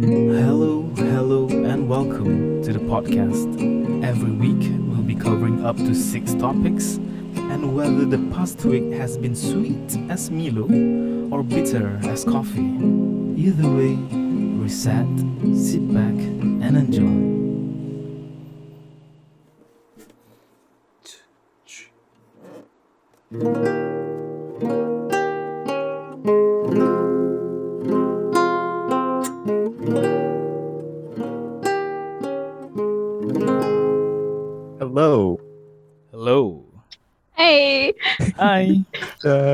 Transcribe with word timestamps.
Hello, 0.00 0.82
hello, 0.94 1.48
and 1.48 1.88
welcome 1.88 2.62
to 2.62 2.72
the 2.72 2.78
podcast. 2.78 3.48
Every 4.04 4.30
week, 4.30 4.70
we'll 4.86 5.02
be 5.02 5.16
covering 5.16 5.66
up 5.66 5.76
to 5.76 5.92
six 5.92 6.34
topics, 6.34 6.98
and 7.34 7.74
whether 7.74 8.04
the 8.04 8.18
past 8.32 8.64
week 8.64 8.92
has 8.92 9.16
been 9.16 9.34
sweet 9.34 9.98
as 10.08 10.30
Milo 10.30 10.66
or 11.32 11.42
bitter 11.42 11.98
as 12.04 12.22
coffee, 12.22 12.78
either 13.36 13.68
way, 13.68 13.96
reset, 14.62 15.04
sit 15.56 15.92
back, 15.92 16.14
and 16.14 16.76
enjoy. 16.76 17.28
Hello. 23.32 23.67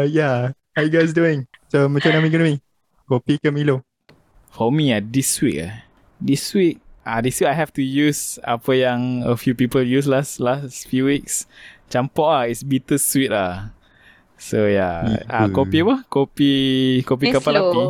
Yeah. 0.06 0.52
How 0.76 0.82
you 0.82 0.90
guys 0.90 1.12
doing? 1.14 1.46
So, 1.70 1.86
macam 1.88 2.14
mana 2.14 2.20
minggu 2.22 2.38
ni? 2.42 2.54
Kopi 3.06 3.38
ke 3.38 3.52
Milo? 3.52 3.84
For 4.54 4.70
me, 4.70 4.95
uh, 4.95 5.02
this 5.02 5.38
week, 5.42 5.60
uh, 5.62 5.82
this 6.22 6.54
week, 6.54 6.78
ah, 7.02 7.18
uh, 7.18 7.20
this 7.20 7.42
week 7.42 7.50
I 7.50 7.56
have 7.58 7.74
to 7.74 7.82
use 7.82 8.38
apa 8.46 8.72
yang 8.72 9.26
a 9.26 9.34
few 9.36 9.52
people 9.52 9.82
use 9.82 10.06
last 10.06 10.38
last 10.38 10.86
few 10.86 11.04
weeks. 11.10 11.45
Campur 11.90 12.30
ah, 12.30 12.45
it's 12.46 12.62
bitter 12.62 12.96
sweet 12.96 13.34
lah. 13.34 13.74
So 14.38 14.66
yeah, 14.66 15.26
ah, 15.30 15.46
kopi 15.50 15.82
apa? 15.82 16.06
Kopi 16.06 16.52
kopi 17.02 17.34
kapal 17.34 17.60
api. 17.60 17.82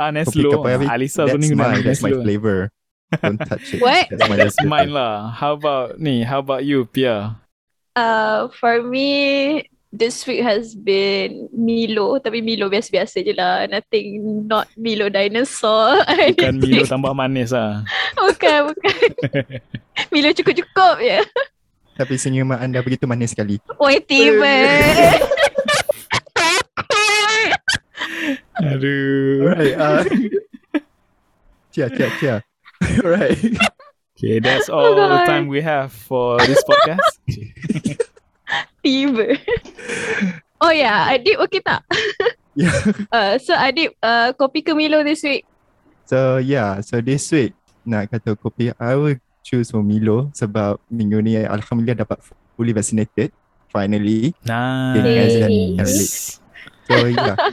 Ah, 0.00 0.08
Kopi 0.08 0.40
Neslo. 0.40 0.50
kapal 0.56 0.70
api? 0.80 0.86
Alisa 0.88 1.28
that's 1.28 1.52
my, 1.52 1.80
that's 1.84 2.00
my 2.00 2.10
Neslo. 2.10 2.24
flavor. 2.24 2.58
Don't 3.20 3.38
touch 3.42 3.74
it. 3.74 3.82
What? 3.82 4.06
That's 4.10 4.28
my 4.28 4.36
That's 4.38 4.54
flavor. 4.56 4.70
mine 4.70 4.90
lah. 4.94 5.34
How 5.34 5.58
about 5.58 5.98
ni? 5.98 6.22
How 6.22 6.38
about 6.40 6.62
you, 6.64 6.86
Pia? 6.86 7.36
Uh, 7.98 8.46
for 8.54 8.82
me, 8.86 9.66
this 9.90 10.22
week 10.26 10.42
has 10.42 10.74
been 10.78 11.50
Milo, 11.50 12.22
tapi 12.22 12.38
Milo 12.40 12.70
biasa-biasa 12.70 13.26
je 13.26 13.34
lah. 13.34 13.66
Nothing, 13.66 14.46
not 14.46 14.70
Milo 14.78 15.10
dinosaur. 15.10 16.02
Bukan 16.38 16.62
Milo 16.62 16.86
tambah 16.86 17.12
manis 17.14 17.50
lah. 17.50 17.82
bukan, 18.18 18.70
bukan. 18.70 18.96
Milo 20.14 20.30
cukup-cukup 20.30 20.96
je. 21.02 21.18
Tapi 21.98 22.14
senyuman 22.16 22.56
anda 22.56 22.80
begitu 22.80 23.04
manis 23.04 23.36
sekali. 23.36 23.60
Oi, 23.76 24.00
tiba. 24.00 24.56
Aduh. 28.56 29.52
Alright. 29.52 29.76
Uh, 29.76 30.02
chia, 31.74 31.92
chia, 31.92 32.08
chia. 32.16 32.36
Alright. 33.04 33.36
Okay, 34.16 34.40
that's 34.40 34.68
all 34.72 34.96
the 34.96 35.24
time 35.28 35.48
we 35.48 35.60
have 35.60 35.92
for 35.92 36.40
this 36.44 36.60
podcast. 36.64 37.20
Tiba. 38.82 39.38
Oh 40.60 40.72
yeah, 40.72 41.16
Adib 41.16 41.40
okay 41.48 41.62
tak? 41.64 41.80
Yeah. 42.54 42.74
Uh, 43.14 43.34
so 43.40 43.56
Adib, 43.56 43.94
uh, 44.02 44.34
kopi 44.36 44.60
ke 44.60 44.74
Milo 44.76 45.00
this 45.06 45.24
week? 45.24 45.46
So, 46.10 46.42
yeah. 46.42 46.82
So, 46.82 46.98
this 46.98 47.30
week, 47.30 47.54
nak 47.86 48.10
kata 48.10 48.34
kopi, 48.34 48.74
I 48.74 48.98
will 48.98 49.16
choose 49.46 49.70
for 49.70 49.80
Milo 49.80 50.34
sebab 50.34 50.82
minggu 50.90 51.22
ni, 51.22 51.38
Alhamdulillah 51.38 52.02
dapat 52.02 52.18
fully 52.58 52.74
vaccinated. 52.74 53.30
Finally. 53.70 54.34
Nice. 54.42 56.42
So, 56.90 57.06
yeah. 57.06 57.38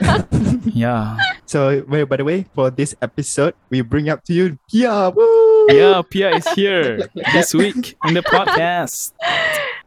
Yeah. 0.74 1.14
so, 1.46 1.86
well, 1.86 2.06
by 2.06 2.18
the 2.18 2.26
way, 2.26 2.38
for 2.50 2.74
this 2.74 2.98
episode, 2.98 3.54
we 3.70 3.86
bring 3.86 4.10
up 4.10 4.26
to 4.26 4.34
you 4.34 4.58
Pia. 4.66 5.14
Woo! 5.14 5.70
Yeah, 5.70 6.02
Pia 6.02 6.34
is 6.34 6.46
here 6.58 7.06
this 7.32 7.54
week 7.54 7.94
in 8.02 8.18
the 8.18 8.26
podcast. 8.26 9.14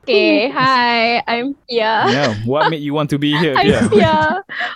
Okay, 0.01 0.49
hi, 0.57 1.21
I'm 1.29 1.53
Pia. 1.69 2.09
Yeah, 2.09 2.33
what 2.49 2.73
made 2.73 2.81
you 2.81 2.93
want 2.93 3.13
to 3.13 3.21
be 3.21 3.37
here, 3.41 3.53
I'm 3.53 3.69
Pia? 3.69 3.85
Pia. 3.85 4.17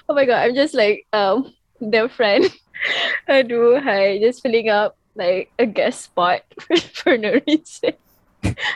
Oh 0.06 0.14
my 0.14 0.26
god, 0.30 0.46
I'm 0.46 0.54
just 0.54 0.78
like 0.78 1.10
um 1.18 1.50
their 1.82 2.06
friend. 2.06 2.46
Aduh, 3.30 3.82
hi, 3.82 4.22
just 4.22 4.46
filling 4.46 4.70
up 4.70 4.94
like 5.18 5.50
a 5.58 5.66
guest 5.66 6.14
spot 6.14 6.46
for 6.94 7.18
no 7.18 7.42
reason. 7.50 7.98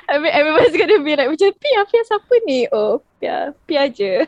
I 0.10 0.18
mean, 0.18 0.34
everyone's 0.34 0.74
gonna 0.74 1.06
be 1.06 1.14
like, 1.14 1.30
macam 1.30 1.54
Pia, 1.62 1.86
Pia 1.86 2.02
siapa 2.10 2.34
ni? 2.50 2.66
Oh, 2.74 3.06
Pia, 3.22 3.54
Pia 3.70 3.86
je. 3.86 4.26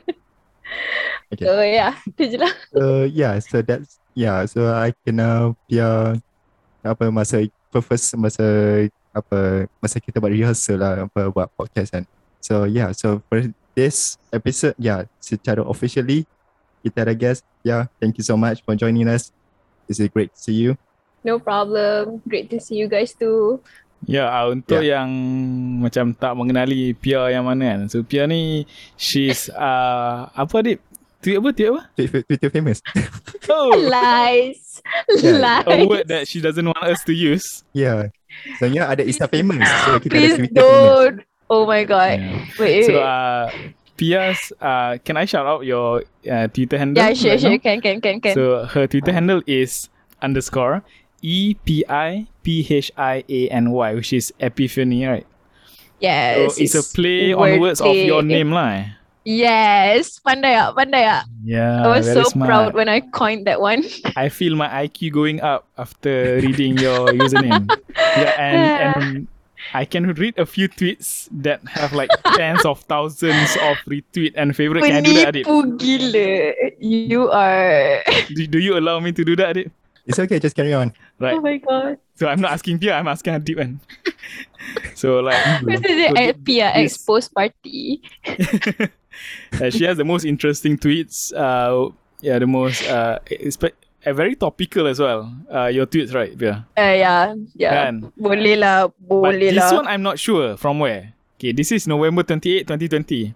Okay. 1.34 1.42
So 1.42 1.58
yeah, 1.58 1.98
tu 2.14 2.30
je 2.30 2.38
lah. 2.38 2.54
So 2.70 3.10
yeah, 3.10 3.34
so 3.42 3.66
that's 3.66 3.98
yeah, 4.14 4.46
so 4.46 4.70
I 4.70 4.94
kena 5.02 5.58
Pia 5.66 6.22
apa 6.86 7.10
masa 7.10 7.42
first 7.82 8.14
masa 8.14 8.46
apa 9.12 9.68
masa 9.84 10.00
kita 10.00 10.24
buat 10.24 10.32
rehearsal 10.32 10.80
lah 10.80 10.94
apa 11.08 11.32
buat 11.32 11.48
podcast 11.56 11.92
kan. 11.94 12.04
So 12.42 12.66
yeah, 12.66 12.92
so 12.96 13.22
for 13.28 13.44
this 13.76 14.18
episode 14.32 14.76
yeah, 14.80 15.06
secara 15.20 15.62
officially 15.64 16.26
kita 16.82 17.06
ada 17.06 17.14
guest. 17.14 17.46
Yeah, 17.62 17.92
thank 18.02 18.18
you 18.18 18.26
so 18.26 18.36
much 18.40 18.66
for 18.66 18.74
joining 18.74 19.06
us. 19.06 19.30
It's 19.86 20.02
great 20.10 20.34
to 20.34 20.40
see 20.40 20.58
you. 20.58 20.80
No 21.22 21.38
problem. 21.38 22.24
Great 22.26 22.50
to 22.50 22.58
see 22.58 22.82
you 22.82 22.90
guys 22.90 23.14
too. 23.14 23.62
Ya, 24.10 24.26
ah, 24.26 24.50
untuk 24.50 24.82
yang 24.82 25.06
macam 25.78 26.18
tak 26.18 26.34
mengenali 26.34 26.98
Pia 26.98 27.30
yang 27.30 27.46
mana 27.46 27.78
kan. 27.78 27.80
So 27.86 28.02
Pia 28.02 28.26
ni 28.26 28.66
she's 28.98 29.46
uh, 29.54 30.26
apa 30.34 30.58
dia? 30.66 30.82
Tweet 31.22 31.38
apa? 31.38 31.50
Tweet 31.54 31.70
apa? 31.70 31.82
Twitter, 31.94 32.22
Twitter 32.26 32.50
famous. 32.50 32.82
Oh, 33.46 33.78
Lies. 33.94 34.82
Yeah, 35.22 35.62
a 35.62 35.78
Lies. 35.78 35.86
word 35.86 36.06
that 36.10 36.26
she 36.26 36.42
doesn't 36.42 36.66
want 36.66 36.82
us 36.82 37.06
to 37.06 37.14
use. 37.14 37.62
Yeah. 37.78 38.10
Sebenarnya 38.58 38.84
ada 38.90 39.04
Insta 39.06 39.26
famous. 39.30 39.64
So 39.86 40.00
kita 40.00 40.14
ada 40.16 40.20
Please 40.20 40.38
Twitter 40.38 40.62
famous. 40.62 40.62
don't. 40.62 41.18
Oh 41.52 41.64
my 41.68 41.84
god. 41.84 42.18
Yeah. 42.20 42.46
Wait, 42.60 42.86
So 42.88 42.94
wait. 42.96 43.04
uh, 43.04 43.46
Pia's 44.00 44.40
uh, 44.58 44.98
can 45.04 45.16
I 45.20 45.26
shout 45.28 45.46
out 45.46 45.62
your 45.68 46.02
uh, 46.26 46.48
Twitter 46.50 46.80
handle? 46.80 46.98
yeah, 47.04 47.14
sure, 47.14 47.36
right 47.36 47.40
sure. 47.40 47.54
now? 47.54 47.62
Can, 47.62 47.78
can, 47.82 48.02
can, 48.02 48.18
can. 48.22 48.34
So 48.34 48.66
her 48.66 48.88
Twitter 48.88 49.12
handle 49.14 49.44
is 49.46 49.90
underscore 50.24 50.82
E 51.22 51.54
P 51.62 51.86
I 51.86 52.26
P 52.42 52.66
H 52.66 52.90
I 52.98 53.22
A 53.30 53.42
N 53.54 53.70
Y, 53.70 53.90
which 53.94 54.14
is 54.14 54.34
Epiphany, 54.42 55.06
right? 55.06 55.28
yes. 56.02 56.56
so 56.58 56.64
it's 56.64 56.74
a 56.74 56.82
play 56.82 57.30
on 57.30 57.62
words 57.62 57.78
of 57.78 57.94
your 57.94 58.26
name, 58.26 58.50
lah. 58.50 58.98
Yes. 59.24 60.18
Pandai 60.20 60.58
pandai 60.74 61.04
ah. 61.06 61.24
Yeah, 61.46 61.86
I 61.86 61.88
was 61.94 62.06
so 62.10 62.24
smart. 62.26 62.48
proud 62.50 62.70
when 62.74 62.90
I 62.90 63.02
coined 63.14 63.46
that 63.46 63.62
one. 63.62 63.86
I 64.18 64.30
feel 64.30 64.56
my 64.56 64.70
IQ 64.86 65.14
going 65.14 65.42
up 65.42 65.68
after 65.78 66.42
reading 66.42 66.78
your 66.78 67.10
username. 67.14 67.70
Yeah, 67.98 68.34
and 68.42 68.58
and 68.98 69.28
I 69.78 69.86
can 69.86 70.10
read 70.18 70.38
a 70.42 70.46
few 70.46 70.66
tweets 70.70 71.30
that 71.46 71.62
have 71.70 71.94
like 71.94 72.10
tens 72.38 72.66
of 72.66 72.82
thousands 72.90 73.54
of 73.62 73.78
retweet 73.86 74.34
and 74.34 74.58
favorite. 74.58 74.82
Can 74.86 75.00
I 75.00 75.06
do 75.06 75.14
that, 75.22 75.38
Adit? 75.38 75.46
Gila. 75.46 76.28
You 76.82 77.30
are. 77.30 78.02
Do, 78.34 78.42
do 78.48 78.60
you 78.60 78.74
allow 78.78 78.98
me 79.00 79.14
to 79.14 79.22
do 79.24 79.38
that, 79.38 79.54
Adit? 79.58 79.70
It's 80.10 80.18
okay, 80.18 80.42
just 80.42 80.58
carry 80.58 80.74
on. 80.74 80.98
Right. 81.22 81.38
Oh 81.38 81.42
my 81.46 81.62
god. 81.62 82.02
So 82.18 82.26
I'm 82.26 82.42
not 82.42 82.58
asking 82.58 82.82
Pia, 82.82 82.98
I'm 82.98 83.06
asking 83.08 83.38
Adit, 83.38 83.54
man. 83.58 83.78
so 84.98 85.22
like, 85.22 85.38
This 85.62 85.82
is 85.86 86.10
So 86.10 86.18
a 86.18 86.34
Pia 86.34 86.74
this- 86.74 86.98
expose 86.98 87.30
party. 87.30 88.02
Uh, 89.60 89.70
she 89.70 89.84
has 89.84 89.98
the 89.98 90.06
most 90.06 90.26
interesting 90.26 90.78
tweets. 90.78 91.34
Uh, 91.34 91.92
yeah, 92.22 92.40
the 92.40 92.48
most 92.48 92.84
uh, 92.88 93.20
espe- 93.30 93.76
uh, 94.06 94.14
very 94.14 94.36
topical 94.36 94.88
as 94.88 95.00
well. 95.00 95.32
Uh, 95.52 95.68
your 95.68 95.86
tweets, 95.86 96.14
right, 96.14 96.38
Pia? 96.38 96.66
Uh, 96.78 96.82
yeah. 96.82 97.36
Yeah. 97.56 97.74
Kan? 97.88 98.12
Boleh 98.18 98.56
lah. 98.58 98.88
But 99.00 99.36
Boleh 99.36 99.52
this 99.54 99.72
lah. 99.72 99.82
one 99.84 99.88
I'm 99.88 100.04
not 100.04 100.20
sure 100.20 100.58
from 100.58 100.80
where. 100.80 101.14
Okay, 101.38 101.52
this 101.52 101.72
is 101.72 101.88
November 101.90 102.22
28, 102.22 102.68
2020. 102.70 103.34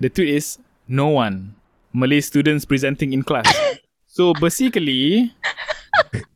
The 0.00 0.08
tweet 0.12 0.36
is 0.36 0.58
no 0.86 1.08
one. 1.08 1.56
Malay 1.92 2.20
students 2.20 2.64
presenting 2.64 3.12
in 3.12 3.22
class. 3.24 3.48
so 4.06 4.32
basically, 4.36 5.32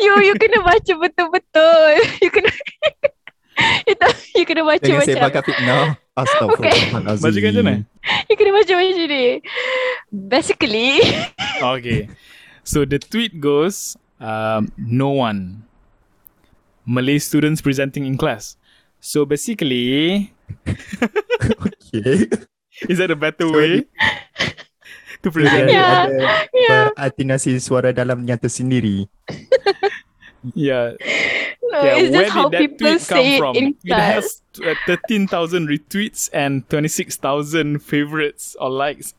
You, 0.00 0.12
you 0.20 0.34
kena 0.36 0.60
baca 0.60 0.92
betul-betul. 1.00 1.88
You 2.22 2.30
kena... 2.30 2.50
Itu, 3.88 4.06
you 4.36 4.44
kena 4.44 4.62
baca 4.62 4.84
Jangan 4.84 5.00
macam 5.00 5.16
sebarkan 5.16 5.42
kan 5.42 5.48
fitnah. 5.48 5.84
Astaghfirullahalazim. 6.16 7.22
baca 7.22 7.38
kat 7.44 7.54
mana? 7.60 7.74
You 8.32 8.34
kena 8.40 8.50
baca 8.56 8.72
macam 8.72 9.04
ni 9.04 9.44
Basically 10.08 11.04
Okay. 11.76 12.08
So 12.64 12.82
the 12.88 12.98
tweet 12.98 13.38
goes, 13.38 13.94
um, 14.18 14.72
no 14.80 15.12
one. 15.12 15.62
Malay 16.88 17.18
students 17.20 17.60
presenting 17.60 18.06
in 18.06 18.16
class. 18.16 18.56
So 18.98 19.28
basically, 19.28 20.32
Okay. 21.92 22.26
is 22.90 22.98
that 22.98 23.10
a 23.10 23.18
better 23.18 23.46
So 23.46 23.54
way 23.54 23.86
to 25.22 25.28
present? 25.30 25.70
Yeah. 25.70 26.10
ada 26.10 26.46
Yeah 26.54 26.86
berartinasi 26.96 27.60
suara 27.60 27.92
dalamnya 27.94 28.40
tersendiri. 28.40 29.06
Yeah. 30.54 30.94
No, 31.72 31.82
yeah, 31.82 31.96
it's 31.96 32.12
where 32.12 32.22
just 32.22 32.32
how 32.32 32.48
did 32.48 32.52
that 32.52 32.70
people 32.70 32.88
tweet 32.88 33.08
come 33.08 33.18
say 33.18 33.36
it 33.36 33.38
from? 33.38 33.56
in 33.56 33.64
It 33.68 33.86
class 33.86 34.42
has 34.60 34.66
uh, 34.66 34.74
13,000 34.86 35.68
retweets 35.68 36.30
and 36.32 36.68
26,000 36.68 37.82
favorites 37.82 38.56
or 38.60 38.70
likes 38.70 39.14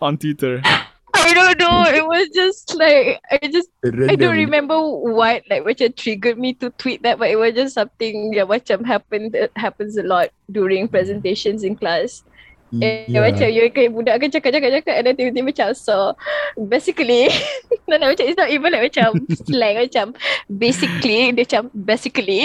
on 0.00 0.18
Twitter. 0.18 0.62
I 0.64 1.34
don't 1.34 1.58
know. 1.58 1.84
It 1.88 2.06
was 2.06 2.28
just 2.34 2.74
like 2.74 3.20
I 3.30 3.48
just 3.48 3.70
Random. 3.82 4.10
I 4.10 4.16
don't 4.16 4.36
remember 4.36 4.76
what 4.78 5.42
like 5.48 5.64
macam 5.64 5.96
triggered 5.96 6.38
me 6.38 6.54
to 6.60 6.70
tweet 6.76 7.02
that, 7.02 7.18
but 7.18 7.30
it 7.30 7.36
was 7.36 7.54
just 7.54 7.74
something 7.74 8.32
yang 8.32 8.46
macam 8.46 8.84
happened 8.84 9.34
happens 9.56 9.96
a 9.96 10.04
lot 10.04 10.28
during 10.52 10.88
presentations 10.88 11.64
in 11.64 11.76
class. 11.76 12.22
Eh, 12.78 13.06
Yeah. 13.06 13.22
macam 13.22 13.48
you 13.48 13.68
kayak 13.68 13.90
budak 13.90 14.14
kan 14.18 14.28
cakap 14.28 14.50
cakap 14.50 14.70
cakap 14.74 14.94
and 14.94 15.04
then 15.04 15.14
tiba-tiba 15.14 15.46
macam 15.46 15.68
so 15.72 16.12
basically 16.58 17.30
dan 17.88 18.02
macam 18.02 18.24
it's 18.24 18.36
not 18.36 18.48
even 18.48 18.68
like 18.68 18.84
macam 18.84 19.08
slang 19.42 19.76
macam 19.78 20.06
basically 20.46 21.30
dia 21.30 21.44
macam 21.44 21.62
basically 21.72 22.42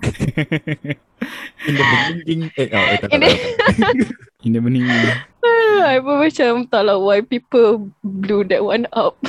In 1.68 1.76
the 1.76 1.84
beginning. 1.84 2.48
Eh, 2.56 2.72
oh, 2.72 2.80
eh, 2.80 2.96
tak, 2.96 3.08
In 3.12 3.20
tak, 3.20 3.28
the- 3.28 3.52
tak, 3.54 3.68
tak. 3.76 3.94
Ini 4.48 4.58
bening. 4.58 4.88
I 5.80 6.00
pun 6.00 6.16
macam 6.24 6.50
tak 6.64 6.88
lah 6.88 6.96
why 6.96 7.20
people 7.20 7.92
blew 8.00 8.40
that 8.48 8.64
one 8.64 8.88
up. 8.90 9.20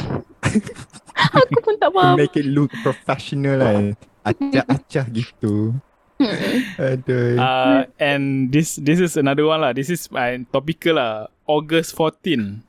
Aku 1.12 1.58
pun 1.60 1.76
tak 1.76 1.92
To 1.92 1.96
faham. 2.00 2.16
make 2.16 2.36
it 2.36 2.48
look 2.48 2.72
professional 2.80 3.60
lah. 3.60 3.76
Acah-acah 4.24 5.06
gitu. 5.12 5.76
Aduh. 6.80 7.38
Uh, 7.40 7.86
and 8.00 8.52
this 8.52 8.76
this 8.78 9.00
is 9.00 9.18
another 9.18 9.46
one 9.46 9.62
lah. 9.62 9.72
This 9.74 9.90
is 9.90 10.08
uh, 10.12 10.38
topical 10.54 10.98
lah. 10.98 11.28
August 11.48 11.94
14. 11.98 12.62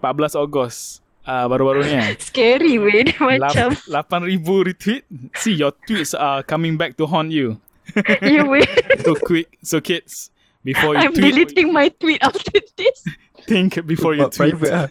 14 0.00 0.36
Ogos. 0.36 1.00
Uh, 1.26 1.50
baru-baru 1.50 1.82
ni 1.82 1.94
kan. 1.98 2.14
Scary 2.30 2.78
weh 2.78 3.02
dia 3.10 3.18
macam 3.18 3.74
Lap- 3.90 4.06
8,000 4.14 4.62
retweet. 4.62 5.02
See, 5.34 5.58
your 5.58 5.74
tweets 5.86 6.14
are 6.14 6.46
coming 6.46 6.78
back 6.78 6.94
to 7.00 7.06
haunt 7.10 7.34
you. 7.34 7.58
you 8.22 8.46
weh. 8.46 8.62
So 9.02 9.18
quick. 9.18 9.50
So 9.66 9.82
kids, 9.82 10.30
before 10.62 10.94
you 10.94 11.10
I'm 11.10 11.14
tweet, 11.14 11.34
deleting 11.34 11.74
my 11.74 11.90
tweet 11.90 12.22
after 12.22 12.62
this. 12.78 13.02
think 13.46 13.78
before 13.86 14.14
you 14.14 14.30
tweet. 14.30 14.54
private 14.58 14.70
lah. 14.70 14.88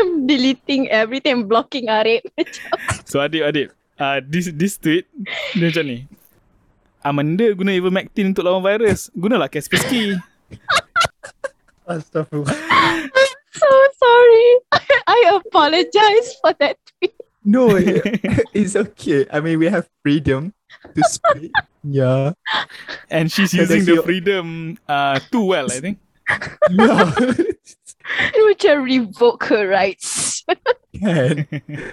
I'm 0.00 0.28
deleting 0.28 0.88
everything, 0.92 1.48
blocking 1.48 1.88
Arif. 1.88 2.24
So 3.08 3.20
adik-adik, 3.20 3.72
uh, 4.00 4.20
this 4.24 4.48
this 4.52 4.76
tweet 4.80 5.08
dia 5.56 5.72
macam 5.72 5.84
ni. 5.88 5.98
Amanda 7.06 7.54
guna 7.54 7.70
ivermectin 7.70 8.34
untuk 8.34 8.42
lawan 8.42 8.62
virus. 8.62 9.08
Gunalah 9.14 9.46
Kaspersky. 9.46 10.18
Astaghfirullah. 11.88 12.50
so 13.54 13.68
sorry. 13.94 14.48
I 15.06 15.18
apologize 15.38 16.34
for 16.42 16.52
that 16.58 16.76
tweet. 16.98 17.14
No, 17.46 17.78
it- 17.78 18.02
it's 18.58 18.74
okay. 18.74 19.26
I 19.30 19.38
mean, 19.38 19.58
we 19.62 19.70
have 19.70 19.86
freedom 20.02 20.50
to 20.82 21.00
speak. 21.06 21.52
Yeah. 21.86 22.34
And 23.08 23.30
she's 23.30 23.54
using 23.54 23.86
the 23.86 24.02
freedom 24.02 24.78
uh, 24.90 25.22
too 25.30 25.44
well, 25.46 25.70
I 25.70 25.78
think. 25.78 25.98
Yeah. 26.74 27.14
Macam 28.46 28.84
revoke 28.84 29.44
her 29.44 29.68
rights. 29.68 30.44
Can. 30.98 31.46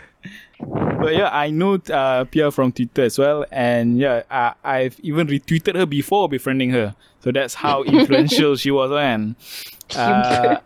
But 0.63 1.15
yeah, 1.15 1.29
I 1.31 1.49
know 1.49 1.75
uh, 1.91 2.23
Pia 2.23 2.51
from 2.51 2.71
Twitter 2.71 3.03
as 3.03 3.19
well, 3.19 3.43
and 3.51 3.97
yeah, 3.99 4.23
I, 4.31 4.53
I've 4.63 4.97
even 5.01 5.27
retweeted 5.27 5.75
her 5.75 5.85
before 5.85 6.29
befriending 6.29 6.69
her. 6.71 6.95
So 7.19 7.31
that's 7.31 7.53
how 7.53 7.83
influential 7.87 8.55
she 8.55 8.71
was, 8.71 8.91
kan? 8.91 9.35
Uh, 9.95 10.57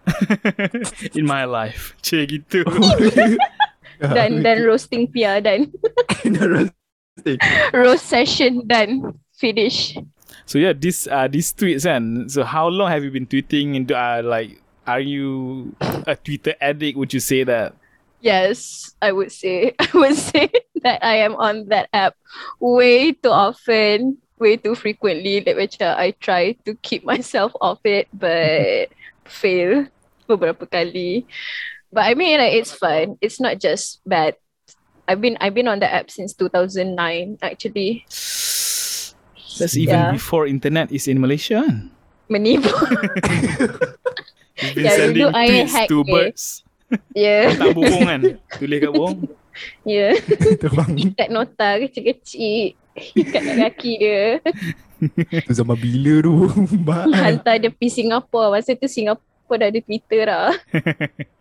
in 1.16 1.26
my 1.26 1.46
life, 1.46 1.98
cik 2.06 2.30
gitu. 2.30 2.62
dan 3.98 4.46
dan 4.46 4.62
roasting 4.62 5.10
Pia 5.10 5.42
dan 5.42 5.74
roast 7.74 8.06
session 8.06 8.62
dan 8.70 9.18
finish. 9.34 9.98
So 10.46 10.62
yeah, 10.62 10.74
this 10.78 11.10
uh 11.10 11.28
these 11.28 11.52
tweets 11.52 11.90
and 11.90 12.30
so 12.32 12.46
how 12.46 12.70
long 12.70 12.94
have 12.94 13.04
you 13.04 13.12
been 13.12 13.26
tweeting 13.26 13.74
into 13.76 13.98
uh 13.98 14.22
like 14.24 14.62
are 14.88 15.00
you 15.04 15.76
a 16.08 16.16
Twitter 16.16 16.56
addict? 16.60 16.98
Would 16.98 17.14
you 17.14 17.20
say 17.20 17.44
that? 17.44 17.76
Yes, 18.22 18.92
I 19.02 19.12
would 19.12 19.32
say 19.32 19.76
I 19.80 19.90
would 19.94 20.16
say 20.18 20.50
that 20.82 21.04
I 21.06 21.22
am 21.22 21.36
on 21.36 21.68
that 21.70 21.90
app 21.94 22.16
way 22.60 23.12
too 23.14 23.30
often, 23.30 24.18
way 24.40 24.58
too 24.58 24.74
frequently. 24.74 25.40
That 25.44 25.58
macam 25.60 25.94
I 25.94 26.12
try 26.18 26.58
to 26.66 26.74
keep 26.82 27.04
myself 27.12 27.52
off 27.62 27.84
it, 27.86 28.08
but 28.16 28.90
fail 29.28 29.86
beberapa 30.26 30.66
kali. 30.66 31.28
But 31.94 32.10
I 32.10 32.16
mean, 32.16 32.40
like 32.40 32.56
it's 32.58 32.74
fun. 32.74 33.16
It's 33.22 33.40
not 33.40 33.60
just 33.62 34.02
bad. 34.08 34.36
I've 35.08 35.22
been 35.22 35.38
I've 35.40 35.54
been 35.56 35.70
on 35.72 35.80
the 35.80 35.88
app 35.88 36.12
since 36.12 36.34
2009 36.36 37.40
actually. 37.40 38.04
That's 39.58 39.78
even 39.78 39.96
Yeah. 39.96 40.12
before 40.12 40.46
internet 40.46 40.92
is 40.92 41.08
in 41.08 41.22
Malaysia. 41.22 41.64
kan? 41.66 41.90
Menipu. 42.30 42.70
You've 44.58 44.74
been 44.74 44.86
Yeah, 44.86 44.98
sending 44.98 45.30
tweets 45.30 45.72
hack 45.72 45.88
to 45.88 45.98
eh. 46.02 46.10
birds. 46.10 46.46
yeah, 47.14 47.54
Tak 47.54 47.76
burung 47.76 48.04
kan? 48.04 48.22
Tulis 48.58 48.78
kat 48.80 48.92
burung. 48.92 49.18
yeah. 49.86 50.14
Terbang 50.58 50.92
Kat 51.20 51.30
nota 51.30 51.78
kecil-kecil 51.78 52.74
kat 53.30 53.44
kaki 53.46 53.92
dia. 54.02 54.22
tu 55.46 55.54
zaman 55.62 55.78
bila 55.78 56.26
tu? 56.26 56.34
Hantar 57.14 57.62
dia 57.62 57.70
pergi 57.70 58.02
Singapura. 58.02 58.50
Masa 58.50 58.74
tu 58.74 58.90
Singapura 58.90 59.62
dah 59.62 59.68
ada 59.70 59.80
Twitter 59.80 60.22
dah. 60.26 60.50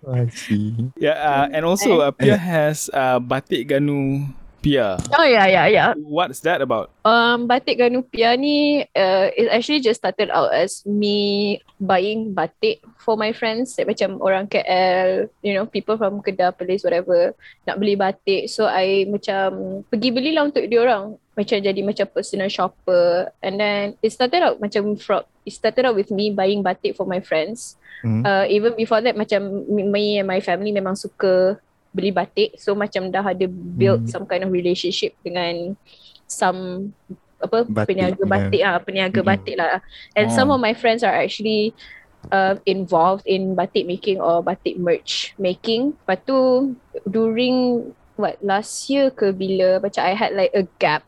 I 0.05 0.29
see. 0.29 0.93
Yeah, 1.01 1.17
uh, 1.17 1.47
and 1.49 1.65
also 1.65 2.05
uh, 2.05 2.13
Pia 2.13 2.37
has 2.37 2.93
uh, 2.93 3.17
batik 3.17 3.73
ganu 3.73 4.29
Pia. 4.67 4.99
Oh 5.15 5.23
yeah, 5.23 5.47
yeah, 5.47 5.67
yeah. 5.71 5.91
What's 5.95 6.43
that 6.43 6.59
about? 6.59 6.91
Um, 7.07 7.47
batik 7.47 7.79
Ganupia 7.79 8.35
ni 8.35 8.83
uh, 8.83 9.31
it 9.31 9.47
actually 9.55 9.79
just 9.79 10.03
started 10.03 10.27
out 10.35 10.51
as 10.51 10.83
me 10.83 11.63
buying 11.79 12.35
batik 12.35 12.83
for 12.99 13.15
my 13.15 13.31
friends. 13.31 13.79
Like, 13.79 13.95
macam 13.95 14.19
orang 14.19 14.51
KL, 14.51 15.31
you 15.47 15.55
know, 15.55 15.71
people 15.71 15.95
from 15.95 16.19
Kedah, 16.19 16.51
Perlis, 16.51 16.83
whatever, 16.83 17.31
nak 17.63 17.79
beli 17.79 17.95
batik. 17.95 18.51
So 18.51 18.67
I 18.67 19.07
macam 19.07 19.87
pergi 19.87 20.11
belilah 20.11 20.51
untuk 20.51 20.67
dia 20.67 20.83
orang. 20.83 21.15
Macam 21.39 21.63
jadi 21.63 21.81
macam 21.87 22.11
personal 22.11 22.51
shopper. 22.51 23.31
And 23.47 23.63
then 23.63 23.95
it 24.03 24.11
started 24.11 24.43
out 24.43 24.59
macam 24.59 24.99
from, 24.99 25.23
it 25.47 25.55
started 25.55 25.87
out 25.87 25.95
with 25.95 26.11
me 26.11 26.35
buying 26.35 26.67
batik 26.67 26.99
for 26.99 27.07
my 27.07 27.23
friends. 27.23 27.79
Hmm. 28.03 28.27
Uh, 28.27 28.51
even 28.51 28.75
before 28.75 28.99
that 28.99 29.15
macam 29.15 29.47
me- 29.71 29.87
me 29.87 30.05
and 30.19 30.27
my 30.27 30.43
family 30.43 30.75
memang 30.75 30.99
suka 30.99 31.63
beli 31.97 32.13
batik. 32.13 32.61
So 32.61 32.77
macam 32.77 33.09
dah 33.09 33.25
ada 33.25 33.49
build 33.49 34.05
Hmm. 34.05 34.13
some 34.13 34.25
kind 34.29 34.45
of 34.45 34.53
relationship 34.53 35.17
dengan 35.25 35.73
some 36.29 36.93
apa 37.37 37.69
Batik, 37.69 37.97
peniaga 37.97 38.17
yeah. 38.21 38.33
batik 38.33 38.63
ah 38.65 38.77
peniaga 38.81 39.21
Mm-mm. 39.21 39.29
batik 39.29 39.57
lah 39.61 39.85
and 40.17 40.33
some 40.33 40.49
Oh. 40.49 40.57
of 40.57 40.61
my 40.65 40.73
friends 40.73 41.05
are 41.05 41.13
actually 41.13 41.77
uh, 42.33 42.57
involved 42.65 43.29
in 43.29 43.53
batik 43.53 43.85
making 43.85 44.17
or 44.17 44.41
batik 44.41 44.81
merch 44.81 45.37
making 45.37 45.93
lepas 46.05 46.25
tu 46.25 46.73
during 47.05 47.85
what 48.17 48.41
last 48.41 48.89
year 48.89 49.13
ke 49.13 49.37
bila 49.37 49.85
macam 49.85 50.01
I 50.01 50.17
had 50.17 50.33
like 50.33 50.57
a 50.57 50.65
gap 50.81 51.05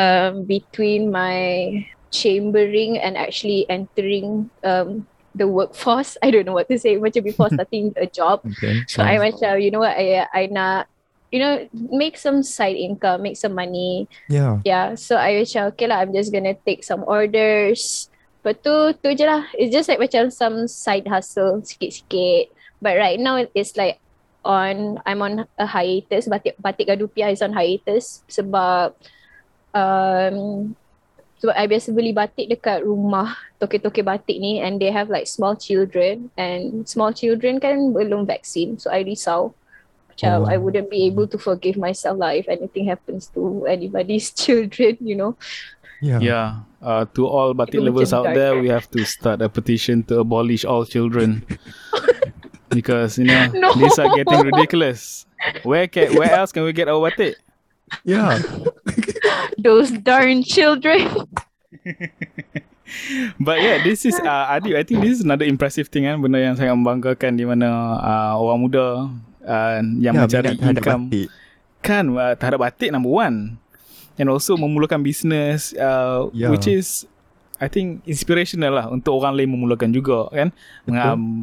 um, 0.00 0.48
between 0.48 1.12
my 1.12 1.68
chambering 2.08 2.96
and 2.96 3.20
actually 3.20 3.68
entering 3.68 4.48
um, 4.64 5.04
the 5.34 5.48
workforce 5.48 6.16
I 6.22 6.30
don't 6.30 6.44
know 6.44 6.56
what 6.56 6.68
to 6.68 6.78
say 6.78 6.96
macam 6.96 7.24
before 7.24 7.48
starting 7.56 7.92
a 7.96 8.06
job 8.06 8.44
Okay. 8.44 8.84
So 8.88 9.02
I 9.02 9.16
macam 9.16 9.60
you 9.60 9.70
know 9.72 9.80
what 9.80 9.96
I 9.96 10.28
I 10.28 10.46
nak 10.52 10.92
you 11.32 11.40
know 11.40 11.66
make 11.72 12.20
some 12.20 12.44
side 12.44 12.76
income, 12.76 13.24
make 13.24 13.40
some 13.40 13.56
money. 13.56 14.06
Yeah. 14.28 14.60
Yeah. 14.62 14.94
So 14.94 15.16
I 15.16 15.42
macam 15.42 15.72
okay 15.74 15.88
lah 15.88 16.04
I'm 16.04 16.12
just 16.12 16.30
gonna 16.30 16.54
take 16.54 16.84
some 16.84 17.02
orders. 17.08 18.12
Lepas 18.44 18.60
tu 18.60 18.74
tu 19.00 19.08
je 19.16 19.24
lah. 19.24 19.48
It's 19.56 19.72
just 19.72 19.88
like 19.88 19.98
macam 19.98 20.28
some 20.28 20.68
side 20.68 21.08
hustle 21.08 21.64
sikit-sikit. 21.64 22.52
But 22.84 23.00
right 23.00 23.16
now 23.16 23.40
it's 23.56 23.74
like 23.80 23.98
on 24.44 25.00
I'm 25.08 25.24
on 25.24 25.48
a 25.56 25.66
hiatus. 25.66 26.28
Batik 26.28 26.60
Batik 26.60 26.92
Gadupia 26.92 27.32
is 27.32 27.40
on 27.40 27.56
hiatus 27.56 28.20
sebab 28.28 28.92
um 29.72 30.76
sebab 31.42 31.58
I 31.58 31.66
biasa 31.66 31.90
beli 31.90 32.14
batik 32.14 32.46
dekat 32.54 32.86
rumah 32.86 33.34
toke-toke 33.58 34.06
batik 34.06 34.38
ni 34.38 34.62
and 34.62 34.78
they 34.78 34.94
have 34.94 35.10
like 35.10 35.26
small 35.26 35.58
children 35.58 36.30
and 36.38 36.86
small 36.86 37.10
children 37.10 37.58
kan 37.58 37.90
belum 37.90 38.30
vaksin 38.30 38.78
so 38.78 38.86
I 38.94 39.02
risau 39.02 39.50
macam 40.14 40.46
Oh. 40.46 40.46
I 40.46 40.54
wouldn't 40.54 40.86
be 40.86 41.02
able 41.10 41.26
to 41.26 41.40
forgive 41.42 41.74
myself 41.74 42.14
lah 42.22 42.30
if 42.38 42.46
anything 42.46 42.86
happens 42.86 43.26
to 43.34 43.66
anybody's 43.66 44.30
children 44.46 45.02
you 45.02 45.18
know 45.18 45.34
Yeah. 46.02 46.18
Yeah. 46.18 46.48
Uh, 46.82 47.06
to 47.14 47.30
all 47.30 47.54
batik 47.54 47.78
Itu 47.78 47.86
lovers 47.86 48.10
out 48.10 48.26
there, 48.34 48.58
we 48.58 48.66
have 48.66 48.90
to 48.90 49.06
start 49.06 49.38
a 49.38 49.46
petition 49.46 50.02
to 50.10 50.18
abolish 50.26 50.66
all 50.66 50.82
children. 50.82 51.46
because 52.74 53.22
you 53.22 53.30
know 53.30 53.46
No. 53.54 53.70
these 53.78 53.94
are 54.02 54.10
getting 54.10 54.42
ridiculous. 54.42 55.30
Where 55.62 55.86
can 55.86 56.18
where 56.18 56.34
else 56.34 56.50
can 56.50 56.66
we 56.66 56.74
get 56.74 56.90
our 56.90 56.98
batik? 56.98 57.38
Yeah. 58.02 58.40
those 59.58 59.92
darn 59.92 60.42
children 60.42 61.06
But 63.40 63.64
yeah, 63.64 63.80
this 63.80 64.04
is 64.04 64.12
uh, 64.20 64.52
Adi. 64.52 64.76
I 64.76 64.84
think 64.84 65.00
this 65.00 65.16
is 65.16 65.24
another 65.24 65.48
impressive 65.48 65.88
thing 65.88 66.04
kan, 66.04 66.20
benda 66.20 66.36
yang 66.36 66.52
sangat 66.52 66.76
membanggakan 66.76 67.40
di 67.40 67.48
mana 67.48 67.68
uh, 67.96 68.34
orang 68.36 68.58
muda 68.60 69.08
uh, 69.40 69.80
yang 69.96 70.12
yeah, 70.12 70.28
mencari 70.28 70.52
income 70.60 71.08
batik. 71.08 71.28
kan 71.80 72.04
uh, 72.12 72.36
terhadap 72.36 72.60
batik 72.60 72.92
number 72.92 73.08
one 73.08 73.56
and 74.14 74.28
also 74.28 74.60
memulakan 74.60 75.00
bisnes 75.00 75.72
uh, 75.74 76.28
Yeah. 76.36 76.52
which 76.52 76.68
is 76.68 77.08
I 77.56 77.72
think 77.72 78.04
inspirational 78.04 78.76
lah 78.76 78.86
untuk 78.86 79.16
orang 79.16 79.40
lain 79.40 79.48
memulakan 79.48 79.88
juga 79.88 80.28
kan 80.28 80.52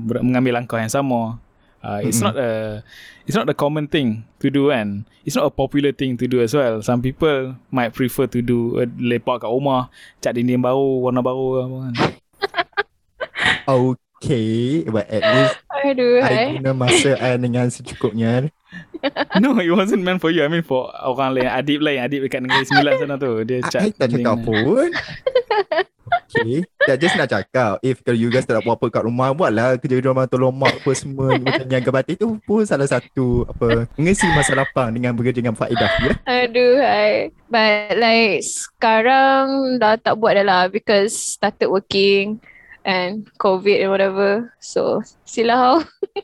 ber- 0.05 0.21
mengambil 0.21 0.61
langkah 0.61 0.77
yang 0.77 0.91
sama 0.91 1.41
Uh, 1.79 2.03
it's 2.03 2.19
Mhm. 2.19 2.27
not 2.27 2.35
a 2.35 2.83
it's 3.29 3.37
not 3.37 3.45
a 3.45 3.53
common 3.53 3.85
thing 3.85 4.25
to 4.41 4.49
do 4.49 4.73
and 4.73 5.05
it's 5.21 5.37
not 5.37 5.45
a 5.45 5.53
popular 5.53 5.93
thing 5.93 6.17
to 6.17 6.25
do 6.25 6.41
as 6.41 6.57
well. 6.57 6.81
Some 6.81 7.05
people 7.05 7.53
might 7.69 7.93
prefer 7.93 8.25
to 8.25 8.41
do 8.41 8.81
uh, 8.81 8.89
lepak 8.97 9.45
kat 9.45 9.53
rumah, 9.53 9.93
cat 10.17 10.33
dinding 10.33 10.65
baru, 10.65 11.05
warna 11.05 11.21
baru 11.21 11.45
apa 11.61 11.75
kan. 11.77 11.93
Okay, 14.19 14.81
but 14.89 15.05
at 15.13 15.21
least 15.21 15.55
Aduh, 15.85 16.19
I 16.19 16.25
hai. 16.25 16.45
guna 16.57 16.73
masa 16.73 17.15
I 17.21 17.37
dengan 17.37 17.69
secukupnya. 17.69 18.49
no, 19.39 19.61
it 19.61 19.69
wasn't 19.71 20.01
meant 20.01 20.25
for 20.25 20.33
you. 20.33 20.41
I 20.41 20.49
mean 20.49 20.65
for 20.65 20.89
orang 20.97 21.37
lain, 21.37 21.47
Adib 21.53 21.85
lain, 21.85 22.01
Adib 22.01 22.25
dekat 22.25 22.41
Negeri 22.41 22.65
Sembilan 22.65 22.93
sana 22.97 23.15
tu. 23.21 23.45
Dia 23.45 23.61
cat 23.61 23.85
I 23.85 23.93
tak 23.93 24.09
cakap 24.09 24.41
pun. 24.41 24.89
Okay. 26.09 26.65
Tak 26.83 26.97
just 26.99 27.15
nak 27.15 27.29
cakap. 27.29 27.79
If 27.85 28.01
kalau 28.01 28.17
you 28.17 28.29
guys 28.33 28.45
tak 28.45 28.59
nak 28.59 28.65
buat 28.65 28.77
apa 28.81 28.85
kat 28.89 29.03
rumah, 29.05 29.31
buatlah 29.33 29.77
kerja 29.77 30.01
di 30.01 30.05
rumah 30.05 30.25
tolong 30.25 30.53
mak 30.53 30.81
apa 30.81 30.91
semua. 30.97 31.37
Macam 31.37 31.65
niaga 31.65 31.89
batik 31.89 32.17
tu 32.19 32.37
pun 32.43 32.65
salah 32.65 32.89
satu 32.89 33.45
apa 33.49 33.89
mengisi 33.95 34.25
masa 34.33 34.57
lapang 34.57 34.93
dengan 34.93 35.13
bekerja 35.13 35.39
dengan 35.41 35.57
faedah. 35.57 35.91
Ya? 36.03 36.13
Aduh, 36.45 36.81
hai. 36.81 37.33
But 37.49 37.97
like 37.97 38.45
sekarang 38.45 39.77
dah 39.77 39.97
tak 39.97 40.17
buat 40.17 40.37
dah 40.37 40.45
lah 40.45 40.63
because 40.69 41.13
started 41.13 41.69
working 41.69 42.41
and 42.83 43.29
COVID 43.37 43.85
and 43.85 43.91
whatever. 43.93 44.53
So, 44.61 45.05
sila 45.23 45.53
how. 45.55 45.75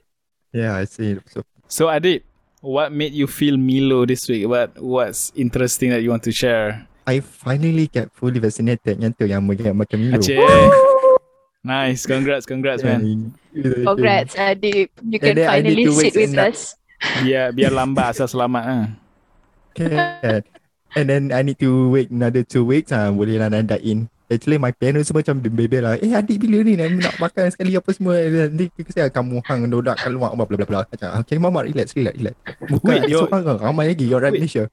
Yeah, 0.56 0.80
I 0.80 0.88
see. 0.88 1.20
So, 1.28 1.44
So 1.68 1.88
Adib, 1.88 2.24
what 2.62 2.92
made 2.92 3.14
you 3.14 3.28
feel 3.28 3.58
Milo 3.58 4.06
this 4.06 4.30
week? 4.30 4.48
What 4.48 4.78
what's 4.80 5.34
interesting 5.36 5.90
that 5.92 6.02
you 6.06 6.10
want 6.10 6.24
to 6.24 6.32
share? 6.32 6.88
I 7.06 7.22
finally 7.22 7.86
get 7.86 8.10
fully 8.10 8.42
vaccinated. 8.42 8.98
Yang 8.98 9.14
tu 9.22 9.26
yang 9.30 9.46
makan 9.46 9.78
makan 9.78 9.98
Milo. 10.02 10.18
Aceh. 10.20 10.38
Nice, 11.66 12.06
congrats, 12.06 12.46
congrats 12.46 12.86
man. 12.86 13.34
Congrats, 13.58 14.38
Adib. 14.38 14.86
You 15.02 15.18
can 15.18 15.34
finally 15.34 15.90
sit 15.98 16.14
with 16.14 16.38
us. 16.38 16.78
Biar 17.26 17.58
biar 17.58 17.74
lambat 17.74 18.14
asal 18.14 18.30
selamat 18.30 18.64
ah. 18.70 18.86
Kan. 19.74 20.46
And 20.94 21.06
then 21.10 21.24
I 21.34 21.42
need 21.42 21.58
to 21.66 21.90
wait 21.90 22.14
another 22.14 22.46
two 22.46 22.70
weeks. 22.70 22.94
Ah, 22.94 23.10
boleh 23.10 23.42
lah 23.42 23.50
nak 23.50 23.82
in. 23.82 24.06
Actually 24.26 24.58
my 24.58 24.74
parents 24.74 25.10
semua 25.10 25.26
macam 25.26 25.38
bebel 25.38 25.86
lah. 25.86 25.98
Eh 26.02 26.14
adik 26.14 26.42
bila 26.42 26.66
ni 26.66 26.74
nak, 26.74 26.90
nak 26.98 27.16
makan 27.18 27.50
sekali 27.50 27.78
apa 27.78 27.90
semua. 27.94 28.14
Nanti 28.26 28.70
saya 28.90 29.10
kamu 29.10 29.42
hang 29.46 29.70
dodak 29.70 30.02
kat 30.02 30.10
luar 30.10 30.34
bla 30.34 30.46
bla 30.46 30.66
bla. 30.66 30.82
Macam 30.86 31.10
okay 31.22 31.38
mama 31.38 31.62
relax 31.62 31.94
relax 31.94 32.14
relax. 32.18 32.36
Bukan 32.70 33.06
Wait, 33.06 33.10
seorang 33.10 33.58
ramai 33.62 33.94
lagi 33.94 34.06
orang 34.14 34.34
Wait. 34.34 34.46
Malaysia. 34.46 34.66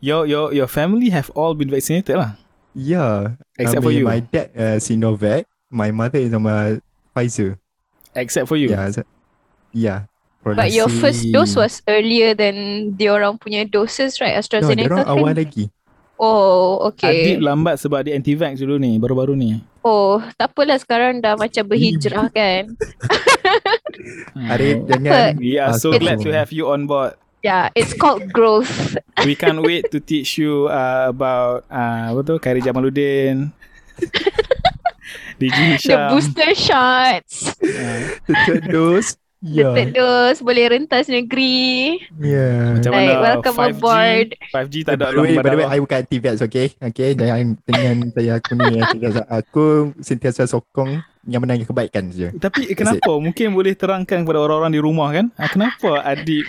Your 0.00 0.26
your 0.26 0.52
your 0.54 0.68
family 0.70 1.10
have 1.10 1.28
all 1.34 1.52
been 1.54 1.70
vaccinated 1.70 2.16
lah. 2.16 2.36
Yeah. 2.72 3.40
Except 3.58 3.82
I 3.82 3.84
for 3.84 3.90
mean, 3.90 3.98
you. 4.02 4.06
My 4.06 4.20
dad 4.20 4.48
uh, 4.54 4.76
Sinovac. 4.78 5.44
My 5.68 5.90
mother 5.90 6.22
is 6.22 6.32
on 6.32 6.46
my 6.46 6.80
Pfizer. 7.12 7.58
Except 8.14 8.48
for 8.48 8.56
you. 8.56 8.72
Yeah. 8.72 8.88
so- 8.90 9.08
yeah. 9.74 10.08
But 10.48 10.72
your 10.72 10.88
first 10.88 11.28
dose 11.28 11.52
was 11.58 11.84
earlier 11.84 12.32
than 12.32 12.90
diorang 12.96 13.36
punya 13.36 13.68
doses, 13.68 14.16
right? 14.22 14.32
No, 14.32 14.40
AstraZeneca 14.40 14.80
dia 14.80 14.88
orang 14.88 15.04
kan? 15.04 15.12
awal 15.12 15.34
lagi. 15.36 15.64
Oh, 16.16 16.88
okay. 16.88 17.36
Adib 17.36 17.44
lambat 17.44 17.76
sebab 17.76 18.00
dia 18.02 18.16
anti-vax 18.16 18.58
dulu 18.58 18.80
ni, 18.80 18.96
baru-baru 18.96 19.36
ni. 19.36 19.60
Oh, 19.84 20.18
tak 20.40 20.50
apalah 20.56 20.80
sekarang 20.80 21.20
dah 21.20 21.36
macam 21.36 21.68
berhijrah 21.68 22.32
kan. 22.32 22.74
Arif 24.52 24.82
Hmm. 24.82 24.88
jangan. 24.88 25.30
We 25.38 25.60
are 25.60 25.74
so 25.76 25.92
glad 25.94 26.22
to 26.24 26.30
have 26.32 26.50
you 26.50 26.70
on 26.70 26.88
board. 26.88 27.14
Yeah, 27.38 27.70
it's 27.74 27.94
called 27.94 28.34
growth. 28.34 28.98
We 29.26 29.38
can't 29.38 29.62
wait 29.62 29.90
to 29.94 30.02
teach 30.02 30.38
you 30.38 30.66
uh, 30.66 31.10
about 31.10 31.70
uh, 31.70 32.10
apa 32.10 32.20
tu 32.26 32.34
Khairi 32.42 32.58
Jamaluddin. 32.58 33.54
DJ 35.38 35.78
The 35.78 36.10
booster 36.10 36.50
shots. 36.54 37.54
Uh, 37.62 38.18
The 38.26 38.34
third 38.46 38.64
dose. 38.68 39.14
The 39.38 39.54
Yeah. 39.54 39.70
third 39.70 39.94
dose 39.94 40.42
boleh 40.42 40.66
rentas 40.66 41.06
negeri. 41.06 41.94
Yeah. 42.18 42.74
macam 42.74 42.90
Like, 42.90 43.06
mana 43.06 43.22
welcome 43.22 43.54
5G, 43.54 43.70
aboard. 43.70 44.28
5G 44.50 44.74
tak 44.82 44.94
ada 44.98 45.04
by 45.06 45.10
the 45.14 45.20
way, 45.22 45.30
alam 45.30 45.44
by 45.46 45.50
the 45.54 45.58
way. 45.62 45.66
I 45.70 45.78
bukan 45.78 45.98
anti-vax, 46.02 46.36
okay? 46.42 46.66
Okay, 46.82 47.14
jangan 47.14 47.54
dengan 47.62 47.94
saya 48.10 48.42
aku 48.42 48.52
ni 48.58 48.82
anti-vax. 48.82 49.14
Aku 49.30 49.66
sentiasa 50.02 50.42
sokong 50.42 50.98
yang 51.22 51.38
menangnya 51.38 51.70
kebaikan 51.70 52.10
saja. 52.10 52.34
Tapi 52.34 52.66
eh, 52.66 52.74
kenapa? 52.74 53.14
Mungkin 53.14 53.54
boleh 53.54 53.78
terangkan 53.78 54.26
kepada 54.26 54.42
orang-orang 54.42 54.74
di 54.74 54.82
rumah 54.82 55.14
kan? 55.14 55.30
Ah, 55.38 55.46
kenapa 55.46 56.02
Adib? 56.02 56.42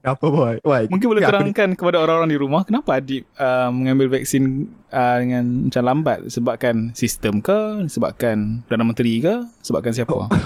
Apa 0.00 0.26
boy? 0.32 0.54
Why? 0.64 0.88
Mungkin 0.88 1.06
boleh 1.12 1.20
Ya, 1.20 1.28
aku 1.28 1.36
terangkan 1.36 1.68
kepada 1.76 2.00
orang-orang 2.00 2.32
di 2.32 2.38
rumah 2.40 2.64
kenapa 2.64 2.96
Adib 2.96 3.28
uh, 3.36 3.68
mengambil 3.68 4.16
vaksin 4.16 4.72
uh, 4.88 5.16
dengan 5.20 5.68
macam 5.68 5.82
lambat? 5.84 6.18
Sebabkan 6.32 6.96
sistem 6.96 7.44
ke? 7.44 7.84
Sebabkan 7.84 8.64
Perdana 8.64 8.88
Menteri 8.88 9.20
ke? 9.20 9.44
Sebabkan 9.60 9.92
siapa? 9.92 10.12
Oh. 10.16 10.28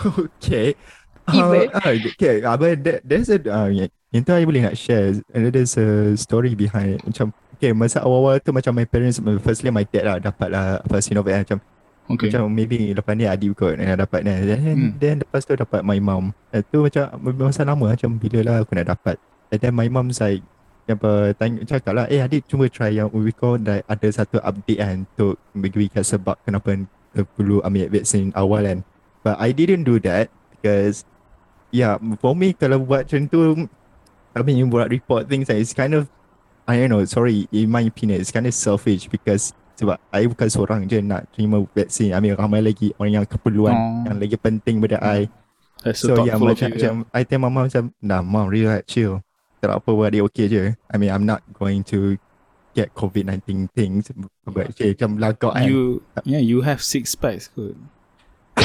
Okay. 0.44 0.74
Uh, 1.24 1.64
uh, 1.72 1.96
okay, 2.20 2.44
there, 2.76 3.00
there's 3.00 3.32
a 3.32 3.40
uh, 3.48 3.72
yang, 3.72 3.88
yang 4.12 4.22
tu 4.28 4.36
I 4.36 4.44
boleh 4.44 4.60
nak 4.60 4.76
share. 4.76 5.16
And 5.32 5.48
there's 5.48 5.72
a 5.80 6.12
story 6.20 6.52
behind 6.52 7.00
macam 7.00 7.32
okay 7.56 7.72
masa 7.72 8.04
awal-awal 8.04 8.44
tu 8.44 8.52
macam 8.52 8.76
my 8.76 8.84
parents 8.84 9.24
firstly 9.40 9.72
my 9.72 9.88
dad 9.88 10.04
lah 10.04 10.16
dapat 10.20 10.52
lah 10.52 10.84
apa 10.84 11.00
Sinovac 11.00 11.48
macam 11.48 11.64
Okay. 12.04 12.28
Macam 12.28 12.52
maybe 12.52 12.92
lepas 12.92 13.16
ni 13.16 13.24
adik 13.24 13.56
kot 13.56 13.80
yang 13.80 13.96
dapat 13.96 14.28
ni. 14.28 14.36
Then, 14.44 14.60
Hmm. 14.60 14.90
then 15.00 15.14
lepas 15.24 15.48
tu 15.48 15.56
dapat 15.56 15.80
my 15.80 15.96
mom. 16.04 16.36
Itu 16.52 16.84
macam 16.84 17.08
masa 17.40 17.64
lama 17.64 17.96
macam 17.96 18.20
bila 18.20 18.38
lah 18.44 18.56
aku 18.60 18.76
nak 18.76 18.92
dapat. 18.92 19.16
And 19.52 19.60
then 19.60 19.74
my 19.76 19.88
mom 19.88 20.10
like 20.14 20.42
apa 20.84 21.32
tanya 21.40 21.64
cakap 21.64 21.96
lah 21.96 22.04
eh 22.12 22.20
adik 22.20 22.44
cuba 22.44 22.68
try 22.68 22.92
yang 22.92 23.08
we 23.16 23.32
call 23.32 23.56
like 23.56 23.88
ada 23.88 24.08
satu 24.12 24.36
update 24.44 24.84
kan 24.84 25.08
untuk 25.08 25.40
berikan 25.56 26.04
sebab 26.04 26.36
kenapa 26.44 26.76
perlu 27.16 27.64
ambil 27.64 27.88
vaksin 27.88 28.36
awal 28.36 28.68
kan. 28.68 28.78
But 29.24 29.40
I 29.40 29.56
didn't 29.56 29.88
do 29.88 29.96
that 30.04 30.28
because 30.52 31.08
yeah 31.72 31.96
for 32.20 32.36
me 32.36 32.52
kalau 32.52 32.84
buat 32.84 33.08
macam 33.08 33.24
tu 33.32 33.40
I 34.36 34.40
mean 34.44 34.60
you 34.60 34.68
buat 34.68 34.92
report 34.92 35.30
things 35.32 35.48
like 35.48 35.62
it's 35.62 35.72
kind 35.72 35.96
of 35.96 36.10
I 36.68 36.84
don't 36.84 36.92
know 36.92 37.04
sorry 37.08 37.48
in 37.48 37.72
my 37.72 37.88
opinion 37.88 38.20
it's 38.20 38.32
kind 38.32 38.44
of 38.44 38.52
selfish 38.52 39.08
because 39.08 39.56
sebab 39.80 39.96
I 40.12 40.28
bukan 40.28 40.48
seorang 40.52 40.80
je 40.86 41.00
nak 41.00 41.32
terima 41.32 41.64
vaksin. 41.72 42.12
I 42.12 42.20
mean 42.20 42.36
ramai 42.36 42.60
lagi 42.60 42.92
orang 43.00 43.24
yang 43.24 43.26
keperluan 43.26 43.72
Oh. 43.72 44.04
yang 44.12 44.20
lagi 44.20 44.36
penting 44.36 44.84
pada 44.84 45.00
I. 45.00 45.32
That's 45.80 46.00
so, 46.00 46.12
so, 46.12 46.28
yeah 46.28 46.36
macam, 46.36 46.76
macam 46.76 46.94
I 47.08 47.24
tell 47.24 47.40
mama 47.40 47.66
macam 47.66 47.88
nah 48.04 48.20
mom 48.20 48.52
relax 48.52 48.84
chill 48.88 49.24
tak 49.70 49.78
apa 49.80 49.90
buat 49.90 50.10
dia 50.12 50.22
okay 50.24 50.46
je 50.48 50.62
I 50.90 50.94
mean 51.00 51.10
I'm 51.10 51.24
not 51.24 51.40
going 51.56 51.84
to 51.94 52.20
get 52.74 52.92
COVID-19 52.92 53.70
things 53.72 54.10
but 54.44 54.74
okay, 54.74 54.92
macam 54.92 55.16
lagak 55.22 55.52
kan 55.54 55.64
You 55.64 56.02
yeah, 56.26 56.42
you 56.42 56.60
have 56.66 56.82
six 56.82 57.14
packs 57.14 57.48
kot. 57.54 57.78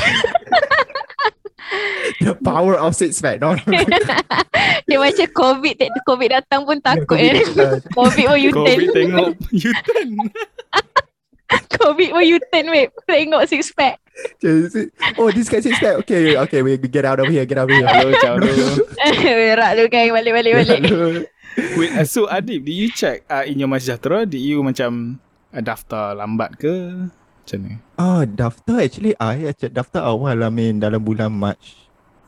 the 2.25 2.34
power 2.41 2.75
of 2.75 2.98
six 2.98 3.22
pack 3.22 3.39
no, 3.39 3.56
Dia 4.89 4.98
macam 4.98 5.27
COVID, 5.29 5.75
COVID 6.01 6.29
datang 6.34 6.65
pun 6.65 6.82
takut 6.82 7.13
COVID, 7.13 7.29
eh. 7.29 7.46
COVID 7.98 8.25
pun 8.25 8.38
you 8.41 8.51
turn. 8.51 8.65
Covid 8.65 8.89
tengok 8.89 9.29
you 9.53 9.72
turn. 9.86 10.10
COVID 11.79 12.10
pun 12.13 12.24
you 12.25 12.38
turn, 12.51 12.70
wait. 12.70 12.89
Tengok 13.08 13.44
six 13.50 13.72
pack. 13.74 13.98
oh 15.15 15.32
this 15.32 15.48
guy 15.48 15.63
six 15.63 15.79
pack 15.79 15.96
okay 16.03 16.36
okay 16.36 16.60
we 16.60 16.75
get 16.75 17.08
out 17.08 17.24
of 17.24 17.32
here 17.32 17.48
get 17.48 17.56
out 17.56 17.72
of 17.72 17.75
here 17.75 17.88
Hello, 17.88 18.12
ciao 18.20 18.36
dulu. 18.44 18.84
Berak 19.24 19.72
lu 19.79 19.84
kan, 19.88 20.12
balik-balik 20.12 20.53
balik. 20.60 20.82
Wait, 21.79 21.91
uh, 21.96 22.06
so 22.06 22.27
Adib, 22.27 22.63
did 22.68 22.75
you 22.75 22.89
check 22.91 23.24
uh, 23.27 23.44
in 23.44 23.58
your 23.58 23.68
MySejahtera, 23.68 24.27
did 24.27 24.44
you 24.44 24.62
macam 24.62 25.18
uh, 25.51 25.63
daftar 25.63 26.13
lambat 26.15 26.56
ke? 26.60 27.08
Macam 27.10 27.58
ni? 27.65 27.74
Oh, 27.98 28.22
daftar 28.27 28.86
actually 28.86 29.15
I 29.18 29.50
actually 29.50 29.74
daftar 29.74 30.06
awal 30.06 30.38
I 30.46 30.51
mean 30.53 30.77
dalam 30.77 31.01
bulan 31.01 31.34
March. 31.34 31.79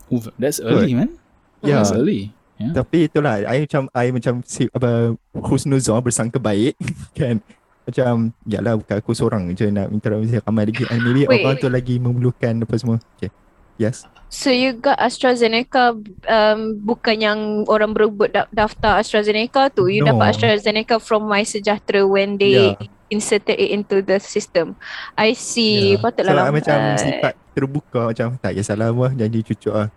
Ooh, 0.10 0.24
that's 0.36 0.60
early, 0.60 0.98
man. 0.98 1.16
Yeah. 1.62 1.80
That's 1.86 1.94
early. 1.94 2.34
Yeah. 2.58 2.74
Tapi 2.76 3.08
itulah 3.08 3.42
I 3.46 3.64
macam 3.64 3.88
I 3.94 4.10
macam 4.10 4.42
si 4.44 4.66
apa 4.74 5.14
husnuzon 5.38 6.02
bersangka 6.02 6.42
baik 6.42 6.76
kan. 7.20 7.40
Macam 7.82 8.30
yalah 8.46 8.78
bukan 8.78 8.96
aku 9.02 9.12
seorang 9.18 9.50
je 9.58 9.68
nak 9.74 9.90
minta 9.90 10.14
ramai 10.14 10.38
ramai 10.38 10.64
lagi 10.70 10.84
and 10.88 11.02
maybe 11.02 11.26
Wait. 11.26 11.42
orang 11.42 11.58
tu 11.58 11.68
lagi 11.68 11.96
memerlukan 11.98 12.54
apa 12.62 12.76
semua. 12.78 12.98
Okay. 13.18 13.34
Yes. 13.82 14.06
So 14.32 14.54
you 14.54 14.78
got 14.78 15.02
AstraZeneca 15.02 15.98
um, 16.30 16.60
bukan 16.80 17.18
yang 17.18 17.40
orang 17.66 17.92
berebut 17.92 18.30
da- 18.32 18.48
daftar 18.54 19.02
AstraZeneca 19.02 19.74
tu. 19.74 19.90
You 19.90 20.06
No. 20.06 20.14
dapat 20.16 20.38
AstraZeneca 20.38 21.02
from 21.02 21.26
My 21.26 21.42
Sejahtera 21.42 22.06
when 22.06 22.38
they 22.38 22.78
Yeah. 22.78 22.88
inserted 23.10 23.58
it 23.58 23.74
into 23.74 24.00
the 24.00 24.22
system. 24.22 24.78
I 25.18 25.34
see. 25.34 25.98
Yeah. 25.98 26.06
Patutlah 26.06 26.32
so, 26.32 26.38
lambat. 26.38 26.54
macam 26.64 26.78
sifat 26.96 27.34
terbuka 27.52 28.02
macam 28.08 28.28
tak 28.40 28.56
kisahlah 28.56 28.96
wah 28.96 29.12
janji 29.12 29.44
cucuk 29.44 29.74
ah. 29.76 29.88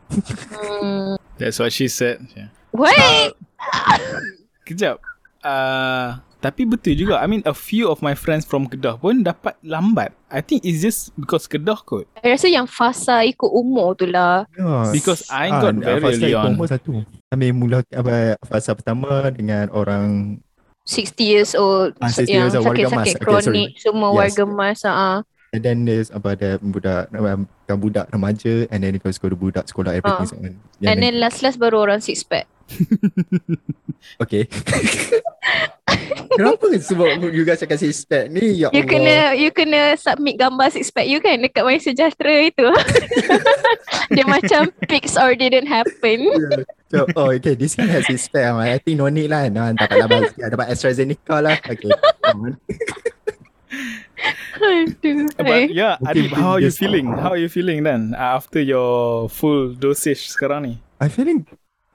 Hmm. 0.50 1.14
That's 1.38 1.60
what 1.60 1.70
she 1.70 1.86
said. 1.86 2.24
Yeah. 2.34 2.50
Wait! 2.74 3.38
Kejap. 4.66 4.98
Uh, 5.44 6.18
tapi 6.44 6.68
betul 6.68 6.92
juga. 6.92 7.16
I 7.18 7.26
mean, 7.26 7.40
a 7.48 7.56
few 7.56 7.88
of 7.88 8.04
my 8.04 8.12
friends 8.12 8.44
from 8.44 8.68
Kedah 8.68 9.00
pun 9.00 9.24
dapat 9.24 9.56
lambat. 9.64 10.12
I 10.28 10.44
think 10.44 10.60
it's 10.60 10.84
just 10.84 11.08
because 11.16 11.48
Kedah 11.48 11.80
kot. 11.80 12.04
I 12.20 12.36
rasa 12.36 12.52
yang 12.52 12.68
fasa 12.68 13.24
ikut 13.24 13.48
umur 13.48 13.96
tu 13.96 14.04
lah. 14.04 14.44
Yeah. 14.52 14.92
Because 14.92 15.24
I 15.32 15.48
got 15.48 15.80
very 15.80 16.04
fasa 16.04 16.12
early 16.20 16.30
ikut 16.36 16.44
on. 16.44 16.52
Umur 16.52 16.68
satu. 16.68 16.92
I 17.32 17.36
mean 17.40 17.56
mula 17.56 17.80
apa 17.88 18.36
fasa 18.44 18.76
pertama 18.76 19.32
dengan 19.32 19.72
orang 19.72 20.36
60 20.84 21.16
years 21.16 21.56
old 21.56 21.96
Ah, 21.96 22.12
60 22.12 22.28
yang 22.28 22.44
years 22.44 22.54
old, 22.60 22.68
warga 22.68 22.84
sakit-sakit 22.84 22.92
mas. 22.92 23.08
Okay, 23.08 23.16
sorry. 23.16 23.24
kronik 23.24 23.70
semua 23.80 24.08
Yes. 24.12 24.16
warga 24.20 24.44
mas 24.44 24.80
ah. 24.84 25.16
And 25.54 25.62
then 25.62 25.86
there's 25.86 26.10
apa 26.10 26.34
ada 26.34 26.58
budak 26.58 27.14
um, 27.14 27.46
budak 27.78 28.10
remaja 28.10 28.66
and 28.74 28.82
then 28.82 28.98
go 28.98 29.06
to 29.14 29.38
budak 29.38 29.70
sekolah 29.70 29.94
everything 29.94 30.26
Ah. 30.26 30.34
so 30.34 30.34
on. 30.42 30.58
And 30.82 30.98
then 30.98 31.22
last 31.22 31.46
last 31.46 31.62
baru 31.62 31.86
orang 31.86 32.02
six 32.02 32.26
pack. 32.26 32.50
okay. 34.24 34.50
Kenapa 36.34 36.66
sebab 36.82 37.30
you 37.30 37.46
guys 37.46 37.62
cakap 37.62 37.78
six 37.78 38.02
pack 38.02 38.26
ni 38.26 38.66
ya 38.66 38.74
You 38.74 38.82
Allah. 38.82 38.90
kena 38.90 39.16
you 39.38 39.50
kena 39.54 39.94
submit 39.94 40.34
gambar 40.34 40.74
six 40.74 40.90
pack 40.90 41.06
you 41.06 41.22
kan 41.22 41.38
dekat 41.38 41.62
My 41.62 41.78
Sejahtera 41.78 42.50
itu. 42.50 42.66
Dia 44.18 44.26
macam 44.26 44.74
pics 44.90 45.14
or 45.14 45.38
didn't 45.38 45.70
happen. 45.70 46.18
Yeah. 46.26 46.66
So, 46.90 47.06
oh 47.14 47.30
okay, 47.30 47.54
this 47.54 47.78
one 47.78 47.86
has 47.94 48.10
six 48.10 48.26
pack. 48.26 48.50
I 48.58 48.82
think 48.82 48.98
no 48.98 49.06
need 49.06 49.30
lah. 49.30 49.46
No, 49.54 49.70
dapat 49.78 50.02
dapat 50.02 50.34
dapat 50.34 50.66
AstraZeneca 50.74 51.38
lah. 51.38 51.54
Okay. 51.62 51.94
But 55.36 55.44
hai. 55.44 55.68
yeah, 55.68 56.00
Mungkin 56.00 56.30
Adib, 56.30 56.32
how 56.32 56.56
are 56.56 56.62
you 56.62 56.72
feeling? 56.72 57.06
How 57.12 57.36
are 57.36 57.40
you 57.40 57.50
feeling 57.52 57.84
then 57.84 58.16
uh, 58.16 58.40
after 58.40 58.62
your 58.62 59.28
full 59.28 59.76
dosage 59.76 60.32
sekarang 60.32 60.60
ni? 60.64 60.74
I 61.00 61.12
feeling 61.12 61.44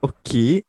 okay. 0.04 0.64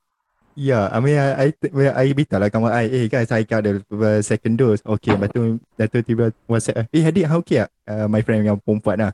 Yeah, 0.59 0.93
I 0.93 0.99
mean, 1.01 1.17
I, 1.17 1.31
I, 1.33 1.47
well, 1.73 1.95
I 1.97 2.13
beritahu 2.13 2.43
lah 2.43 2.51
kawan 2.53 2.75
I, 2.75 2.85
eh 2.91 3.07
guys, 3.09 3.33
I 3.33 3.49
got 3.49 3.65
the 3.65 3.81
uh, 3.87 4.21
second 4.21 4.61
dose. 4.61 4.85
Okay, 4.85 5.15
lepas 5.17 5.33
tu, 5.33 5.57
lepas 5.79 5.89
tu 5.89 5.99
tiba 6.05 6.25
WhatsApp, 6.45 6.91
eh 6.91 7.01
Hadik, 7.01 7.25
how 7.25 7.41
okay 7.41 7.65
tak? 7.65 7.71
Uh, 7.89 8.07
my 8.11 8.21
friend 8.21 8.45
yang 8.45 8.61
perempuan 8.61 9.09
lah. 9.09 9.13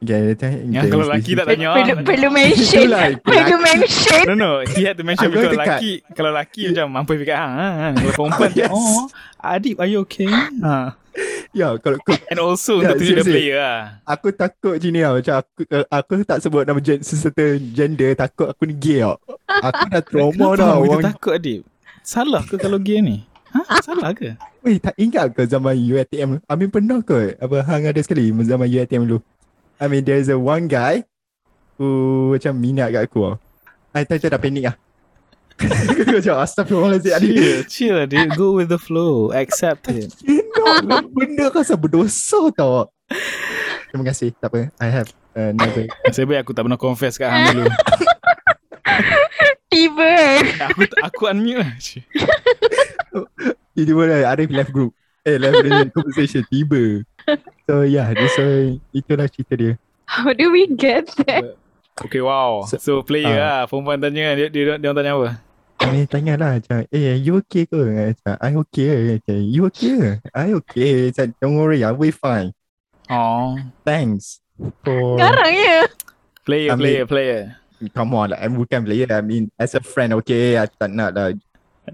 Okay, 0.00 0.32
dia- 0.32 0.64
Yang 0.64 0.84
kalau 0.88 1.04
lelaki 1.04 1.30
tak 1.36 1.44
tanya. 1.46 1.68
Perlu 1.76 1.94
perlu 2.02 2.28
mention. 2.32 2.84
Perlu 3.28 3.56
mention. 3.60 4.22
No 4.24 4.34
no, 4.34 4.50
he 4.64 4.82
had 4.82 4.96
to 4.96 5.04
mention 5.04 5.28
because 5.28 5.52
lelaki 5.52 6.00
kalau 6.16 6.32
lelaki 6.32 6.72
macam 6.72 6.86
mampu 6.90 7.12
fikir 7.14 7.36
ha, 7.36 7.44
ha, 7.44 7.86
kalau 7.92 8.12
perempuan 8.16 8.50
Yes. 8.56 8.72
oh 8.72 9.12
Adib 9.38 9.76
are 9.76 9.86
you 9.86 10.00
okay? 10.00 10.28
Ha. 10.64 10.96
Ya, 11.50 11.74
kalau 11.76 11.98
kau, 12.00 12.14
And 12.30 12.38
also 12.38 12.78
Yeah, 12.78 12.94
untuk 12.94 13.02
tunjuk 13.02 13.16
the 13.18 13.24
player 13.26 13.58
lah. 13.58 13.80
aku 14.06 14.30
takut 14.30 14.78
je 14.78 14.88
ni 14.88 15.02
lah. 15.02 15.12
Macam 15.12 15.34
aku, 15.36 15.60
uh, 15.66 15.84
aku 15.90 16.12
tak 16.22 16.38
sebut 16.38 16.62
nama 16.62 16.78
gen, 16.78 17.02
seserta 17.02 17.42
gender, 17.74 18.14
takut 18.14 18.46
aku 18.46 18.62
ni 18.64 18.72
gay 18.72 19.02
tau. 19.02 19.18
Aku 19.44 19.82
dah 19.90 20.00
trauma 20.00 20.30
Kenapa 20.30 20.54
dah. 20.54 20.70
orang 20.70 20.88
Orang, 20.88 21.04
takut 21.04 21.32
Adib? 21.34 21.60
Salah 22.00 22.40
ke 22.40 22.54
kalau 22.54 22.78
gay 22.78 23.02
ni? 23.02 23.26
Ha? 23.50 23.82
Salah 23.82 24.14
ke? 24.14 24.38
weh, 24.62 24.78
tak 24.78 24.94
ingat 24.94 25.34
ke 25.34 25.42
zaman 25.42 25.74
UATM? 25.74 26.38
I 26.38 26.54
mean, 26.54 26.70
pernah 26.70 27.02
ke? 27.02 27.34
Apa, 27.36 27.66
hang 27.66 27.84
ada 27.84 27.98
sekali 27.98 28.30
zaman 28.30 28.64
UATM 28.64 29.04
dulu. 29.04 29.18
I 29.80 29.88
mean, 29.88 30.04
there's 30.04 30.28
a 30.28 30.36
one 30.36 30.68
guy 30.68 31.08
who 31.80 32.36
macam 32.36 32.60
minat 32.60 32.92
kat 32.92 33.08
aku 33.08 33.32
tau. 33.32 33.36
I 33.96 34.04
tak 34.04 34.28
dah 34.28 34.36
panik 34.36 34.68
lah. 34.68 34.76
Aku 35.60 36.12
macam 36.20 36.36
astagfirullahaladzim. 36.40 37.12
Adik. 37.16 37.32
Chill, 37.32 37.58
chill 37.64 37.96
Adib. 37.96 38.36
Go 38.36 38.60
with 38.60 38.68
the 38.68 38.76
flow. 38.76 39.32
Accept 39.32 39.88
it. 39.88 40.12
Cannot 40.56 40.84
lah. 40.84 41.02
Benda 41.08 41.48
rasa 41.48 41.80
berdosa 41.80 42.52
tau. 42.52 42.92
Terima 43.88 44.04
kasih. 44.04 44.36
Tak 44.36 44.52
apa. 44.52 44.68
I 44.80 44.88
have 44.92 45.08
another. 45.32 45.88
Nasib 46.04 46.28
baik 46.28 46.44
aku 46.44 46.52
tak 46.52 46.68
pernah 46.68 46.80
confess 46.80 47.16
kat 47.16 47.28
hang 47.32 47.44
dulu. 47.56 47.64
Tiba. 49.72 50.12
Aku 50.68 50.80
aku 51.00 51.22
unmute 51.28 51.64
lah. 51.64 51.72
Tiba-tiba 53.72 54.28
Arif 54.28 54.48
left 54.52 54.72
group. 54.76 54.92
Eh, 55.24 55.36
left 55.36 55.60
the 55.64 55.88
conversation. 55.92 56.44
Tiba. 56.48 57.04
So 57.70 57.82
yeah, 57.82 58.10
this 58.12 58.34
uh, 58.36 58.74
itulah 58.90 59.30
cerita 59.30 59.54
dia. 59.54 59.72
How 60.06 60.34
do 60.34 60.50
we 60.50 60.66
get 60.66 61.06
there? 61.22 61.54
Okay, 62.00 62.18
wow. 62.18 62.64
So- 62.66 62.80
So, 62.80 62.92
player 63.04 63.30
Ah. 63.30 63.38
lah. 63.38 63.58
Perempuan 63.68 64.00
tanya 64.00 64.32
dia, 64.34 64.46
dia, 64.50 64.74
dia 64.74 64.88
orang 64.90 64.96
tanya 64.98 65.12
apa? 65.14 65.28
Ni 65.92 66.04
tanya 66.04 66.34
lah 66.36 66.50
macam, 66.56 66.84
eh, 66.90 67.16
you 67.16 67.40
okay 67.40 67.64
ke? 67.64 67.76
Macam, 67.78 68.34
I 68.36 68.52
okay. 68.56 68.88
Macam, 69.20 69.36
you 69.38 69.62
okay 69.68 69.92
ke? 69.96 70.10
I 70.32 70.48
okay. 70.56 70.92
Macam, 71.12 71.26
don't 71.38 71.56
worry, 71.56 71.80
I 71.80 71.92
will 71.92 72.12
fine. 72.12 72.52
Oh. 73.08 73.56
Thanks. 73.84 74.40
For, 74.84 75.16
Sekarang 75.16 75.52
ya. 75.52 75.78
Player, 76.44 76.68
I 76.68 76.74
mean- 76.74 76.80
player, 76.80 77.04
player. 77.06 77.40
come 77.96 78.12
on, 78.12 78.32
like, 78.32 78.40
I 78.40 78.48
bukan 78.48 78.80
player. 78.84 79.08
I 79.08 79.20
mean, 79.24 79.48
as 79.56 79.72
a 79.72 79.80
friend, 79.80 80.12
okay, 80.20 80.56
I 80.56 80.68
tak 80.68 80.92
nak 80.92 81.16
lah. 81.16 81.32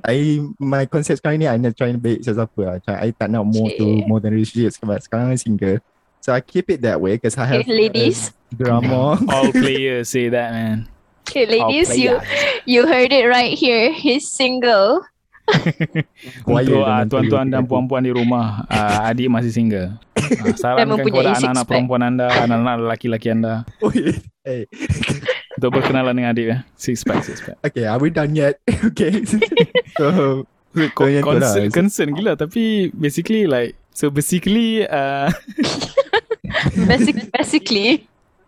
I, 0.03 0.43
my 0.59 0.85
concept 0.85 1.23
sekarang 1.23 1.41
ni, 1.41 1.47
I 1.47 1.57
nak 1.57 1.75
try 1.75 1.89
and 1.89 2.03
baik 2.03 2.21
sesiapa 2.21 2.59
lah. 2.59 2.75
Macam, 2.79 2.95
I 2.99 3.09
tak 3.11 3.29
nak 3.31 3.45
more 3.47 3.71
to 3.73 3.85
Okay. 3.85 4.05
more 4.05 4.21
than 4.21 4.35
relationship. 4.35 4.75
Sebab 4.77 4.99
sekarang 5.01 5.33
I 5.33 5.39
single. 5.39 5.79
So, 6.21 6.35
I 6.35 6.43
keep 6.43 6.69
it 6.69 6.83
that 6.83 6.99
way 6.99 7.17
because 7.17 7.39
I 7.39 7.47
have 7.47 7.63
Okay, 7.63 7.89
ladies. 7.89 8.29
uh, 8.29 8.33
drama. 8.53 9.17
All 9.33 9.55
players 9.57 10.11
say 10.11 10.27
that, 10.29 10.51
man. 10.53 10.91
Okay, 11.27 11.43
ladies, 11.43 11.91
you 11.95 12.19
you 12.67 12.87
heard 12.87 13.11
it 13.11 13.27
right 13.27 13.51
here. 13.51 13.91
He's 13.91 14.31
single. 14.31 15.03
Untuk 16.47 16.83
uh, 16.83 17.03
tuan-tuan 17.07 17.47
dan 17.47 17.67
puan-puan 17.67 18.03
di 18.03 18.11
rumah, 18.11 18.67
uh, 18.67 19.07
adik 19.11 19.31
masih 19.31 19.51
single. 19.55 19.95
Uh, 20.19 20.55
sarankan 20.59 21.03
kepada 21.03 21.39
anak-anak 21.39 21.65
perempuan 21.67 22.03
anda, 22.03 22.27
anak-anak 22.31 22.75
lelaki-lelaki 22.83 23.29
anda 23.31 23.63
Oh, 23.79 23.91
yeah. 23.95 24.19
Hey. 24.43 24.67
Untuk 25.57 25.71
berkenalan 25.73 26.13
dengan 26.13 26.31
adik 26.31 26.47
ya. 26.47 26.57
Six 26.75 27.01
pack, 27.01 27.21
six 27.23 27.41
pack. 27.41 27.57
Okay, 27.63 27.85
are 27.85 27.97
we 27.97 28.09
done 28.09 28.33
yet? 28.33 28.61
okay. 28.89 29.25
so, 29.99 30.45
Con- 30.93 31.09
yang 31.09 31.25
tu 31.25 31.33
lah. 31.33 31.41
concern, 31.41 31.67
concern 31.73 32.09
gila 32.13 32.37
tapi 32.37 32.93
basically 32.93 33.49
like 33.49 33.73
so 33.91 34.13
basically 34.13 34.85
uh, 34.85 35.33
Basic, 36.87 37.33
basically. 37.33 38.05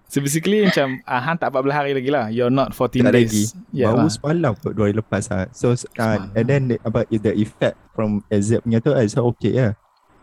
so 0.07 0.21
basically 0.21 0.61
macam 0.63 1.01
uh, 1.05 1.21
han 1.21 1.37
tak 1.37 1.49
14 1.51 1.73
hari 1.73 1.91
lagi 1.93 2.09
lah. 2.09 2.29
You're 2.29 2.53
not 2.53 2.73
14 2.73 3.05
Tak 3.05 3.13
days. 3.13 3.53
yeah, 3.73 3.89
Yeah, 3.89 3.91
baru 3.91 4.05
lah. 4.05 4.13
semalam 4.13 4.53
kot 4.57 4.73
dua 4.73 4.85
hari 4.87 4.97
lepas 4.97 5.25
lah. 5.29 5.49
So, 5.51 5.73
uh, 5.73 5.77
Semalam. 5.77 6.33
and 6.35 6.45
then 6.45 6.63
the, 6.69 6.77
about 6.83 7.09
the 7.09 7.33
effect 7.35 7.77
from 7.93 8.21
exam 8.29 8.61
punya 8.61 8.79
tu, 8.79 8.93
I 8.93 9.09
said 9.09 9.25
okay 9.37 9.53
lah. 9.55 9.73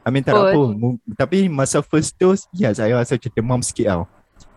I 0.05 0.09
mean 0.09 0.21
tak 0.21 0.37
Oh. 0.37 0.45
ada 0.45 0.53
apa. 0.53 0.87
Tapi 1.17 1.49
masa 1.49 1.81
first 1.81 2.13
dose, 2.17 2.45
ya 2.51 2.69
saya 2.69 2.93
rasa 2.93 3.17
macam 3.17 3.31
demam 3.33 3.59
sikit 3.61 3.85
tau. 3.89 4.01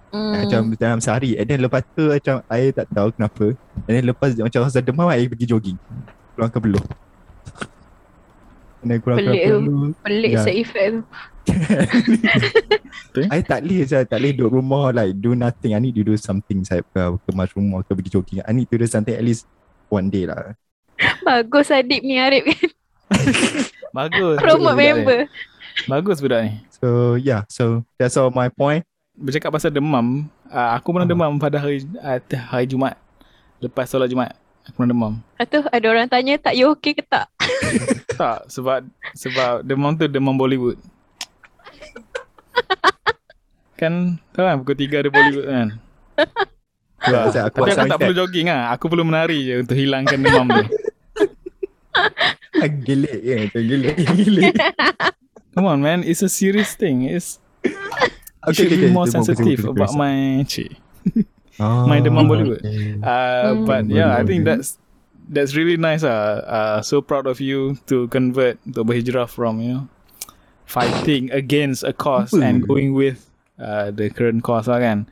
Mm. 0.09 0.33
Macam 0.41 0.61
dalam 0.77 1.01
sehari. 1.05 1.37
And 1.37 1.47
then 1.49 1.61
lepas 1.61 1.85
tu 1.93 2.09
macam 2.09 2.41
I 2.49 2.73
tak 2.73 2.89
tahu 2.89 3.13
kenapa. 3.13 3.47
And 3.85 3.93
then 3.93 4.05
lepas 4.09 4.33
macam 4.41 4.61
rasa 4.65 4.81
demam, 4.81 5.09
I 5.13 5.29
pergi 5.29 5.47
jogging. 5.49 5.79
Keluar 6.37 6.49
ke 6.49 6.59
keluar 6.63 6.83
ke 9.19 9.27
Pelik 9.27 9.43
tu. 9.43 9.59
Pelik 10.07 10.33
Yeah. 10.33 10.45
side 10.47 10.59
effect 10.63 10.91
tu. 10.95 11.03
I 13.35 13.41
tak 13.43 13.65
boleh 13.65 13.83
saya 13.89 14.05
tak 14.07 14.21
boleh 14.23 14.33
duduk 14.37 14.53
rumah 14.63 14.95
like 14.95 15.17
do 15.19 15.35
nothing. 15.35 15.75
I 15.75 15.81
need 15.83 15.97
to 15.99 16.05
do 16.07 16.15
something 16.15 16.63
saya 16.63 16.85
ke 16.85 17.03
kemas 17.27 17.51
rumah 17.57 17.83
ke 17.83 17.91
pergi 17.97 18.11
jogging. 18.15 18.39
I 18.47 18.53
need 18.55 18.71
to 18.71 18.79
do 18.79 18.87
something 18.87 19.17
at 19.17 19.25
least 19.25 19.49
one 19.91 20.13
day 20.13 20.29
lah. 20.29 20.55
Bagus 21.27 21.73
Adib 21.75 22.05
ni 22.05 22.21
Arif 22.21 22.47
kan. 22.47 22.71
Bagus. 23.97 24.37
Promote 24.39 24.77
ni. 24.77 24.81
member. 24.87 25.21
Bagus 25.89 26.21
budak 26.23 26.41
ni. 26.47 26.53
So 26.79 27.19
yeah, 27.19 27.43
so 27.51 27.83
that's 27.99 28.15
all 28.15 28.31
my 28.31 28.47
point. 28.53 28.87
Bercakap 29.19 29.51
pasal 29.51 29.75
demam, 29.75 30.31
uh, 30.47 30.71
aku 30.73 30.95
pernah 30.95 31.03
Ah. 31.03 31.11
demam 31.11 31.35
pada 31.37 31.59
hari 31.59 31.83
uh, 31.99 32.19
hari 32.47 32.71
Jumaat. 32.71 32.95
Lepas 33.59 33.91
solat 33.91 34.07
Jumaat, 34.07 34.39
aku 34.63 34.79
pernah 34.79 34.95
demam. 34.95 35.13
Tu 35.43 35.59
ada 35.59 35.87
orang 35.91 36.07
tanya 36.07 36.39
tak 36.39 36.55
you 36.55 36.71
okay 36.71 36.95
ke 36.95 37.03
tak? 37.03 37.27
Tak, 38.19 38.51
sebab 38.51 38.83
sebab 39.15 39.63
demam 39.63 39.95
tu 39.95 40.07
demam 40.07 40.35
Bollywood. 40.35 40.75
kan, 43.79 44.19
tahu 44.35 44.43
kan 44.43 44.59
pukul 44.59 44.75
3 44.75 45.03
ada 45.03 45.11
Bollywood 45.11 45.47
kan? 45.47 45.69
Yeah, 47.07 47.31
Lah. 47.31 47.47
aku 47.47 47.63
Tapi 47.63 47.71
aku 47.79 47.87
tak 47.87 47.99
perlu 48.03 48.17
jogging 48.17 48.51
lah. 48.51 48.75
Aku 48.75 48.91
perlu 48.91 49.07
menari 49.07 49.39
je 49.47 49.55
untuk 49.63 49.79
hilangkan 49.79 50.19
demam 50.19 50.47
tu. 50.51 50.63
effect. 52.59 52.75
Gelik 52.83 53.19
je 53.23 53.35
macam 53.39 53.63
gelik. 53.63 53.97
gelik. 54.19 54.55
Come 55.55 55.67
on 55.67 55.79
man, 55.79 56.03
it's 56.03 56.27
a 56.27 56.31
serious 56.31 56.75
thing. 56.75 57.07
It's 57.07 57.39
Okay, 58.51 58.65
should 58.69 58.73
okay, 58.73 58.87
be 58.87 58.93
more 58.93 59.05
okay. 59.09 59.17
sensitive 59.21 59.61
Terima 59.61 59.71
about 59.71 59.93
my 59.95 60.45
cik. 60.49 60.73
Ah, 61.59 61.91
my 61.91 61.99
demam 61.99 62.31
Bollywood. 62.31 62.63
okay. 62.63 62.95
Uh, 63.03 63.55
Hmm. 63.59 63.67
but 63.67 63.83
yeah, 63.91 64.15
I 64.15 64.23
think 64.23 64.47
Okay. 64.47 64.55
that's 64.55 64.79
that's 65.27 65.59
really 65.59 65.75
nice. 65.77 66.07
Uh, 66.07 66.39
uh, 66.47 66.79
so 66.87 67.03
proud 67.03 67.27
of 67.27 67.43
you 67.43 67.75
to 67.91 68.07
convert 68.15 68.63
to 68.63 68.87
berhijrah 68.87 69.27
from 69.27 69.59
you 69.59 69.73
know 69.75 69.85
fighting 70.71 71.33
against 71.35 71.83
a 71.83 71.91
cause 71.93 72.31
and 72.33 72.63
going 72.63 72.95
with 72.95 73.27
uh, 73.59 73.91
the 73.91 74.07
current 74.07 74.47
cause 74.47 74.71
lah 74.71 74.79
kan. 74.79 75.11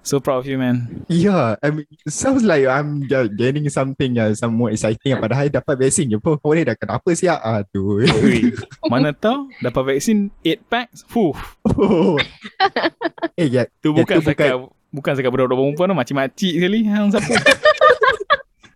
So 0.00 0.16
proud 0.16 0.42
of 0.42 0.46
you 0.48 0.56
man. 0.56 1.04
Yeah, 1.12 1.60
I 1.60 1.68
mean, 1.68 1.84
it 1.92 2.12
sounds 2.12 2.40
like 2.40 2.64
I'm 2.64 3.04
getting 3.04 3.68
something 3.68 4.16
yang 4.16 4.32
some 4.32 4.56
more 4.56 4.72
exciting. 4.72 5.12
Padahal 5.20 5.52
dapat 5.52 5.76
vaksin 5.76 6.08
je 6.08 6.16
pun. 6.16 6.40
Kau 6.40 6.56
ni 6.56 6.64
dah 6.64 6.72
kenapa 6.72 7.12
siap? 7.12 7.36
Aduh. 7.44 8.00
Ui, 8.24 8.56
mana 8.92 9.12
tahu 9.12 9.52
dapat 9.60 9.96
vaksin 9.96 10.32
8 10.40 10.72
packs. 10.72 11.04
Fuh, 11.04 11.36
eh, 13.40 13.46
ya, 13.52 13.68
tu 13.84 13.92
Ya, 13.92 14.00
bukan 14.00 14.16
tu 14.24 14.24
sekat 14.24 14.48
bukan 14.90 15.12
sekat 15.14 15.30
budak-budak 15.30 15.58
perempuan 15.60 15.86
tu 15.92 15.96
macam-macam 15.96 16.32
sekali 16.32 16.80
hang 16.88 17.08
siapa. 17.12 17.34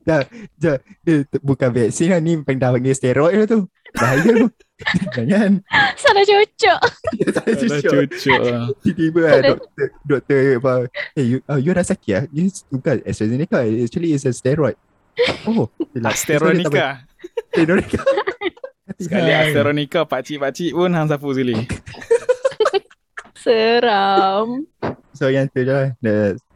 dia, 0.04 0.72
dia 1.02 1.16
tu- 1.24 1.42
bukan 1.42 1.68
vaksin 1.72 2.12
lah 2.12 2.20
ni 2.20 2.36
pengen 2.44 2.76
panggil 2.76 2.94
steroid 2.94 3.34
lah 3.34 3.46
tu. 3.48 3.60
Bahaya 3.94 4.26
tu. 4.26 4.48
Jangan. 5.16 5.52
Salah 5.96 6.24
cocok. 6.26 6.80
Dia 7.14 7.28
tak 7.30 7.44
ada 7.46 7.52
Alah 7.54 7.80
cucuk. 7.80 7.92
cucuk 8.10 8.40
lah. 8.42 8.64
Tiba-tiba 8.82 9.20
lah 9.22 9.40
doktor, 9.54 9.86
doktor 10.02 10.40
apa, 10.58 10.72
hey, 11.14 11.24
you, 11.24 11.38
uh, 11.46 11.58
you 11.58 11.70
dah 11.70 11.86
sakit 11.86 12.12
lah? 12.12 12.24
You, 12.34 12.50
bukan 12.74 12.96
AstraZeneca, 13.06 13.58
actually 13.64 14.10
it's 14.12 14.26
a 14.26 14.34
steroid. 14.34 14.76
Oh, 15.46 15.70
dia 15.94 16.02
lah. 16.02 16.10
Apa. 16.10 16.50
nikah. 16.52 16.94
Asteronica. 17.54 18.00
Sekali 18.98 19.30
Asteroid 19.30 19.76
nikah 19.78 20.04
pakcik-pakcik 20.04 20.74
pun 20.74 20.90
hang 20.90 21.06
sapu 21.06 21.30
sekali. 21.32 21.54
Seram. 23.44 24.64
So 25.14 25.30
yang 25.30 25.46
tu 25.52 25.62
je 25.62 25.70
lah. 25.70 25.94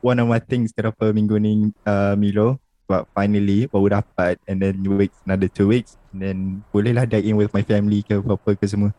One 0.02 0.18
of 0.18 0.26
my 0.26 0.40
things 0.40 0.74
kenapa 0.74 1.14
minggu 1.14 1.38
ni 1.38 1.70
uh, 1.86 2.18
Milo. 2.18 2.58
But 2.88 3.04
finally 3.12 3.68
baru 3.68 4.00
dapat 4.00 4.40
and 4.48 4.64
then 4.64 4.80
wait 4.88 5.12
another 5.28 5.46
two 5.46 5.68
weeks 5.68 6.00
and 6.08 6.24
then 6.24 6.36
bolehlah 6.72 7.04
dine 7.04 7.20
in 7.22 7.36
with 7.36 7.52
my 7.52 7.60
family 7.60 8.00
ke 8.00 8.16
apa-apa 8.16 8.56
ke 8.56 8.64
semua. 8.64 8.96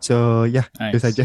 So 0.00 0.48
yeah, 0.48 0.64
nice. 0.80 0.96
itu 0.96 0.98
saja. 1.04 1.24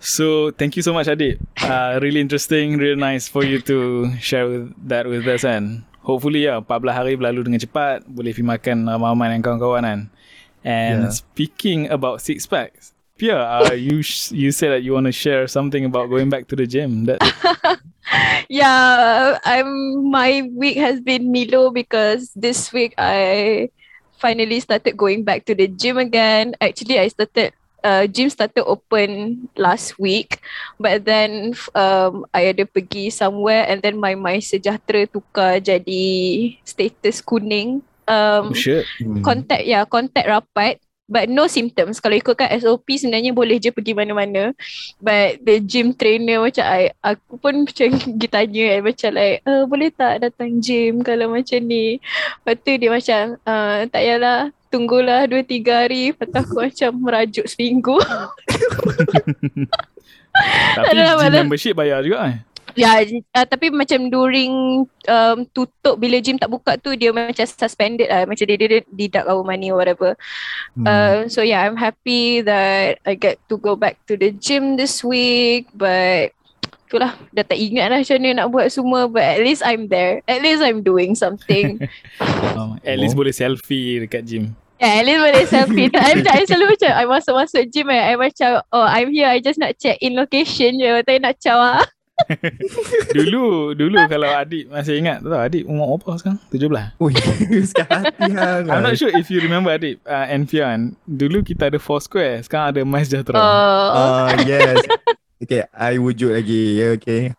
So 0.00 0.54
thank 0.56 0.78
you 0.78 0.82
so 0.82 0.96
much 0.96 1.04
Adik. 1.04 1.36
Uh, 1.60 2.00
really 2.00 2.24
interesting, 2.24 2.80
really 2.80 2.96
nice 2.96 3.28
for 3.28 3.44
you 3.44 3.60
to 3.68 4.08
share 4.24 4.48
with 4.48 4.72
that 4.88 5.04
with 5.04 5.28
us 5.28 5.44
kan. 5.44 5.84
Hopefully 6.00 6.48
ya 6.48 6.64
14 6.64 6.96
hari 6.96 7.12
berlalu 7.20 7.44
dengan 7.52 7.60
cepat, 7.60 8.08
boleh 8.08 8.32
pergi 8.32 8.46
makan 8.48 8.76
ramai-ramai 8.88 9.26
dengan 9.36 9.42
kawan-kawan 9.44 9.82
kan. 9.84 10.00
And 10.64 10.98
Yeah. 11.06 11.12
speaking 11.12 11.92
about 11.92 12.24
six 12.24 12.48
packs, 12.48 12.96
Pia, 13.18 13.34
uh, 13.36 13.74
you 13.74 13.98
sh- 14.00 14.30
you 14.30 14.54
said 14.54 14.70
that 14.70 14.86
you 14.86 14.94
want 14.94 15.04
to 15.04 15.12
share 15.12 15.50
something 15.50 15.82
about 15.82 16.06
going 16.06 16.30
back 16.30 16.46
to 16.46 16.54
the 16.54 16.64
gym. 16.64 17.02
That 17.04 17.18
yeah, 18.48 19.38
I'm 19.44 20.10
my 20.10 20.48
week 20.54 20.76
has 20.78 21.00
been 21.00 21.32
Milo 21.32 21.70
because 21.70 22.32
this 22.34 22.72
week 22.72 22.94
I 22.98 23.70
finally 24.18 24.60
started 24.60 24.96
going 24.96 25.24
back 25.24 25.44
to 25.46 25.54
the 25.54 25.68
gym 25.68 25.98
again. 25.98 26.54
Actually, 26.60 26.98
I 26.98 27.08
started 27.08 27.52
uh, 27.84 28.06
gym 28.06 28.30
started 28.30 28.64
open 28.64 29.46
last 29.56 29.98
week, 29.98 30.40
but 30.80 31.04
then 31.04 31.54
um 31.74 32.26
I 32.34 32.50
ada 32.50 32.64
pergi 32.66 33.12
somewhere 33.12 33.66
and 33.68 33.82
then 33.82 34.00
my 34.00 34.14
my 34.18 34.42
sejahtera 34.42 35.06
tukar 35.06 35.62
jadi 35.62 36.06
status 36.64 37.22
kuning. 37.22 37.84
Um, 38.08 38.50
oh, 38.50 38.56
shit. 38.56 38.88
Hmm. 39.04 39.20
contact 39.20 39.68
ya 39.68 39.84
contact 39.84 40.24
rapat 40.24 40.80
but 41.08 41.26
no 41.26 41.48
symptoms. 41.48 41.98
Kalau 41.98 42.14
ikutkan 42.14 42.52
SOP 42.60 42.84
sebenarnya 43.00 43.32
boleh 43.32 43.56
je 43.56 43.72
pergi 43.72 43.96
mana-mana. 43.96 44.52
But 45.00 45.40
the 45.42 45.58
gym 45.64 45.96
trainer 45.96 46.44
macam 46.44 46.64
I, 46.68 46.92
aku 47.00 47.40
pun 47.40 47.64
macam 47.64 47.88
pergi 48.04 48.28
tanya 48.28 48.64
eh, 48.78 48.80
macam 48.84 49.10
like 49.16 49.40
uh, 49.48 49.64
boleh 49.64 49.88
tak 49.90 50.20
datang 50.22 50.60
gym 50.60 51.00
kalau 51.00 51.32
macam 51.32 51.60
ni? 51.64 51.98
Lepas 52.44 52.56
tu 52.60 52.72
dia 52.76 52.90
macam 52.92 53.40
uh, 53.42 53.88
tak 53.88 54.02
payahlah. 54.04 54.52
Tunggulah 54.68 55.24
2-3 55.24 55.64
hari. 55.72 56.12
Lepas 56.12 56.28
tu 56.28 56.38
aku 56.38 56.56
macam 56.68 56.90
merajuk 57.00 57.48
seminggu. 57.48 57.96
Tapi 60.76 60.94
gym 60.94 61.34
membership 61.48 61.74
bayar 61.74 62.04
juga 62.04 62.30
eh. 62.30 62.36
Ya, 62.78 63.02
uh, 63.34 63.42
tapi 63.42 63.74
macam 63.74 64.06
during 64.06 64.86
um, 65.10 65.38
tutup 65.50 65.98
bila 65.98 66.22
gym 66.22 66.38
tak 66.38 66.46
buka 66.46 66.78
tu 66.78 66.94
dia 66.94 67.10
macam 67.10 67.42
suspended 67.42 68.06
lah. 68.06 68.22
Macam 68.22 68.46
dia, 68.46 68.54
dia, 68.54 68.68
dia 68.70 68.80
deduct 68.86 69.26
our 69.26 69.42
money 69.42 69.74
or 69.74 69.82
whatever. 69.82 70.14
Hmm. 70.78 70.86
Uh, 70.86 71.18
so 71.26 71.42
yeah, 71.42 71.66
I'm 71.66 71.74
happy 71.74 72.38
that 72.46 73.02
I 73.02 73.18
get 73.18 73.42
to 73.50 73.58
go 73.58 73.74
back 73.74 73.98
to 74.06 74.14
the 74.14 74.30
gym 74.30 74.78
this 74.78 75.02
week. 75.02 75.66
But 75.74 76.30
itulah, 76.86 77.18
dah 77.34 77.42
tak 77.42 77.58
ingat 77.58 77.90
lah 77.90 77.98
macam 77.98 78.16
mana 78.22 78.46
nak 78.46 78.48
buat 78.54 78.70
semua. 78.70 79.10
But 79.10 79.26
at 79.26 79.40
least 79.42 79.66
I'm 79.66 79.90
there. 79.90 80.22
At 80.30 80.38
least 80.46 80.62
I'm 80.62 80.86
doing 80.86 81.18
something. 81.18 81.82
Oh, 82.54 82.78
at 82.86 82.94
least 83.02 83.18
Oh. 83.18 83.26
boleh 83.26 83.34
selfie 83.34 84.06
dekat 84.06 84.22
gym. 84.22 84.54
yeah, 84.78 85.02
at 85.02 85.04
least 85.04 85.18
boleh 85.18 85.44
selfie. 85.50 85.90
Tak, 85.90 86.02
I, 86.06 86.12
I 86.22 86.46
selalu 86.46 86.78
macam, 86.78 86.90
I 86.94 87.04
masuk-masuk 87.10 87.62
gym 87.74 87.90
eh. 87.90 88.02
I 88.06 88.14
macam, 88.14 88.62
oh 88.70 88.86
I'm 88.86 89.10
here, 89.10 89.26
I 89.26 89.42
just 89.42 89.58
nak 89.58 89.74
check 89.82 89.98
in 89.98 90.14
location 90.14 90.78
je. 90.78 91.02
Tak 91.02 91.18
nak 91.26 91.34
caw. 91.42 91.82
Dulu 93.16 93.72
dulu 93.72 93.98
kalau 94.10 94.28
adik 94.28 94.68
masih 94.68 95.00
ingat 95.00 95.22
tahu 95.22 95.38
adik 95.38 95.64
umur 95.64 95.96
berapa 96.02 96.18
sekarang? 96.18 96.38
17. 96.50 97.00
Ui, 97.00 97.12
sekarang. 97.72 98.02
I'm 98.68 98.84
not 98.84 98.98
sure 98.98 99.12
if 99.14 99.30
you 99.30 99.38
remember 99.40 99.70
adik 99.72 100.02
uh, 100.04 100.26
and 100.28 100.50
Fian. 100.50 100.98
Dulu 101.06 101.46
kita 101.46 101.70
ada 101.72 101.78
four 101.80 102.02
square, 102.02 102.42
sekarang 102.44 102.74
ada 102.74 102.80
My 102.84 103.02
Sejahtera. 103.06 103.38
Uh, 103.38 103.86
Uh, 103.88 104.28
yes. 104.44 104.82
Okay, 105.38 105.62
I 105.70 105.96
wujud 106.02 106.34
lagi. 106.34 106.82
Yeah, 106.82 106.98
okay. 106.98 107.32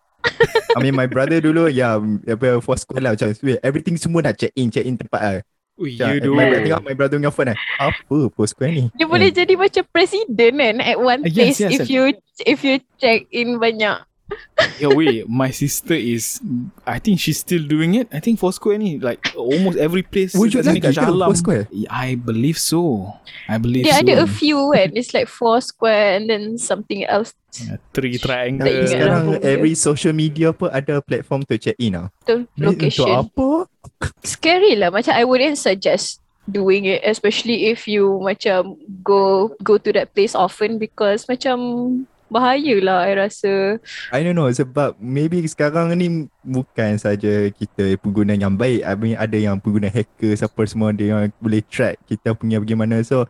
I 0.72 0.78
mean, 0.80 0.96
my 0.96 1.04
brother 1.04 1.40
dulu, 1.40 1.68
ya, 1.68 2.00
yeah, 2.00 2.32
apa, 2.32 2.60
for 2.64 2.76
school 2.80 3.00
lah. 3.00 3.12
Macam, 3.12 3.32
everything 3.60 4.00
semua 4.00 4.24
dah 4.24 4.32
check 4.32 4.52
in, 4.56 4.72
check 4.72 4.88
in 4.88 4.96
tempat 4.96 5.20
lah. 5.20 5.34
Ui, 5.80 5.96
you 5.96 6.20
do. 6.20 6.36
my, 6.36 6.44
tengok 6.60 6.84
my 6.84 6.92
brother 6.92 7.16
dengan 7.16 7.32
phone 7.32 7.56
lah. 7.56 7.58
Apa 7.80 8.28
post 8.28 8.52
square 8.52 8.72
ni? 8.76 8.84
Dia 9.00 9.08
boleh 9.08 9.32
jadi 9.32 9.56
macam 9.56 9.80
presiden 9.88 10.52
kan 10.60 10.76
at 10.76 11.00
one 11.00 11.24
Ah, 11.24 11.32
yes, 11.32 11.56
place 11.56 11.58
yes, 11.64 11.72
if 11.72 11.80
yes. 11.80 11.88
you 11.88 12.02
if 12.44 12.58
you 12.60 12.74
check 13.00 13.24
in 13.32 13.56
banyak. 13.56 13.96
Yo, 14.80 14.92
wait, 14.96 15.28
my 15.28 15.50
sister 15.52 15.92
is, 15.92 16.40
I 16.86 16.98
think 16.98 17.20
she's 17.20 17.40
still 17.40 17.64
doing 17.64 17.96
it. 17.96 18.08
I 18.12 18.20
think 18.20 18.38
four 18.40 18.52
square 18.52 18.76
ni, 18.76 18.98
like 18.98 19.32
almost 19.36 19.76
every 19.76 20.02
place. 20.02 20.32
Wujud 20.32 20.64
kat 20.64 20.72
sini, 20.72 20.80
lagi 20.80 20.88
ke 20.88 20.96
Shah 20.96 21.08
Alam. 21.08 21.28
Foursquare? 21.32 21.64
I 21.88 22.16
believe 22.16 22.56
so. 22.56 23.12
I 23.48 23.56
believe 23.60 23.84
Dia 23.84 24.00
so. 24.00 24.02
ada 24.04 24.14
a 24.24 24.28
few 24.28 24.58
kan. 24.72 24.96
It's 24.96 25.12
like 25.12 25.28
four 25.28 25.60
square 25.60 26.16
and 26.16 26.28
then 26.28 26.56
something 26.56 27.04
else. 27.04 27.36
Yeah, 27.60 27.82
Three 27.92 28.16
triangle. 28.16 28.68
lah. 28.68 28.86
Sekarang 28.86 29.24
every 29.42 29.74
social 29.74 30.14
media 30.14 30.54
pun 30.54 30.70
ada 30.70 31.02
platform 31.02 31.44
to 31.50 31.58
check 31.60 31.76
in 31.80 31.98
lah. 31.98 32.08
Ni 32.28 32.46
location. 32.56 33.04
Untuk 33.04 33.12
apa? 33.26 33.48
Scary 34.24 34.78
lah. 34.78 34.88
Macam 34.94 35.12
I 35.12 35.24
wouldn't 35.26 35.58
suggest 35.58 36.20
doing 36.50 36.84
it 36.88 36.98
especially 37.06 37.70
if 37.70 37.86
you 37.86 38.18
macam 38.18 38.74
go 39.06 39.54
go 39.62 39.78
to 39.78 39.94
that 39.94 40.10
place 40.16 40.34
often 40.34 40.82
because 40.82 41.30
macam 41.30 41.58
bahaya 42.30 42.78
lah 42.78 43.04
I 43.04 43.18
rasa. 43.18 43.82
I 44.14 44.22
don't 44.22 44.38
know 44.38 44.48
sebab 44.48 44.96
maybe 45.02 45.42
sekarang 45.50 45.92
ni 45.98 46.30
bukan 46.46 46.96
saja 46.96 47.50
kita 47.50 47.98
pengguna 47.98 48.38
yang 48.38 48.54
baik. 48.54 48.86
I 48.86 48.94
mean 48.94 49.18
ada 49.18 49.34
yang 49.36 49.58
pengguna 49.58 49.90
hacker 49.90 50.32
siapa 50.38 50.62
semua 50.70 50.94
dia 50.94 51.12
yang 51.12 51.34
boleh 51.42 51.60
track 51.66 51.98
kita 52.06 52.32
punya 52.32 52.62
bagaimana. 52.62 53.02
So 53.02 53.26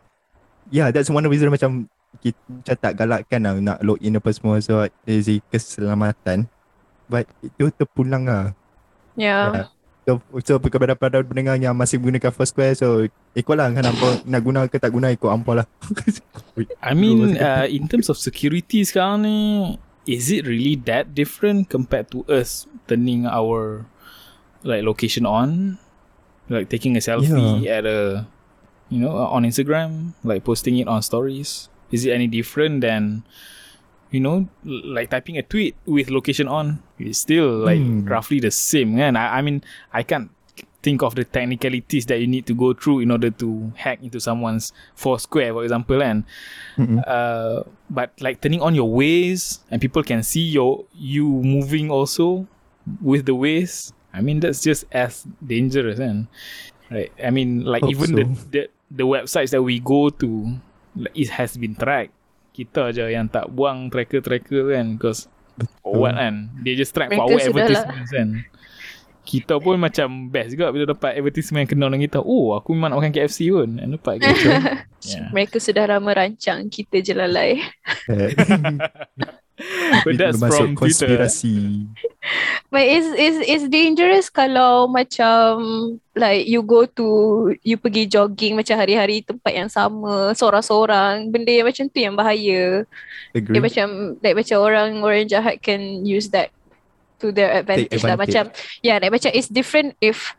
yeah 0.69 0.93
that's 0.93 1.09
one 1.09 1.25
of 1.25 1.29
the 1.29 1.33
reason 1.33 1.49
macam 1.49 1.89
kita 2.21 2.37
macam 2.47 2.75
tak 2.77 2.93
galakkan 2.95 3.39
lah 3.41 3.53
nak 3.57 3.79
login 3.81 4.21
apa 4.21 4.29
semua. 4.31 4.61
So 4.61 4.85
dari 5.03 5.41
keselamatan. 5.49 6.45
But 7.11 7.27
itu 7.43 7.67
terpulang 7.75 8.23
lah. 8.23 8.55
Yeah. 9.19 9.67
So, 10.11 10.19
so 10.43 10.59
kepada 10.59 10.91
para 10.99 11.23
pendengar 11.23 11.55
yang 11.55 11.71
masih 11.71 11.95
gunakan 11.95 12.35
Foursquare 12.35 12.75
so 12.75 13.07
ikutlah 13.31 13.71
kan 13.71 13.87
apa 13.87 14.19
nak 14.27 14.41
guna 14.43 14.67
ke 14.67 14.75
tak 14.75 14.91
guna 14.91 15.07
ikut 15.15 15.31
ampun 15.31 15.63
lah. 15.63 15.67
I 16.83 16.91
mean, 16.91 17.39
uh, 17.39 17.63
in 17.63 17.87
terms 17.87 18.11
of 18.11 18.19
security 18.19 18.83
sekarang 18.83 19.23
ni, 19.23 19.37
is 20.03 20.27
it 20.27 20.43
really 20.43 20.75
that 20.83 21.15
different 21.15 21.71
compared 21.71 22.11
to 22.11 22.27
us 22.27 22.67
turning 22.91 23.23
our 23.23 23.87
like 24.67 24.83
location 24.83 25.23
on, 25.23 25.79
like 26.51 26.67
taking 26.67 26.99
a 26.99 27.01
selfie 27.01 27.65
at 27.71 27.87
a, 27.87 28.27
you 28.91 28.99
know, 28.99 29.15
on 29.15 29.47
Instagram, 29.47 30.11
like 30.27 30.43
posting 30.43 30.75
it 30.75 30.91
on 30.91 30.99
stories? 30.99 31.71
Is 31.91 32.03
it 32.03 32.11
any 32.11 32.27
different 32.27 32.83
than, 32.83 33.23
you 34.11 34.19
know, 34.19 34.47
like 34.63 35.09
typing 35.09 35.37
a 35.37 35.43
tweet 35.43 35.75
with 35.85 36.09
location 36.11 36.47
on? 36.47 36.83
It's 36.99 37.19
still 37.19 37.63
like 37.65 37.79
Hmm. 37.79 38.05
roughly 38.05 38.39
the 38.39 38.51
same, 38.51 38.97
kan? 38.97 39.15
I, 39.15 39.39
I 39.39 39.41
mean, 39.41 39.63
I 39.91 40.03
can't 40.03 40.29
think 40.83 41.03
of 41.05 41.13
the 41.13 41.23
technicalities 41.23 42.07
that 42.09 42.17
you 42.19 42.25
need 42.25 42.45
to 42.49 42.55
go 42.57 42.73
through 42.73 42.99
in 43.05 43.11
order 43.11 43.29
to 43.29 43.71
hack 43.77 44.01
into 44.01 44.19
someone's 44.19 44.73
Foursquare, 44.97 45.53
for 45.53 45.63
example, 45.63 46.01
and 46.01 46.25
Mm-mm. 46.77 47.01
uh, 47.05 47.63
but 47.89 48.11
like 48.19 48.41
turning 48.41 48.61
on 48.61 48.73
your 48.73 48.89
ways 48.89 49.59
and 49.69 49.79
people 49.79 50.01
can 50.01 50.23
see 50.23 50.41
your 50.41 50.85
you 50.97 51.29
moving 51.29 51.89
also 51.93 52.47
with 53.01 53.25
the 53.29 53.35
ways. 53.35 53.93
I 54.11 54.21
mean 54.21 54.41
that's 54.41 54.59
just 54.61 54.85
as 54.91 55.23
dangerous, 55.45 55.99
and 56.01 56.27
right? 56.89 57.13
I 57.23 57.29
mean 57.29 57.63
like 57.63 57.83
Hope 57.85 57.91
even 57.91 58.07
so. 58.09 58.15
the, 58.17 58.25
the 58.49 58.61
the 58.91 59.05
websites 59.07 59.51
that 59.53 59.61
we 59.61 59.79
go 59.79 60.09
to, 60.09 60.57
it 61.13 61.29
has 61.29 61.55
been 61.55 61.75
tracked. 61.77 62.11
Kita 62.51 62.91
je 62.91 63.07
yang 63.07 63.31
tak 63.31 63.47
buang 63.47 63.87
tracker-tracker 63.87 64.75
kan 64.75 64.99
because 64.99 65.31
or 65.87 66.07
what 66.07 66.15
kan 66.19 66.51
They 66.63 66.75
just 66.75 66.91
track 66.91 67.11
for 67.11 67.27
Mereka 67.27 67.31
our 67.31 67.39
sudah 67.39 67.47
lah. 67.47 67.63
advertisements 67.63 68.11
kan 68.11 68.29
Kita 69.21 69.53
pun 69.61 69.75
macam 69.79 70.07
best 70.27 70.51
juga 70.55 70.73
Bila 70.73 70.83
dapat 70.89 71.15
advertisement 71.15 71.63
yang 71.63 71.71
kenal 71.71 71.87
dengan 71.93 72.03
kita 72.09 72.19
Oh 72.19 72.57
aku 72.57 72.73
memang 72.75 72.91
nak 72.91 72.97
makan 72.99 73.13
KFC 73.13 73.51
pun 73.53 73.69
Dan 73.79 73.95
dapat 73.95 74.13
gitu 74.19 74.47
yeah. 75.11 75.29
Mereka 75.31 75.57
sudah 75.61 75.83
dah 75.87 75.99
merancang 76.01 76.69
kita 76.69 77.01
je 77.01 77.13
lalai. 77.17 77.61
But 80.03 80.17
that's 80.17 80.39
from 80.39 80.75
Twitter 80.75 81.17
konspirasi. 81.17 81.87
But 82.69 82.85
it's, 82.85 83.09
it's, 83.17 83.39
it's 83.49 83.65
dangerous 83.67 84.29
kalau 84.29 84.87
macam 84.87 85.57
like 86.13 86.45
you 86.45 86.61
go 86.61 86.85
to, 86.85 87.07
you 87.65 87.77
pergi 87.81 88.05
jogging 88.05 88.55
macam 88.55 88.77
hari-hari 88.77 89.25
tempat 89.25 89.53
yang 89.53 89.69
sama, 89.69 90.31
seorang-seorang. 90.37 91.33
Benda 91.33 91.51
yang 91.51 91.67
macam 91.67 91.85
tu 91.89 91.97
yang 91.97 92.15
bahaya. 92.15 92.85
Agree. 93.33 93.57
Dia 93.57 93.61
macam, 93.61 93.87
like 94.21 94.37
macam 94.37 94.57
orang 94.61 94.89
orang 95.01 95.27
jahat 95.27 95.59
can 95.59 96.05
use 96.05 96.29
that 96.29 96.53
to 97.19 97.33
their 97.33 97.53
advantage, 97.61 98.01
lah. 98.01 98.15
advantage. 98.17 98.33
Macam, 98.33 98.45
yeah, 98.85 98.97
like 99.01 99.13
macam 99.13 99.31
it's 99.33 99.49
different 99.49 99.97
if 100.01 100.33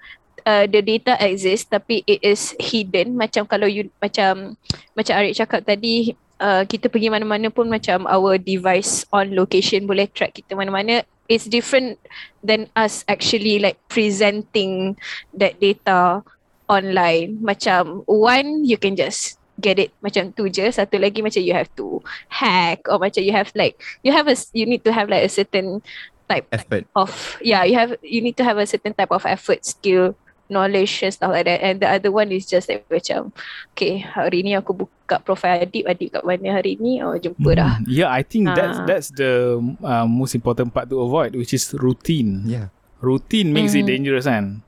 uh, 0.46 0.66
the 0.66 0.82
data 0.82 1.14
exists 1.18 1.66
tapi 1.66 2.02
it 2.06 2.22
is 2.22 2.54
hidden. 2.58 3.18
Macam 3.18 3.46
kalau 3.46 3.66
you, 3.66 3.90
macam, 3.98 4.54
macam 4.94 5.12
Arik 5.18 5.34
cakap 5.38 5.66
tadi, 5.66 6.14
uh, 6.42 6.62
kita 6.66 6.90
pergi 6.90 7.08
mana-mana 7.08 7.48
pun 7.48 7.70
macam 7.70 8.04
our 8.10 8.36
device 8.36 9.06
on 9.14 9.30
location 9.32 9.86
boleh 9.86 10.10
track 10.10 10.34
kita 10.34 10.58
mana-mana. 10.58 11.06
It's 11.30 11.46
different 11.46 11.96
than 12.42 12.66
us 12.74 13.06
actually 13.06 13.62
like 13.62 13.78
presenting 13.86 14.98
that 15.38 15.56
data 15.62 16.26
online. 16.66 17.38
Macam 17.40 18.02
one, 18.10 18.66
you 18.66 18.76
can 18.76 18.98
just 18.98 19.38
get 19.62 19.78
it 19.78 19.94
macam 20.02 20.34
tu 20.34 20.50
je. 20.50 20.66
Satu 20.68 20.98
lagi 20.98 21.22
macam 21.22 21.40
you 21.40 21.54
have 21.54 21.70
to 21.78 22.02
hack 22.28 22.84
or 22.90 22.98
macam 22.98 23.22
you 23.22 23.32
have 23.32 23.48
like 23.54 23.78
you 24.02 24.10
have 24.10 24.26
a 24.26 24.36
you 24.52 24.66
need 24.66 24.82
to 24.82 24.90
have 24.90 25.06
like 25.06 25.22
a 25.22 25.30
certain 25.30 25.80
type 26.26 26.48
Effort. 26.54 26.88
of 26.96 27.10
yeah 27.44 27.62
you 27.66 27.76
have 27.76 27.92
you 28.00 28.24
need 28.24 28.34
to 28.38 28.44
have 28.44 28.58
a 28.58 28.66
certain 28.66 28.92
type 28.92 29.14
of 29.14 29.24
effort, 29.24 29.62
skill, 29.64 30.18
knowledge 30.52 31.00
and 31.06 31.14
stuff 31.14 31.32
like 31.32 31.46
that. 31.46 31.62
And 31.62 31.80
the 31.80 31.88
other 31.88 32.12
one 32.12 32.28
is 32.34 32.44
just 32.44 32.68
like 32.68 32.84
macam 32.90 33.32
okay 33.72 34.02
hari 34.02 34.44
ni 34.44 34.52
aku 34.58 34.84
buka 34.84 35.01
profile 35.20 35.68
Adib, 35.68 35.84
Adib 35.84 36.08
kat 36.08 36.24
mana 36.24 36.56
hari 36.56 36.80
ni? 36.80 37.04
Oh 37.04 37.12
jumpa 37.12 37.50
dah. 37.52 37.72
Mm, 37.82 37.92
Yeah, 37.92 38.08
I 38.08 38.24
think 38.24 38.48
that's 38.48 38.80
Ah. 38.80 38.86
that's 38.88 39.08
the 39.12 39.60
uh, 39.84 40.08
most 40.08 40.32
important 40.32 40.72
part 40.72 40.88
to 40.88 40.96
avoid, 40.96 41.36
which 41.36 41.52
is 41.52 41.68
routine. 41.76 42.48
Yeah. 42.48 42.72
Routine 43.02 43.52
makes 43.52 43.76
it 43.76 43.84
Mm. 43.84 43.90
dangerous, 43.92 44.24
kan? 44.24 44.62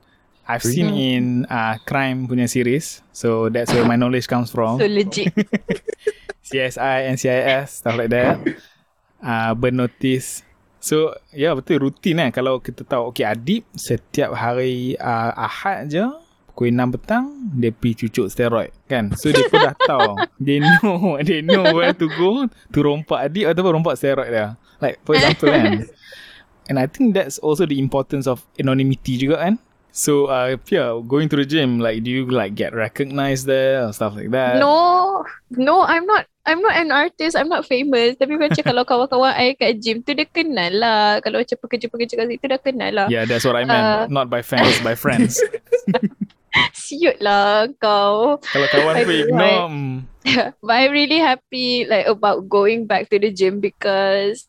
I've 0.45 0.61
seen 0.61 0.93
Mm. 0.93 0.99
in 0.99 1.23
uh, 1.49 1.81
crime 1.87 2.29
punya 2.29 2.45
series, 2.45 3.01
so 3.09 3.49
that's 3.49 3.73
where 3.73 3.81
my 3.81 3.97
knowledge 3.97 4.29
comes 4.29 4.53
from. 4.53 4.77
So 4.77 4.85
legit. 4.85 5.33
CSI, 6.45 7.09
NCIS, 7.09 7.81
stuff 7.81 7.97
like 7.97 8.13
that. 8.13 8.37
Uh, 9.17 9.57
burn 9.57 9.81
notice. 9.81 10.45
So, 10.77 11.17
ya 11.33 11.49
yeah, 11.49 11.53
betul 11.57 11.81
rutin 11.81 12.21
kan. 12.21 12.29
Kalau 12.29 12.61
kita 12.61 12.85
tahu, 12.85 13.09
okay 13.09 13.25
Adib 13.25 13.65
setiap 13.73 14.37
hari 14.37 14.93
uh, 15.01 15.33
Ahad 15.33 15.89
je, 15.89 16.05
pukul 16.55 16.71
6 16.71 16.95
petang, 16.95 17.25
dia 17.51 17.75
pergi 17.75 18.07
cucuk 18.07 18.31
steroid 18.31 18.71
kan. 18.87 19.11
So, 19.19 19.27
dia 19.35 19.43
pun 19.51 19.59
dah 19.59 19.75
tahu. 19.75 20.23
They 20.39 20.63
know, 20.63 21.19
they 21.27 21.43
know 21.43 21.75
where 21.75 21.91
to 21.91 22.07
go 22.15 22.47
to 22.47 22.79
rompak 22.79 23.27
Adib 23.27 23.51
ataupun 23.51 23.83
rompak 23.83 23.99
steroid 23.99 24.31
dia. 24.31 24.55
Like, 24.79 25.03
for 25.03 25.19
example 25.19 25.51
kan. 25.51 25.83
And 26.71 26.79
I 26.79 26.87
think 26.87 27.13
that's 27.13 27.37
also 27.43 27.67
the 27.67 27.77
importance 27.77 28.25
of 28.25 28.41
anonymity 28.55 29.19
juga 29.19 29.43
kan. 29.43 29.59
So, 29.91 30.31
uh, 30.31 30.55
yeah, 30.71 30.95
going 31.03 31.27
to 31.29 31.37
the 31.39 31.45
gym, 31.45 31.77
like, 31.77 32.03
do 32.03 32.09
you 32.09 32.23
like 32.27 32.55
get 32.55 32.71
recognized 32.71 33.45
there 33.45 33.83
or 33.83 33.91
stuff 33.91 34.15
like 34.15 34.31
that? 34.31 34.57
No, 34.57 35.23
no, 35.51 35.83
I'm 35.83 36.07
not. 36.07 36.25
I'm 36.45 36.61
not 36.61 36.77
an 36.77 36.93
artist. 36.93 37.33
I'm 37.33 37.49
not 37.49 37.65
famous. 37.65 38.21
Tapi 38.21 38.37
macam 38.37 38.61
kalau 38.69 38.85
kawan-kawan 38.85 39.33
I 39.33 39.57
kat 39.57 39.81
gym 39.81 40.05
tu 40.05 40.13
dia 40.13 40.29
kenal 40.29 40.77
lah. 40.77 41.17
Kalau 41.25 41.41
macam 41.41 41.57
pekerja-pekerja 41.57 42.13
kat 42.21 42.27
situ 42.27 42.45
dah 42.45 42.61
kenal 42.61 42.91
lah. 42.93 43.07
Yeah, 43.09 43.25
that's 43.25 43.47
what 43.47 43.57
I 43.57 43.65
meant. 43.65 43.81
Uh, 43.81 44.05
Not 44.13 44.29
by 44.29 44.45
fans, 44.45 44.77
by 44.85 44.93
friends. 44.93 45.41
Siut 46.75 47.19
lah 47.19 47.67
kau. 47.77 48.39
Kalau 48.39 48.67
kawan 48.71 48.93
pun 49.03 49.15
ignore. 49.15 49.67
mm, 49.69 49.93
But 50.65 50.75
I'm 50.75 50.91
really 50.91 51.19
happy 51.19 51.85
like 51.85 52.07
about 52.07 52.47
going 52.47 52.87
back 52.87 53.11
to 53.11 53.19
the 53.19 53.31
gym 53.31 53.59
because 53.59 54.47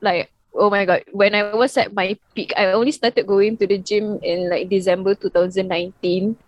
like 0.00 0.30
oh 0.56 0.72
my 0.72 0.88
god 0.88 1.04
when 1.12 1.36
I 1.36 1.52
was 1.52 1.76
at 1.76 1.92
my 1.92 2.16
peak 2.32 2.56
I 2.56 2.72
only 2.72 2.92
started 2.92 3.28
going 3.28 3.60
to 3.60 3.66
the 3.68 3.76
gym 3.76 4.18
in 4.24 4.48
like 4.48 4.72
December 4.72 5.14
2019 5.14 5.68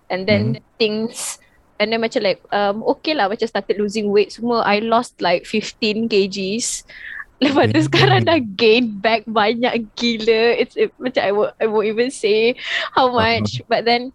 and 0.09 0.21
then 0.25 0.65
things 0.81 1.37
and 1.77 1.93
then 1.93 2.01
macam 2.01 2.25
like 2.25 2.41
um 2.51 2.81
okay 2.97 3.13
lah 3.13 3.29
macam 3.29 3.45
started 3.45 3.77
losing 3.77 4.09
weight 4.09 4.33
semua 4.33 4.65
I 4.65 4.81
lost 4.81 5.21
like 5.21 5.45
15 5.45 6.09
kgs 6.09 6.89
Lepas 7.45 7.71
tu 7.71 7.87
sekarang 7.87 8.27
dah 8.27 8.43
gain 8.43 8.99
back 8.99 9.23
banyak 9.23 9.87
gila. 9.95 10.59
It's 10.59 10.75
it, 10.75 10.91
macam 10.99 11.23
I 11.23 11.31
won't, 11.31 11.55
I 11.63 11.67
won't 11.71 11.87
even 11.87 12.11
say 12.11 12.59
how 12.91 13.15
much. 13.15 13.63
But 13.71 13.87
then 13.87 14.11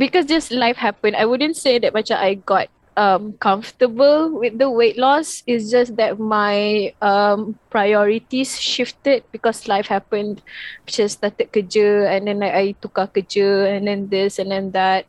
because 0.00 0.24
just 0.24 0.48
life 0.48 0.80
happened, 0.80 1.14
I 1.20 1.28
wouldn't 1.28 1.60
say 1.60 1.76
that 1.76 1.92
macam 1.92 2.16
I 2.16 2.40
got 2.40 2.72
um 2.96 3.36
comfortable 3.36 4.32
with 4.32 4.56
the 4.56 4.72
weight 4.72 4.96
loss. 4.96 5.44
It's 5.44 5.68
just 5.68 6.00
that 6.00 6.16
my 6.16 6.90
um 7.04 7.60
priorities 7.68 8.56
shifted 8.56 9.28
because 9.28 9.68
life 9.68 9.92
happened. 9.92 10.40
Macam 10.88 11.04
started 11.04 11.52
kerja 11.52 12.08
and 12.08 12.24
then 12.24 12.40
like, 12.40 12.56
I 12.56 12.72
tukar 12.80 13.12
kerja 13.12 13.76
and 13.76 13.84
then 13.84 14.08
this 14.08 14.40
and 14.40 14.48
then 14.48 14.72
that. 14.72 15.04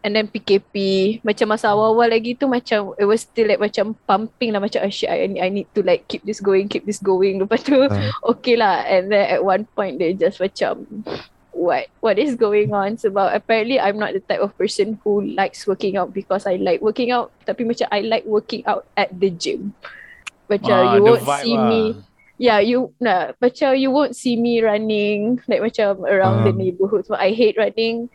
And 0.00 0.16
then 0.16 0.32
PKP 0.32 1.20
Macam 1.20 1.52
masa 1.52 1.76
awal-awal 1.76 2.08
lagi 2.08 2.32
tu 2.32 2.48
Macam 2.48 2.96
It 2.96 3.04
was 3.04 3.20
still 3.20 3.52
like 3.52 3.60
Macam 3.60 3.92
pumping 4.08 4.48
lah 4.48 4.56
Macam 4.56 4.80
oh 4.80 4.88
shit 4.88 5.12
I, 5.12 5.28
I 5.28 5.52
need 5.52 5.68
to 5.76 5.84
like 5.84 6.08
Keep 6.08 6.24
this 6.24 6.40
going 6.40 6.72
Keep 6.72 6.88
this 6.88 6.96
going 6.96 7.36
Lepas 7.36 7.60
tu 7.68 7.76
Ah. 7.84 8.08
Okay 8.32 8.56
lah 8.56 8.80
And 8.88 9.12
then 9.12 9.28
at 9.28 9.44
one 9.44 9.68
point 9.76 10.00
They 10.00 10.16
just 10.16 10.40
macam 10.40 10.88
What 11.60 11.92
What 12.00 12.16
is 12.16 12.40
going 12.40 12.72
on 12.72 12.96
Sebab 12.96 13.36
apparently 13.36 13.76
I'm 13.76 14.00
not 14.00 14.16
the 14.16 14.24
type 14.24 14.40
of 14.40 14.56
person 14.56 14.96
Who 15.04 15.20
likes 15.20 15.68
working 15.68 16.00
out 16.00 16.16
Because 16.16 16.48
I 16.48 16.56
like 16.56 16.80
working 16.80 17.12
out 17.12 17.28
Tapi 17.44 17.68
macam 17.68 17.84
I 17.92 18.00
like 18.00 18.24
working 18.24 18.64
out 18.64 18.88
At 18.96 19.12
the 19.12 19.28
gym 19.28 19.76
Macam 20.48 20.72
Ah, 20.72 20.96
you 20.96 21.04
won't 21.04 21.20
see 21.44 21.52
lah. 21.52 21.68
me 21.68 21.82
Yeah, 22.40 22.56
you 22.64 22.96
nah, 22.96 23.36
macam 23.36 23.76
you 23.76 23.92
won't 23.92 24.16
see 24.16 24.32
me 24.40 24.64
running 24.64 25.44
like 25.44 25.60
macam 25.60 26.08
around 26.08 26.48
the 26.48 26.56
Um. 26.56 26.64
neighborhood. 26.64 27.04
So 27.04 27.12
I 27.12 27.36
hate 27.36 27.60
running. 27.60 28.08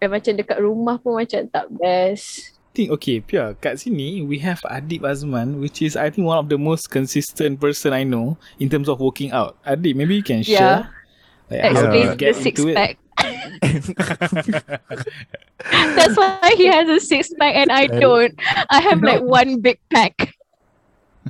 And 0.00 0.08
macam 0.08 0.40
dekat 0.40 0.64
rumah 0.64 0.96
pun 0.96 1.20
macam 1.20 1.44
tak 1.52 1.68
best. 1.76 2.56
think 2.72 2.94
okay, 2.94 3.18
Pia, 3.18 3.58
kat 3.58 3.82
sini 3.82 4.22
we 4.22 4.38
have 4.38 4.62
Adib 4.70 5.02
Azman, 5.02 5.58
which 5.58 5.82
is 5.82 5.98
I 5.98 6.08
think 6.14 6.30
one 6.30 6.38
of 6.38 6.46
the 6.46 6.56
most 6.56 6.88
consistent 6.88 7.58
person 7.58 7.90
I 7.92 8.06
know 8.06 8.38
in 8.62 8.70
terms 8.70 8.86
of 8.88 9.02
working 9.02 9.34
out. 9.34 9.58
Adib, 9.66 9.98
maybe 9.98 10.14
you 10.16 10.22
can 10.22 10.40
share. 10.46 10.86
Like 11.50 11.64
Explain 11.64 12.16
the 12.16 12.32
six 12.36 12.60
pack. 12.60 12.98
That's 15.96 16.16
why 16.16 16.54
he 16.56 16.66
has 16.66 16.88
a 16.88 17.00
six 17.00 17.32
pack 17.34 17.56
and 17.56 17.72
I 17.72 17.86
don't. 17.88 18.34
I 18.70 18.80
have 18.80 19.02
like 19.02 19.22
one 19.40 19.60
big 19.60 19.80
pack. 19.92 20.34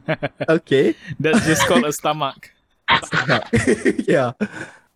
Okay. 0.48 0.94
That's 1.18 1.44
just 1.44 1.66
called 1.66 1.84
a 1.84 1.92
stomach. 1.92 2.54
yeah. 4.06 4.32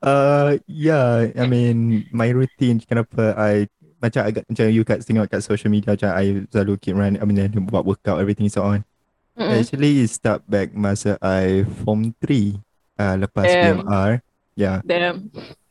Uh, 0.00 0.56
yeah. 0.70 1.28
I 1.36 1.44
mean, 1.44 2.06
my 2.14 2.30
routine 2.30 2.80
kenapa 2.80 3.34
I 3.36 3.66
macam 3.98 4.22
agak 4.24 4.46
macam 4.46 4.66
you 4.70 4.86
kat 4.86 5.02
tengok 5.02 5.26
kat 5.28 5.42
social 5.42 5.68
media 5.74 5.98
macam 5.98 6.10
I 6.14 6.46
selalu 6.48 6.78
keep 6.80 6.94
run 6.96 7.18
I 7.18 7.24
mean 7.26 7.50
buat 7.66 7.82
workout 7.82 8.22
everything 8.22 8.46
so 8.48 8.62
on. 8.62 8.86
Mm-mm. 9.36 9.58
Actually 9.58 10.06
it 10.06 10.10
start 10.10 10.46
back 10.46 10.70
masa 10.70 11.18
I 11.18 11.66
form 11.82 12.14
3 12.22 12.56
uh, 13.02 13.16
lepas 13.26 13.46
Damn. 13.46 13.84
BMR. 14.52 14.60
Yeah, 14.60 14.76
Damn. 14.84 15.16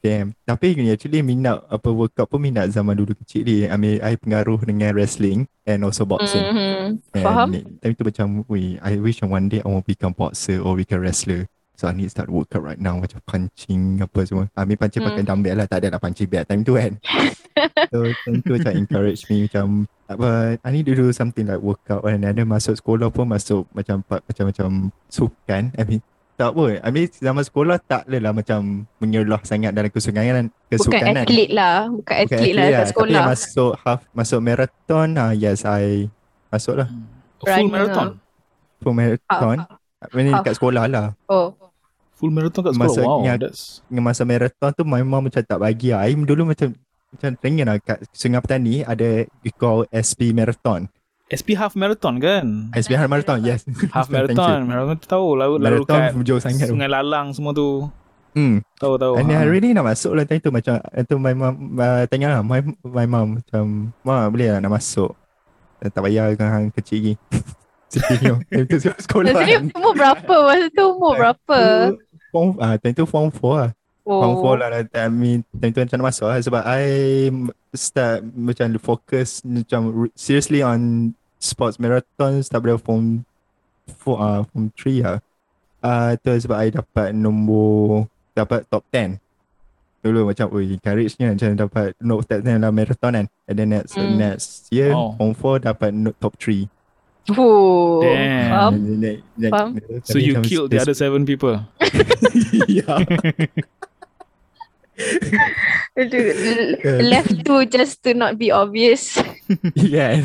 damn. 0.01 0.27
Tapi 0.43 0.73
actually 0.89 1.21
minat 1.21 1.61
apa 1.69 1.89
workout 1.93 2.27
pun 2.27 2.41
minat 2.41 2.73
zaman 2.73 2.97
dulu 2.97 3.13
kecil 3.21 3.45
ni. 3.45 3.69
I 3.69 3.77
mean 3.77 4.01
I 4.01 4.17
pengaruh 4.17 4.65
dengan 4.65 4.97
wrestling 4.97 5.45
and 5.63 5.85
also 5.85 6.05
boxing. 6.05 6.41
Mhm. 6.41 6.81
And 7.13 7.23
Faham? 7.23 7.47
Time 7.53 7.93
tu 7.93 8.03
macam, 8.03 8.27
we, 8.49 8.81
I 8.81 8.97
wish 8.97 9.21
one 9.21 9.47
day 9.49 9.61
I 9.61 9.69
want 9.69 9.85
become 9.85 10.17
boxer 10.17 10.57
or 10.59 10.73
become 10.73 11.05
wrestler. 11.05 11.45
So 11.77 11.89
I 11.89 11.97
need 11.97 12.13
start 12.13 12.29
workout 12.29 12.61
right 12.61 12.77
now 12.77 12.93
macam 13.01 13.21
punching 13.25 14.05
apa 14.05 14.21
semua. 14.25 14.45
I 14.53 14.69
mean 14.69 14.77
punching 14.77 15.01
pakai 15.01 15.25
Hmm. 15.25 15.29
dumbbell 15.33 15.57
lah. 15.61 15.65
Tak 15.65 15.81
ada 15.81 15.97
nak 15.97 16.01
punching 16.01 16.29
bag 16.29 16.45
time 16.45 16.61
tu 16.61 16.77
kan. 16.77 16.93
so 17.93 18.05
time 18.25 18.41
tu 18.45 18.53
macam 18.53 18.73
encourage 18.77 19.25
me 19.29 19.49
macam 19.49 19.89
apa 20.05 20.61
I 20.61 20.69
need 20.69 20.85
to 20.85 20.93
do 20.93 21.09
something 21.09 21.49
like 21.49 21.57
workout 21.57 22.05
and 22.05 22.21
then 22.21 22.37
masuk 22.45 22.77
sekolah 22.77 23.09
pun 23.09 23.25
masuk 23.25 23.65
macam 23.73 24.05
macam 24.05 24.45
macam 24.49 24.67
sukan. 25.09 25.73
I 25.73 25.81
mean 25.85 26.01
tak 26.41 26.51
pun. 26.51 26.73
I 26.73 26.89
mean 26.89 27.05
zaman 27.07 27.43
sekolah 27.43 27.77
tak 27.79 28.01
adalah 28.03 28.33
macam 28.33 28.59
menyelah 28.97 29.37
sangat 29.41 29.71
dalam 29.71 29.87
kesukanan 29.87 30.49
Bukan 30.49 30.71
kesukanan. 30.71 31.21
atlet 31.21 31.49
lah. 31.51 31.77
Bukan 31.87 32.15
Bukan 32.17 32.25
atlet 32.33 32.51
lah 32.51 32.65
kat 32.65 32.73
Tapi 32.73 32.89
sekolah. 32.89 33.23
masuk 33.27 33.71
half 33.79 34.01
masuk 34.11 34.39
marathon 34.39 35.09
ah 35.15 35.31
yes 35.31 35.61
I 35.61 36.09
masuk 36.49 36.75
lah 36.75 36.89
Full 37.37 37.47
Running 37.47 37.69
marathon. 37.69 38.07
full 38.77 38.93
marathon. 38.93 39.57
Ah, 39.59 39.77
I 40.01 40.13
mean 40.15 40.27
Half. 40.31 40.43
kat 40.43 40.53
sekolah 40.57 40.83
lah. 40.85 41.05
Oh. 41.25 41.53
Full 42.13 42.29
marathon 42.29 42.61
kat 42.63 42.73
sekolah. 42.73 42.89
Wow, 42.97 43.17
Maksudnya- 43.19 43.37
that's 43.39 43.61
Dengan 43.85 44.03
masa 44.03 44.21
marathon 44.23 44.71
tu 44.71 44.83
my 44.83 45.01
mom 45.01 45.25
macam 45.25 45.41
tak 45.41 45.57
bagi 45.57 45.89
lah. 45.89 46.03
I 46.03 46.13
dulu 46.13 46.45
macam 46.47 46.73
macam 47.11 47.29
teringat 47.35 47.65
lah 47.65 47.75
kat 47.77 47.97
Sungai 48.09 48.39
Petani 48.39 48.81
ada 48.81 49.09
you 49.41 49.51
call 49.51 49.83
SP 49.91 50.31
Marathon. 50.31 50.87
SP 51.31 51.55
half 51.55 51.79
marathon 51.79 52.19
kan? 52.19 52.67
SP 52.75 52.99
Half 52.99 53.07
Marathon, 53.07 53.39
yes. 53.39 53.63
Half 53.95 54.11
marathon. 54.11 54.67
Marathon 54.67 54.99
tu 54.99 55.07
tahu 55.07 55.39
lalu 55.39 55.63
lalu 55.63 55.87
Marathon 55.87 55.99
kat 56.03 56.11
jauh 56.27 56.41
sangat 56.43 56.67
tu. 56.67 56.75
Sungai 56.75 56.91
Lalang 56.91 57.31
semua 57.31 57.55
tu. 57.55 57.87
Hmm. 58.35 58.63
Tahu 58.79 58.95
tahu. 58.99 59.13
And 59.19 59.31
ha. 59.31 59.43
I 59.43 59.47
really 59.47 59.71
nak 59.71 59.87
masuk 59.87 60.15
lah 60.15 60.23
time 60.27 60.39
tu 60.43 60.51
macam 60.51 60.79
tu 61.07 61.15
my 61.19 61.35
mom 61.35 61.55
uh, 61.79 62.03
tanya 62.07 62.39
lah 62.39 62.41
my, 62.43 62.63
my 62.83 63.07
mom 63.07 63.39
macam 63.39 63.91
ma 64.03 64.27
boleh 64.27 64.55
lah 64.55 64.59
nak 64.59 64.75
masuk. 64.75 65.15
Tak 65.81 65.99
payah 66.03 66.35
dengan 66.35 66.49
hang 66.51 66.67
kecil 66.71 66.99
lagi. 66.99 67.13
Sedih 67.91 68.39
Time 68.47 68.65
tu 68.71 68.77
sekolah. 68.79 69.31
Jadi 69.35 69.71
umur 69.75 69.93
berapa? 69.95 70.35
Masa 70.47 70.67
tu 70.71 70.83
umur 70.95 71.13
berapa? 71.19 71.59
Form, 72.31 72.55
ah, 72.63 72.79
time 72.79 72.95
tu 72.95 73.03
form 73.03 73.27
4 73.27 73.59
lah. 73.59 73.71
Form 74.07 74.33
Oh. 74.39 74.55
4 74.55 74.61
lah 74.63 74.67
I 74.95 75.11
mean 75.11 75.43
time 75.59 75.71
tu 75.75 75.79
macam 75.83 75.97
nak 75.99 76.07
masuk 76.15 76.27
lah 76.31 76.39
sebab 76.39 76.63
I 76.63 76.83
start 77.75 78.23
macam 78.23 78.79
fokus 78.79 79.43
macam 79.43 80.09
seriously 80.15 80.63
on 80.63 81.11
sports 81.41 81.81
marathon 81.81 82.37
start 82.45 82.61
dari 82.61 82.77
form 82.77 83.25
4 83.89 84.15
ah 84.15 84.39
form 84.45 84.69
3 84.77 85.01
lah. 85.01 85.17
Ah 85.81 86.13
tu 86.15 86.29
sebab 86.31 86.57
I 86.61 86.69
dapat 86.69 87.11
nombor 87.11 88.05
dapat 88.31 88.69
top 88.69 88.85
10. 88.93 89.17
Dulu 90.01 90.29
macam 90.29 90.49
oi 90.53 90.77
encourage 90.77 91.17
ni 91.17 91.25
macam 91.29 91.53
dapat 91.57 91.97
top 91.97 92.21
10 92.29 92.45
dalam 92.45 92.69
marathon 92.71 93.17
kan. 93.17 93.25
And 93.49 93.55
then 93.57 93.73
next 93.73 93.97
Hmm. 93.97 94.15
next 94.15 94.69
year 94.69 94.93
Oh. 94.93 95.17
form 95.17 95.33
4 95.33 95.65
dapat 95.65 95.91
no- 95.91 96.15
top 96.21 96.37
3. 96.37 96.69
Oh. 97.37 98.01
Damn. 98.01 98.49
Faham? 98.49 98.73
Faham. 99.37 99.69
So 100.05 100.17
you 100.17 100.41
killed 100.41 100.73
the 100.73 100.81
other 100.81 100.97
seven 100.97 101.25
people. 101.25 101.57
yeah. 102.69 103.01
Left 107.11 107.45
to 107.45 107.65
just 107.65 108.03
to 108.03 108.13
not 108.13 108.37
be 108.37 108.51
obvious. 108.51 109.17
yeah. 109.75 110.17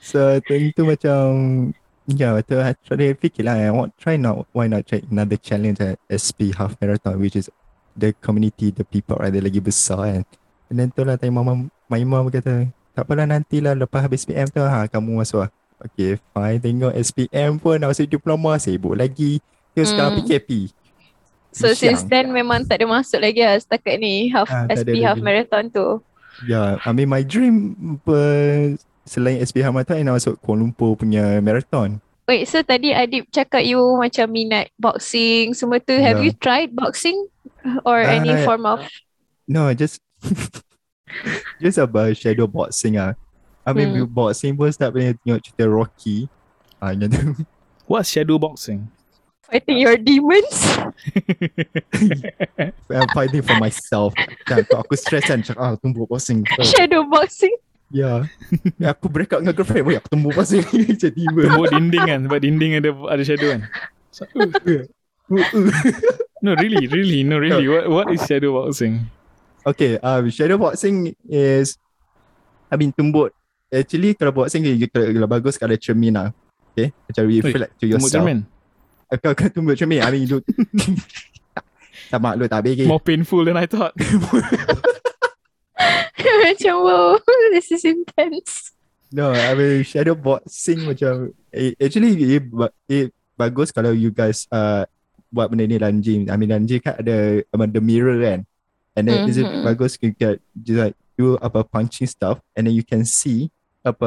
So 0.00 0.18
tentu 0.40 0.82
macam 0.82 1.18
Ya 2.06 2.32
betul 2.32 2.58
I 2.58 2.74
try 2.74 3.12
fikir 3.12 3.44
lah 3.44 3.54
I 3.54 3.70
want 3.70 3.94
try 3.94 4.16
not 4.16 4.48
Why 4.50 4.66
not 4.66 4.82
try 4.82 4.98
another 5.04 5.36
challenge 5.36 5.78
at 5.78 6.00
SP 6.08 6.50
Half 6.50 6.74
Marathon 6.76 7.16
Which 7.16 7.34
is 7.34 7.46
The 7.94 8.10
community 8.16 8.70
The 8.70 8.82
people 8.82 9.14
Ada 9.16 9.38
lagi 9.38 9.60
besar 9.60 10.10
kan 10.10 10.22
And 10.66 10.76
then 10.76 10.88
tu 10.88 11.02
lah 11.02 11.14
tanya 11.14 11.36
mama 11.36 11.68
My 11.86 12.02
mom 12.02 12.26
kata 12.28 12.66
Tak 12.92 13.04
apalah 13.04 13.28
nantilah 13.28 13.76
Lepas 13.76 14.02
habis 14.02 14.24
SPM 14.24 14.48
tu 14.48 14.58
ha, 14.58 14.86
Kamu 14.86 15.16
masuk 15.16 15.44
lah 15.44 15.50
Okay 15.80 16.18
fine 16.30 16.58
Tengok 16.58 16.92
SPM 16.96 17.50
pun 17.56 17.76
Nak 17.76 17.94
masuk 17.94 18.08
diploma 18.08 18.56
Sibuk 18.56 18.94
lagi 18.94 19.38
Terus 19.70 19.90
sekarang 19.90 20.18
Hmm. 20.18 20.20
PKP 20.24 20.50
So 21.50 21.74
since 21.74 22.00
Siang. 22.00 22.06
then 22.06 22.26
memang 22.30 22.62
tak 22.62 22.78
ada 22.78 22.86
masuk 22.88 23.18
lagi 23.18 23.42
lah 23.42 23.54
setakat 23.54 23.98
ni 23.98 24.30
half 24.30 24.46
Ah, 24.46 24.66
tak 24.66 24.82
ada 24.82 24.86
SP 24.86 25.02
half 25.02 25.18
lagi. 25.18 25.26
marathon 25.26 25.64
tu. 25.66 25.86
Yeah, 26.46 26.78
I 26.80 26.94
mean 26.94 27.10
my 27.10 27.26
dream 27.26 27.74
uh, 28.00 28.78
selain 29.10 29.42
SPH 29.42 29.74
Marathon, 29.74 29.98
I 29.98 30.06
nak 30.06 30.22
masuk 30.22 30.38
Kuala 30.38 30.62
Lumpur 30.62 30.94
punya 30.94 31.42
marathon. 31.42 31.98
Wait, 32.30 32.46
so 32.46 32.62
tadi 32.62 32.94
Adib 32.94 33.26
cakap 33.34 33.66
you 33.66 33.82
macam 33.98 34.30
minat 34.30 34.70
boxing 34.78 35.50
semua 35.50 35.82
tu. 35.82 35.98
Have 35.98 36.22
Yeah. 36.22 36.30
you 36.30 36.32
tried 36.38 36.70
boxing 36.70 37.26
or 37.82 37.98
any 37.98 38.30
Ah, 38.30 38.46
form 38.46 38.62
of 38.62 38.86
No, 39.50 39.66
just 39.74 39.98
just 41.58 41.82
about 41.82 42.14
shadow 42.14 42.46
boxing 42.46 43.02
ah. 43.02 43.18
I 43.66 43.74
mean, 43.74 43.90
Hmm. 43.90 44.06
boxing 44.06 44.54
pun 44.54 44.70
start 44.70 44.94
punya 44.94 45.18
tengok 45.18 45.42
cerita 45.42 45.66
Rocky. 45.66 46.30
Ah, 46.78 46.94
yang 46.94 47.10
tu. 47.10 47.42
What's 47.90 48.14
shadow 48.14 48.38
boxing? 48.38 48.86
fighting 49.50 49.82
your 49.82 49.98
demons? 49.98 50.54
I'm 52.86 53.10
fighting 53.10 53.42
for 53.42 53.58
myself. 53.58 54.14
Aku 54.46 54.94
stress 54.94 55.26
kan, 55.26 55.42
cakap, 55.42 55.58
ah, 55.58 55.74
tumbuk 55.74 56.06
boxing. 56.06 56.46
Shadow 56.62 57.02
boxing? 57.02 57.50
Yeah. 57.90 58.18
Ya, 58.78 58.94
aku 58.94 59.10
break 59.10 59.34
up 59.34 59.42
dengan 59.42 59.54
girlfriend, 59.54 59.84
boy, 59.86 59.96
aku 59.98 60.08
tumbuk 60.10 60.32
boxing. 60.34 60.64
Jadi, 61.02 61.22
Tembok 61.26 61.68
dinding 61.70 62.04
kan 62.06 62.20
Sebab 62.26 62.38
dinding 62.38 62.72
ada 62.78 62.90
ada 63.10 63.22
shadow 63.26 63.48
kan 63.52 63.60
so, 64.10 64.22
uh, 64.36 64.82
No 66.42 66.54
really 66.58 66.86
really 66.90 67.26
No 67.26 67.38
really 67.38 67.66
What 67.66 67.84
what 67.90 68.06
is 68.14 68.22
shadow 68.26 68.54
boxing 68.54 69.10
Okay, 69.60 70.00
um, 70.00 70.32
shadow 70.32 70.56
boxing 70.56 71.12
is, 71.28 71.76
I 72.72 72.80
mean, 72.80 72.96
tumbuk. 72.96 73.36
Actually, 73.68 74.16
kalau 74.16 74.32
boxing, 74.32 74.64
you, 74.64 74.88
kalau, 74.88 75.12
kalau 75.12 75.28
bagus, 75.28 75.60
kalau 75.60 75.76
ada 75.76 75.80
cermin 75.80 76.16
lah. 76.16 76.32
Okay, 76.72 76.96
macam 77.04 77.22
reflect 77.28 77.72
to 77.82 77.84
yourself. 77.84 78.14
cermin 78.14 78.46
Kau 79.20 79.34
kau 79.34 79.50
tumbuk 79.52 79.76
cermin, 79.76 80.00
I 80.00 80.10
mean, 80.14 80.24
you 80.24 80.40
tak 82.10 82.18
mak 82.22 82.40
lu 82.40 82.48
tak 82.48 82.64
bagi. 82.64 82.88
More 82.88 83.02
painful 83.02 83.44
than 83.44 83.58
I 83.60 83.66
thought 83.68 83.92
macam 86.44 86.74
wow, 86.84 87.16
this 87.54 87.70
is 87.70 87.84
intense. 87.84 88.72
No, 89.10 89.34
I 89.34 89.54
mean, 89.58 89.82
shadow 89.82 90.14
boxing 90.14 90.86
macam, 90.86 91.34
eh, 91.50 91.74
actually, 91.82 92.14
it, 92.38 92.46
ba- 92.46 92.70
it 92.86 93.10
bagus 93.34 93.74
kalau 93.74 93.90
you 93.90 94.14
guys 94.14 94.46
uh, 94.54 94.86
buat 95.28 95.50
benda 95.50 95.66
ni 95.66 95.82
dalam 95.82 95.98
gym. 95.98 96.30
I 96.30 96.38
mean, 96.38 96.50
dalam 96.54 96.64
gym 96.68 96.78
kan 96.78 96.94
ada, 97.02 97.42
um, 97.50 97.66
the 97.66 97.82
mirror 97.82 98.18
kan. 98.22 98.46
And 98.94 99.06
then 99.06 99.26
is 99.26 99.38
it 99.38 99.46
Mhm. 99.46 99.62
bagus 99.62 99.98
you 100.02 100.10
get 100.10 100.42
just 100.54 100.78
like 100.78 100.96
do 101.14 101.38
apa 101.38 101.62
punching 101.62 102.10
stuff 102.10 102.42
and 102.58 102.66
then 102.66 102.74
you 102.74 102.82
can 102.82 103.06
see 103.06 103.48
apa 103.86 104.06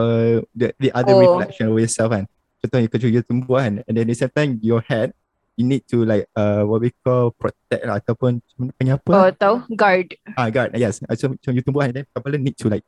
the, 0.52 0.76
the 0.76 0.92
other 0.92 1.16
Oh. 1.16 1.24
reflection 1.24 1.72
of 1.72 1.80
yourself 1.80 2.12
kan. 2.12 2.28
Contohnya 2.60 2.88
kau 2.92 3.00
juga 3.00 3.24
tumbuh 3.24 3.60
kan 3.60 3.80
and 3.84 3.94
then 3.96 4.08
at 4.08 4.12
the 4.12 4.18
same 4.20 4.32
time 4.36 4.52
your 4.60 4.84
head 4.84 5.16
you 5.54 5.64
need 5.64 5.86
to 5.86 6.02
like 6.02 6.26
uh, 6.34 6.64
what 6.64 6.82
we 6.82 6.90
call 7.02 7.30
protect 7.32 7.84
lah 7.84 7.98
ataupun 7.98 8.42
macam 8.58 8.86
apa 8.92 9.10
Oh, 9.10 9.18
lah. 9.22 9.32
tahu 9.32 9.56
guard. 9.74 10.08
ah 10.34 10.48
guard 10.48 10.74
yes 10.74 10.98
macam 11.00 11.34
macam 11.34 11.52
you 11.52 11.62
tumbuh 11.62 11.82
kan 11.82 11.90
and 11.90 11.96
then 12.02 12.06
kepala 12.10 12.36
need 12.38 12.58
to 12.58 12.68
like 12.68 12.82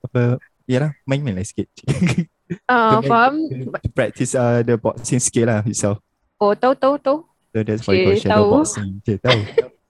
apa 0.00 0.38
yalah 0.64 0.94
main-main 1.04 1.34
lah 1.34 1.44
sikit 1.44 1.66
Ah, 2.68 3.00
To 3.00 3.00
make- 3.00 3.08
faham? 3.08 3.34
to 3.80 3.88
practice 3.90 4.36
uh, 4.36 4.60
the 4.60 4.76
boxing 4.76 5.16
skill 5.18 5.48
lah 5.48 5.64
yourself 5.64 5.96
Oh, 6.36 6.52
tahu 6.52 6.76
tahu 6.76 6.94
tahu. 7.00 7.18
so 7.24 7.56
that's 7.62 7.82
why 7.82 7.96
you 7.96 8.04
call 8.04 8.20
shadow 8.20 8.34
tahu. 8.36 8.52
boxing 8.60 8.90
Cik 9.02 9.18
tahu 9.24 9.40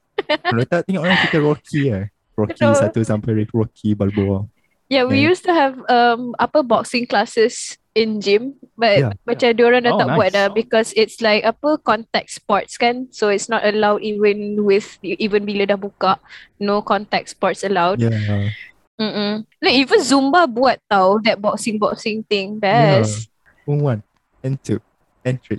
kalau 0.47 0.65
tak 0.65 0.81
tengok 0.87 1.03
orang 1.03 1.19
kita 1.27 1.39
Rocky 1.43 1.83
lah 1.91 2.05
Rocky 2.35 2.63
satu 2.63 3.01
sampai 3.03 3.45
Rocky 3.51 3.93
Balboa 3.93 4.47
Yeah, 4.87 5.09
we 5.09 5.19
Yeah. 5.19 5.33
used 5.33 5.43
to 5.45 5.53
have 5.53 5.75
um 5.89 6.37
apa 6.37 6.61
boxing 6.63 7.05
classes 7.05 7.75
in 7.95 8.19
gym, 8.19 8.59
but 8.75 8.99
Yeah. 8.99 9.15
macam 9.23 9.55
diorang 9.55 9.87
dah 9.87 9.95
Oh, 9.95 10.01
tak 10.03 10.09
buat 10.19 10.31
nice. 10.31 10.37
dah 10.37 10.47
because 10.51 10.89
it's 10.99 11.23
like 11.23 11.47
apa 11.47 11.79
contact 11.81 12.35
sports 12.35 12.75
kan, 12.75 13.07
so 13.15 13.31
it's 13.31 13.47
not 13.47 13.63
allowed 13.63 14.03
even 14.03 14.59
with 14.67 14.99
even 15.03 15.47
bila 15.47 15.71
dah 15.71 15.79
buka, 15.79 16.19
no 16.59 16.83
contact 16.83 17.31
sports 17.31 17.63
allowed. 17.63 18.03
yeah 18.03 18.51
Mm-mm. 18.95 19.43
Like 19.59 19.75
even 19.75 19.99
Zumba 20.07 20.47
buat 20.47 20.79
tau 20.87 21.19
that 21.27 21.43
boxing 21.43 21.83
boxing 21.83 22.23
thing 22.31 22.63
best. 22.63 23.27
Pun 23.67 23.83
one 23.83 24.01
and 24.43 24.55
two 24.63 24.79
and 25.27 25.39
three 25.43 25.59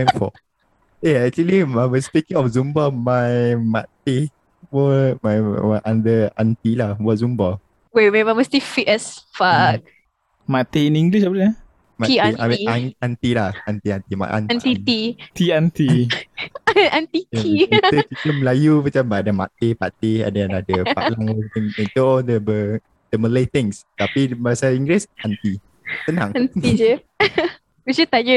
and 0.00 0.08
four. 0.16 0.32
Yeah, 1.04 1.24
actually, 1.28 1.60
I 1.60 1.84
was 1.84 2.08
speaking 2.08 2.40
of 2.40 2.48
Zumba, 2.48 2.88
my 2.88 3.56
mati 3.56 4.32
pun 4.72 5.20
my, 5.20 5.36
my 5.40 5.80
under 5.84 6.32
auntie 6.40 6.76
lah 6.76 6.96
buat 6.96 7.20
Zumba. 7.20 7.60
Wait, 7.92 8.08
memang 8.08 8.36
mesti 8.36 8.60
fit 8.64 8.88
as 8.88 9.20
fuck. 9.36 9.84
Mate 10.48 10.88
in 10.88 10.96
English 10.96 11.22
apa 11.22 11.36
dia 11.36 11.52
Mati, 12.00 12.16
I 12.16 12.32
mean, 12.32 12.64
auntie. 12.64 12.96
auntie 13.04 13.34
lah, 13.36 13.52
auntie 13.68 13.92
auntie, 13.92 14.16
mak 14.16 14.30
auntie. 14.32 14.52
Auntie 14.56 14.76
T. 14.80 14.90
T 15.36 15.38
anti 15.52 16.08
Auntie 16.96 17.28
Yeah, 17.28 17.44
T. 17.44 17.68
kita, 17.68 17.96
kita 18.08 18.30
Melayu 18.40 18.80
macam 18.80 19.04
ada 19.12 19.32
mati, 19.36 19.68
pati, 19.76 20.24
ada 20.24 20.32
yang 20.32 20.54
ada 20.56 20.76
pak 20.96 21.12
lang, 21.12 21.44
itu 21.76 22.06
the, 22.24 22.40
the, 22.40 22.58
the 23.12 23.16
Malay 23.20 23.44
things. 23.44 23.84
Tapi 24.00 24.32
bahasa 24.32 24.72
Inggeris, 24.72 25.04
auntie. 25.20 25.60
Tenang. 26.08 26.32
Nanti 26.32 26.70
je. 26.72 26.92
Macam 27.80 28.06
tanya 28.12 28.34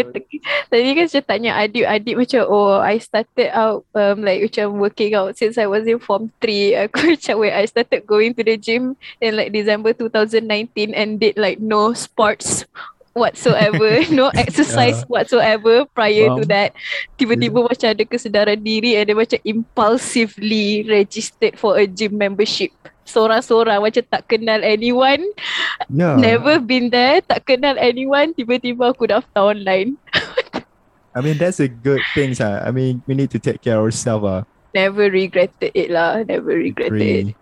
Tadi 0.71 0.89
kan 0.95 1.07
saya 1.11 1.23
tanya 1.27 1.51
adik-adik 1.59 2.15
macam 2.15 2.41
Oh 2.47 2.79
I 2.79 2.97
started 2.97 3.51
out 3.51 3.83
um, 3.91 4.23
Like 4.23 4.49
macam 4.49 4.79
working 4.79 5.13
out 5.13 5.35
Since 5.35 5.59
I 5.59 5.67
was 5.67 5.83
in 5.83 5.99
form 5.99 6.31
3 6.39 6.73
Aku 6.89 7.13
macam 7.13 7.35
Wait 7.43 7.53
I 7.53 7.67
started 7.67 8.07
going 8.07 8.33
to 8.39 8.41
the 8.41 8.55
gym 8.55 8.95
In 9.19 9.35
like 9.35 9.51
December 9.51 9.91
2019 9.93 10.95
And 10.95 11.19
did 11.19 11.35
like 11.35 11.59
no 11.59 11.91
sports 11.91 12.65
Whatsoever 13.13 14.01
No 14.13 14.33
exercise 14.33 15.05
whatsoever 15.05 15.85
Prior 15.93 16.33
to 16.33 16.43
Faham. 16.43 16.49
that 16.49 16.69
Tiba-tiba 17.17 17.61
macam 17.61 17.87
ada 17.93 18.03
kesedaran 18.05 18.57
diri 18.61 18.97
And 18.97 19.09
then 19.09 19.17
macam 19.17 19.39
impulsively 19.45 20.81
Registered 20.89 21.55
for 21.57 21.77
a 21.77 21.85
gym 21.85 22.17
membership 22.17 22.73
Sorang-sorang 23.05 23.85
Macam 23.85 24.03
tak 24.09 24.25
kenal 24.25 24.65
anyone 24.65 25.21
Yeah. 25.89 26.17
Never 26.17 26.59
been 26.59 26.89
there, 26.89 27.21
tak 27.21 27.45
kenal 27.45 27.77
anyone, 27.77 28.33
tiba-tiba 28.33 28.93
aku 28.93 29.09
daftar 29.09 29.53
online. 29.53 29.93
I 31.15 31.21
mean, 31.21 31.37
that's 31.37 31.61
a 31.61 31.69
good 31.69 32.01
thing. 32.17 32.33
Ah. 32.41 32.65
I 32.65 32.73
mean, 32.73 33.05
we 33.05 33.13
need 33.13 33.29
to 33.37 33.39
take 33.39 33.61
care 33.61 33.77
of 33.77 33.85
ourselves. 33.85 34.25
Ah. 34.25 34.41
Never 34.73 35.05
regretted 35.13 35.69
it 35.77 35.93
lah, 35.93 36.25
never 36.25 36.57
regretted 36.57 36.97
it. 36.97 37.25
Agree. 37.29 37.35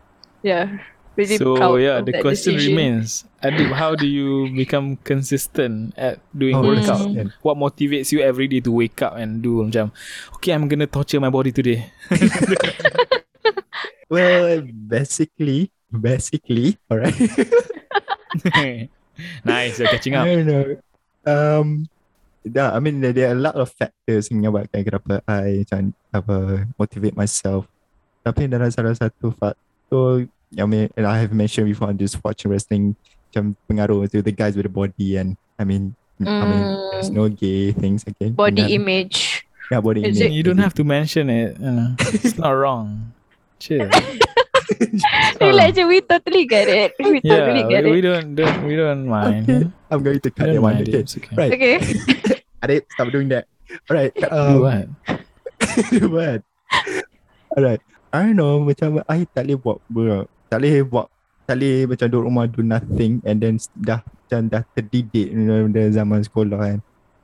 Yeah, 0.44 0.84
really 1.16 1.38
So 1.38 1.56
proud 1.60 1.78
yeah 1.84 2.00
of 2.00 2.06
the 2.08 2.16
that 2.16 2.24
question 2.24 2.56
decision. 2.56 2.72
remains 2.72 3.26
Adib 3.44 3.72
how 3.74 3.96
do 3.98 4.06
you 4.08 4.48
become 4.54 4.96
consistent 5.04 5.92
At 5.98 6.22
doing 6.32 6.56
Oh, 6.56 6.64
workout 6.64 7.04
consistent. 7.12 7.30
What 7.42 7.58
motivates 7.58 8.12
you 8.12 8.22
every 8.22 8.48
day 8.48 8.62
To 8.62 8.72
wake 8.72 9.02
up 9.02 9.18
and 9.18 9.42
do 9.42 9.60
Macam 9.66 9.92
Okay 10.40 10.54
I'm 10.56 10.68
gonna 10.72 10.88
torture 10.88 11.20
my 11.20 11.30
body 11.30 11.52
today 11.52 11.90
Well, 14.12 14.60
basically, 14.68 15.72
basically, 15.88 16.76
alright. 16.92 17.16
Nice 19.48 19.80
you're 19.80 19.88
catching 19.88 20.16
up 20.20 20.28
I 20.28 20.36
don't 20.36 20.48
know. 20.52 20.66
Um, 21.24 21.88
yeah, 22.44 22.76
I 22.76 22.80
mean 22.84 23.00
there, 23.00 23.14
there 23.14 23.30
are 23.32 23.38
a 23.38 23.40
lot 23.40 23.56
of 23.56 23.70
factors 23.72 24.28
yang 24.28 24.44
menyebabkan 24.44 24.82
kenapa 24.84 25.24
I 25.30 25.64
macam 25.64 25.94
apa 26.12 26.38
motivate 26.76 27.16
myself. 27.16 27.70
Tapi 28.26 28.50
dalam 28.50 28.68
salah 28.74 28.98
satu 28.98 29.32
faktor 29.32 30.26
I 30.60 30.66
mean, 30.66 30.90
and 30.98 31.06
I 31.08 31.20
have 31.20 31.32
mentioned 31.32 31.68
before, 31.68 31.88
I'm 31.88 31.98
just 31.98 32.20
watching 32.24 32.52
wrestling 32.52 32.96
macam 33.32 33.56
pengaruh 33.70 34.12
to 34.12 34.20
the 34.20 34.36
guys 34.36 34.60
with 34.60 34.68
the 34.68 34.74
body 34.74 35.16
and 35.16 35.40
I 35.56 35.64
mean, 35.64 35.96
I 36.20 36.44
mean 36.44 36.66
there's 36.92 37.10
no 37.10 37.32
gay 37.32 37.72
things 37.72 38.04
again. 38.04 38.36
Body 38.36 38.62
And 38.62 38.70
then- 38.70 38.82
image. 38.84 39.48
Yeah, 39.72 39.80
body 39.80 40.04
Is 40.04 40.20
image. 40.20 40.36
You 40.36 40.44
don't 40.44 40.60
have 40.60 40.76
to 40.76 40.84
mention 40.84 41.32
it 41.32 41.56
you 41.56 41.64
know. 41.72 41.96
It's 42.12 42.36
not 42.36 42.52
wrong 42.52 43.16
Chill 43.56 43.88
Feel 45.40 45.56
like 45.56 45.80
we 45.80 46.02
totally 46.04 46.44
get 46.44 46.68
it. 46.68 46.92
We 47.00 47.24
Yeah 47.24 47.40
totally 47.48 47.64
get 47.72 47.88
we, 47.88 47.92
we 47.96 48.02
don't, 48.04 48.36
don't 48.36 48.68
We 48.68 48.76
don't 48.76 49.08
mind 49.08 49.48
Okay. 49.48 49.72
I'm 49.92 50.04
going 50.04 50.20
to 50.20 50.30
cut 50.32 50.52
We 50.52 50.60
that 50.60 50.60
don't 50.60 50.68
one. 50.68 50.74
mind 50.76 50.88
Okay. 50.92 51.00
it, 51.00 51.08
it's 51.08 51.16
okay. 51.16 51.36
Right. 51.40 51.52
Okay. 51.56 51.76
Adik, 52.60 52.84
stop 52.92 53.08
doing 53.16 53.32
that. 53.32 53.48
Alright. 53.88 54.12
Do 54.12 54.28
Um, 54.28 54.60
what? 54.60 54.86
What? 56.12 56.40
Alright. 57.56 57.82
I 58.12 58.20
don't 58.28 58.36
know 58.36 58.60
macam 58.60 59.00
I 59.08 59.24
tak 59.24 59.48
boleh 59.48 59.56
buat 59.56 59.80
bro. 59.88 60.28
Tak 60.52 60.60
boleh 60.60 60.84
buat 60.84 61.08
tak 61.48 61.56
boleh 61.58 61.88
macam 61.88 62.06
duduk 62.12 62.24
rumah 62.28 62.46
do 62.46 62.62
nothing 62.62 63.24
and 63.24 63.40
then 63.40 63.56
dah 63.80 64.04
macam 64.04 64.40
dah 64.52 64.64
terdidik 64.76 65.32
dari 65.72 65.92
zaman 65.96 66.20
sekolah 66.20 66.60
kan. 66.60 66.80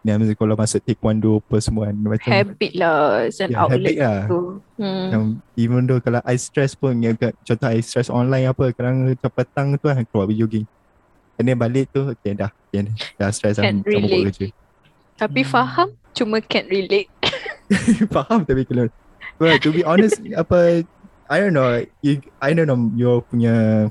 Zaman 0.07 0.28
sekolah 0.32 0.55
masuk 0.55 0.80
taekwondo 0.88 1.43
apa 1.43 1.55
semua 1.59 1.91
kan. 1.91 1.95
Macam 1.99 2.32
Habit 2.32 2.71
lah, 2.80 3.28
it's 3.28 3.43
an 3.43 3.51
yeah, 3.51 3.59
outlet 3.59 3.84
habit 3.84 3.97
lah. 3.99 4.19
tu. 4.32 4.39
Hmm. 4.80 5.03
Macam, 5.03 5.21
even 5.59 5.82
though 5.84 5.99
kalau 5.99 6.23
I 6.23 6.39
stress 6.39 6.71
pun 6.80 7.03
ya, 7.03 7.11
contoh 7.19 7.67
I 7.67 7.84
stress 7.84 8.07
online 8.07 8.47
apa 8.47 8.71
kadang 8.71 9.11
macam 9.11 9.32
petang 9.36 9.67
tu 9.75 9.91
kan 9.91 10.07
keluar 10.07 10.32
pergi 10.32 10.39
jogging. 10.39 10.67
and 11.38 11.45
then 11.45 11.57
balik 11.57 11.86
tu 11.93 12.01
okay 12.09 12.34
dah 12.34 12.49
okay, 12.49 12.89
dah 13.15 13.30
stress 13.30 13.61
lah 13.61 13.69
Can't 13.69 13.86
sama 13.86 13.93
buat 13.93 14.09
relate. 14.09 14.25
kerja 14.34 14.47
Tapi 15.17 15.41
faham 15.45 15.88
cuma 16.13 16.38
can't 16.41 16.69
relate. 16.69 17.09
faham 18.15 18.41
tapi 18.45 18.65
kalau 18.65 18.89
well, 19.38 19.57
to 19.61 19.69
be 19.69 19.86
honest 19.86 20.17
apa 20.34 20.82
I 21.28 21.38
don't 21.43 21.53
know 21.53 21.84
you, 22.01 22.23
I 22.39 22.51
don't 22.55 22.67
know 22.67 22.80
your 22.95 23.23
punya 23.28 23.88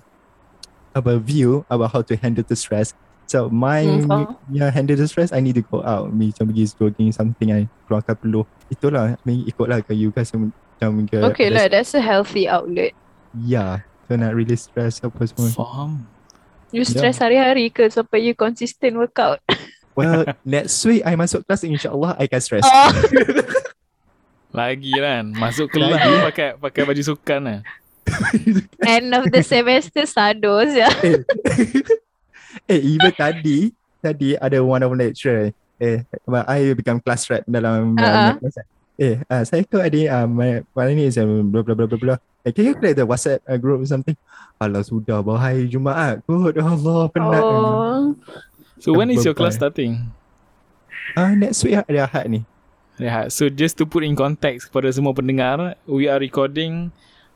apa 0.97 1.20
view 1.20 1.64
about 1.68 1.93
how 1.93 2.01
to 2.01 2.16
handle 2.16 2.45
the 2.45 2.57
stress 2.57 2.97
so 3.28 3.53
my 3.53 3.84
Hmm, 3.84 4.01
faham. 4.09 4.41
yeah, 4.49 4.70
handle 4.72 4.97
the 4.97 5.05
stress 5.05 5.28
I 5.32 5.45
need 5.45 5.61
to 5.61 5.64
go 5.66 5.84
out 5.84 6.09
macam 6.09 6.49
pergi 6.49 6.72
jogging 6.72 7.12
something 7.12 7.53
I 7.53 7.68
keluarkan 7.84 8.16
peluh 8.16 8.47
itulah 8.72 9.14
I 9.14 9.20
mean, 9.28 9.45
ikutlah 9.45 9.84
ke 9.84 9.93
you 9.93 10.09
guys 10.11 10.32
macam 10.32 11.05
ke 11.05 11.20
Okay 11.20 11.53
lah, 11.53 11.68
that's 11.68 11.93
a 11.93 12.01
healthy 12.01 12.49
outlet. 12.49 12.97
yeah 13.37 13.84
so 14.09 14.16
not 14.16 14.32
really 14.32 14.57
stress 14.57 15.03
apa 15.05 15.20
semua 15.28 15.53
Faham. 15.53 16.09
You 16.72 16.82
stress 16.82 17.20
hari-hari 17.20 17.68
ke 17.70 17.87
sampai 17.93 18.24
you 18.26 18.32
consistent 18.32 18.97
workout? 18.97 19.39
well 19.93 20.24
next 20.49 20.80
week 20.89 21.05
I 21.05 21.12
masuk 21.18 21.45
kelas 21.45 21.61
insyaAllah 21.68 22.16
I 22.16 22.24
can 22.30 22.41
stress 22.41 22.64
Oh, 22.64 22.89
Lagi 24.57 24.92
kan. 24.96 25.24
Masuk 25.36 25.68
kelas 25.72 26.00
tu 26.00 26.12
pakai 26.24 26.48
pakai 26.57 26.82
baju 26.88 27.02
sukan 27.04 27.40
lah. 27.44 27.61
end 28.86 29.11
of 29.14 29.26
the 29.34 29.42
semester 29.42 30.07
sados 30.07 30.70
ya. 30.78 30.86
eh 32.70 32.80
even 32.80 33.12
tadi 33.14 33.74
tadi 33.98 34.38
ada 34.38 34.62
one 34.62 34.82
of 34.82 34.94
lecturer 34.94 35.50
eh 35.82 36.07
I 36.46 36.72
become 36.78 37.02
class 37.02 37.26
rep 37.26 37.42
dalam 37.50 37.98
Uh-uh. 37.98 38.38
uh, 38.38 38.62
eh 38.96 39.20
uh, 39.26 39.42
saya 39.42 39.66
tu 39.66 39.82
ada 39.82 40.22
uh, 40.22 40.26
my, 40.30 40.62
my 40.72 40.84
name 40.88 41.11
is 41.11 41.18
um, 41.18 41.50
blah 41.50 41.66
blah 41.66 41.74
blah 41.76 41.90
blah 41.90 41.98
blah 41.98 42.18
eh, 42.46 42.54
can 42.54 42.64
you 42.64 42.74
create 42.78 42.96
the 42.96 43.04
WhatsApp 43.04 43.42
uh, 43.44 43.59
group 43.59 43.82
or 43.82 43.88
something 43.90 44.16
Alah 44.57 44.80
sudah 44.80 45.20
bahai 45.20 45.68
Jumaat 45.68 46.24
kot 46.24 46.57
Allah 46.57 47.11
penat 47.12 47.42
Oh. 47.42 48.14
So 48.80 48.92
when 48.96 49.09
is 49.12 49.24
your 49.24 49.36
class 49.36 49.57
starting? 49.57 50.09
Ah 51.16 51.32
next 51.36 51.61
week 51.64 51.76
hari 51.76 52.00
Ahad 52.00 52.28
ni 52.28 52.40
Yeah, 52.97 53.28
so 53.28 53.49
just 53.49 53.76
to 53.76 53.84
put 53.84 54.03
in 54.03 54.16
context 54.16 54.72
kepada 54.72 54.88
semua 54.88 55.12
pendengar, 55.12 55.76
we 55.84 56.09
are 56.09 56.16
recording 56.16 56.88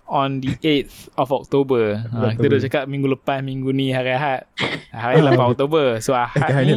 on 0.09 0.41
the 0.41 0.57
8th 0.65 1.13
of 1.15 1.29
October. 1.31 2.01
Ha, 2.01 2.33
kita 2.33 2.49
October. 2.49 2.49
dah 2.57 2.61
cakap 2.65 2.83
minggu 2.89 3.07
lepas 3.13 3.45
minggu 3.45 3.69
ni 3.71 3.93
hari 3.93 4.17
Ahad. 4.17 4.49
Hari 4.89 5.21
8 5.21 5.37
Oktober. 5.53 6.01
So 6.01 6.17
Ahad 6.17 6.65
ni 6.65 6.75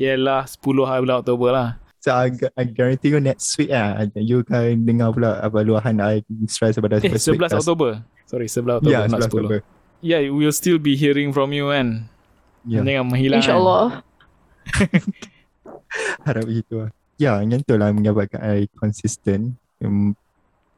ialah 0.00 0.48
10 0.48 0.58
hari 0.88 1.00
bulan 1.04 1.16
Oktober 1.20 1.48
lah. 1.52 1.68
So 2.02 2.10
I, 2.10 2.32
I 2.58 2.64
guarantee 2.66 3.14
you 3.14 3.22
next 3.22 3.54
week 3.54 3.70
ah 3.70 4.02
you 4.18 4.42
akan 4.42 4.82
dengar 4.82 5.14
pula 5.14 5.38
apa 5.38 5.62
luahan 5.62 6.02
I 6.02 6.26
stress 6.50 6.74
pada 6.74 6.98
Eh, 6.98 7.06
first 7.06 7.30
11 7.30 7.36
week 7.36 7.40
class. 7.46 7.54
Oktober. 7.62 7.90
Sorry, 8.26 8.48
11 8.50 8.82
Oktober, 8.82 8.90
Ya, 8.90 9.06
not 9.06 9.22
10. 9.22 9.28
11 9.28 9.30
Oktober. 9.30 9.58
Yeah, 10.02 10.24
we'll 10.32 10.56
still 10.56 10.80
be 10.82 10.96
hearing 10.98 11.30
from 11.30 11.52
you 11.54 11.70
kan. 11.70 12.10
Ya, 12.66 12.82
Jangan 12.82 13.06
menghilang. 13.12 13.38
kan? 13.38 13.46
InsyaAllah. 13.46 13.86
harap 16.26 16.44
begitu 16.48 16.74
lah. 16.82 16.90
Ya, 17.22 17.38
yang 17.38 17.62
tu 17.62 17.78
lah 17.78 17.94
menyebabkan 17.94 18.42
I 18.42 18.66
consistent 18.74 19.54
um, 19.78 20.18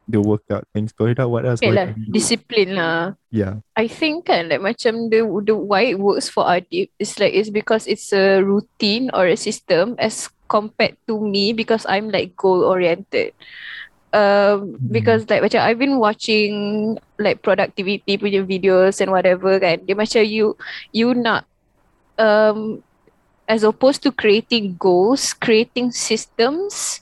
the 0.05 0.20
workout 0.20 0.68
things. 0.76 0.92
Kalau 0.92 1.16
tak, 1.16 1.28
what 1.32 1.49
else? 1.49 1.64
Okay 1.64 1.72
what 1.72 1.76
lah, 1.80 1.86
can 1.88 1.97
I 1.97 2.05
do? 2.05 2.12
disiplin 2.12 2.68
lah. 2.76 3.16
Yeah. 3.32 3.64
I 3.72 3.88
think 3.88 4.28
kan 4.28 4.53
like 4.53 4.61
macam 4.61 5.09
the 5.09 5.24
the 5.49 5.57
why 5.57 5.97
it 5.97 5.99
works 6.01 6.28
for 6.28 6.45
Adib 6.45 6.92
is 7.01 7.16
like 7.16 7.32
it's 7.32 7.49
because 7.49 7.88
it's 7.88 8.12
a 8.12 8.45
routine 8.45 9.09
or 9.16 9.24
a 9.24 9.40
system 9.40 9.97
as 9.97 10.28
compared 10.53 11.01
to 11.09 11.16
me 11.16 11.57
because 11.57 11.88
I'm 11.88 12.12
like 12.12 12.36
goal 12.36 12.68
oriented. 12.68 13.32
Um, 14.14 14.78
because 14.95 15.26
like 15.26 15.42
macam 15.42 15.59
I've 15.64 15.80
been 15.80 15.99
watching 15.99 16.53
like 17.18 17.42
productivity 17.42 18.14
punya 18.14 18.47
videos 18.47 19.01
and 19.01 19.11
whatever 19.11 19.57
kan. 19.59 19.82
Dia 19.88 19.97
macam 19.97 20.22
you 20.22 20.55
you 20.92 21.16
nak 21.16 21.49
um 22.20 22.84
as 23.49 23.62
opposed 23.62 24.03
to 24.03 24.12
creating 24.12 24.76
goals, 24.78 25.32
creating 25.34 25.92
systems 25.92 27.01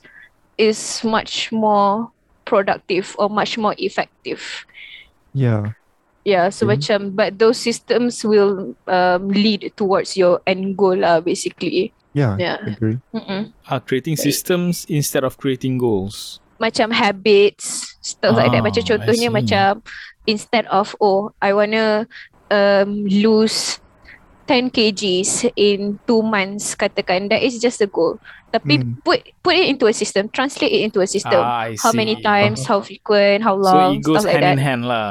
is 0.59 1.03
much 1.05 1.51
more 1.53 2.11
productive 2.45 3.15
or 3.19 3.31
much 3.31 3.57
more 3.59 3.75
effective. 3.79 4.43
Yeah. 5.33 5.73
Yeah, 6.23 6.55
so 6.55 6.67
Okay. 6.67 6.79
macam 6.79 7.19
but 7.19 7.35
those 7.35 7.59
systems 7.59 8.23
will 8.23 8.79
um, 8.87 9.27
lead 9.35 9.75
towards 9.75 10.15
your 10.15 10.39
end 10.47 10.79
goal 10.79 10.95
lah 10.95 11.19
basically. 11.19 11.91
Yeah. 12.15 12.39
Yeah. 12.39 12.63
Agree. 12.63 13.03
Mm-mm. 13.11 13.51
Are 13.67 13.83
creating 13.83 14.15
systems 14.15 14.87
instead 14.87 15.25
of 15.27 15.35
creating 15.39 15.83
goals. 15.83 16.39
Macam 16.63 16.95
habits, 16.95 17.91
stuff 18.07 18.39
like 18.39 18.55
that. 18.55 18.63
Ah, 18.63 18.67
Macam 18.71 18.83
contohnya 18.87 19.35
macam 19.35 19.83
instead 20.31 20.71
of 20.71 20.95
oh 21.03 21.35
I 21.43 21.51
wanna 21.59 22.07
um, 22.55 23.03
lose 23.03 23.83
10 24.47 24.71
kgs 24.71 25.49
in 25.55 25.99
two 26.07 26.23
months 26.23 26.75
katakan 26.75 27.31
that 27.31 27.43
is 27.43 27.59
just 27.63 27.81
a 27.81 27.89
goal. 27.89 28.19
Tapi 28.53 28.85
Hmm. 28.85 29.01
put 29.01 29.25
put 29.41 29.57
it 29.57 29.73
into 29.73 29.89
a 29.89 29.95
system, 29.97 30.29
translate 30.29 30.73
it 30.73 30.85
into 30.85 31.01
a 31.01 31.09
system. 31.09 31.41
Ah, 31.41 31.73
how 31.81 31.93
many 31.97 32.21
times, 32.21 32.69
how 32.69 32.85
frequent, 32.85 33.41
how 33.41 33.57
So 33.57 33.73
long, 33.73 33.97
it 33.97 34.05
goes 34.05 34.21
stuff 34.21 34.29
like 34.29 34.45
hand 34.45 34.45
that. 34.45 34.55
in 34.59 34.63
hand 34.63 34.83
lah. 34.85 35.09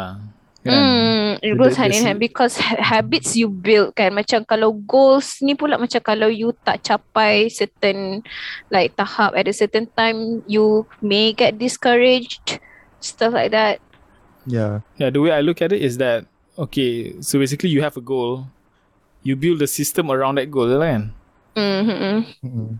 Kan? 0.61 0.77
Hmm, 0.77 1.29
it 1.41 1.57
So 1.57 1.57
goes 1.57 1.73
hand 1.73 1.89
in 1.89 2.05
hand 2.05 2.19
because 2.21 2.53
ha- 2.61 2.77
habits 2.77 3.33
you 3.33 3.49
build 3.49 3.97
kan 3.97 4.13
macam 4.13 4.45
kalau 4.45 4.77
goals 4.85 5.41
ni 5.41 5.57
pula 5.57 5.81
macam 5.81 5.97
kalau 6.05 6.29
you 6.29 6.53
tak 6.61 6.85
capai 6.85 7.49
certain 7.49 8.21
like 8.69 8.93
tahap 8.93 9.33
at 9.33 9.49
a 9.49 9.55
certain 9.57 9.89
time 9.97 10.45
you 10.45 10.85
may 11.01 11.33
get 11.33 11.57
discouraged 11.57 12.61
stuff 13.01 13.33
like 13.33 13.49
that. 13.49 13.81
Yeah. 14.45 14.85
Yeah, 15.01 15.09
the 15.09 15.17
way 15.21 15.33
I 15.33 15.41
look 15.41 15.65
at 15.65 15.73
it 15.73 15.81
is 15.81 15.97
that 15.97 16.29
okay, 16.61 17.17
so 17.25 17.41
basically 17.41 17.73
you 17.73 17.81
have 17.81 17.97
a 17.97 18.05
goal, 18.05 18.45
you 19.21 19.37
build 19.37 19.61
a 19.61 19.69
system 19.69 20.09
around 20.09 20.37
that 20.41 20.49
goal, 20.49 20.67
lah 20.67 20.97
kan? 20.97 21.03
Mm-hmm. 21.55 22.17
Mm. 22.45 22.71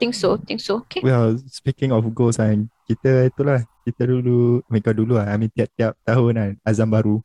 Think 0.00 0.16
so, 0.16 0.40
think 0.40 0.64
so. 0.64 0.80
Okay. 0.88 1.04
Well, 1.04 1.36
speaking 1.52 1.92
of 1.92 2.08
goals 2.16 2.40
kan, 2.40 2.72
kita 2.88 3.28
itulah, 3.28 3.68
kita 3.84 4.08
dulu, 4.08 4.64
mereka 4.72 4.96
dulu 4.96 5.20
lah, 5.20 5.28
I 5.28 5.36
mean 5.36 5.52
tiap-tiap 5.52 5.92
tahun 6.08 6.32
kan, 6.32 6.52
azam 6.64 6.88
baru. 6.88 7.20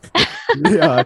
yeah. 0.72 1.04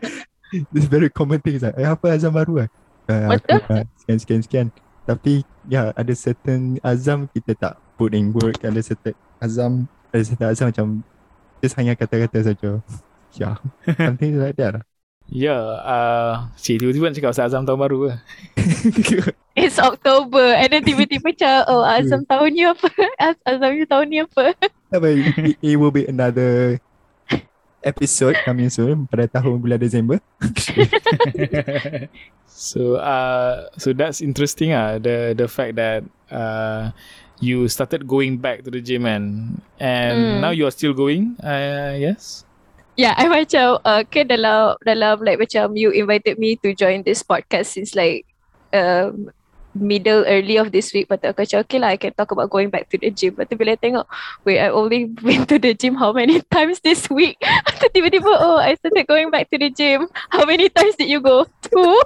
This 0.71 0.87
very 0.87 1.11
common 1.11 1.43
thing 1.43 1.59
is 1.59 1.67
like, 1.67 1.75
eh, 1.75 1.89
apa 1.89 2.15
azam 2.15 2.31
baru? 2.31 2.71
Uh, 3.11 3.35
aku 3.35 3.51
nak 3.51 3.91
sekian, 3.99 4.19
sekian, 4.23 4.41
sekian. 4.47 4.67
Tapi, 5.03 5.43
ya, 5.67 5.75
yeah, 5.75 5.87
ada 5.99 6.15
certain 6.15 6.79
azam 6.87 7.27
kita 7.35 7.59
tak 7.59 7.75
put 7.99 8.15
in 8.15 8.31
work, 8.31 8.63
ada 8.63 8.79
certain 8.79 9.19
azam, 9.43 9.91
ada 10.15 10.23
certain 10.23 10.49
azam 10.55 10.67
macam, 10.71 10.87
just 11.59 11.75
hanya 11.75 11.99
kata-kata 11.99 12.55
saja. 12.55 12.79
Yeah, 13.35 13.59
something 13.99 14.39
like 14.39 14.55
that 14.61 14.79
lah. 14.79 14.85
Ya, 15.33 15.49
yeah, 15.57 15.63
uh, 15.81 16.33
cik 16.61 16.77
tiba-tiba 16.77 17.09
nak 17.09 17.17
cakap 17.17 17.31
pasal 17.33 17.49
Azam 17.49 17.65
tahun 17.65 17.81
baru 17.81 17.97
ke? 18.05 18.13
It's 19.65 19.81
October 19.81 20.45
and 20.61 20.69
then 20.69 20.85
tiba-tiba 20.85 21.25
macam 21.25 21.55
oh 21.73 21.81
Azam 21.97 22.29
tahun 22.29 22.51
ni 22.53 22.69
apa? 22.69 22.89
Az- 23.33 23.45
Azam 23.49 23.73
ni 23.73 23.89
tahun 23.89 24.07
ni 24.13 24.19
apa? 24.21 24.53
Tapi 24.93 25.09
it, 25.25 25.57
it 25.65 25.75
will 25.81 25.89
be 25.89 26.05
another 26.05 26.77
episode 27.81 28.37
coming 28.45 28.69
soon 28.69 29.09
pada 29.09 29.25
tahun 29.25 29.57
bulan 29.57 29.81
Disember. 29.81 30.21
so 32.47 33.01
uh 33.01 33.73
so 33.81 33.97
that's 33.97 34.21
interesting 34.21 34.77
ah 34.77 35.01
the 35.01 35.33
the 35.33 35.49
fact 35.49 35.81
that 35.81 36.05
uh 36.29 36.93
you 37.41 37.67
started 37.73 38.05
going 38.05 38.37
back 38.37 38.63
to 38.63 38.71
the 38.71 38.79
gym 38.85 39.09
and 39.09 39.59
and 39.81 40.15
Mm. 40.15 40.41
now 40.45 40.53
you 40.53 40.69
are 40.69 40.71
still 40.71 40.93
going 40.95 41.35
uh 41.43 41.97
yes 41.97 42.45
Yeah, 42.93 43.17
I 43.17 43.25
macam 43.25 43.81
uh, 43.89 44.05
kan 44.05 44.29
dalam 44.29 44.77
dalam 44.85 45.25
like 45.25 45.41
macam 45.41 45.73
you 45.81 45.89
invited 45.97 46.37
me 46.37 46.61
to 46.61 46.77
join 46.77 47.01
this 47.09 47.25
podcast 47.25 47.73
since 47.73 47.97
like 47.97 48.29
um, 48.77 49.33
middle 49.73 50.29
early 50.29 50.61
of 50.61 50.77
this 50.77 50.93
week. 50.93 51.09
Tu 51.09 51.25
aku 51.25 51.49
macam 51.49 51.59
okay 51.65 51.79
lah 51.81 51.97
I 51.97 51.99
can 51.99 52.13
talk 52.13 52.37
about 52.37 52.53
going 52.53 52.69
back 52.69 52.93
to 52.93 53.01
the 53.01 53.09
gym. 53.09 53.41
Tu 53.49 53.57
bila 53.57 53.73
I 53.77 53.81
tengok 53.81 54.05
wait 54.45 54.61
I 54.61 54.69
only 54.69 55.09
been 55.25 55.49
to 55.49 55.57
the 55.57 55.73
gym 55.73 55.97
how 55.97 56.13
many 56.13 56.45
times 56.55 56.85
this 56.85 57.09
week? 57.09 57.41
Tiba-tiba 57.97 58.29
oh 58.29 58.61
I 58.61 58.77
started 58.77 59.09
going 59.09 59.33
back 59.33 59.49
to 59.53 59.57
the 59.57 59.73
gym. 59.73 60.13
How 60.29 60.45
many 60.45 60.69
times 60.69 60.97
did 61.01 61.09
you 61.09 61.25
go? 61.25 61.49
Two? 61.65 61.97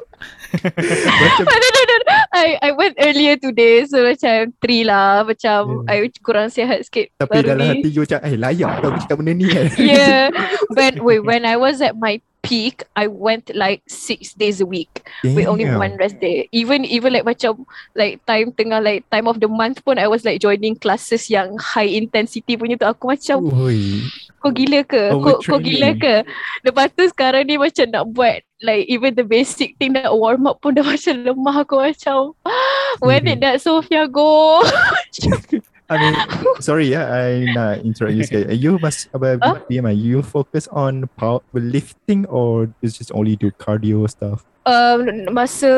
Macam 0.52 1.44
no, 1.50 1.56
no, 1.56 1.68
no, 1.70 1.96
no. 2.06 2.16
I 2.36 2.46
I 2.60 2.70
went 2.76 2.94
earlier 3.00 3.34
today 3.40 3.84
so 3.88 4.02
macam 4.04 4.52
three 4.60 4.82
lah. 4.86 5.26
Macam 5.26 5.86
I 5.90 6.06
kurang 6.22 6.52
sihat 6.52 6.84
sikit 6.86 7.10
tapi 7.16 7.42
dalam 7.42 7.62
ni. 7.62 7.68
hati 7.82 7.88
you 7.90 8.02
macam 8.04 8.18
eh 8.22 8.34
layak 8.36 8.70
kau 8.80 8.88
aku 8.92 8.98
cakap 9.02 9.16
benda 9.20 9.32
ni 9.34 9.46
kan. 9.48 9.66
yeah. 9.80 10.28
When 10.76 11.02
wait, 11.02 11.22
when 11.24 11.42
I 11.48 11.56
was 11.58 11.80
at 11.82 11.98
my 11.98 12.20
peak, 12.46 12.86
I 12.94 13.10
went 13.10 13.50
like 13.54 13.82
six 13.90 14.32
days 14.32 14.62
a 14.62 14.66
week 14.66 15.02
with 15.26 15.50
only 15.50 15.66
Damn. 15.66 15.82
one 15.82 15.94
rest 15.98 16.22
day. 16.22 16.48
Even 16.54 16.86
even 16.86 17.12
like 17.12 17.26
macam 17.26 17.66
like 17.98 18.22
time 18.24 18.54
tengah 18.54 18.78
like 18.78 19.02
time 19.10 19.26
of 19.26 19.42
the 19.42 19.50
month 19.50 19.82
pun 19.82 19.98
I 19.98 20.06
was 20.06 20.22
like 20.22 20.38
joining 20.38 20.78
classes 20.78 21.26
yang 21.26 21.58
high 21.58 21.90
intensity 21.90 22.54
punya 22.54 22.78
tu 22.78 22.86
aku 22.86 23.10
macam 23.10 23.50
Oi. 23.50 24.06
kau 24.38 24.54
gila 24.54 24.86
ke? 24.86 25.10
Kau, 25.10 25.42
kau 25.42 25.58
gila 25.58 25.98
ke? 25.98 26.22
Lepas 26.62 26.94
tu 26.94 27.02
sekarang 27.10 27.50
ni 27.50 27.58
macam 27.58 27.90
nak 27.90 28.06
buat 28.14 28.40
like 28.62 28.86
even 28.86 29.12
the 29.18 29.26
basic 29.26 29.74
thing 29.76 29.92
nak 29.98 30.14
warm 30.14 30.46
up 30.46 30.62
pun 30.62 30.78
dah 30.78 30.86
macam 30.94 31.14
lemah 31.26 31.56
aku 31.66 31.76
macam 31.82 32.32
when 33.04 33.26
did 33.26 33.42
that 33.42 33.58
Sophia 33.58 34.06
go? 34.06 34.62
I 35.86 35.94
mean, 36.02 36.14
sorry 36.58 36.90
ya, 36.90 37.06
I 37.06 37.46
nak 37.54 37.80
interrupt 37.86 38.18
you. 38.18 38.26
You 38.50 38.72
must, 38.82 39.06
apa, 39.14 39.38
Huh? 39.38 39.62
BMI, 39.70 39.94
you 39.94 40.18
focus 40.22 40.66
on 40.74 41.06
power 41.14 41.42
lifting 41.54 42.26
or 42.26 42.66
is 42.82 42.98
just 42.98 43.14
only 43.14 43.38
do 43.38 43.54
cardio 43.54 44.02
stuff? 44.10 44.42
um, 44.66 45.00
masa 45.30 45.70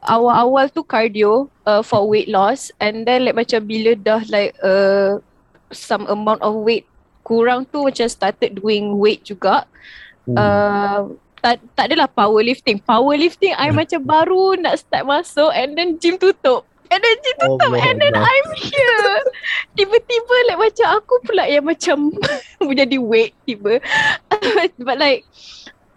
awal-awal 0.00 0.66
tu 0.72 0.82
cardio 0.82 1.46
uh, 1.68 1.84
for 1.84 2.08
weight 2.08 2.26
loss 2.26 2.72
and 2.80 3.04
then 3.04 3.28
like 3.28 3.36
macam 3.36 3.68
bila 3.68 3.92
dah 3.94 4.24
like 4.32 4.56
uh, 4.64 5.20
some 5.70 6.08
amount 6.08 6.40
of 6.40 6.56
weight 6.64 6.88
kurang 7.22 7.68
tu 7.68 7.84
macam 7.84 8.08
started 8.08 8.58
doing 8.58 8.96
weight 8.96 9.22
juga. 9.22 9.68
Ooh. 10.28 10.36
Uh, 10.36 11.00
tak, 11.44 11.60
tak 11.76 11.92
adalah 11.92 12.08
powerlifting. 12.08 12.80
Powerlifting 12.80 13.52
I 13.56 13.68
macam 13.76 14.00
baru 14.00 14.56
nak 14.56 14.80
start 14.80 15.04
masuk 15.04 15.52
and 15.52 15.76
then 15.76 16.00
gym 16.00 16.16
tutup. 16.16 16.64
And 16.88 17.00
then 17.00 17.16
gym 17.20 17.36
tutup 17.40 17.68
Allah 17.68 17.80
and 17.84 17.96
then 18.00 18.12
Allah. 18.16 18.28
I'm 18.28 18.48
here. 18.56 19.03
Tiba-tiba 19.74 20.34
like 20.50 20.60
macam 20.70 20.86
aku 20.98 21.14
pula 21.26 21.44
yang 21.50 21.66
macam 21.66 22.14
menjadi 22.66 22.96
weight 22.98 23.34
tiba. 23.46 23.82
But 24.86 24.98
like 25.02 25.26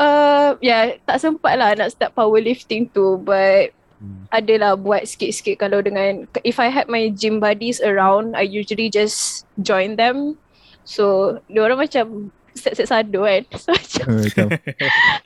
uh, 0.01 0.57
yeah, 0.61 0.97
tak 1.05 1.21
sempat 1.21 1.57
lah 1.57 1.77
nak 1.77 1.93
start 1.93 2.17
powerlifting 2.17 2.89
tu. 2.89 3.21
But 3.21 3.77
Hmm. 3.97 4.29
adalah 4.29 4.77
buat 4.77 5.09
sikit-sikit 5.09 5.57
kalau 5.57 5.81
dengan 5.81 6.29
if 6.45 6.61
I 6.61 6.69
had 6.69 6.85
my 6.85 7.09
gym 7.09 7.41
buddies 7.41 7.81
around 7.81 8.37
I 8.37 8.45
usually 8.45 8.93
just 8.93 9.49
join 9.57 9.97
them. 9.97 10.37
So 10.85 11.37
dia 11.49 11.65
orang 11.65 11.81
macam 11.81 12.29
set-set 12.53 12.93
sado 12.93 13.25
kan. 13.25 13.43
So 13.57 13.73
macam, 13.73 14.05
macam, 14.21 14.47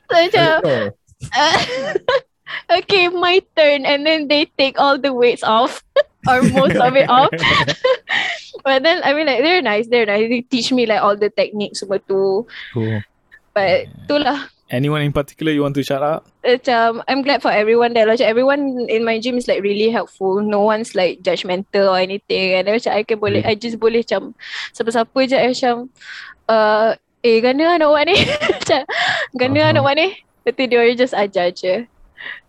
so 0.08 0.14
macam 0.16 0.56
oh, 0.64 0.86
uh, 1.36 1.58
okay 2.80 3.12
my 3.12 3.44
turn. 3.52 3.84
And 3.84 4.08
then 4.08 4.32
they 4.32 4.48
take 4.56 4.80
all 4.80 4.96
the 4.96 5.12
weights 5.12 5.44
off. 5.44 5.84
Or 6.24 6.40
most 6.54 6.78
of 6.78 6.94
it 6.94 7.10
off 7.10 7.34
but 8.64 8.82
then 8.82 9.02
I 9.04 9.12
mean 9.12 9.26
like 9.26 9.42
they're 9.42 9.62
nice 9.62 9.86
they're 9.86 10.06
nice 10.06 10.26
they 10.30 10.42
teach 10.42 10.72
me 10.72 10.86
like 10.86 11.02
all 11.02 11.18
the 11.18 11.30
techniques 11.30 11.82
semua 11.82 11.98
tu 12.02 12.46
cool. 12.74 13.02
but 13.54 13.90
itulah 14.06 14.48
Anyone 14.72 15.04
in 15.04 15.12
particular 15.12 15.52
you 15.52 15.60
want 15.60 15.76
to 15.76 15.84
shout 15.84 16.00
out? 16.00 16.24
macam 16.40 17.04
I'm 17.04 17.20
glad 17.20 17.44
for 17.44 17.52
everyone 17.52 17.92
there. 17.92 18.08
Macam 18.08 18.24
everyone 18.24 18.88
in 18.88 19.04
my 19.04 19.20
gym 19.20 19.36
is 19.36 19.44
like 19.44 19.60
really 19.60 19.92
helpful. 19.92 20.40
No 20.40 20.64
one's 20.64 20.96
like 20.96 21.20
judgmental 21.20 21.92
or 21.92 22.00
anything. 22.00 22.56
And 22.56 22.64
then 22.64 22.80
macam 22.80 22.92
I 22.96 23.04
can 23.04 23.20
boleh, 23.20 23.44
I 23.44 23.52
just 23.52 23.76
boleh 23.76 24.00
macam 24.00 24.32
siapa-siapa 24.72 25.18
je 25.28 25.36
I 25.36 25.52
macam 25.52 25.92
uh, 26.48 26.96
eh 27.20 27.36
gana 27.44 27.62
lah 27.68 27.76
nak 27.84 27.88
buat 27.92 28.04
ni. 28.08 28.16
macam 28.56 28.80
gana 29.36 29.60
lah 29.60 29.70
nak 29.76 29.82
buat 29.84 29.96
ni. 30.00 30.08
Lepas 30.40 30.52
tu 30.56 30.64
dia 30.64 30.78
orang 30.80 30.96
just 30.96 31.14
ajar 31.20 31.46
je. 31.52 31.74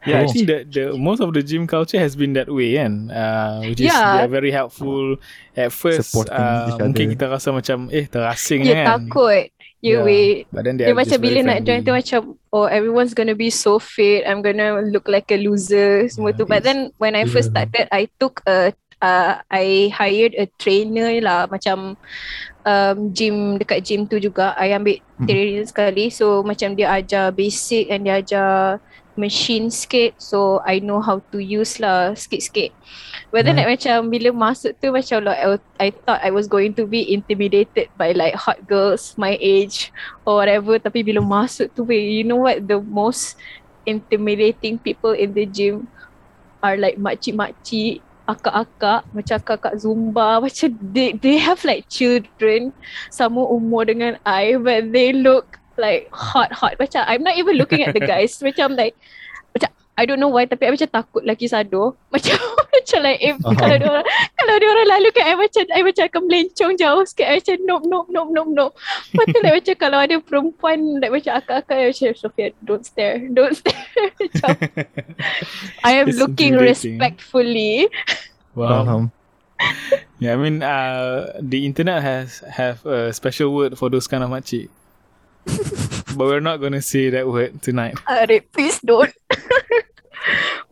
Yeah, 0.04 0.20
I 0.20 0.28
Oh. 0.28 0.34
think 0.36 0.48
that 0.52 0.68
the 0.68 0.92
most 1.00 1.24
of 1.24 1.32
the 1.32 1.40
gym 1.40 1.64
culture 1.64 1.96
has 2.00 2.16
been 2.16 2.36
that 2.36 2.52
way, 2.52 2.76
kan? 2.76 3.08
Uh, 3.08 3.64
which 3.72 3.80
is 3.80 3.88
Yeah. 3.88 4.04
they're 4.04 4.28
very 4.28 4.52
helpful. 4.52 5.16
At 5.56 5.72
first, 5.72 6.12
Supporting 6.12 6.36
uh, 6.36 6.76
mungkin 6.76 7.06
kita 7.16 7.26
rasa 7.32 7.56
macam 7.56 7.88
eh 7.88 8.04
terasing 8.12 8.68
You 8.68 8.76
kan. 8.76 9.00
takut. 9.08 9.48
You 9.80 10.00
Yeah. 10.00 10.08
wait. 10.08 10.48
But 10.52 10.64
then 10.68 10.76
they 10.76 10.88
Dia 10.88 10.96
macam 10.96 11.18
bila 11.24 11.40
nak 11.44 11.60
join 11.64 11.82
tu 11.88 11.92
macam 11.96 12.20
oh 12.52 12.68
everyone's 12.68 13.16
gonna 13.16 13.36
be 13.36 13.48
so 13.48 13.80
fit. 13.80 14.28
I'm 14.28 14.44
gonna 14.44 14.84
look 14.92 15.08
like 15.08 15.32
a 15.32 15.40
loser 15.40 16.08
semua 16.12 16.36
Yeah, 16.36 16.40
tu. 16.40 16.44
But 16.48 16.68
then 16.68 16.92
when 17.00 17.16
I 17.16 17.24
first 17.24 17.52
yeah. 17.56 17.64
started 17.68 17.88
I 17.92 18.12
took 18.20 18.44
a 18.44 18.76
uh, 19.00 19.40
I 19.52 19.92
hired 19.92 20.36
a 20.36 20.48
trainer 20.60 21.16
lah 21.24 21.48
macam 21.48 21.96
um, 22.64 22.98
gym 23.12 23.60
dekat 23.60 23.84
gym 23.84 24.08
tu 24.08 24.20
juga. 24.20 24.56
I 24.60 24.76
ambil 24.76 25.00
Hmm. 25.20 25.28
training 25.28 25.68
sekali. 25.68 26.12
So 26.12 26.44
macam 26.44 26.76
dia 26.76 26.92
ajar 26.92 27.32
basic 27.32 27.88
and 27.92 28.04
dia 28.08 28.20
ajar 28.24 28.80
machine 29.16 29.70
sikit. 29.70 30.18
So 30.18 30.62
I 30.66 30.80
know 30.82 31.02
how 31.02 31.22
to 31.34 31.40
use 31.40 31.78
lah 31.80 32.14
sikit-sikit. 32.18 32.74
But 33.30 33.46
then 33.46 33.58
Yeah. 33.58 33.66
like 33.70 33.80
macam 33.82 34.10
bila 34.10 34.30
masuk 34.34 34.78
tu 34.82 34.90
macam 34.94 35.26
like 35.26 35.42
I, 35.42 35.48
I 35.80 35.90
thought 36.06 36.22
I 36.22 36.32
was 36.34 36.50
going 36.50 36.74
to 36.82 36.86
be 36.90 37.06
intimidated 37.14 37.94
by 37.98 38.14
like 38.14 38.34
hot 38.38 38.62
girls 38.66 39.14
my 39.18 39.38
age 39.42 39.94
or 40.26 40.42
whatever. 40.42 40.78
Tapi 40.82 41.06
bila 41.06 41.22
masuk 41.22 41.74
tu 41.74 41.86
weh, 41.86 42.22
you 42.22 42.26
know 42.26 42.42
what 42.46 42.62
the 42.66 42.82
most 42.82 43.38
intimidating 43.86 44.80
people 44.80 45.12
in 45.14 45.34
the 45.36 45.46
gym 45.46 45.90
are 46.64 46.80
like 46.80 46.96
makcik-makcik 46.96 48.04
akak-akak 48.24 49.04
macam 49.12 49.40
kakak 49.44 49.76
Zumba 49.76 50.40
macam 50.44 50.72
they 50.80 51.12
they 51.20 51.36
have 51.36 51.60
like 51.68 51.84
children 51.92 52.72
sama 53.12 53.44
umur 53.44 53.84
dengan 53.84 54.16
I 54.24 54.56
but 54.56 54.96
they 54.96 55.12
look 55.12 55.60
like 55.78 56.10
hot 56.12 56.52
hot. 56.52 56.78
Macam 56.80 57.04
I'm 57.08 57.24
not 57.24 57.38
even 57.38 57.56
looking 57.58 57.84
at 57.84 57.94
the 57.94 58.04
guys. 58.04 58.38
Macam 58.46 58.76
like 58.76 58.96
macam 59.54 59.70
I 59.94 60.10
don't 60.10 60.18
know 60.18 60.34
why 60.34 60.50
tapi 60.50 60.66
I 60.66 60.74
macam 60.74 60.90
takut 60.90 61.22
lagi 61.22 61.46
sado 61.46 61.94
macam 62.14 62.34
macam 62.74 63.00
like 63.06 63.22
if 63.22 63.38
Faham. 63.38 63.54
kalau 63.62 63.76
dia 63.78 63.90
orang 63.94 64.06
kalau 64.34 64.56
dia 64.58 64.70
orang 64.74 64.88
lalu 64.90 65.10
kat 65.14 65.26
I 65.30 65.36
macam 65.38 65.64
I 65.70 65.82
macam 65.86 66.04
akan 66.10 66.22
melencong 66.26 66.74
jauh 66.82 67.04
sikit. 67.06 67.26
I 67.30 67.38
macam 67.38 67.58
nope 67.70 67.86
nope 67.86 68.10
nope 68.10 68.32
nope 68.34 68.52
nope. 68.58 68.74
Lepas 69.14 69.26
tu 69.30 69.40
like 69.46 69.56
macam 69.62 69.76
kalau 69.78 69.98
ada 70.02 70.16
perempuan 70.18 70.78
like 70.98 71.14
macam 71.14 71.32
akak-akak 71.38 71.78
I 71.78 71.86
macam 71.94 72.12
Sophia 72.18 72.48
don't 72.66 72.86
stare 72.86 73.30
don't 73.30 73.54
stare. 73.54 74.10
Macam 74.18 74.50
I 75.86 75.92
am 76.02 76.10
It's 76.10 76.18
looking 76.18 76.58
respectfully. 76.58 77.86
Wow. 78.58 79.14
Yeah, 80.20 80.34
I 80.34 80.38
mean, 80.38 80.64
uh, 80.64 81.40
the 81.40 81.66
internet 81.66 82.04
has 82.04 82.44
have 82.48 82.86
a 82.86 83.14
special 83.14 83.54
word 83.54 83.78
for 83.78 83.90
those 83.90 84.08
kind 84.08 84.24
of 84.24 84.30
makcik. 84.30 84.68
but 86.18 86.26
we're 86.26 86.44
not 86.44 86.62
gonna 86.62 86.82
say 86.82 87.10
that 87.10 87.28
word 87.28 87.62
tonight. 87.62 87.96
Arif, 88.08 88.44
please 88.52 88.80
don't. 88.80 89.14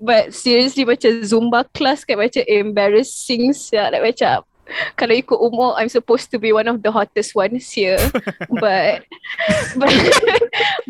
But 0.01 0.33
seriously 0.33 0.81
macam 0.87 1.21
Zumba 1.21 1.67
class 1.75 2.01
kan 2.01 2.17
macam 2.17 2.41
embarrassing 2.47 3.53
siap. 3.53 3.93
Like 3.93 4.15
macam 4.15 4.47
kalau 4.95 5.13
ikut 5.13 5.35
umur 5.37 5.75
I'm 5.75 5.91
supposed 5.91 6.31
to 6.31 6.39
be 6.39 6.55
one 6.55 6.65
of 6.71 6.81
the 6.81 6.89
hottest 6.89 7.35
ones 7.35 7.69
here. 7.69 7.99
but 8.63 9.03
but 9.77 9.93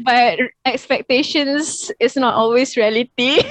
but 0.06 0.34
expectations 0.64 1.92
is 2.00 2.16
not 2.16 2.38
always 2.38 2.78
reality. 2.80 3.42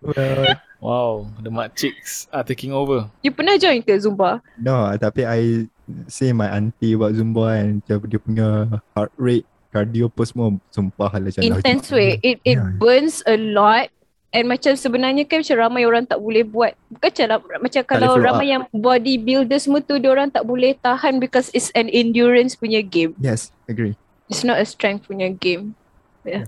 Well, 0.00 0.56
Wow, 0.82 1.30
the 1.38 1.46
makciks 1.46 2.26
are 2.34 2.42
taking 2.42 2.74
over. 2.74 3.06
You 3.22 3.30
pernah 3.30 3.54
join 3.54 3.86
ke 3.86 3.94
Zumba? 3.94 4.42
no, 4.58 4.90
tapi 4.98 5.22
I 5.22 5.70
see 6.06 6.30
my 6.32 6.48
auntie 6.48 6.94
buat 6.94 7.14
Zumba 7.16 7.56
kan, 7.58 7.82
macam 7.82 7.96
dia 8.08 8.18
punya 8.20 8.48
heart 8.94 9.12
rate, 9.18 9.46
cardio 9.72 10.06
apa 10.08 10.22
semua, 10.28 10.48
sumpah 10.70 11.10
lah 11.16 11.28
macam 11.32 11.42
Intense 11.42 11.88
way. 11.90 12.20
It 12.22 12.38
it 12.44 12.56
Yeah. 12.60 12.76
burns 12.78 13.24
a 13.26 13.36
lot. 13.36 13.88
And 14.32 14.48
macam 14.48 14.72
sebenarnya 14.80 15.28
kan 15.28 15.44
macam 15.44 15.56
ramai 15.60 15.84
orang 15.84 16.08
tak 16.08 16.16
boleh 16.16 16.40
buat. 16.40 16.72
Bukan 16.88 17.04
macam, 17.12 17.26
lah, 17.28 17.38
macam 17.60 17.82
kalau 17.84 18.16
ramai 18.16 18.48
yang 18.48 18.64
bodybuilder 18.72 19.60
semua 19.60 19.84
tu, 19.84 20.00
orang 20.08 20.32
tak 20.32 20.48
boleh 20.48 20.72
tahan 20.80 21.20
because 21.20 21.52
it's 21.52 21.68
an 21.76 21.92
endurance 21.92 22.56
punya 22.56 22.80
game. 22.80 23.12
Yes, 23.20 23.52
agree. 23.68 23.92
It's 24.32 24.40
not 24.40 24.56
a 24.56 24.64
strength 24.64 25.04
punya 25.04 25.28
game. 25.36 25.76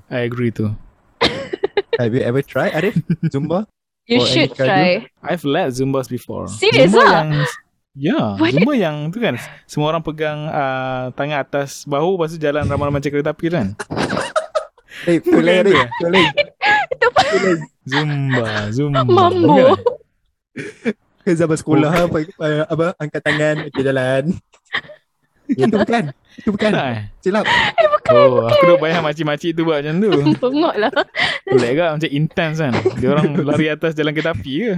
I 0.09 0.25
agree 0.25 0.49
too. 0.49 0.73
Have 2.01 2.17
you 2.17 2.25
ever 2.25 2.41
tried 2.41 2.73
Arif? 2.73 2.97
Zumba? 3.29 3.69
You 4.09 4.21
Or 4.21 4.27
should 4.29 4.53
try. 4.57 5.09
I've 5.25 5.45
led 5.45 5.73
Zumbas 5.73 6.09
before. 6.09 6.49
Serious 6.49 6.93
Zumba 6.93 7.05
ah? 7.05 7.25
yang 7.25 7.45
Ya, 7.95 8.35
What? 8.35 8.51
Zumba 8.51 8.75
yang 8.75 9.15
tu 9.15 9.23
kan 9.23 9.39
semua 9.71 9.95
orang 9.95 10.03
pegang 10.03 10.51
uh, 10.51 11.15
tangan 11.15 11.47
atas 11.47 11.87
bahu 11.87 12.19
lepas 12.19 12.35
tu 12.35 12.43
jalan 12.43 12.67
ramai-ramai 12.67 12.99
macam 12.99 13.11
kereta 13.11 13.31
api 13.31 13.47
kan. 13.51 13.69
Eh, 15.05 15.21
Arif. 15.21 15.75
Tu 16.01 16.07
lain. 16.07 16.33
Itu 16.33 17.51
Zumba, 17.85 18.73
Zumba. 18.73 19.05
Mambo. 19.05 19.77
Ke 21.21 21.35
zaman 21.35 21.59
sekolah 21.61 22.09
apa, 22.09 22.25
apa, 22.71 22.85
angkat 22.97 23.21
tangan, 23.21 23.57
okay 23.69 23.83
jalan. 23.85 24.25
Ya, 25.51 25.69
itu 25.69 25.77
bukan. 25.77 26.05
Itu 26.41 26.51
bukan. 26.57 26.71
Tak 26.73 26.87
eh? 26.89 27.01
Silap. 27.21 27.45
Oh, 28.09 28.49
aku 28.49 28.63
duk 28.65 28.79
bayang 28.81 29.05
makcik-makcik 29.05 29.53
tu 29.53 29.69
buat 29.69 29.85
macam 29.85 29.95
tu. 30.01 30.11
Bengok 30.43 30.75
lah. 30.81 30.93
Pelik 31.45 31.73
kan 31.77 31.89
macam 32.01 32.11
intense 32.11 32.59
kan. 32.61 32.73
Dia 32.97 33.09
orang 33.13 33.29
lari 33.45 33.67
atas 33.69 33.93
jalan 33.93 34.17
kereta 34.17 34.33
api 34.33 34.53
ke? 34.57 34.75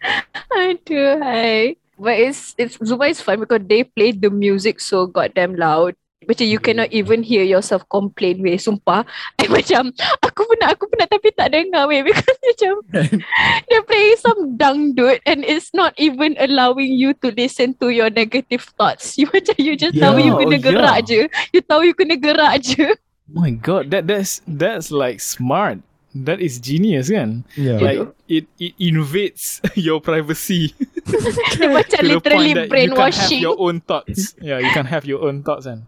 Aduh, 0.66 1.14
hai. 1.22 1.78
But 2.00 2.16
it's 2.16 2.56
it's 2.56 2.80
Zumba 2.80 3.12
is 3.12 3.20
fun 3.20 3.44
because 3.44 3.60
they 3.68 3.84
play 3.84 4.16
the 4.16 4.32
music 4.32 4.80
so 4.80 5.04
goddamn 5.04 5.52
loud. 5.52 5.92
Macam 6.24 6.48
you 6.48 6.60
cannot 6.60 6.92
even 6.92 7.24
hear 7.24 7.44
yourself 7.44 7.84
complain 7.92 8.40
weh. 8.40 8.56
Sumpah. 8.56 9.04
I 9.40 9.48
macam 9.52 9.92
aku 10.24 10.48
pun 10.48 10.56
nak, 10.60 10.76
aku 10.76 10.88
pun 10.88 10.96
nak 11.00 11.12
tapi 11.12 11.28
tak 11.32 11.52
dengar 11.52 11.88
weh. 11.88 12.00
Because 12.08 12.40
macam 12.40 12.72
they're 13.68 13.84
playing 13.84 14.20
some 14.20 14.40
dangdut 14.56 15.20
and 15.28 15.44
it's 15.44 15.72
not 15.76 15.92
even 16.00 16.40
allowing 16.40 16.92
you 16.96 17.12
to 17.20 17.32
listen 17.36 17.76
to 17.84 17.92
your 17.92 18.08
negative 18.08 18.64
thoughts. 18.80 19.20
You 19.20 19.28
macam 19.28 19.56
you 19.60 19.76
just 19.76 20.00
tahu 20.00 20.20
Yeah, 20.20 20.24
you 20.24 20.32
kena 20.40 20.56
oh 20.56 20.64
gerak 20.64 20.98
yeah. 21.04 21.08
je. 21.08 21.20
You 21.52 21.60
tahu 21.64 21.80
you 21.88 21.94
kena 21.96 22.16
gerak 22.16 22.64
je. 22.64 22.96
Oh 23.28 23.44
my 23.44 23.52
god, 23.52 23.92
that 23.92 24.08
that's 24.08 24.40
that's 24.48 24.88
like 24.88 25.20
smart. 25.20 25.84
That 26.10 26.42
is 26.42 26.58
genius 26.58 27.06
kan? 27.06 27.46
Ya. 27.54 27.78
Like 27.78 28.02
it 28.26 28.50
it 28.58 28.74
invades 28.82 29.62
your 29.78 30.02
privacy. 30.02 30.74
Macam 31.70 32.02
to 32.02 32.06
the 32.06 32.18
point 32.18 32.26
literally 32.26 32.52
that 32.58 32.66
You 32.66 32.90
can't 32.90 33.14
have 33.14 33.30
brainwashing. 33.30 33.38
your 33.38 33.54
own 33.54 33.78
thoughts. 33.78 34.34
Yeah, 34.42 34.58
you 34.58 34.70
can 34.74 34.90
have 34.90 35.06
your 35.06 35.22
own 35.22 35.46
thoughts 35.46 35.70
kan. 35.70 35.86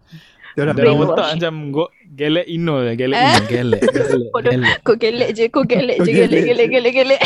Dalam 0.53 0.77
otak 0.77 1.33
macam 1.41 1.73
go, 1.73 1.89
gelek 2.13 2.45
ino 2.45 2.85
je, 2.85 2.93
gelek 2.93 3.17
Eh? 3.17 3.25
ino, 3.25 3.45
gelek, 3.49 3.81
gelek. 3.89 4.77
Kau 4.85 4.93
gelek 4.95 5.29
je, 5.33 5.45
kau 5.49 5.65
gelek 5.65 5.97
je, 6.05 6.11
gelek, 6.13 6.43
gelek 6.45 6.67
gelek, 6.69 6.93
gelek. 7.01 7.21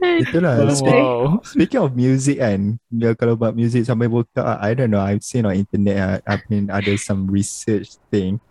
Itulah 0.00 0.58
Wow. 0.82 1.38
Speaking 1.46 1.80
of 1.80 1.94
music 1.94 2.42
kan, 2.42 2.82
dia 2.90 3.14
kalau 3.14 3.38
buat 3.38 3.54
music 3.54 3.86
sampai 3.86 4.10
workout, 4.10 4.58
I 4.58 4.74
don't 4.74 4.90
know, 4.90 5.00
I've 5.00 5.22
seen 5.22 5.46
on 5.46 5.54
internet, 5.54 5.96
uh, 5.96 6.18
I 6.26 6.42
mean 6.50 6.66
ada 6.66 6.92
some 6.98 7.30
research 7.30 7.94
thing. 8.10 8.42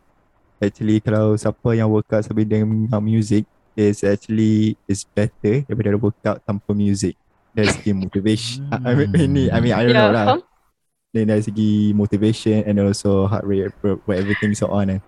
Actually 0.60 1.00
kalau 1.00 1.40
siapa 1.40 1.72
yang 1.72 1.88
workout 1.88 2.28
sambil 2.28 2.44
dengar 2.44 3.00
music 3.00 3.48
is 3.80 4.04
actually 4.04 4.76
is 4.92 5.08
better 5.08 5.64
daripada 5.64 5.96
workout 5.96 6.38
tanpa 6.44 6.76
music. 6.76 7.16
Dari 7.56 7.72
segi 7.72 7.96
motivation. 7.96 8.68
I 8.70 8.92
mean, 8.94 9.10
ini, 9.16 9.44
I 9.50 9.58
mean, 9.64 9.74
I 9.74 9.88
don't 9.88 9.96
know 9.96 10.12
Ya, 10.12 10.16
lah. 10.16 10.28
Then 11.16 11.32
dari 11.32 11.42
segi 11.42 11.96
motivation 11.96 12.62
and 12.68 12.78
also 12.78 13.26
heart 13.26 13.48
rate, 13.48 13.74
for 13.82 14.14
everything 14.14 14.54
so 14.54 14.70
on 14.70 14.94
kan. 14.94 15.02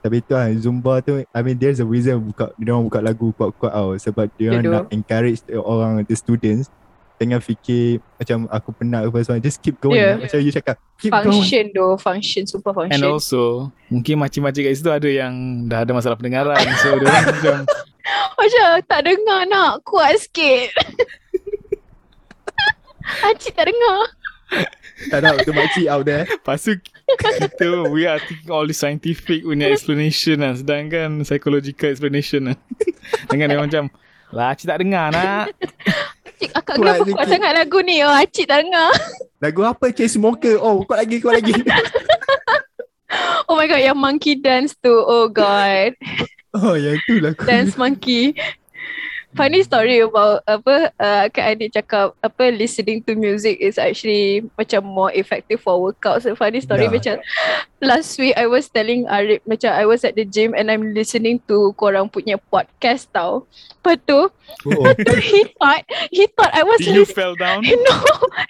Tapi 0.00 0.20
tu 0.20 0.36
kan, 0.36 0.52
Zumba 0.60 1.00
tu, 1.00 1.20
I 1.32 1.40
mean 1.42 1.56
there's 1.56 1.80
a 1.80 1.86
reason 1.88 2.20
buka, 2.20 2.52
dia 2.60 2.72
orang 2.72 2.86
buka 2.88 3.00
lagu 3.02 3.32
kuat-kuat 3.34 3.72
tau. 3.72 3.90
Sebab 3.98 4.30
dia 4.36 4.52
orang 4.52 4.62
Betul. 4.62 4.74
nak 4.78 4.86
encourage 4.92 5.40
orang, 5.52 5.92
the 6.06 6.16
students 6.16 6.70
Jangan 7.14 7.38
fikir 7.38 8.02
macam 8.18 8.50
aku 8.50 8.74
penat 8.74 9.06
apa 9.06 9.18
semua. 9.22 9.38
Just 9.38 9.62
keep 9.62 9.78
going. 9.78 10.02
Yeah. 10.02 10.18
Macam 10.18 10.38
you 10.42 10.50
cakap, 10.50 10.76
keep 10.98 11.14
going. 11.14 11.30
Function 11.30 11.64
though, 11.70 11.94
function, 11.94 12.42
super 12.42 12.74
And 12.74 12.90
function. 12.90 13.06
also 13.06 13.70
Mungkin 13.86 14.18
makcik-makcik 14.18 14.66
kat 14.66 14.74
situ 14.74 14.90
Ada 14.90 15.06
yang 15.06 15.32
Dah 15.70 15.86
ada 15.86 15.94
masalah 15.94 16.18
pendengaran 16.18 16.58
So 16.82 16.98
dia 16.98 17.06
orang 17.06 17.24
macam 17.30 17.56
Macam 18.34 18.68
tak 18.90 19.00
dengar 19.06 19.40
nak, 19.46 19.72
kuat 19.86 20.18
sikit. 20.18 20.74
Acik 23.30 23.52
tak 23.54 23.68
dengar. 23.70 23.98
Tak 25.10 25.20
tahu, 25.22 25.36
tu 25.44 25.52
makcik 25.52 25.86
out 25.86 26.04
there. 26.06 26.24
Lepas 26.26 26.66
tu 26.66 26.74
Kita 27.38 27.68
We 27.90 28.10
are 28.10 28.18
thinking 28.18 28.50
all 28.50 28.66
the 28.66 28.74
scientific 28.74 29.42
Punya 29.42 29.70
explanation 29.70 30.42
lah 30.42 30.54
Sedangkan 30.54 31.22
Psychological 31.22 31.90
explanation 31.90 32.52
lah 32.52 32.56
Dengan 33.30 33.50
dia 33.50 33.58
macam 33.58 33.84
Lah 34.30 34.54
cik 34.54 34.66
tak 34.66 34.78
dengar 34.82 35.14
nak 35.14 35.50
Acik, 36.34 36.50
akak 36.50 36.74
Kuat 36.74 36.82
kenapa 36.82 37.02
kuat 37.06 37.14
sikit. 37.14 37.30
sangat 37.30 37.52
lagu 37.54 37.78
ni? 37.80 37.96
Oh, 38.02 38.10
acik 38.10 38.44
tak 38.44 38.58
dengar. 38.66 38.90
Lagu 39.44 39.60
apa? 39.62 39.86
Chase 39.88 40.18
Smoker. 40.18 40.56
Oh, 40.58 40.82
kuat 40.82 40.98
lagi, 41.00 41.16
kuat 41.22 41.38
lagi. 41.38 41.54
Oh 43.46 43.54
my 43.54 43.70
god, 43.70 43.78
yang 43.78 43.94
monkey 43.94 44.34
dance 44.34 44.74
tu. 44.74 44.90
Oh 44.90 45.30
god. 45.30 45.94
oh, 46.58 46.74
yang 46.74 46.98
tu 47.06 47.22
lah. 47.22 47.30
Dance 47.38 47.78
monkey. 47.78 48.34
Funny 49.34 49.62
story 49.62 50.02
about 50.02 50.42
apa 50.46 50.90
uh, 50.94 51.26
Kak 51.30 51.54
Adik 51.54 51.74
cakap 51.74 52.14
apa 52.18 52.50
listening 52.50 53.02
to 53.02 53.14
music 53.14 53.58
is 53.58 53.78
actually 53.78 54.42
macam 54.54 54.82
more 54.82 55.10
effective 55.10 55.58
for 55.58 55.78
workout. 55.78 56.22
So 56.22 56.34
funny 56.34 56.58
story 56.58 56.86
Yeah. 56.86 56.94
macam 56.94 57.14
last 57.84 58.18
week 58.18 58.34
I 58.36 58.48
was 58.48 58.66
telling 58.72 59.06
Arif 59.06 59.44
macam 59.44 59.70
I 59.70 59.84
was 59.86 60.02
at 60.02 60.16
the 60.16 60.24
gym 60.24 60.56
and 60.56 60.72
I'm 60.72 60.96
listening 60.96 61.44
to 61.46 61.76
korang 61.76 62.10
punya 62.10 62.40
podcast 62.50 63.12
tau. 63.12 63.44
Lepas 63.84 64.00
tu 64.08 64.20
Oh, 64.64 64.92
he 65.20 65.44
thought 65.56 65.84
he 66.12 66.28
thought 66.36 66.52
I 66.52 66.64
was 66.64 66.80
Did 66.80 66.92
you 66.92 67.04
listening 67.04 67.16
fell 67.16 67.34
down 67.36 67.64
No, 67.88 67.96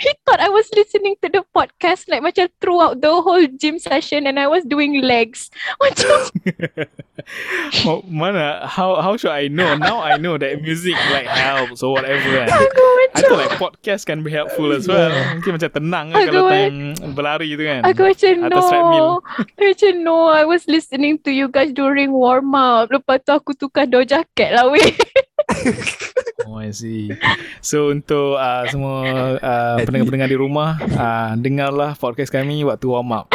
he 0.02 0.10
thought 0.26 0.42
I 0.42 0.50
was 0.50 0.66
listening 0.74 1.14
to 1.22 1.30
the 1.30 1.42
podcast 1.54 2.10
like 2.10 2.22
macam 2.22 2.50
throughout 2.58 2.98
the 2.98 3.14
whole 3.14 3.46
gym 3.58 3.78
session 3.78 4.26
and 4.26 4.38
I 4.38 4.50
was 4.50 4.66
doing 4.66 5.02
legs. 5.02 5.50
Macam 5.82 6.30
oh, 7.88 8.02
Mana 8.06 8.66
How 8.66 9.00
how 9.02 9.14
should 9.16 9.34
I 9.34 9.48
know 9.48 9.74
Now 9.78 10.02
I 10.02 10.18
know 10.18 10.38
that 10.38 10.62
music 10.62 10.98
Like 11.14 11.30
helps 11.30 11.82
Or 11.82 11.94
whatever 11.94 12.42
kan 12.42 12.50
aku 12.50 12.84
I 12.84 13.06
macam 13.14 13.30
thought 13.30 13.42
like 13.46 13.56
podcast 13.58 14.02
can 14.06 14.26
be 14.26 14.30
helpful 14.34 14.74
as 14.74 14.90
well. 14.90 15.14
Mungkin 15.38 15.54
macam 15.54 15.70
tenang 15.70 16.06
kan 16.10 16.18
kalau 16.26 16.50
time 16.50 16.98
berlari 17.14 17.54
tu 17.54 17.62
kan. 17.62 17.80
Aku 17.86 18.00
macam 18.10 18.30
no 18.34 18.46
Atas 18.50 18.66
treadmill. 18.66 19.08
Macam 19.60 19.92
no 20.04 20.28
I 20.28 20.44
was 20.44 20.68
listening 20.68 21.20
to 21.24 21.30
you 21.32 21.48
guys 21.48 21.72
during 21.72 22.12
warm 22.12 22.52
up 22.52 22.92
Lepas 22.92 23.24
tu 23.24 23.32
aku 23.32 23.56
tukar 23.56 23.88
door 23.88 24.04
jacket 24.04 24.52
lah 24.52 24.68
weh 24.68 24.84
Oh, 26.44 26.60
I 26.60 26.76
see. 26.76 27.08
So 27.64 27.88
untuk 27.88 28.36
uh, 28.36 28.68
semua 28.68 28.96
uh, 29.40 29.76
pendengar-pendengar 29.80 30.28
di 30.28 30.36
rumah, 30.36 30.76
uh, 30.76 31.32
dengarlah 31.40 31.96
podcast 31.96 32.28
kami 32.28 32.60
waktu 32.68 32.84
warm 32.84 33.16
up. 33.16 33.32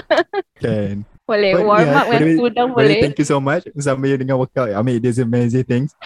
kan. 0.64 1.00
Boleh 1.24 1.52
But 1.56 1.64
warm 1.64 1.88
yeah, 1.88 1.96
up 1.96 2.06
dengan 2.12 2.28
tudang 2.36 2.68
Well, 2.76 2.84
boleh 2.84 3.00
thank 3.00 3.16
you 3.16 3.24
so 3.24 3.40
much 3.40 3.64
sambil 3.80 4.20
dengan 4.20 4.36
workout. 4.36 4.68
I 4.68 4.80
mean, 4.84 5.00
there's 5.00 5.22
amazing 5.22 5.64
things. 5.64 5.96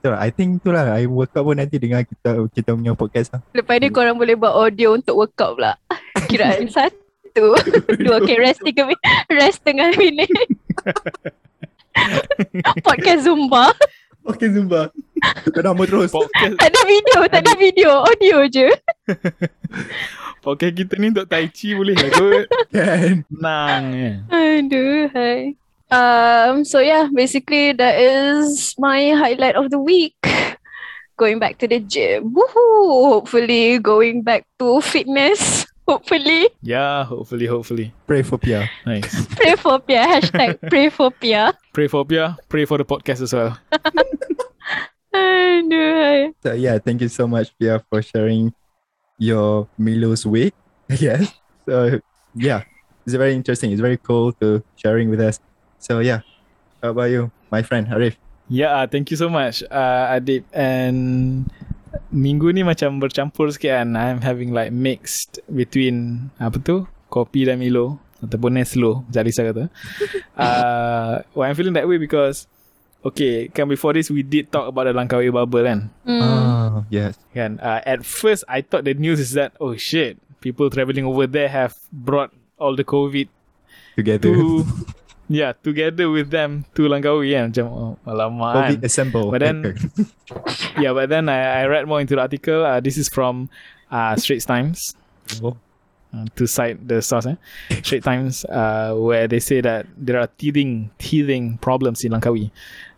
So, 0.00 0.16
I 0.16 0.32
think 0.32 0.64
tu 0.64 0.72
lah. 0.72 0.88
I 0.88 1.04
workout 1.04 1.44
pun 1.44 1.56
nanti 1.60 1.76
dengan 1.76 2.04
kita 2.04 2.48
kita 2.48 2.70
punya 2.72 2.96
podcast 2.96 3.36
lah. 3.36 3.40
Lepas 3.52 3.76
ni 3.80 3.88
korang 3.92 4.16
boleh 4.16 4.36
buat 4.40 4.56
audio 4.56 4.96
untuk 4.96 5.20
workout 5.20 5.56
pula 5.56 5.76
Kiraan 6.28 6.68
satu 6.72 7.03
Dua 7.34 7.58
Okay 8.22 8.38
rest 8.38 8.62
tiga 8.62 8.86
minit 8.86 9.02
Rest 9.42 9.58
tengah 9.66 9.90
minit 9.98 10.30
Podcast 12.86 13.26
Zumba 13.26 13.74
Okay, 14.24 14.48
Zumba. 14.48 14.88
Tukar 15.44 15.68
nama 15.68 15.84
terus. 15.84 16.08
Podcast 16.08 16.56
Tak 16.56 16.72
ada 16.72 16.80
video 16.88 17.18
Tak 17.28 17.40
ada 17.44 17.54
video 17.60 17.90
Audio 18.06 18.48
je 18.48 18.72
podcast 20.44 20.76
kita 20.76 21.00
ni 21.00 21.08
untuk 21.08 21.24
tai 21.24 21.48
chi 21.48 21.72
boleh 21.72 21.96
lah 21.96 22.10
kot. 22.12 22.44
Kan. 22.68 23.24
Tenang 23.32 23.84
je. 23.96 24.10
Aduh 24.28 25.08
hai 25.16 25.56
Um, 25.94 26.66
so 26.66 26.82
yeah, 26.82 27.06
basically 27.12 27.70
that 27.70 27.94
is 27.94 28.74
my 28.82 29.14
highlight 29.14 29.54
of 29.54 29.70
the 29.70 29.78
week. 29.78 30.18
Going 31.14 31.38
back 31.38 31.62
to 31.62 31.70
the 31.70 31.78
gym. 31.78 32.34
Woohoo! 32.34 33.14
Hopefully 33.14 33.78
going 33.78 34.26
back 34.26 34.42
to 34.58 34.82
fitness. 34.82 35.63
Hopefully. 35.86 36.48
Yeah, 36.62 37.04
hopefully, 37.04 37.46
hopefully. 37.46 37.92
Pray 38.06 38.22
for 38.22 38.38
Pia. 38.38 38.70
Nice. 38.86 39.26
Pray 39.36 39.54
for 39.56 39.78
Pia. 39.80 40.04
Hashtag 40.06 40.56
pray 40.70 40.88
for 40.88 41.10
Pia. 41.10 41.52
Pray 41.72 41.88
for 41.88 42.04
Pia, 42.04 42.36
pray 42.48 42.64
for 42.64 42.78
the 42.78 42.84
podcast 42.84 43.20
as 43.20 43.32
well. 43.32 43.58
Aduh 45.14 45.92
hai. 45.94 46.32
So 46.42 46.52
yeah, 46.56 46.78
thank 46.80 47.00
you 47.04 47.08
so 47.08 47.28
much, 47.28 47.52
Pia, 47.60 47.84
for 47.86 48.02
sharing 48.02 48.52
your 49.18 49.68
Milo's 49.78 50.26
week. 50.26 50.54
Yes. 50.88 51.32
So 51.64 51.96
yeah, 52.36 52.68
it's 53.08 53.16
very 53.16 53.32
interesting. 53.32 53.72
It's 53.72 53.80
very 53.80 53.96
cool 53.96 54.36
to 54.44 54.60
sharing 54.76 55.08
with 55.08 55.16
us. 55.16 55.40
So 55.80 56.04
yeah, 56.04 56.20
how 56.84 56.92
about 56.92 57.08
you, 57.08 57.32
my 57.48 57.64
friend 57.64 57.88
Arif? 57.88 58.20
Yeah, 58.52 58.76
uh, 58.76 58.86
thank 58.86 59.08
you 59.10 59.16
so 59.16 59.32
much 59.32 59.64
uh, 59.72 60.12
Adib 60.12 60.44
and 60.52 61.48
minggu 62.10 62.50
ni 62.54 62.62
macam 62.62 62.98
bercampur 63.02 63.50
sikit 63.50 63.80
kan. 63.82 63.88
I'm 63.98 64.20
having 64.22 64.54
like 64.54 64.70
mixed 64.70 65.42
between 65.50 66.28
apa 66.38 66.58
tu? 66.60 66.86
Kopi 67.10 67.46
dan 67.46 67.62
Milo 67.62 68.02
ataupun 68.24 68.56
Neslo, 68.56 69.04
macam 69.06 69.20
Alisa 69.20 69.42
kata. 69.44 69.64
uh, 70.40 71.22
well, 71.36 71.46
I'm 71.46 71.54
feeling 71.54 71.76
that 71.76 71.86
way 71.86 72.00
because 72.00 72.48
okay, 73.04 73.52
kan 73.52 73.68
before 73.68 73.92
this 73.92 74.08
we 74.08 74.24
did 74.24 74.48
talk 74.48 74.66
about 74.66 74.88
the 74.88 74.94
Langkawi 74.96 75.28
bubble 75.28 75.62
kan. 75.62 75.92
Mm. 76.08 76.20
Oh 76.24 76.82
yes. 76.88 77.20
Kan, 77.36 77.60
uh, 77.60 77.84
at 77.84 78.02
first 78.02 78.42
I 78.48 78.64
thought 78.64 78.88
the 78.88 78.96
news 78.96 79.20
is 79.20 79.36
that 79.36 79.52
oh 79.60 79.76
shit, 79.76 80.16
people 80.40 80.72
travelling 80.72 81.04
over 81.04 81.28
there 81.28 81.52
have 81.52 81.76
brought 81.92 82.32
all 82.58 82.74
the 82.74 82.84
COVID 82.84 83.28
Together. 83.94 84.32
to 84.32 84.64
yeah 85.28 85.52
together 85.62 86.10
with 86.10 86.30
them 86.30 86.64
to 86.74 86.84
Langkawi 86.88 87.32
kan 87.32 87.48
macam 87.52 87.66
oh, 87.72 87.92
alamak 88.04 88.50
kan. 88.52 88.62
COVID 88.76 88.80
assemble. 88.84 89.26
But 89.30 89.40
then- 89.40 89.76
Yeah, 90.80 90.92
but 90.92 91.08
then 91.08 91.28
I, 91.28 91.62
I 91.62 91.66
read 91.70 91.86
more 91.86 92.00
into 92.00 92.16
the 92.16 92.22
article. 92.22 92.64
Uh, 92.66 92.80
this 92.80 92.98
is 92.98 93.08
from 93.08 93.48
uh, 93.90 94.16
Straits 94.16 94.44
Times. 94.44 94.94
Oh. 95.42 95.56
Uh, 96.14 96.26
to 96.38 96.46
cite 96.46 96.78
the 96.86 97.02
source, 97.02 97.26
eh? 97.26 97.34
Straits 97.82 98.04
Times, 98.04 98.44
uh, 98.46 98.94
where 98.94 99.26
they 99.26 99.38
say 99.40 99.60
that 99.60 99.86
there 99.98 100.18
are 100.18 100.26
teething, 100.38 100.90
teething 100.98 101.58
problems 101.58 102.02
in 102.04 102.12
Langkawi, 102.14 102.50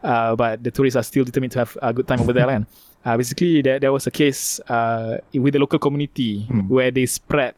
uh, 0.04 0.36
but 0.36 0.60
the 0.64 0.70
tourists 0.70 0.96
are 0.96 1.02
still 1.04 1.24
determined 1.24 1.52
to 1.52 1.60
have 1.64 1.76
a 1.80 1.92
good 1.92 2.06
time 2.06 2.20
over 2.20 2.32
there, 2.32 2.46
kan? 2.46 2.66
Uh, 3.06 3.16
basically, 3.16 3.62
there, 3.62 3.78
there 3.78 3.92
was 3.94 4.04
a 4.08 4.10
case 4.10 4.58
uh, 4.66 5.16
with 5.32 5.52
the 5.54 5.60
local 5.62 5.78
community 5.78 6.42
Hmm. 6.50 6.66
where 6.66 6.90
they 6.90 7.06
spread 7.06 7.54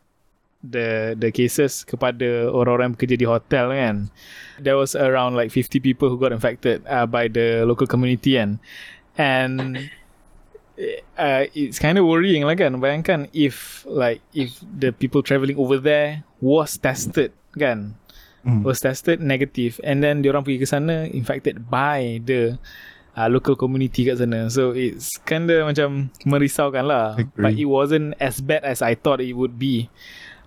the 0.62 1.14
the 1.14 1.30
cases 1.30 1.86
kepada 1.86 2.50
orang-orang 2.50 2.98
bekerja 2.98 3.16
di 3.18 3.26
hotel 3.26 3.70
kan. 3.70 4.10
There 4.58 4.74
was 4.74 4.98
around 4.98 5.38
like 5.38 5.54
50 5.54 5.78
people 5.78 6.10
who 6.10 6.18
got 6.18 6.34
infected 6.34 6.82
uh, 6.90 7.06
by 7.06 7.30
the 7.30 7.62
local 7.62 7.86
community 7.86 8.34
kan. 8.34 8.58
And 9.18 9.90
uh, 11.18 11.46
it's 11.54 11.78
kind 11.78 11.98
of 11.98 12.06
worrying 12.06 12.42
lah 12.42 12.58
kan. 12.58 12.82
Bayangkan 12.82 13.30
if 13.30 13.86
like 13.86 14.18
if 14.34 14.58
the 14.62 14.90
people 14.90 15.22
travelling 15.22 15.58
over 15.58 15.78
there 15.78 16.26
was 16.42 16.74
tested 16.78 17.30
kan. 17.54 17.94
Mm. 18.46 18.62
Was 18.62 18.78
tested 18.78 19.18
negative 19.18 19.82
and 19.82 19.98
then 19.98 20.22
diorang 20.22 20.46
pergi 20.46 20.62
ke 20.62 20.66
sana 20.66 21.10
infected 21.10 21.66
by 21.66 22.22
the 22.22 22.54
uh, 23.18 23.26
local 23.26 23.58
community 23.58 24.06
kat 24.06 24.22
sana. 24.22 24.46
So 24.46 24.70
it's 24.74 25.18
kind 25.26 25.50
of 25.50 25.66
macam 25.66 26.14
merisaukan 26.22 26.86
lah. 26.86 27.18
But 27.34 27.58
it 27.58 27.66
wasn't 27.66 28.14
as 28.22 28.38
bad 28.38 28.62
as 28.62 28.78
I 28.78 28.94
thought 28.94 29.18
it 29.18 29.34
would 29.34 29.58
be. 29.58 29.90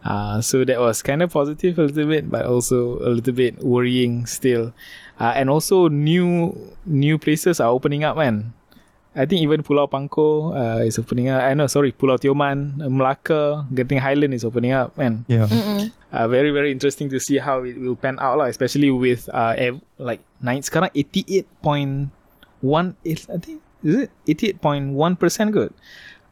Uh, 0.04 0.42
so 0.42 0.66
that 0.66 0.80
was 0.80 1.02
kind 1.02 1.22
of 1.22 1.32
positive 1.32 1.78
a 1.78 1.84
little 1.86 2.10
bit, 2.10 2.30
but 2.30 2.46
also 2.46 2.98
a 3.06 3.10
little 3.14 3.34
bit 3.34 3.62
worrying 3.62 4.26
still. 4.26 4.74
Uh, 5.22 5.34
and 5.38 5.50
also 5.50 5.88
new 5.88 6.58
new 6.86 7.18
places 7.22 7.60
are 7.62 7.70
opening 7.70 8.04
up, 8.04 8.18
man. 8.18 8.54
I 9.14 9.26
think 9.28 9.44
even 9.44 9.60
Pulau 9.62 9.92
Pangko 9.92 10.56
uh, 10.56 10.80
is 10.88 10.96
opening 10.98 11.28
up. 11.28 11.44
I 11.44 11.54
know, 11.54 11.68
sorry, 11.68 11.92
Pulau 11.92 12.16
Tioman, 12.16 12.80
Melaka, 12.80 13.68
Genting 13.76 14.00
Highland 14.00 14.34
is 14.34 14.46
opening 14.48 14.72
up, 14.72 14.98
man. 14.98 15.26
Yeah. 15.28 15.52
Uh, 16.12 16.28
very 16.32 16.50
very 16.52 16.72
interesting 16.72 17.10
to 17.12 17.20
see 17.20 17.38
how 17.38 17.62
it 17.64 17.76
will 17.78 17.96
pan 18.00 18.18
out 18.20 18.40
lah, 18.40 18.46
especially 18.48 18.90
with 18.90 19.28
uh 19.36 19.54
ev- 19.60 19.84
like 20.00 20.24
nine 20.42 20.64
sekarang 20.64 20.90
88.1 20.96 22.08
is 23.04 23.28
I 23.30 23.38
think 23.38 23.62
is 23.84 24.08
it 24.08 24.12
88.1 24.60 25.20
percent 25.20 25.52
good 25.52 25.74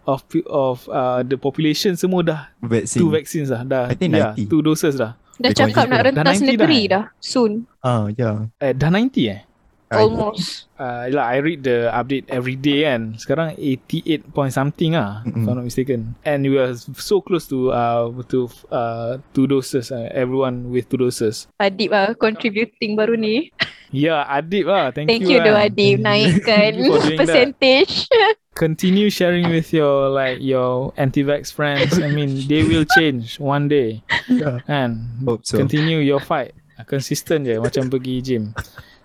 of 0.08 0.24
of 0.48 0.88
uh, 0.88 1.22
the 1.26 1.36
population 1.36 1.96
semua 2.00 2.22
dah 2.24 2.42
Vaccine. 2.64 3.00
two 3.04 3.10
vaccines 3.12 3.48
dah 3.52 3.62
dah 3.66 3.84
I 3.92 3.96
think 3.96 4.16
yeah, 4.16 4.38
90. 4.38 4.52
two 4.52 4.62
doses 4.64 4.96
dah 5.00 5.16
Dah 5.40 5.56
Dia 5.56 5.72
cakap 5.72 5.88
nak 5.88 6.04
dah. 6.04 6.12
Dah 6.12 6.24
rentas 6.28 6.44
90 6.44 6.52
negeri 6.52 6.82
dah. 6.92 7.08
dah. 7.08 7.24
Soon. 7.24 7.64
Ah, 7.80 8.12
yeah. 8.12 8.52
eh, 8.60 8.76
dah 8.76 8.92
90 8.92 9.08
eh 9.32 9.42
Almost. 9.90 10.70
uh, 10.78 11.10
lah, 11.10 11.34
I 11.34 11.42
read 11.42 11.66
the 11.66 11.90
update 11.90 12.30
every 12.30 12.54
day 12.54 12.86
kan. 12.86 13.18
Sekarang 13.18 13.58
88 13.58 14.22
point 14.36 14.54
something 14.54 14.94
ah, 14.94 15.26
if 15.26 15.34
Mm-mm. 15.34 15.50
I'm 15.50 15.58
not 15.58 15.66
mistaken. 15.66 16.14
And 16.22 16.46
we 16.46 16.62
are 16.62 16.78
so 16.78 17.26
close 17.26 17.50
to 17.50 17.74
uh 17.74 18.14
to 18.30 18.52
uh 18.70 19.18
two 19.34 19.50
doses. 19.50 19.90
Uh, 19.90 20.14
everyone 20.14 20.70
with 20.70 20.92
two 20.94 21.02
doses. 21.02 21.50
Adib 21.58 21.90
lah 21.90 22.14
contributing 22.14 22.94
baru 22.94 23.18
ni. 23.18 23.50
Yeah, 23.90 24.22
Adib 24.30 24.70
lah. 24.70 24.94
Thank, 24.94 25.10
Thank 25.10 25.26
you. 25.26 25.42
you 25.42 25.50
lah. 25.50 25.66
Adib 25.66 26.04
naikkan 26.06 26.72
percentage. 27.18 28.06
Continue 28.60 29.08
sharing 29.08 29.48
with 29.48 29.72
your 29.72 30.12
like 30.12 30.44
your 30.44 30.92
anti-vax 31.00 31.56
friends. 31.56 31.96
I 31.96 32.12
mean, 32.12 32.44
they 32.52 32.68
will 32.68 32.84
change 32.84 33.40
one 33.40 33.72
day. 33.72 34.04
Yeah. 34.28 34.60
And 34.68 35.08
Hope 35.24 35.48
so. 35.48 35.56
continue 35.56 36.04
your 36.04 36.20
fight. 36.20 36.52
Consistent 36.84 37.48
je 37.48 37.56
macam 37.56 37.88
pergi 37.88 38.20
gym. 38.20 38.52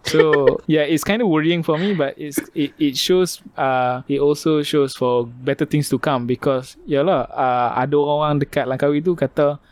So 0.04 0.58
yeah, 0.66 0.82
it's 0.82 1.06
kind 1.06 1.22
of 1.22 1.30
worrying 1.30 1.62
for 1.62 1.78
me, 1.78 1.94
but 1.94 2.18
it's 2.18 2.42
it, 2.52 2.74
it 2.76 2.94
shows 2.98 3.40
uh 3.54 4.02
it 4.10 4.18
also 4.18 4.60
shows 4.66 4.92
for 4.98 5.24
better 5.24 5.64
things 5.64 5.86
to 5.94 6.02
come 6.02 6.26
because 6.26 6.74
yalah 6.84 7.30
uh, 7.30 7.78
ada 7.78 7.96
orang 7.96 8.42
dekat 8.42 8.66
Langkawi 8.66 9.00
tu 9.00 9.14
kata 9.14 9.62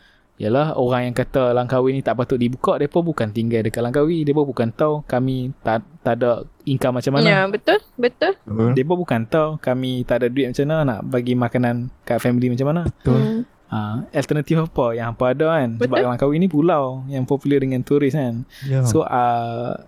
yalah 0.41 0.73
orang 0.73 1.09
yang 1.11 1.15
kata 1.15 1.53
Langkawi 1.53 1.93
ni 1.93 2.01
tak 2.01 2.17
patut 2.17 2.41
dibuka 2.41 2.81
depa 2.81 2.99
bukan 3.05 3.29
tinggal 3.29 3.61
dekat 3.61 3.85
Langkawi 3.85 4.25
depa 4.25 4.41
bukan 4.41 4.73
tahu 4.73 5.05
kami 5.05 5.53
tak 5.61 5.85
tak 6.01 6.19
ada 6.19 6.41
income 6.65 6.99
macam 6.99 7.11
mana 7.15 7.27
Ya, 7.29 7.39
betul. 7.45 7.79
Betul. 7.95 8.33
Depa 8.73 8.93
bukan 8.97 9.21
tahu 9.29 9.61
kami 9.61 10.03
tak 10.03 10.25
ada 10.25 10.27
duit 10.33 10.49
macam 10.49 10.65
mana 10.67 10.81
nak 10.83 10.99
bagi 11.05 11.33
makanan 11.37 11.75
kat 12.03 12.17
family 12.19 12.49
macam 12.49 12.67
mana 12.73 12.81
Betul. 12.89 13.19
Hmm. 13.21 13.41
uh, 13.69 13.95
alternatif 14.11 14.55
apa 14.57 14.85
yang 14.97 15.07
apa 15.13 15.23
ada 15.31 15.45
kan 15.53 15.69
sebab 15.77 15.95
Betul. 16.01 16.09
Langkawi 16.09 16.35
ni 16.41 16.47
pulau 16.49 17.05
yang 17.07 17.23
popular 17.29 17.61
dengan 17.61 17.85
turis 17.85 18.17
kan 18.17 18.43
Yeah. 18.65 18.83
So 18.89 19.05
uh, 19.05 19.85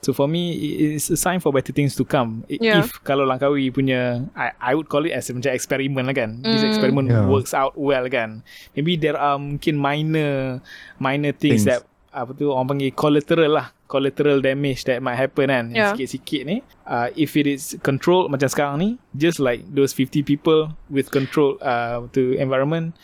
so 0.00 0.12
for 0.12 0.24
me 0.24 0.52
i- 0.52 0.96
it's 0.96 1.08
a 1.08 1.16
sign 1.16 1.38
for 1.38 1.52
better 1.52 1.70
things 1.70 1.92
to 1.94 2.02
come. 2.02 2.42
Yeah. 2.48 2.80
If 2.80 3.00
kalau 3.00 3.24
Langkawi 3.24 3.68
punya 3.68 4.24
I, 4.32 4.52
I 4.58 4.72
would 4.72 4.88
call 4.88 5.04
it 5.04 5.12
as 5.12 5.28
macam 5.28 5.52
eksperimen 5.52 6.04
lah 6.04 6.16
kan. 6.16 6.40
This 6.40 6.64
Mm. 6.64 6.70
experiment 6.72 7.06
Yeah. 7.08 7.28
works 7.28 7.52
out 7.52 7.76
well 7.76 8.08
kan. 8.08 8.40
Maybe 8.72 8.96
there 8.96 9.14
are 9.14 9.36
mungkin 9.36 9.76
minor 9.76 10.60
minor 10.96 11.32
things, 11.32 11.64
Things. 11.64 11.68
that 11.68 11.84
apa 12.10 12.34
tu 12.34 12.50
orang 12.50 12.66
panggil 12.66 12.90
collateral 12.90 13.54
lah 13.54 13.70
collateral 13.86 14.42
damage 14.42 14.82
that 14.82 14.98
might 14.98 15.14
happen 15.14 15.46
kan 15.46 15.70
Yeah. 15.70 15.94
sikit-sikit 15.94 16.42
ni 16.42 16.58
uh, 16.82 17.06
if 17.14 17.38
it 17.38 17.46
is 17.46 17.78
controlled 17.86 18.34
macam 18.34 18.50
sekarang 18.50 18.76
ni 18.82 18.88
just 19.14 19.38
like 19.38 19.62
those 19.70 19.94
50 19.94 20.26
people 20.26 20.74
with 20.90 21.14
control 21.14 21.54
uh, 21.62 22.02
to 22.10 22.34
environment 22.34 22.98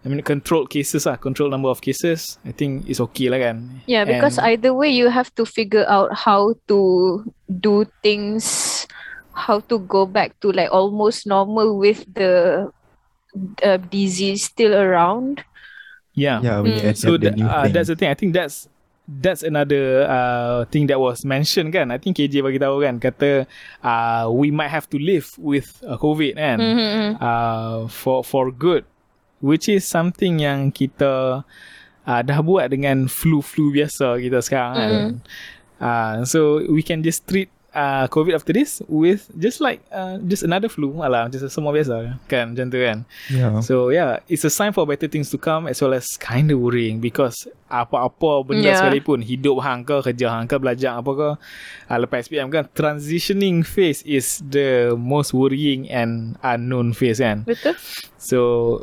I 0.00 0.08
mean 0.08 0.24
controlled 0.24 0.72
cases 0.72 1.04
lah 1.04 1.20
controlled 1.20 1.52
number 1.52 1.68
of 1.68 1.84
cases 1.84 2.40
I 2.40 2.56
think 2.56 2.88
it's 2.88 3.00
okay 3.12 3.28
lah 3.28 3.36
kan. 3.36 3.84
Yeah, 3.84 4.08
because 4.08 4.40
And- 4.40 4.56
either 4.56 4.72
way 4.72 4.88
you 4.88 5.12
have 5.12 5.28
to 5.36 5.44
figure 5.44 5.84
out 5.84 6.08
how 6.16 6.56
to 6.72 6.78
do 7.46 7.84
things, 8.00 8.88
how 9.36 9.60
to 9.68 9.76
go 9.84 10.08
back 10.08 10.40
to 10.40 10.48
like 10.56 10.72
almost 10.72 11.28
normal 11.28 11.76
with 11.76 12.08
the 12.16 12.64
uh, 13.60 13.78
disease 13.92 14.48
still 14.48 14.72
around. 14.72 15.44
yeah. 16.16 16.40
Yeah, 16.42 16.64
you 16.64 16.74
Mm. 16.80 16.96
so 16.96 17.16
the 17.20 17.30
uh, 17.38 17.68
that's 17.68 17.88
the 17.88 17.96
thing. 17.96 18.10
I 18.10 18.16
think 18.18 18.34
that's 18.34 18.66
that's 19.06 19.42
another 19.46 20.06
uh, 20.10 20.64
thing 20.72 20.86
that 20.90 20.98
was 20.98 21.22
mentioned 21.24 21.70
kan. 21.76 21.92
I 21.94 21.98
think 22.02 22.18
KJ 22.18 22.42
bagi 22.42 22.58
tahu 22.58 22.82
kan 22.82 22.98
kata 22.98 23.46
uh, 23.84 24.26
we 24.32 24.50
might 24.50 24.68
have 24.74 24.90
to 24.90 24.98
live 24.98 25.30
with 25.38 25.70
uh, 25.86 25.94
COVID 26.00 26.34
kan. 26.40 26.58
Mm-hmm. 26.58 27.06
uh, 27.22 27.86
for 27.92 28.24
for 28.26 28.50
good 28.50 28.82
which 29.40 29.68
is 29.68 29.84
something 29.84 30.40
yang 30.40 30.72
kita 30.72 31.44
uh, 32.06 32.20
dah 32.24 32.40
buat 32.40 32.72
dengan 32.72 33.08
flu-flu 33.08 33.72
biasa 33.74 34.16
kita 34.20 34.40
sekarang 34.40 34.76
kan 34.76 34.90
Mm. 34.90 35.12
uh, 35.80 36.14
so 36.24 36.60
we 36.68 36.80
can 36.84 37.00
just 37.00 37.24
treat 37.28 37.48
uh, 37.72 38.06
COVID 38.08 38.34
after 38.34 38.52
this 38.52 38.82
with 38.88 39.30
just 39.38 39.60
like 39.60 39.80
uh, 39.90 40.18
just 40.26 40.42
another 40.42 40.68
flu 40.68 40.90
alah 41.02 41.30
just 41.30 41.46
semua 41.50 41.70
biasa 41.70 42.18
kan 42.26 42.54
macam 42.54 42.66
tu 42.70 42.78
kan 42.78 42.98
Yeah. 43.30 43.60
So 43.62 43.90
yeah, 43.90 44.20
it's 44.26 44.42
a 44.42 44.50
sign 44.50 44.74
for 44.74 44.86
better 44.86 45.06
things 45.06 45.30
to 45.30 45.38
come 45.38 45.70
as 45.70 45.78
well 45.78 45.94
as 45.94 46.18
kind 46.18 46.50
of 46.50 46.58
worrying 46.58 46.98
because 46.98 47.46
apa-apa 47.70 48.42
benda 48.46 48.66
Yeah. 48.66 48.74
yeah. 48.74 48.78
sekalipun 48.82 49.22
hidup 49.22 49.62
hang 49.62 49.86
ke 49.86 50.02
kerja 50.02 50.26
hang 50.34 50.50
ke 50.50 50.58
belajar 50.58 50.98
apa 50.98 51.10
ke 51.14 51.28
uh, 51.90 51.98
lepas 52.02 52.26
SPM 52.26 52.50
kan 52.50 52.66
transitioning 52.74 53.62
phase 53.62 54.02
is 54.02 54.42
the 54.42 54.92
most 54.98 55.30
worrying 55.30 55.86
and 55.88 56.34
unknown 56.42 56.90
phase 56.90 57.22
kan. 57.22 57.46
Betul? 57.46 57.78
So 58.18 58.38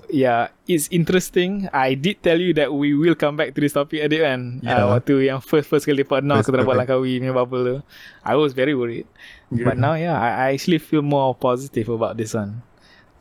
yeah, 0.10 0.50
it's 0.68 0.91
interesting. 0.91 1.72
I 1.72 1.95
did 1.95 2.22
tell 2.22 2.38
you 2.38 2.53
that 2.59 2.70
we 2.76 2.93
will 2.93 3.15
come 3.15 3.39
back 3.39 3.55
to 3.55 3.59
this 3.63 3.74
topic 3.74 4.03
adik 4.03 4.22
kan. 4.22 4.59
Yeah. 4.61 4.84
Uh, 4.86 4.99
waktu 4.99 5.32
yang 5.32 5.39
first 5.39 5.72
first 5.72 5.88
kali 5.88 6.03
partner 6.03 6.39
First 6.39 6.51
kita 6.51 6.61
buat 6.61 6.78
kali. 6.78 6.80
Langkawi 6.84 7.11
punya 7.24 7.34
bubble 7.34 7.63
tu. 7.63 7.78
I 8.22 8.36
was 8.36 8.51
very 8.51 8.76
worried. 8.76 9.07
Yeah. 9.49 9.72
But 9.72 9.80
now 9.80 9.95
yeah, 9.95 10.20
I, 10.20 10.30
I 10.30 10.45
actually 10.59 10.84
feel 10.84 11.01
more 11.01 11.32
positive 11.34 11.88
about 11.88 12.20
this 12.20 12.36
one. 12.36 12.61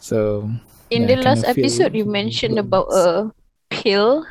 So 0.02 0.50
In 0.86 1.02
Yeah, 1.02 1.18
the 1.18 1.18
I 1.18 1.26
last 1.34 1.42
episode, 1.42 1.98
you 1.98 2.06
mentioned 2.06 2.62
about 2.62 2.86
a 2.94 3.34
pill, 3.74 4.22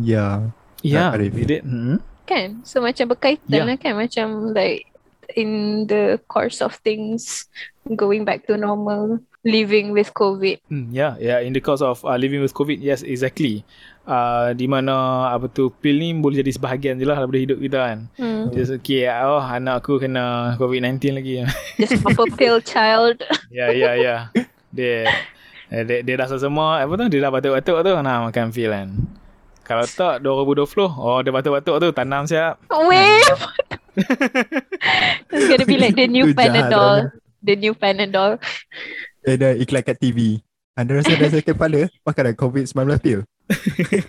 Yeah. 0.00 0.56
yeah, 0.80 1.12
we 1.12 1.28
did. 1.28 1.68
Hmm? 1.68 2.00
kan? 2.24 2.64
So 2.64 2.80
macam 2.80 3.12
berkaitan 3.12 3.52
Yeah. 3.52 3.68
lah 3.68 3.76
kan? 3.76 4.00
Macam 4.00 4.56
like 4.56 4.88
in 5.36 5.84
the 5.92 6.16
course 6.32 6.64
of 6.64 6.80
things 6.80 7.52
going 7.84 8.24
back 8.24 8.48
to 8.48 8.56
normal, 8.56 9.20
living 9.42 9.90
with 9.90 10.14
COVID. 10.14 10.62
Hmm, 10.70 10.90
yeah, 10.94 11.18
yeah. 11.18 11.38
In 11.42 11.52
the 11.52 11.60
course 11.62 11.82
of 11.82 12.02
uh, 12.06 12.16
living 12.16 12.40
with 12.42 12.54
COVID, 12.54 12.78
yes, 12.78 13.02
exactly. 13.02 13.66
Uh, 14.02 14.50
di 14.58 14.66
mana 14.66 15.30
apa 15.30 15.46
tu 15.46 15.70
pil 15.78 15.94
ni 15.94 16.10
boleh 16.10 16.42
jadi 16.42 16.50
sebahagian 16.58 16.98
je 16.98 17.06
lah 17.06 17.22
daripada 17.22 17.38
hidup 17.38 17.58
kita 17.62 17.78
kan. 17.78 17.98
Hmm. 18.18 18.50
Just 18.50 18.74
okay, 18.74 19.06
oh 19.10 19.42
anak 19.42 19.82
aku 19.82 20.02
kena 20.02 20.58
COVID-19 20.58 20.98
lagi. 21.18 21.34
Just 21.82 22.02
apa 22.02 22.22
pill 22.34 22.58
child. 22.62 23.22
ya, 23.50 23.70
ya, 23.70 23.94
ya. 23.94 24.16
Dia, 24.74 25.06
eh, 25.70 25.82
dia 25.86 25.98
dia 26.02 26.14
dah 26.18 26.26
semua 26.34 26.82
apa 26.82 26.92
tu 26.98 27.06
dia 27.06 27.22
dah 27.22 27.30
batuk-batuk 27.30 27.76
tu 27.82 27.90
nak 27.94 28.30
makan 28.30 28.46
pil 28.50 28.70
kan. 28.74 28.88
Kalau 29.62 29.86
tak 29.86 30.26
2020, 30.26 30.66
oh 30.98 31.22
dia 31.22 31.30
batuk-batuk 31.30 31.76
tu 31.78 31.88
tanam 31.94 32.26
siap. 32.26 32.58
Wait. 32.90 33.30
It's 35.30 35.46
gonna 35.46 35.68
be 35.68 35.78
like 35.78 35.94
the 35.94 36.10
new 36.10 36.34
Panadol. 36.34 37.14
The 37.46 37.54
new 37.54 37.74
Panadol. 37.78 38.42
Eh, 39.22 39.38
dah 39.38 39.54
iklan 39.54 39.82
kat 39.86 39.98
TV. 40.02 40.42
Anda 40.74 40.98
rasa 40.98 41.14
dah 41.14 41.28
sakit 41.30 41.54
kepala? 41.54 41.86
Makan 42.02 42.22
dah 42.32 42.34
COVID-19 42.34 42.78
pill. 42.98 43.20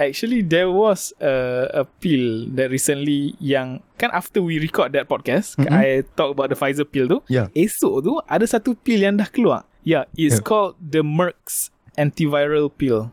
Actually, 0.00 0.40
there 0.40 0.72
was 0.72 1.12
a, 1.20 1.68
a 1.74 1.84
pill 1.84 2.48
that 2.56 2.72
recently 2.72 3.36
yang 3.36 3.84
kan 4.00 4.08
after 4.16 4.40
we 4.40 4.56
record 4.56 4.96
that 4.96 5.04
podcast, 5.04 5.60
Mm-mm. 5.60 5.68
I 5.68 6.08
talk 6.16 6.32
about 6.32 6.48
the 6.48 6.56
Pfizer 6.56 6.88
pill 6.88 7.04
tu. 7.04 7.20
Yeah. 7.28 7.52
Esok 7.52 7.94
tu 8.00 8.12
ada 8.24 8.48
satu 8.48 8.72
pill 8.80 9.04
yang 9.04 9.20
dah 9.20 9.28
keluar. 9.28 9.68
Yeah, 9.84 10.08
it's 10.16 10.40
Yeah. 10.40 10.46
called 10.48 10.80
the 10.80 11.04
Merck's 11.04 11.68
antiviral 12.00 12.72
pill. 12.72 13.12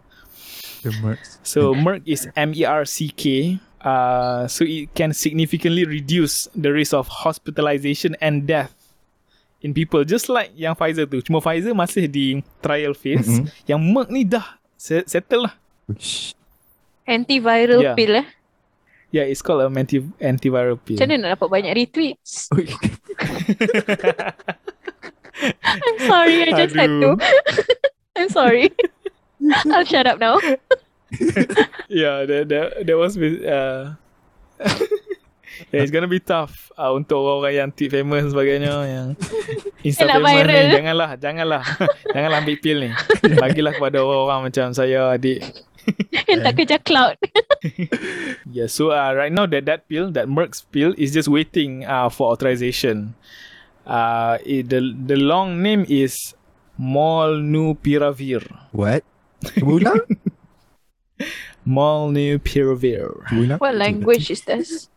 The 0.88 0.96
Mercs. 1.04 1.44
So 1.44 1.76
Merck 1.76 2.08
is 2.08 2.24
M 2.40 2.56
E 2.56 2.64
R 2.64 2.88
C 2.88 3.12
K. 3.12 3.60
Uh, 3.84 4.48
so 4.48 4.64
it 4.64 4.88
can 4.96 5.12
significantly 5.12 5.84
reduce 5.84 6.48
the 6.56 6.72
risk 6.72 6.96
of 6.96 7.08
hospitalization 7.12 8.16
and 8.24 8.48
death 8.48 8.72
in 9.68 9.76
people 9.76 10.08
just 10.08 10.32
like 10.32 10.56
yang 10.56 10.72
Pfizer 10.72 11.04
tu. 11.04 11.20
Cuma 11.20 11.44
Pfizer 11.44 11.76
masih 11.76 12.08
di 12.08 12.40
trial 12.64 12.96
phase. 12.96 13.28
Mm-mm. 13.28 13.52
Yang 13.68 13.82
Merck 13.84 14.08
ni 14.08 14.24
dah 14.24 14.56
se- 14.80 15.04
settle 15.04 15.52
lah. 15.52 15.54
Antiviral 17.04 17.84
Yeah. 17.84 17.96
pill 18.00 18.16
eh. 18.24 18.28
Yeah, 19.12 19.24
it's 19.24 19.40
called 19.40 19.64
a 19.64 19.68
anti 19.72 20.04
antiviral 20.20 20.76
pill. 20.80 20.96
Macam 21.00 21.08
mana 21.12 21.20
nak 21.20 21.40
dapat 21.40 21.48
banyak 21.52 21.74
retweets? 21.76 22.48
I'm 25.64 25.98
sorry, 26.04 26.44
I 26.44 26.52
just 26.58 26.76
had 26.76 26.92
to. 26.92 27.16
Aduh. 27.16 27.16
I'm 28.20 28.30
sorry. 28.30 28.72
I'll 29.72 29.86
shut 29.86 30.08
up 30.08 30.20
now. 30.20 30.40
yeah, 31.88 32.26
that 32.28 32.52
that 32.52 32.68
that 32.84 32.98
was 33.00 33.16
with 33.16 33.46
uh 33.48 33.96
yeah, 35.74 35.82
it's 35.82 35.92
gonna 35.94 36.10
be 36.10 36.20
tough 36.20 36.72
uh, 36.78 36.92
untuk 36.94 37.20
orang-orang 37.22 37.54
yang 37.56 37.70
tweet 37.74 37.92
famous 37.92 38.26
dan 38.26 38.30
sebagainya 38.34 38.74
yang 38.88 39.08
Insta 39.86 40.06
famous 40.08 40.26
viral. 40.32 40.48
ni 40.48 40.74
janganlah 40.74 41.10
janganlah 41.18 41.64
janganlah 42.16 42.38
ambil 42.42 42.58
pil 42.60 42.78
ni 42.84 42.92
bagilah 43.38 43.72
kepada 43.76 43.98
orang-orang 44.02 44.40
macam 44.52 44.66
saya 44.72 45.14
adik 45.14 45.42
Yang 46.28 46.44
tak 46.44 46.54
kerja 46.60 46.78
cloud. 46.84 47.16
yeah 48.56 48.68
so 48.68 48.92
uh, 48.92 49.16
right 49.16 49.32
now 49.32 49.48
that 49.48 49.64
that 49.64 49.88
pill 49.88 50.12
that 50.12 50.28
Merck's 50.28 50.60
pill 50.60 50.92
is 51.00 51.16
just 51.16 51.32
waiting 51.32 51.88
uh, 51.88 52.12
for 52.12 52.36
authorization 52.36 53.16
Uh, 53.88 54.36
it, 54.44 54.68
the 54.68 54.84
the 54.84 55.16
long 55.16 55.64
name 55.64 55.88
is 55.88 56.36
Molnupiravir. 56.76 58.44
What? 58.76 59.08
Ulang? 59.64 60.04
Molnupiravir. 61.64 63.08
What 63.64 63.76
language 63.80 64.28
is 64.28 64.44
this? 64.44 64.92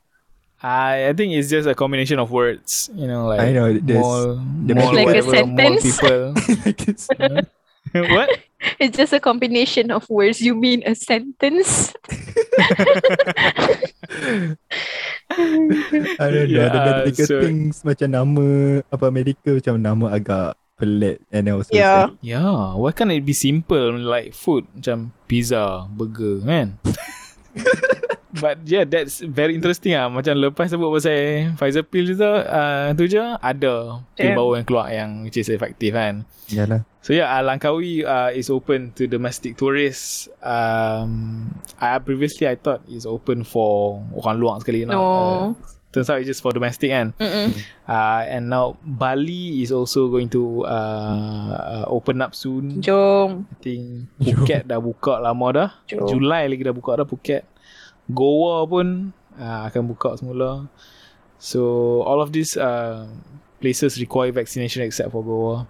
I 0.60 1.08
I 1.08 1.12
think 1.16 1.32
it's 1.32 1.48
just 1.48 1.64
a 1.64 1.74
combination 1.74 2.20
of 2.20 2.28
words. 2.30 2.92
You 2.92 3.08
know, 3.08 3.28
like 3.32 3.40
I 3.40 3.52
know, 3.52 3.72
there's- 3.72 3.96
mall, 4.00 4.36
the 4.68 4.74
mall 4.76 4.92
Like 4.92 5.04
a 5.04 5.24
whatever, 5.24 5.32
mall 5.46 5.78
sentence? 5.80 5.82
people. 5.84 6.20
Like 6.64 6.80
it's- 6.88 7.08
what? 8.14 8.28
It's 8.76 8.92
just 8.92 9.16
a 9.16 9.20
combination 9.24 9.88
of 9.88 10.04
words. 10.12 10.36
You 10.44 10.52
mean 10.52 10.84
a 10.84 10.92
sentence? 10.92 11.96
I 15.32 16.26
don't 16.28 16.52
know. 16.52 16.60
Yeah, 16.60 16.68
the 16.68 16.80
medical 16.84 17.24
so- 17.24 17.40
things 17.40 17.80
macam 17.80 18.12
nama 18.12 18.44
apa 18.92 19.06
medical 19.08 19.56
macam 19.56 19.74
nama 19.80 20.06
agak 20.12 20.60
pelik 20.76 21.24
and 21.32 21.48
then 21.48 21.56
also 21.56 21.72
Yeah. 21.72 22.12
Yeah, 22.20 22.76
why 22.76 22.92
can't 22.92 23.12
it 23.16 23.24
be 23.24 23.32
simple 23.32 23.96
like 23.96 24.36
food 24.36 24.68
macam 24.76 25.16
pizza, 25.24 25.88
burger 25.88 26.44
kan? 26.44 26.76
But 28.30 28.62
yeah, 28.62 28.86
that's 28.86 29.18
very 29.26 29.58
interesting 29.58 29.98
ah. 29.98 30.06
Macam 30.06 30.38
lepas 30.38 30.70
sebut 30.70 30.86
pasal 30.86 31.50
Pfizer 31.58 31.82
pill 31.82 32.14
tu, 32.14 32.22
uh, 32.22 32.94
tu 32.94 33.10
je 33.10 33.18
ada 33.18 33.98
pil 34.14 34.30
baru 34.38 34.62
yang 34.62 34.66
keluar 34.66 34.86
yang 34.94 35.10
which 35.26 35.34
is 35.34 35.50
effective 35.50 35.98
kan. 35.98 36.22
Yalah. 36.46 36.86
So 37.02 37.10
yeah, 37.10 37.26
uh, 37.26 37.42
Langkawi 37.42 38.06
uh, 38.06 38.30
is 38.30 38.46
open 38.46 38.94
to 38.94 39.10
domestic 39.10 39.58
tourists. 39.58 40.30
Um, 40.44 41.48
I 41.80 41.98
previously 41.98 42.46
I 42.46 42.54
thought 42.54 42.86
it's 42.86 43.08
open 43.08 43.42
for 43.42 43.98
orang 44.14 44.38
luar 44.38 44.62
sekali. 44.62 44.86
not, 44.86 44.94
Uh, 44.94 45.02
No. 45.50 45.56
turns 45.90 46.06
out 46.06 46.22
it's 46.22 46.30
just 46.30 46.38
for 46.38 46.54
domestic 46.54 46.94
kan. 46.94 47.10
Mm-mm. 47.18 47.50
Uh, 47.82 48.22
and 48.30 48.46
now 48.46 48.78
Bali 48.78 49.58
is 49.58 49.74
also 49.74 50.06
going 50.06 50.30
to 50.30 50.62
uh, 50.62 51.50
uh, 51.50 51.84
open 51.90 52.22
up 52.22 52.30
soon. 52.30 52.78
Jom. 52.78 53.42
I 53.50 53.54
think 53.58 53.82
Phuket 54.22 54.70
dah 54.70 54.78
buka 54.78 55.18
lama 55.18 55.46
dah. 55.50 55.70
Jom. 55.90 56.06
Julai 56.06 56.46
lagi 56.46 56.62
dah 56.62 56.70
buka 56.70 56.94
dah 56.94 57.06
Phuket. 57.08 57.42
Goa 58.14 58.66
pun 58.66 59.12
uh, 59.38 59.68
akan 59.70 59.90
buka 59.90 60.18
semula. 60.18 60.68
So 61.40 62.02
all 62.04 62.20
of 62.20 62.32
these 62.32 62.56
uh, 62.56 63.08
places 63.60 63.96
require 64.00 64.32
vaccination 64.32 64.82
except 64.82 65.12
for 65.12 65.24
Goa. 65.24 65.66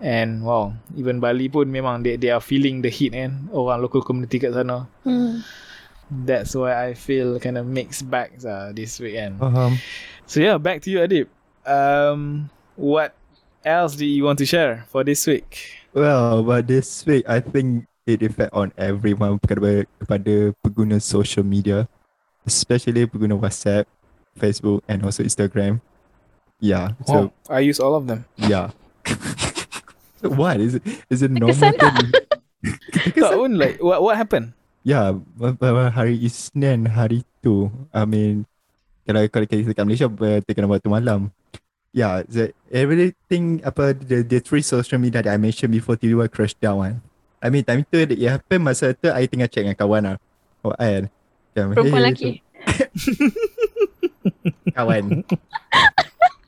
And 0.00 0.40
wow, 0.48 0.72
even 0.96 1.20
Bali 1.20 1.52
pun 1.52 1.68
memang 1.68 2.00
they, 2.00 2.16
they 2.16 2.32
are 2.32 2.40
feeling 2.40 2.80
the 2.80 2.88
heat 2.88 3.12
kan. 3.12 3.52
Orang 3.52 3.84
local 3.84 4.00
community 4.00 4.40
kat 4.40 4.56
sana. 4.56 4.88
Hmm. 5.04 5.44
That's 6.10 6.56
why 6.56 6.74
I 6.74 6.94
feel 6.96 7.38
kind 7.38 7.60
of 7.60 7.68
mixed 7.68 8.08
bags 8.08 8.48
uh, 8.48 8.72
this 8.74 8.98
weekend. 8.98 9.38
Faham. 9.38 9.76
So 10.24 10.40
yeah, 10.40 10.56
back 10.56 10.80
to 10.82 10.90
you 10.90 11.04
Adib. 11.04 11.28
Um, 11.68 12.48
what 12.74 13.12
else 13.62 13.94
do 13.94 14.08
you 14.08 14.24
want 14.24 14.40
to 14.40 14.46
share 14.48 14.88
for 14.88 15.04
this 15.04 15.26
week? 15.28 15.84
Well, 15.92 16.42
but 16.42 16.66
this 16.66 17.04
week 17.04 17.28
I 17.28 17.44
think 17.44 17.89
it 18.10 18.22
affect 18.22 18.52
on 18.52 18.74
everyone 18.74 19.38
kepada, 19.38 19.86
kepada 20.02 20.54
pengguna 20.64 20.98
social 20.98 21.46
media, 21.46 21.86
especially 22.46 23.06
pengguna 23.06 23.38
WhatsApp, 23.38 23.86
Facebook, 24.38 24.82
and 24.90 25.04
also 25.06 25.22
Instagram. 25.22 25.80
Yeah. 26.60 26.98
So 27.08 27.32
Wow, 27.48 27.56
I 27.56 27.60
use 27.64 27.80
all 27.80 27.94
of 27.96 28.06
them. 28.06 28.28
yeah. 28.36 28.74
so 30.20 30.28
what 30.40 30.60
is 30.60 30.76
it? 30.76 30.84
Is 31.08 31.24
it 31.24 31.32
normal? 31.32 31.56
Tak? 31.56 31.80
thing? 31.80 33.16
Tak 33.16 33.32
pun 33.32 33.56
like 33.56 33.80
what 33.80 34.04
what 34.04 34.20
happened? 34.20 34.52
Yeah, 34.80 35.20
hari 35.92 36.16
Isnin 36.24 36.88
hari 36.88 37.24
tu, 37.44 37.68
I 37.92 38.08
mean, 38.08 38.48
kalau 39.04 39.28
kalau 39.28 39.44
kita 39.44 39.76
kat 39.76 39.84
Malaysia, 39.84 40.08
uh, 40.08 40.40
kena 40.44 40.68
waktu 40.68 40.88
malam. 40.88 41.32
Yeah, 41.90 42.22
the, 42.24 42.54
everything 42.70 43.60
apa 43.66 43.98
the, 43.98 44.22
the 44.22 44.38
three 44.38 44.62
social 44.62 45.02
media 45.02 45.26
that 45.26 45.34
I 45.34 45.42
mentioned 45.42 45.74
before 45.74 45.98
tiba-tiba 45.98 46.30
crash 46.30 46.54
down 46.56 46.78
kan. 46.80 46.94
I 47.40 47.48
mean 47.48 47.64
time 47.64 47.82
tu 47.88 47.96
it 47.96 48.20
happen 48.20 48.60
masa 48.60 48.92
tu 48.92 49.08
I 49.08 49.24
tengah 49.24 49.48
check 49.48 49.64
dengan 49.64 49.76
kawan 49.76 50.02
lah. 50.04 50.16
Oh 50.60 50.76
kan. 50.76 51.08
Macam, 51.50 51.66
Perempuan 51.74 51.90
hey, 51.90 52.00
lelaki. 52.04 52.30
Kawan. 54.76 55.04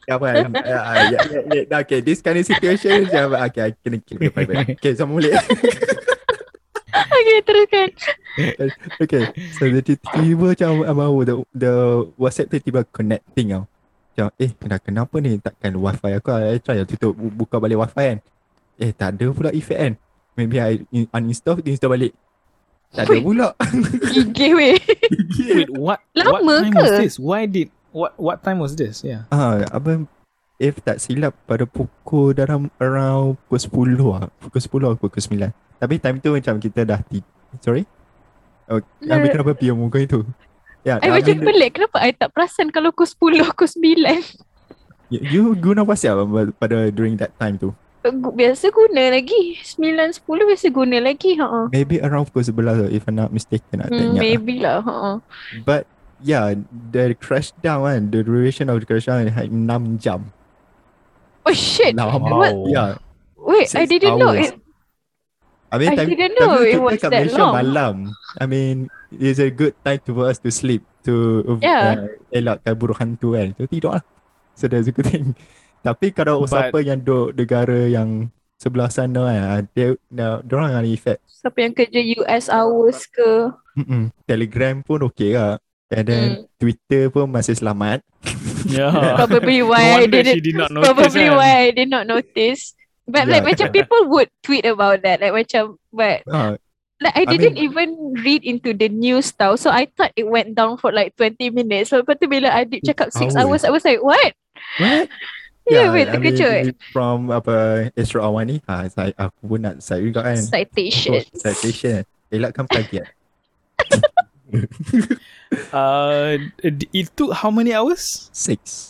kawan. 0.05 0.53
Uh, 0.53 0.63
uh, 0.63 0.97
yeah, 1.09 1.23
yeah, 1.33 1.43
yeah. 1.65 1.81
Okay, 1.83 2.05
this 2.05 2.21
kind 2.21 2.39
of 2.39 2.47
situation 2.47 3.09
macam 3.09 3.35
okay, 3.49 3.63
I 3.67 3.71
kena 3.81 3.99
keep 4.05 4.21
it 4.21 4.31
private. 4.31 4.69
Okay, 4.79 4.93
sama 4.95 5.19
boleh. 5.19 5.35
Okay, 6.93 7.39
teruskan. 7.47 7.89
okay, 9.01 9.23
so 9.57 9.65
dia 9.65 9.81
tiba-tiba 9.81 10.53
macam 10.53 10.71
abang 10.85 11.09
the, 11.25 11.35
the 11.55 11.73
WhatsApp 12.21 12.53
tu 12.53 12.61
tiba 12.61 12.85
connecting 12.85 13.57
tau. 13.57 13.65
Macam 14.13 14.27
eh 14.37 14.53
dah 14.53 14.77
kenapa 14.77 15.15
ni 15.23 15.41
takkan 15.41 15.73
wifi 15.73 16.13
aku 16.13 16.29
I 16.37 16.61
try 16.61 16.83
lah 16.83 16.85
tutup 16.85 17.17
bu- 17.17 17.33
buka 17.33 17.57
balik 17.57 17.81
wifi 17.81 18.05
kan. 18.13 18.19
Eh 18.77 18.93
tak 18.93 19.17
ada 19.17 19.25
pula 19.33 19.51
effect 19.55 19.81
kan. 19.81 19.95
Maybe 20.33 20.57
I 20.57 20.81
in- 20.89 21.11
uninstall 21.11 21.61
install 21.63 21.93
balik. 21.93 22.13
Tak 22.93 23.09
ada 23.09 23.13
Wait. 23.17 23.25
pula. 23.25 23.49
Gigi 24.13 24.49
weh. 24.53 24.77
Wait, 25.57 25.69
what? 25.73 26.01
what 26.13 26.41
Lama 26.45 26.55
time 26.61 26.73
ke? 26.73 26.79
was 26.79 26.93
this? 26.99 27.15
Why 27.17 27.45
did 27.45 27.69
what 27.91 28.13
what 28.17 28.39
time 28.41 28.61
was 28.61 28.77
this? 28.77 29.01
Yeah. 29.01 29.25
Ah, 29.29 29.65
abang 29.71 30.05
if 30.57 30.77
tak 30.79 31.01
silap 31.01 31.33
pada 31.45 31.65
pukul 31.65 32.33
dalam 32.33 32.69
around 32.77 33.41
pukul 33.49 33.97
10 33.97 34.05
lah. 34.05 34.29
Pukul 34.39 34.61
10 34.61 34.89
atau 34.89 35.01
pukul 35.01 35.23
9. 35.25 35.51
Tapi 35.81 35.95
time 35.99 36.17
tu 36.21 36.31
macam 36.31 36.55
kita 36.57 36.85
dah 36.85 37.01
ti- 37.03 37.25
Sorry? 37.59 37.85
Oh, 38.71 38.79
Habis 39.03 39.29
no. 39.29 39.35
kenapa 39.35 39.53
pium 39.53 39.77
muka 39.77 39.99
itu? 39.99 40.23
Ya, 40.83 40.97
I 40.99 41.11
I 41.11 41.19
macam 41.19 41.35
mean, 41.35 41.45
pelik. 41.45 41.71
Kenapa 41.77 41.97
I 41.99 42.13
tak 42.13 42.31
perasan 42.31 42.71
kalau 42.71 42.93
pukul 42.93 43.41
10, 43.41 43.49
pukul 43.49 43.69
9? 43.69 45.13
you, 45.13 45.21
you 45.23 45.43
guna 45.55 45.83
WhatsApp 45.83 46.23
apa 46.23 46.53
pada 46.55 46.89
during 46.89 47.17
that 47.17 47.33
time 47.37 47.57
tu? 47.57 47.73
Biasa 48.05 48.75
guna 48.75 49.15
lagi. 49.15 49.63
9, 49.79 49.79
10 50.27 50.27
biasa 50.27 50.67
guna 50.69 50.97
lagi. 50.99 51.39
Ha. 51.39 51.71
Maybe 51.71 52.03
around 52.03 52.27
pukul 52.29 52.51
11 52.51 52.67
lah, 52.67 52.91
if 52.91 53.07
I'm 53.07 53.15
not 53.15 53.31
mistaken. 53.31 53.79
I 53.79 53.87
tak 53.87 53.95
Hmm, 53.95 54.03
ingat 54.03 54.15
lah. 54.19 54.23
maybe 54.23 54.55
lah. 54.59 54.77
Ha. 54.83 54.97
But 55.63 55.87
yeah, 56.19 56.59
the 56.91 57.15
crash 57.15 57.55
down 57.63 57.87
kan, 57.87 58.11
the 58.11 58.27
duration 58.27 58.67
of 58.67 58.83
the 58.83 58.87
crash 58.87 59.07
down 59.07 59.31
like 59.31 59.39
6 59.39 60.03
jam. 60.03 60.35
Oh 61.47 61.55
shit. 61.55 61.95
Lama. 61.95 62.19
What? 62.27 62.55
Yeah. 62.67 62.91
Wait, 63.39 63.71
I 63.75 63.87
Six 63.87 63.91
didn't 63.91 64.19
know 64.19 64.31
hours. 64.35 64.51
it. 64.51 64.59
I 65.73 65.79
mean, 65.81 65.89
I 65.91 65.97
time, 65.97 66.09
didn't 66.11 66.37
time 66.37 66.47
know 66.47 66.59
tu 66.59 66.69
it 66.69 66.79
was 66.79 66.99
kat 67.01 67.11
that 67.11 67.23
Malaysia 67.27 67.39
long. 67.43 67.55
malam. 67.57 67.95
I 68.39 68.45
mean, 68.47 68.77
it's 69.11 69.41
a 69.41 69.49
good 69.51 69.73
time 69.83 69.99
to 70.05 70.11
for 70.13 70.27
us 70.29 70.39
to 70.43 70.51
sleep 70.53 70.85
to 71.03 71.43
Yeah. 71.59 71.97
uh, 71.97 72.07
elakkan 72.31 72.75
buruk 72.77 73.01
hantu 73.01 73.35
kan. 73.35 73.57
So 73.59 73.67
tidur 73.67 73.97
lah. 73.99 74.05
So 74.55 74.69
that's 74.69 74.87
a 74.87 74.95
good 74.95 75.09
thing. 75.09 75.33
Tapi 75.83 76.07
kalau 76.11 76.43
But- 76.43 76.51
siapa 76.51 76.79
yang 76.81 76.99
duduk 76.99 77.35
negara 77.35 77.79
yang 77.87 78.31
sebelah 78.57 78.89
sana 78.89 79.27
kan, 79.27 79.43
ah, 79.43 79.61
dia, 79.75 79.99
dia, 80.07 80.29
dia 80.41 80.55
orang 80.55 80.73
ada 80.73 80.87
effect. 80.87 81.19
Siapa 81.27 81.59
yang 81.59 81.75
kerja 81.75 82.01
US 82.23 82.47
hours 82.47 82.99
ke? 83.05 83.51
Mm-mm. 83.75 84.15
Telegram 84.23 84.79
pun 84.81 85.03
okay 85.03 85.35
lah. 85.35 85.59
And 85.91 86.07
then 86.07 86.25
Hmm. 86.25 86.43
Twitter 86.57 87.11
pun 87.11 87.29
masih 87.29 87.53
selamat. 87.53 88.01
Yeah. 88.65 88.95
Probably 89.21 89.61
no 89.61 89.69
why 89.69 89.83
I 89.83 90.07
she 90.07 90.09
didn't. 90.09 90.39
did 90.41 90.57
not 90.57 90.71
notice. 90.71 90.87
Probably 90.89 91.27
kan? 91.27 91.37
why 91.37 91.51
I 91.53 91.71
did 91.71 91.91
not 91.91 92.05
notice. 92.07 92.63
But 93.05 93.27
like 93.27 93.43
Yeah. 93.43 93.51
macam 93.53 93.67
people 93.75 94.03
would 94.09 94.31
tweet 94.41 94.63
about 94.65 95.03
that. 95.03 95.19
Like 95.19 95.35
macam, 95.35 95.77
but 95.91 96.23
Ah, 96.25 96.55
like 96.97 97.13
I 97.13 97.27
I 97.27 97.29
didn't 97.29 97.59
mean- 97.59 97.67
even 97.67 97.89
read 98.23 98.47
into 98.47 98.71
the 98.71 98.87
news 98.89 99.35
tau. 99.35 99.59
So 99.59 99.69
I 99.69 99.91
thought 99.91 100.15
it 100.15 100.25
went 100.25 100.55
down 100.55 100.79
for 100.79 100.95
like 100.95 101.13
20 101.19 101.51
minutes. 101.51 101.91
So 101.91 102.01
lepas 102.01 102.17
tu 102.17 102.31
bila 102.31 102.55
Adib 102.55 102.87
cakap 102.87 103.11
6 103.11 103.35
hours. 103.35 103.37
hours, 103.37 103.63
I 103.67 103.75
was 103.75 103.83
like, 103.83 103.99
what? 104.01 104.33
what? 104.79 105.11
Yeah, 105.63 105.95
wait, 105.95 106.11
I 106.11 106.19
mean, 106.19 106.35
terkejut. 106.35 106.75
from 106.91 107.31
apa 107.31 107.89
Astro 107.95 108.21
Awani, 108.27 108.59
ha, 108.67 108.83
saya, 108.91 109.15
aku 109.15 109.41
pun 109.47 109.63
nak 109.63 109.79
cite 109.79 110.03
juga 110.03 110.27
kan. 110.27 110.35
Citation. 110.37 111.23
Oh, 111.23 111.39
citation. 111.39 112.03
Elakkan 112.29 112.67
plagiat. 112.67 113.07
Uh, 115.73 116.37
it 116.65 116.85
it 116.93 117.07
took 117.17 117.33
how 117.33 117.49
many 117.53 117.73
hours? 117.73 118.29
Six. 118.33 118.89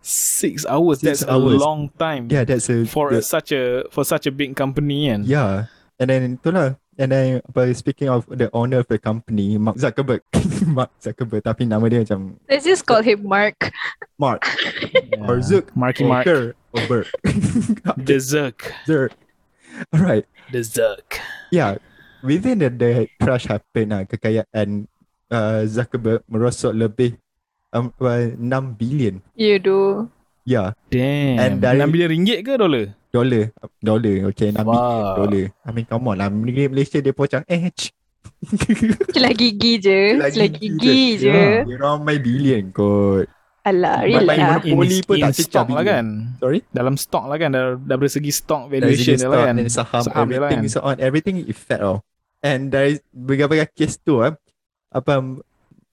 Six 0.00 0.64
hours. 0.68 1.00
Six 1.00 1.20
That's 1.20 1.24
hours. 1.28 1.56
a 1.56 1.60
long 1.60 1.88
time. 1.96 2.28
Yeah, 2.28 2.44
that's 2.44 2.68
a 2.68 2.84
For 2.84 3.12
the- 3.12 3.24
such 3.24 3.52
a 3.52 3.84
for 3.92 4.04
such 4.04 4.24
a 4.28 4.32
big 4.32 4.56
company 4.56 5.08
and 5.08 5.24
Yeah. 5.24 5.68
And 6.00 6.08
then 6.08 6.36
itulah. 6.40 6.79
And 6.98 7.12
then 7.12 7.40
apa, 7.48 7.72
speaking 7.72 8.10
of 8.10 8.26
the 8.26 8.50
owner 8.52 8.82
of 8.82 8.88
the 8.90 8.98
company, 8.98 9.56
Mark 9.56 9.76
Zuckerberg. 9.78 10.20
Mark 10.66 10.90
Zuckerberg. 11.00 11.46
Tapi 11.46 11.64
nama 11.64 11.86
dia 11.86 12.02
macam 12.02 12.36
Let's 12.50 12.66
just 12.66 12.84
call 12.84 13.00
him 13.00 13.24
Mark. 13.24 13.70
Mark. 14.18 14.44
Yeah. 14.92 15.24
Or 15.30 15.38
Zuck. 15.40 15.70
Marky 15.72 16.04
Mark. 16.04 16.26
Or 16.26 16.82
Berg. 16.90 17.06
The 18.08 18.18
Zuck. 18.20 18.74
Zuck. 18.84 19.14
Alright. 19.94 20.26
The 20.52 20.60
Zuck. 20.66 21.22
Yeah. 21.54 21.78
Within 22.20 22.60
the, 22.60 22.68
the 22.68 23.08
crash 23.16 23.48
happen 23.48 23.96
lah, 23.96 24.04
kekayaan 24.04 24.84
uh, 25.32 25.64
Zuckerberg 25.64 26.20
merosot 26.28 26.76
lebih 26.76 27.16
um, 27.72 27.94
uh, 27.96 28.28
6 28.36 28.76
billion. 28.76 29.24
You 29.40 29.56
do. 29.56 29.78
Yeah. 30.44 30.76
Damn. 30.92 31.38
And 31.40 31.52
dari- 31.64 31.80
6 31.80 31.94
bilion 31.94 32.10
ringgit 32.12 32.44
ke 32.44 32.60
dolar? 32.60 32.92
Dollar. 33.10 33.44
Dollar. 33.78 34.16
Okay. 34.30 34.50
6 34.50 34.56
billion 34.56 34.66
Wow. 34.66 35.16
dollar. 35.18 35.44
I 35.60 35.70
mean 35.70 35.84
come 35.84 36.06
on 36.06 36.16
lah. 36.16 36.28
Negeri 36.28 36.66
Malaysia 36.66 36.98
dia 36.98 37.10
pun 37.10 37.26
macam 37.26 37.42
eh. 37.44 37.70
Celah 39.10 39.34
gigi 39.40 39.72
je. 39.78 40.00
Celah 40.16 40.48
gigi 40.48 40.68
gigi 40.72 41.00
je. 41.18 41.28
je. 41.28 41.40
Dia 41.64 41.76
ramai 41.76 42.16
billion 42.16 42.70
kot. 42.70 43.26
Alah, 43.60 44.08
my 44.08 44.24
relax. 44.24 44.64
in, 44.64 44.72
Monopoli 44.72 44.98
pun 45.04 45.14
in 45.14 45.22
tak 45.22 45.36
stock 45.36 45.68
lah 45.68 45.84
kan 45.84 46.32
Sorry? 46.40 46.64
dalam 46.72 46.96
stock 46.96 47.28
lah 47.28 47.36
kan 47.36 47.52
dar- 47.52 47.76
daripada 47.76 48.08
segi 48.08 48.32
stock 48.32 48.72
Dari 48.72 48.80
valuation 48.80 49.20
segi 49.20 49.20
dia 49.20 49.28
lah 49.28 49.40
kan 49.44 49.54
dan 49.54 49.68
saham, 49.68 50.00
Saham 50.00 50.24
dia 50.24 50.40
lah 50.40 50.48
everything 50.48 50.60
kan. 50.64 50.72
so 50.72 50.78
on 50.80 50.96
everything 50.96 51.36
fed 51.52 51.84
off 51.84 52.00
and 52.40 52.72
dari 52.72 52.96
berbagai 53.12 53.68
kes 53.68 54.00
tu 54.00 54.24
ah 54.24 54.32
apa 54.88 55.20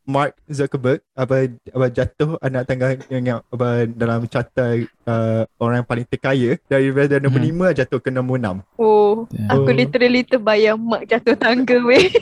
Mark 0.08 0.40
Zuckerberg 0.48 1.04
apa 1.12 1.52
apa 1.52 1.86
jatuh 1.92 2.40
anak 2.40 2.64
tangga 2.64 2.96
yang 3.12 3.44
apa 3.44 3.84
dalam 3.86 4.24
carta 4.26 4.80
uh, 5.04 5.44
orang 5.60 5.84
yang 5.84 5.88
paling 5.88 6.08
terkaya 6.08 6.56
dari 6.66 6.90
daripada 6.90 7.20
nombor 7.20 7.44
Hmm. 7.44 7.48
lima 7.52 7.68
jatuh 7.76 8.00
ke 8.00 8.08
nombor 8.08 8.40
enam. 8.40 8.64
Oh, 8.80 9.28
Yeah. 9.36 9.52
aku 9.52 9.68
Oh. 9.68 9.76
literally 9.76 10.24
terbayang 10.24 10.80
mak 10.80 11.04
jatuh 11.06 11.36
tangga 11.36 11.84
weh. 11.84 12.08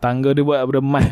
tangga 0.00 0.32
dia 0.32 0.40
buat 0.40 0.64
daripada 0.64 0.80
emas 0.80 1.06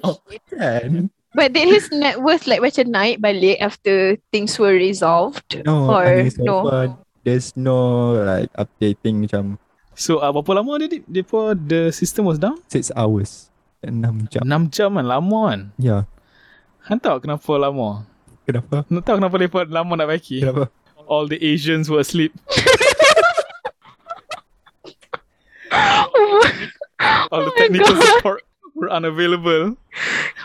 tau. 0.00 0.16
kan? 0.52 1.12
But 1.36 1.52
did 1.52 1.68
his 1.68 1.92
net 1.92 2.16
worth 2.18 2.48
like 2.48 2.64
macam 2.64 2.88
naik 2.88 3.20
balik 3.20 3.60
after 3.60 4.16
things 4.32 4.56
were 4.56 4.72
resolved? 4.72 5.44
No, 5.62 5.92
Or 5.92 6.08
so 6.32 6.40
no? 6.42 6.56
far, 6.64 6.84
there's 7.22 7.52
no 7.54 8.16
like 8.16 8.48
updating 8.56 9.20
macam 9.20 9.60
so 9.92 10.16
uh, 10.18 10.32
berapa 10.32 10.56
lama 10.56 10.80
dia 10.80 11.04
before 11.04 11.52
the 11.52 11.92
system 11.92 12.24
was 12.24 12.40
down 12.40 12.56
six 12.72 12.88
hours. 12.96 13.52
Enam 13.78 14.26
jam. 14.26 14.42
6 14.42 14.74
jam 14.74 14.90
kan 14.98 15.06
lama 15.06 15.38
kan 15.54 15.60
Ya. 15.78 16.02
Han 16.90 16.98
tahu 16.98 17.22
kenapa 17.22 17.52
lama 17.54 18.02
Kenapa? 18.42 18.82
Nak 18.90 19.02
tahu 19.06 19.16
kenapa 19.22 19.34
mereka 19.38 19.62
lama 19.70 19.92
nak 19.94 20.08
baiki 20.10 20.42
Kenapa? 20.42 20.66
All 21.06 21.30
the 21.30 21.38
Asians 21.38 21.86
were 21.86 22.02
asleep 22.02 22.34
All 27.30 27.44
the 27.46 27.52
Oh 27.52 27.58
technical 27.60 27.94
God. 27.94 28.02
support 28.18 28.40
were 28.74 28.90
unavailable 28.90 29.76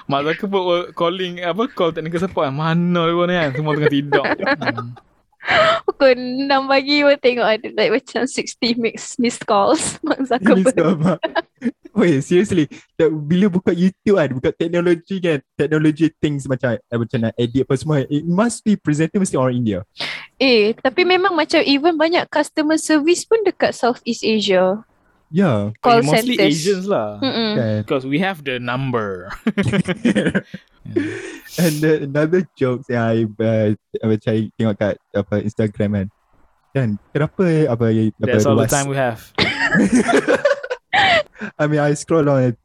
Mak 0.06 0.22
Zuckerberg 0.30 0.66
were 0.68 0.86
calling 0.94 1.42
Apa 1.42 1.66
call 1.74 1.90
technical 1.96 2.22
support 2.22 2.54
Mana 2.54 3.10
dia 3.10 3.24
ni 3.26 3.34
kan 3.34 3.50
Semua 3.58 3.74
tengah 3.74 3.94
tidur 3.94 4.26
hmm. 4.26 4.90
Pukul 5.90 6.16
6 6.48 6.72
pagi 6.72 6.98
pun 7.04 7.18
tengok 7.20 7.48
ada 7.50 7.68
like 7.76 7.92
macam 7.92 8.22
60 8.24 8.80
mix 8.80 9.18
missed 9.20 9.44
calls 9.44 9.98
Mak 10.06 10.22
Ini 10.22 10.64
Zuckerberg. 10.64 11.20
Wait, 11.94 12.26
seriously. 12.26 12.66
Tak, 12.98 13.14
bila 13.14 13.46
buka 13.48 13.70
YouTube 13.70 14.18
kan, 14.18 14.30
buka 14.34 14.50
teknologi 14.50 15.22
kan, 15.22 15.38
teknologi 15.54 16.10
things 16.18 16.50
macam 16.50 16.74
eh, 16.74 16.98
macam 16.98 17.18
nak 17.22 17.34
edit 17.38 17.64
apa 17.64 17.74
semua, 17.78 18.02
it 18.10 18.26
must 18.26 18.66
be 18.66 18.74
presented 18.74 19.22
mesti 19.22 19.38
orang 19.38 19.54
India. 19.54 19.86
Eh, 20.36 20.74
tapi 20.74 21.06
memang 21.06 21.38
macam 21.38 21.62
even 21.62 21.94
banyak 21.94 22.26
customer 22.28 22.76
service 22.76 23.22
pun 23.24 23.46
dekat 23.46 23.78
Southeast 23.78 24.26
Asia. 24.26 24.82
Ya, 25.30 25.70
Call 25.82 26.02
Eh, 26.02 26.06
Mostly 26.06 26.36
centers. 26.38 26.54
Asians 26.54 26.86
lah 26.86 27.18
Mm-mm. 27.18 27.52
kan. 27.58 27.78
Because 27.82 28.06
we 28.06 28.18
have 28.18 28.42
the 28.42 28.58
number 28.58 29.34
And 31.58 31.74
the, 31.80 32.06
another 32.06 32.46
jokes 32.54 32.86
yang 32.86 33.02
I 33.02 33.18
uh, 33.26 33.74
macam 34.04 34.30
I 34.30 34.42
tengok 34.54 34.76
kat 34.78 34.96
apa 35.14 35.36
Instagram 35.42 35.90
kan. 35.94 36.08
Kan, 36.74 36.88
kenapa 37.10 37.46
apa 37.66 37.86
apa 37.90 38.26
That's 38.26 38.46
all 38.46 38.58
the 38.58 38.66
luas- 38.66 38.74
time 38.74 38.90
we 38.90 38.98
have 38.98 39.22
I 41.60 41.64
mean, 41.68 41.82
I 41.82 41.94
scroll 41.94 42.28
on 42.30 42.56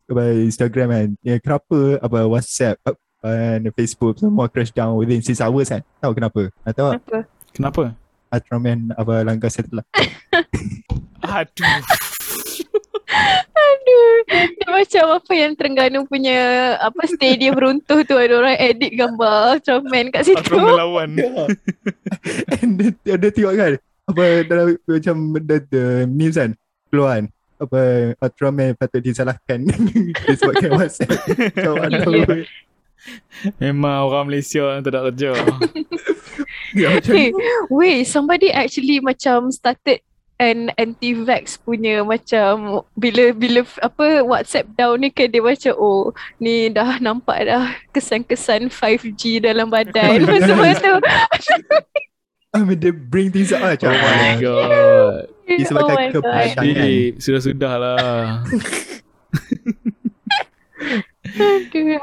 Instagram 0.44 0.88
kan. 0.90 1.08
Ya, 1.24 1.36
kenapa 1.38 1.98
apa 2.02 2.18
WhatsApp 2.26 2.76
uh, 2.86 2.96
and 3.24 3.70
Facebook 3.74 4.18
semua 4.18 4.46
crash 4.46 4.70
down 4.70 4.96
within 4.98 5.22
6 5.22 5.40
hours 5.42 5.70
kan? 5.70 5.82
Tahu 6.00 6.12
kenapa? 6.14 6.42
Tak 6.64 6.74
tahu? 6.76 6.90
Kenapa? 6.94 7.18
Kenapa? 7.54 7.84
Ultraman 8.28 8.92
apa 8.92 9.14
langkah 9.24 9.48
setelah. 9.48 9.84
Aduh 11.24 11.80
Aduh. 13.58 14.14
Dia 14.28 14.68
macam 14.68 15.04
apa 15.16 15.32
yang 15.32 15.52
Terengganu 15.56 16.04
punya 16.04 16.38
apa 16.76 17.08
stadium 17.08 17.56
runtuh 17.56 18.04
tu 18.04 18.14
ada 18.20 18.36
orang 18.36 18.56
edit 18.60 18.92
gambar 18.94 19.58
Ultraman 19.58 20.12
kat 20.12 20.28
situ. 20.28 20.38
Ultraman 20.44 20.76
lawan 20.76 21.10
And 22.60 22.76
dia, 22.76 22.90
dia, 23.00 23.16
dia 23.16 23.30
tengok 23.32 23.54
kan 23.56 23.72
apa 24.08 24.24
dalam 24.48 24.66
macam 24.88 25.16
the, 25.44 25.56
the 25.68 25.84
memes 26.08 26.40
kan 26.40 26.56
keluar 26.88 27.20
kan 27.20 27.24
apa 27.58 28.14
Ultraman 28.22 28.78
patut 28.78 29.02
disalahkan 29.02 29.66
disebabkan 30.26 30.70
WhatsApp 30.78 31.10
mana 31.78 31.98
Ya. 32.08 33.62
Memang 33.62 34.10
orang 34.10 34.26
Malaysia 34.26 34.74
yang 34.74 34.82
tak 34.82 34.90
ada 34.90 35.06
kerja 35.10 35.30
ya, 36.82 36.98
macam 36.98 37.12
Hey, 37.14 37.30
wait, 37.70 38.10
somebody 38.10 38.50
actually 38.50 38.98
macam 38.98 39.54
started 39.54 40.02
an 40.38 40.70
anti-vax 40.78 41.58
punya 41.58 42.02
macam 42.06 42.82
bila 42.94 43.34
bila 43.34 43.66
apa 43.82 44.22
WhatsApp 44.22 44.70
down 44.74 45.02
ni 45.02 45.10
kan 45.10 45.30
dia 45.30 45.42
macam 45.42 45.74
oh 45.78 46.14
ni 46.38 46.70
dah 46.70 46.98
nampak 47.02 47.46
dah 47.46 47.74
kesan-kesan 47.90 48.70
5G 48.70 49.42
dalam 49.42 49.66
badan. 49.70 50.22
Semua 50.22 50.74
tu. 50.78 50.94
I 52.54 52.62
mean 52.66 52.78
they 52.78 52.94
bring 52.94 53.34
things 53.34 53.54
up 53.54 53.62
lah 53.62 53.78
macam 53.78 53.90
Oh 53.94 53.98
my 53.98 54.34
mana 54.38 55.37
disebabkan 55.56 55.96
Oh 56.10 56.12
kepanjangan 56.20 56.64
Babe, 56.76 57.16
sudah-sudah 57.16 57.74
lah 57.74 57.96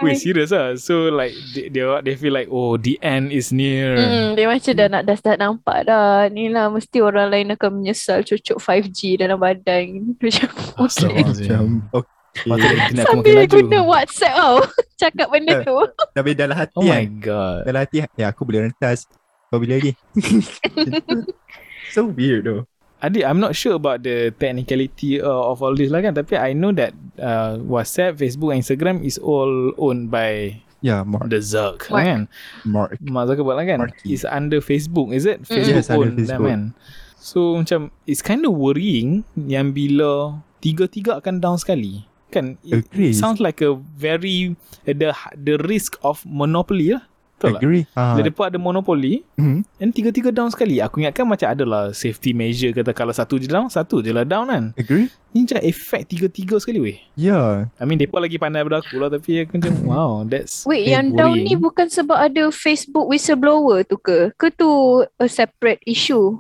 Wait, 0.05 0.21
serious 0.21 0.53
lah 0.53 0.77
So 0.77 1.09
like 1.09 1.33
they, 1.53 1.69
they, 1.69 1.81
they 2.03 2.15
feel 2.15 2.31
like 2.31 2.47
Oh, 2.47 2.77
the 2.77 2.99
end 3.01 3.29
is 3.29 3.49
near 3.49 3.97
Hmm, 3.97 4.27
dia 4.33 4.45
macam 4.45 4.73
dah 4.73 4.87
nak 4.87 5.03
dah 5.03 5.15
start 5.17 5.37
nampak 5.37 5.85
dah. 5.85 6.29
Ni 6.29 6.47
lah 6.47 6.69
mesti 6.69 7.01
orang 7.01 7.33
lain 7.33 7.47
akan 7.51 7.81
menyesal 7.81 8.21
cucuk 8.21 8.61
5G 8.61 9.17
dalam 9.17 9.41
badan. 9.41 10.13
Macam 10.21 10.49
okay. 10.77 11.15
Macam 11.25 11.63
okay. 11.89 12.13
Patut 12.35 12.99
Sambil 12.99 13.33
laju 13.39 13.57
guna 13.63 13.79
WhatsApp 13.81 14.35
tau. 14.35 14.55
Cakap 15.01 15.27
benda 15.31 15.53
Eh. 15.55 15.63
tu. 15.63 15.75
tapi 16.11 16.29
dalam 16.35 16.55
hati 16.55 16.75
Oh 16.75 16.83
my 16.83 16.99
kan 16.99 17.07
god 17.19 17.59
dalam 17.63 17.79
hati 17.81 17.97
ya 18.13 18.27
aku 18.29 18.43
boleh 18.43 18.67
rentas 18.67 19.07
kau 19.47 19.55
bila 19.55 19.75
lagi 19.75 19.95
so 21.95 22.07
weird 22.07 22.43
though 22.43 22.63
Adik, 23.03 23.27
I'm 23.27 23.43
not 23.43 23.53
sure 23.53 23.75
about 23.75 24.01
the 24.07 24.31
technicality 24.39 25.19
uh, 25.19 25.51
of 25.51 25.59
all 25.59 25.75
this 25.75 25.91
lah 25.91 25.99
kan 25.99 26.15
Tapi 26.15 26.39
I 26.39 26.55
know 26.55 26.71
that 26.73 26.95
uh, 27.19 27.59
WhatsApp, 27.59 28.15
Facebook 28.17 28.55
and 28.55 28.63
Instagram 28.63 29.03
is 29.03 29.19
all 29.19 29.75
owned 29.75 30.07
by 30.09 30.59
yeah 30.79 31.01
Mark 31.03 31.27
the 31.27 31.41
Zuck 31.43 31.89
Mark. 31.91 32.03
kan 32.05 32.19
Mark 32.63 32.89
Mark 33.03 33.25
Zuckerberg 33.27 33.57
lah 33.57 33.65
kan 33.67 33.79
Marky. 33.89 34.15
It's 34.15 34.23
under 34.23 34.61
Facebook, 34.63 35.11
is 35.11 35.27
it? 35.27 35.43
Facebook 35.43 35.81
Yes, 35.83 35.89
under 35.91 35.99
own 36.01 36.09
them 36.15 36.25
Facebook. 36.25 36.49
kan 36.49 36.61
So 37.17 37.57
macam 37.57 37.89
It's 38.05 38.21
kind 38.21 38.45
of 38.45 38.53
worrying 38.53 39.25
Yang 39.33 39.67
bila 39.73 40.11
Tiga-tiga 40.61 41.17
akan 41.17 41.41
down 41.41 41.57
sekali 41.57 42.05
Kan 42.29 42.61
It, 42.61 42.85
Agree. 42.85 43.11
it 43.11 43.17
sounds 43.17 43.41
like 43.41 43.65
a 43.65 43.73
very 43.97 44.53
The 44.85 45.09
the 45.33 45.57
risk 45.65 45.97
of 46.05 46.21
monopoly 46.21 46.93
lah 46.93 47.01
Betul 47.35 47.51
tak? 47.51 47.59
agree 47.59 47.83
ah 47.99 48.15
Bila 48.15 48.31
mereka 48.31 48.47
ada 48.47 48.55
monopoli 48.55 49.27
hmm. 49.35 49.59
And 49.75 49.91
tiga-tiga 49.91 50.31
down 50.31 50.47
sekali 50.47 50.79
Aku 50.79 51.03
ingatkan 51.03 51.27
macam 51.27 51.51
adalah 51.51 51.91
Safety 51.91 52.31
measure 52.31 52.71
kata 52.71 52.95
Kalau 52.95 53.11
satu 53.11 53.35
je 53.35 53.51
down 53.51 53.67
Satu 53.67 53.99
je 53.99 54.15
lah 54.15 54.23
down 54.23 54.47
kan 54.47 54.63
agree 54.79 55.11
Ni 55.35 55.43
macam 55.43 55.59
efek 55.59 56.07
tiga-tiga 56.07 56.55
sekali 56.63 56.79
weh 56.79 56.97
yeah 57.19 57.67
I 57.75 57.83
mean 57.83 57.99
mereka 57.99 58.23
lagi 58.23 58.39
pandai 58.39 58.63
daripada 58.63 58.79
aku 58.79 58.95
lah 59.03 59.11
Tapi 59.11 59.43
aku 59.43 59.59
macam 59.59 59.73
Wow 59.91 60.11
that's 60.23 60.63
Wait, 60.63 60.87
yang 60.87 61.11
down 61.11 61.35
ni 61.35 61.59
bukan 61.59 61.91
sebab 61.91 62.15
ada 62.15 62.47
Facebook 62.55 63.11
whistleblower 63.11 63.83
tu 63.83 63.99
ke? 63.99 64.31
Ke 64.39 64.47
tu 64.47 65.03
a 65.19 65.27
separate 65.27 65.83
issue? 65.83 66.39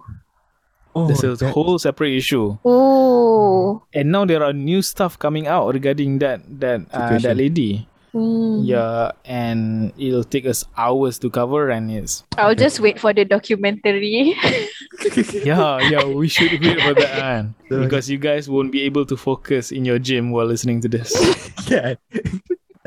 oh 0.95 1.11
There's 1.11 1.27
a 1.27 1.35
that- 1.35 1.51
whole 1.51 1.75
separate 1.75 2.15
issue 2.15 2.55
Oh. 2.63 3.83
And 3.91 4.15
now 4.15 4.23
there 4.23 4.39
are 4.39 4.55
new 4.55 4.79
stuff 4.79 5.19
coming 5.19 5.43
out 5.43 5.67
regarding 5.75 6.23
that 6.23 6.39
that 6.63 6.87
uh, 6.87 7.11
Situation. 7.11 7.23
that 7.27 7.35
lady. 7.35 7.71
Hmm. 8.15 8.63
Yeah, 8.63 9.11
and 9.27 9.91
it'll 9.99 10.23
take 10.23 10.47
us 10.47 10.63
hours 10.79 11.19
to 11.19 11.27
cover, 11.27 11.67
and 11.67 11.91
it's 11.91 12.23
I'll 12.39 12.55
just 12.55 12.79
wait 12.79 12.95
for 12.95 13.11
the 13.11 13.27
documentary. 13.27 14.31
yeah, 15.43 15.83
yeah. 15.91 16.07
We 16.07 16.31
should 16.31 16.55
wait 16.63 16.79
for 16.79 16.95
that 16.95 17.11
man. 17.19 17.43
Because 17.67 18.07
you 18.07 18.15
guys 18.15 18.47
won't 18.47 18.71
be 18.71 18.87
able 18.87 19.03
to 19.11 19.19
focus 19.19 19.75
in 19.75 19.83
your 19.83 19.99
gym 19.99 20.31
while 20.31 20.47
listening 20.47 20.79
to 20.81 20.87
this. 20.87 21.11
yeah. 21.67 21.99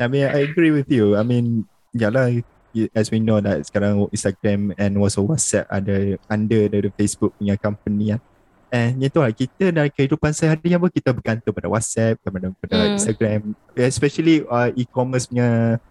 I 0.01 0.09
mean, 0.09 0.25
I 0.25 0.49
agree 0.49 0.73
with 0.73 0.89
you. 0.89 1.13
I 1.13 1.21
mean, 1.21 1.69
yalah, 1.93 2.41
y- 2.73 2.89
as 2.97 3.13
we 3.13 3.21
know 3.21 3.37
that 3.37 3.69
sekarang 3.69 4.09
Instagram 4.09 4.73
and 4.81 4.97
also 4.97 5.21
WhatsApp 5.21 5.69
ada 5.69 6.17
under 6.25 6.65
the 6.73 6.89
Facebook 6.97 7.37
punya 7.37 7.53
company 7.53 8.17
kan. 8.17 8.21
And 8.69 9.01
itu 9.01 9.17
lah, 9.17 9.33
kita 9.33 9.73
dalam 9.73 9.89
kehidupan 9.89 10.29
seharian 10.29 10.77
pun 10.77 10.93
kita 10.93 11.09
bergantung 11.09 11.53
pada 11.57 11.65
WhatsApp, 11.73 12.21
kepada, 12.21 12.53
pada 12.53 12.77
Hmm. 12.85 12.93
Instagram. 12.93 13.39
Especially 13.73 14.45
uh, 14.45 14.69
e-commerce 14.77 15.25
punya 15.25 15.81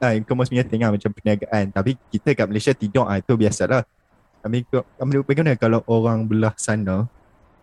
uh, 0.00 0.12
e-commerce 0.16 0.48
punya 0.48 0.64
thing 0.64 0.80
lah, 0.80 0.96
macam 0.96 1.12
perniagaan. 1.12 1.70
Tapi 1.76 2.00
kita 2.08 2.32
kat 2.32 2.46
Malaysia 2.48 2.72
tidur 2.72 3.04
ah 3.04 3.20
itu 3.20 3.36
biasalah. 3.36 3.84
I 4.44 4.48
mean, 4.48 4.64
ko- 4.68 4.88
I 4.96 5.04
mean, 5.04 5.20
bagaimana 5.24 5.56
kalau 5.60 5.80
orang 5.84 6.24
belah 6.24 6.56
sana, 6.56 7.08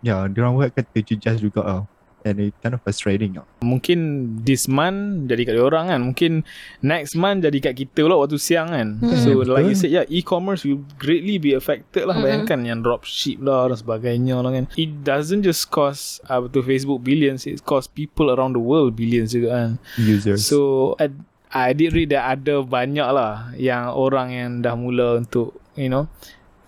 ya, 0.05 0.25
dia 0.29 0.39
orang 0.45 0.53
buat 0.57 0.69
akan 0.73 0.85
terjejas 0.93 1.37
juga 1.41 1.61
tau. 1.65 1.83
And 2.21 2.37
it 2.37 2.53
kind 2.61 2.77
of 2.77 2.85
frustrating 2.85 3.33
tau. 3.33 3.45
Mungkin 3.65 3.99
this 4.45 4.69
month 4.69 5.25
jadi 5.25 5.41
kat 5.41 5.57
orang 5.57 5.89
kan. 5.89 5.99
Mungkin 6.05 6.45
next 6.85 7.17
month 7.17 7.41
jadi 7.41 7.57
kat 7.57 7.73
kita 7.81 8.05
pula 8.05 8.21
waktu 8.21 8.37
siang 8.37 8.69
kan. 8.69 9.01
Hmm. 9.01 9.17
So 9.17 9.41
Betul. 9.41 9.53
like 9.57 9.67
you 9.69 9.77
said, 9.77 9.89
yeah, 9.89 10.05
e-commerce 10.05 10.61
will 10.61 10.85
greatly 11.01 11.41
be 11.41 11.57
affected 11.57 12.05
lah. 12.05 12.17
Mm-mm. 12.17 12.25
Bayangkan 12.29 12.59
yang 12.61 12.79
dropship 12.85 13.41
lah 13.41 13.73
dan 13.73 13.77
sebagainya 13.81 14.37
lah 14.37 14.53
kan. 14.53 14.69
It 14.77 15.01
doesn't 15.01 15.41
just 15.41 15.73
cost 15.73 16.21
uh, 16.29 16.45
to 16.45 16.59
Facebook 16.61 17.01
billions. 17.01 17.49
It 17.49 17.65
cost 17.65 17.97
people 17.97 18.29
around 18.29 18.53
the 18.53 18.63
world 18.63 18.93
billions 18.93 19.33
juga 19.33 19.49
kan. 19.57 19.69
Users. 19.97 20.45
So 20.45 20.93
I, 21.01 21.09
I 21.51 21.73
did 21.73 21.97
read 21.97 22.13
that 22.13 22.39
ada 22.39 22.61
banyak 22.61 23.09
lah 23.09 23.49
yang 23.57 23.91
orang 23.91 24.29
yang 24.29 24.49
dah 24.61 24.77
mula 24.77 25.19
untuk 25.19 25.57
you 25.73 25.89
know 25.89 26.05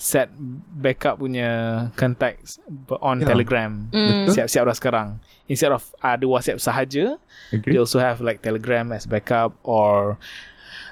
set 0.03 0.27
backup 0.75 1.15
punya 1.15 1.87
contacts 1.95 2.59
on 2.99 3.23
Ya. 3.23 3.31
Telegram. 3.31 3.87
Mm. 3.87 4.27
Siap-siap 4.27 4.67
dah 4.67 4.75
sekarang. 4.75 5.07
Instead 5.47 5.71
of 5.71 5.79
ada 6.03 6.27
WhatsApp 6.27 6.59
sahaja, 6.59 7.15
they 7.51 7.55
Agree? 7.55 7.79
also 7.79 8.03
have 8.03 8.19
like 8.19 8.43
Telegram 8.43 8.91
as 8.91 9.07
backup 9.07 9.55
or 9.63 10.19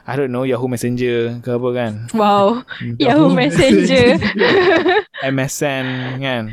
I 0.01 0.16
don't 0.18 0.32
know 0.32 0.41
Yahoo 0.41 0.66
Messenger 0.66 1.43
ke 1.43 1.49
apa 1.51 1.70
kan. 1.76 1.93
Wow. 2.16 2.64
Yahoo 2.97 3.30
Messenger. 3.30 4.18
MSN 5.36 5.86
kan. 6.18 6.43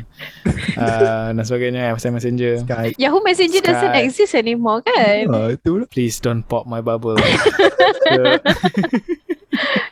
uh, 0.77 1.33
dan 1.33 1.41
sebagainya 1.41 1.95
MSN 1.95 2.13
Messenger. 2.13 2.53
Skype. 2.61 2.93
Yahoo 2.99 3.23
Messenger 3.25 3.61
doesn't 3.63 3.89
Skype. 3.89 4.03
exist 4.05 4.35
anymore 4.37 4.85
kan? 4.85 5.31
Ah, 5.33 5.49
tu 5.57 5.81
lah. 5.81 5.87
Please 5.89 6.21
don't 6.21 6.43
pop 6.45 6.67
my 6.69 6.83
bubble. 6.83 7.17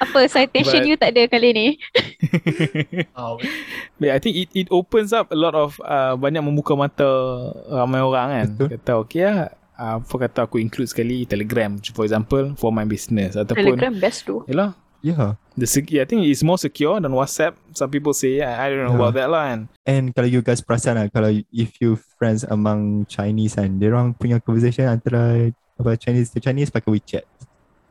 Apa 0.00 0.24
citation 0.26 0.80
But- 0.80 0.88
you 0.88 0.96
tak 0.96 1.12
ada 1.12 1.28
kali 1.28 1.48
ni? 1.52 1.66
But 4.00 4.10
I 4.10 4.18
think 4.18 4.34
it 4.36 4.48
it 4.54 4.68
opens 4.72 5.12
up 5.12 5.28
a 5.28 5.36
lot 5.36 5.52
of 5.52 5.76
uh, 5.84 6.16
banyak 6.16 6.40
membuka 6.40 6.72
mata 6.72 7.08
ramai 7.68 8.00
orang 8.00 8.28
kan. 8.32 8.46
Betul. 8.56 8.68
Kata 8.80 8.92
okay 8.98 9.22
lah. 9.24 9.38
Uh, 9.80 9.96
apa 9.96 10.14
kata 10.28 10.44
aku 10.44 10.60
include 10.60 10.92
sekali 10.92 11.24
Telegram 11.24 11.72
for 11.96 12.04
example 12.04 12.52
for 12.56 12.68
my 12.68 12.84
business 12.84 13.32
ataupun 13.32 13.76
Telegram 13.76 13.92
best 13.96 14.24
tu. 14.24 14.44
Yalah 14.44 14.76
Yeah. 15.00 15.40
the 15.56 15.64
sec- 15.64 15.88
I 15.96 16.04
think 16.04 16.28
it's 16.28 16.44
more 16.44 16.60
secure 16.60 17.00
than 17.00 17.16
WhatsApp. 17.16 17.56
Some 17.72 17.88
people 17.88 18.12
say 18.12 18.44
I, 18.44 18.68
I 18.68 18.68
don't 18.68 18.84
know 18.84 18.92
Yeah. 18.92 19.00
about 19.00 19.16
that 19.16 19.28
lah 19.32 19.48
kan. 19.48 19.60
And 19.88 20.12
kalau 20.12 20.28
you 20.28 20.44
guys 20.44 20.60
perasan 20.60 21.00
lah, 21.00 21.08
kalau 21.08 21.32
if 21.48 21.80
you 21.80 21.96
friends 22.20 22.44
among 22.44 23.08
Chinese 23.08 23.56
kan, 23.56 23.80
dia 23.80 23.88
orang 23.88 24.12
punya 24.12 24.36
conversation 24.36 24.84
antara 24.84 25.48
apa 25.80 25.96
Chinese 25.96 26.28
to 26.36 26.44
Chinese 26.44 26.68
pakai 26.68 26.92
WeChat. 26.92 27.24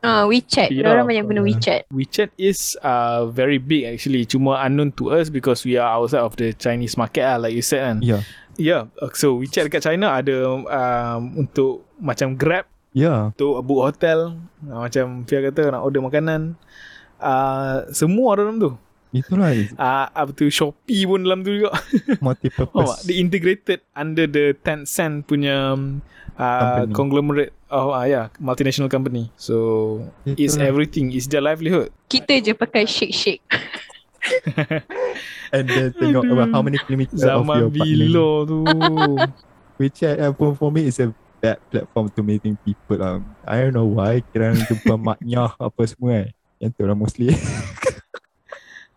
Ah, 0.00 0.24
WeChat. 0.24 0.72
Ya. 0.72 0.84
Yeah. 0.84 0.92
Orang 0.92 1.06
banyak 1.06 1.24
guna 1.28 1.40
Ah. 1.40 1.46
WeChat. 1.46 1.80
WeChat 1.88 2.30
is 2.36 2.72
uh, 2.80 3.28
very 3.28 3.60
big 3.60 3.84
actually. 3.84 4.24
Cuma 4.24 4.64
unknown 4.64 4.96
to 4.96 5.12
us 5.12 5.28
because 5.28 5.62
we 5.62 5.76
are 5.76 5.92
outside 5.92 6.24
of 6.24 6.34
the 6.36 6.52
Chinese 6.52 6.96
market 6.96 7.20
lah 7.22 7.36
like 7.38 7.52
you 7.52 7.60
said 7.60 7.84
kan. 7.84 7.96
Yeah. 8.00 8.24
Yeah. 8.56 8.88
uh, 8.96 9.12
So 9.12 9.36
WeChat 9.36 9.68
dekat 9.68 9.84
China 9.84 10.16
ada 10.16 10.36
um, 10.50 11.20
untuk 11.38 11.84
macam 11.96 12.32
Grab 12.34 12.64
Yeah. 12.90 13.30
untuk 13.30 13.62
book 13.62 13.86
hotel 13.86 14.34
uh, 14.66 14.82
macam 14.82 15.22
Fia 15.22 15.38
kata 15.46 15.70
nak 15.70 15.86
order 15.86 16.02
makanan 16.02 16.58
uh, 17.22 17.86
semua 17.94 18.34
ada 18.34 18.42
dalam 18.42 18.58
tu 18.58 18.72
Itulah 19.10 19.50
uh, 19.74 20.06
apa 20.06 20.30
tu 20.30 20.46
Shopee 20.46 21.02
pun 21.02 21.22
dalam 21.22 21.42
tu 21.42 21.50
juga 21.50 21.70
Faham 21.70 22.14
tak? 22.14 22.18
multi-purpose. 22.22 23.02
Dia 23.06 23.18
integrated 23.18 23.82
under 23.90 24.26
the 24.26 24.54
Tencent 24.58 25.26
punya 25.26 25.74
uh, 26.40 26.88
Company. 26.88 26.96
conglomerate 26.96 27.52
oh 27.68 27.92
uh, 27.92 28.08
yeah 28.08 28.32
multinational 28.40 28.88
company 28.88 29.28
so 29.36 30.00
it's 30.24 30.56
Itulah. 30.56 30.72
everything 30.72 31.12
it's 31.12 31.28
their 31.28 31.44
livelihood 31.44 31.92
Kita 32.10 32.42
je 32.42 32.50
pakai 32.56 32.88
shake-shake. 32.90 33.44
And 35.54 35.64
then 35.70 35.94
tengok 35.94 36.26
Aduh. 36.26 36.34
about 36.34 36.50
how 36.50 36.62
many 36.62 36.78
kilometers 36.82 37.22
of 37.22 37.46
zaman 37.46 37.66
your 37.66 37.70
bila 37.70 38.26
tu 38.50 38.58
WeChat 39.80 40.18
uh, 40.20 40.32
for, 40.34 40.52
for 40.58 40.68
me 40.74 40.90
is 40.90 40.98
a 40.98 41.14
bad 41.40 41.56
platform 41.72 42.10
to 42.12 42.20
meeting 42.20 42.58
people 42.66 43.00
lah. 43.00 43.22
I 43.48 43.64
don't 43.64 43.72
know 43.72 43.88
why. 43.88 44.20
Kira 44.34 44.52
jumpa 44.52 45.00
maknya 45.14 45.54
apa 45.56 45.82
semua 45.88 46.26
eh. 46.26 46.28
Yang 46.60 46.70
tu 46.76 46.82
lah 46.84 46.98
mostly. 46.98 47.32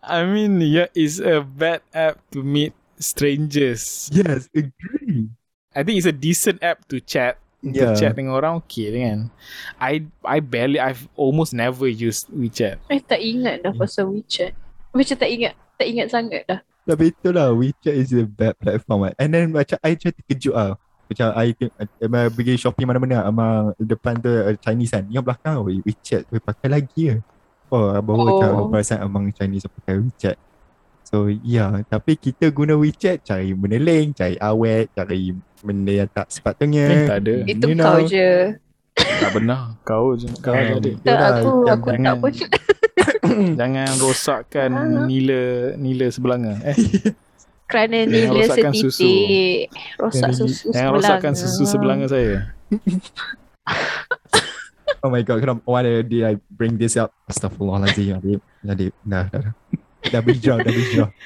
I 0.04 0.28
mean 0.28 0.60
yeah 0.60 0.92
it's 0.92 1.16
a 1.16 1.40
bad 1.40 1.80
app 1.94 2.20
to 2.36 2.44
meet 2.44 2.76
strangers 3.00 4.12
yes, 4.12 4.52
agree. 4.52 5.32
I 5.74 5.82
think 5.82 5.98
it's 5.98 6.06
a 6.06 6.14
decent 6.14 6.62
app 6.62 6.86
to 6.88 6.98
chat 6.98 7.36
Yeah. 7.64 7.96
chat 7.96 8.12
dengan 8.12 8.36
orang 8.36 8.60
okay 8.60 8.92
kan 8.92 9.32
I 9.80 10.04
I 10.20 10.44
barely 10.44 10.76
I've 10.76 11.08
almost 11.16 11.56
never 11.56 11.88
used 11.88 12.28
WeChat 12.28 12.76
I 12.92 13.00
tak 13.00 13.24
ingat 13.24 13.64
dah 13.64 13.72
pasal 13.72 14.12
WeChat. 14.12 14.52
Macam 14.92 15.16
tak 15.16 15.26
ingat. 15.26 15.56
Tak 15.74 15.86
ingat 15.88 16.06
sangat 16.06 16.42
dah. 16.44 16.60
Tapi 16.84 17.10
itulah 17.10 17.50
WeChat 17.50 17.94
is 17.96 18.12
a 18.12 18.28
bad 18.28 18.54
platform 18.60 19.08
kan. 19.08 19.12
And 19.16 19.32
then 19.32 19.50
macam 19.50 19.80
I 19.80 19.96
macam 19.96 20.12
terkejut 20.12 20.54
lah. 20.54 20.76
Macam 21.08 21.26
I 21.34 21.46
uh, 21.56 22.28
pergi 22.30 22.54
shopping 22.54 22.84
mana-mana 22.84 23.24
among 23.24 23.72
depan 23.80 24.20
tu 24.20 24.28
uh, 24.28 24.54
Chinese 24.60 24.92
kan. 24.92 25.08
Yang 25.08 25.24
belakang 25.24 25.54
oh, 25.58 25.66
WeChat 25.66 26.28
boleh 26.28 26.44
pakai 26.44 26.68
lagi 26.68 27.02
ke. 27.10 27.16
Oh, 27.72 27.90
baru 27.96 28.16
Oh. 28.20 28.26
macam 28.28 28.50
perasaan 28.70 29.00
among 29.02 29.32
Chinese 29.32 29.66
pakai 29.66 30.04
WeChat. 30.04 30.36
So 31.14 31.30
yeah, 31.46 31.86
tapi 31.86 32.16
kita 32.16 32.50
guna 32.50 32.74
WeChat 32.74 33.22
cari 33.22 33.54
benda 33.54 33.78
link, 33.78 34.18
cari 34.18 34.34
awet, 34.36 34.90
cari 34.90 35.30
benda 35.62 35.92
yang 35.94 36.08
tak 36.08 36.26
sepatutnya. 36.26 36.84
Eh, 36.84 37.06
tak 37.06 37.16
ada. 37.22 37.34
Itu 37.46 37.64
You 37.64 37.76
kau 37.78 37.94
know. 37.94 38.04
je. 38.04 38.28
Tak 38.94 39.32
benar 39.32 39.74
Kau 39.82 40.12
je 40.12 40.28
Kau 40.38 40.52
je 40.52 40.68
Um, 40.68 40.76
adik 40.76 40.94
Tak, 41.00 41.08
Yalah, 41.08 41.28
aku 41.32 41.48
yang 41.60 41.72
aku 41.72 41.84
tak 41.84 41.96
jangan. 41.96 42.16
pun. 42.16 42.32
Jangan 43.58 43.88
rosakkan 43.96 44.70
Ah. 44.70 45.04
nila 45.04 45.40
Nila 45.74 46.06
sebelanga 46.08 46.52
Eh 46.64 46.76
Kerana 47.64 48.00
Jangan 48.00 48.08
nila 48.08 48.28
rosakkan 48.36 48.72
susu. 48.72 48.88
setitik. 48.96 49.64
Rosak 49.96 50.20
Jangan- 50.20 50.36
susu 50.36 50.64
Jangan 50.64 50.70
sebelanga. 50.70 50.96
rosakkan 50.96 51.32
susu 51.34 51.62
sebelanga 51.64 52.06
saya 52.06 52.32
Oh 55.00 55.08
my 55.08 55.20
god, 55.20 55.38
kenapa 55.38 55.60
why 55.64 55.80
did 56.00 56.22
I 56.22 56.34
bring 56.48 56.74
this 56.74 56.94
up? 56.94 57.10
Astaghfirullahaladzim, 57.26 58.14
Adib. 58.14 58.40
Adib, 58.62 58.92
dah, 59.02 59.26
dah, 59.26 59.40
dah. 59.42 59.54
Dah 60.12 60.20
berhijrah, 60.20 60.60
dah 60.60 60.72
berhijrah. 60.72 61.10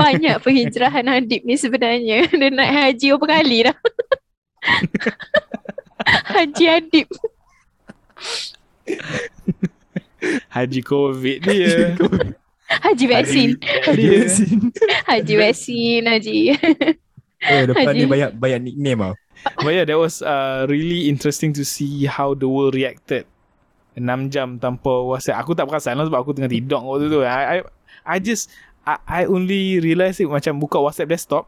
Banyak 0.00 0.36
penghijrahan 0.44 1.06
Adib 1.08 1.42
ni 1.42 1.56
sebenarnya. 1.58 2.28
Dia 2.30 2.50
naik 2.50 2.72
haji 2.72 3.06
berapa 3.16 3.26
kali 3.26 3.58
dah. 3.66 3.76
haji 6.36 6.64
Adib. 6.68 7.08
Haji 10.52 10.80
Covid 10.84 11.38
dia 11.48 11.96
Haji 12.70 13.04
vaksin. 13.08 13.56
Haji 13.56 14.04
dia 14.04 14.18
vaksin. 14.20 14.58
Haji 15.08 15.34
vaksin. 15.40 16.02
Haji. 16.04 16.36
Eh, 17.40 17.62
depan 17.64 17.96
ni 17.96 18.04
banyak 18.04 18.36
banyak 18.36 18.60
nickname 18.68 19.00
tau. 19.00 19.14
But 19.64 19.72
yeah 19.72 19.88
that 19.88 19.96
was 19.96 20.20
uh, 20.20 20.68
really 20.68 21.08
interesting 21.08 21.56
to 21.56 21.64
see 21.64 22.04
How 22.04 22.36
the 22.36 22.44
world 22.44 22.76
reacted 22.76 23.24
6 24.00 24.32
jam 24.32 24.56
tanpa 24.56 24.88
WhatsApp. 25.04 25.36
Aku 25.38 25.52
tak 25.52 25.68
perasan 25.68 26.00
lah 26.00 26.08
sebab 26.08 26.24
aku 26.24 26.32
tengah 26.32 26.48
tidur 26.48 26.80
waktu 26.80 27.06
tu. 27.06 27.20
I, 27.20 27.28
I, 27.28 27.56
I 28.02 28.16
just 28.18 28.48
I, 28.82 28.96
I 29.04 29.22
only 29.28 29.76
realise 29.78 30.18
it 30.18 30.26
macam 30.26 30.56
buka 30.56 30.80
WhatsApp 30.80 31.12
desktop. 31.12 31.44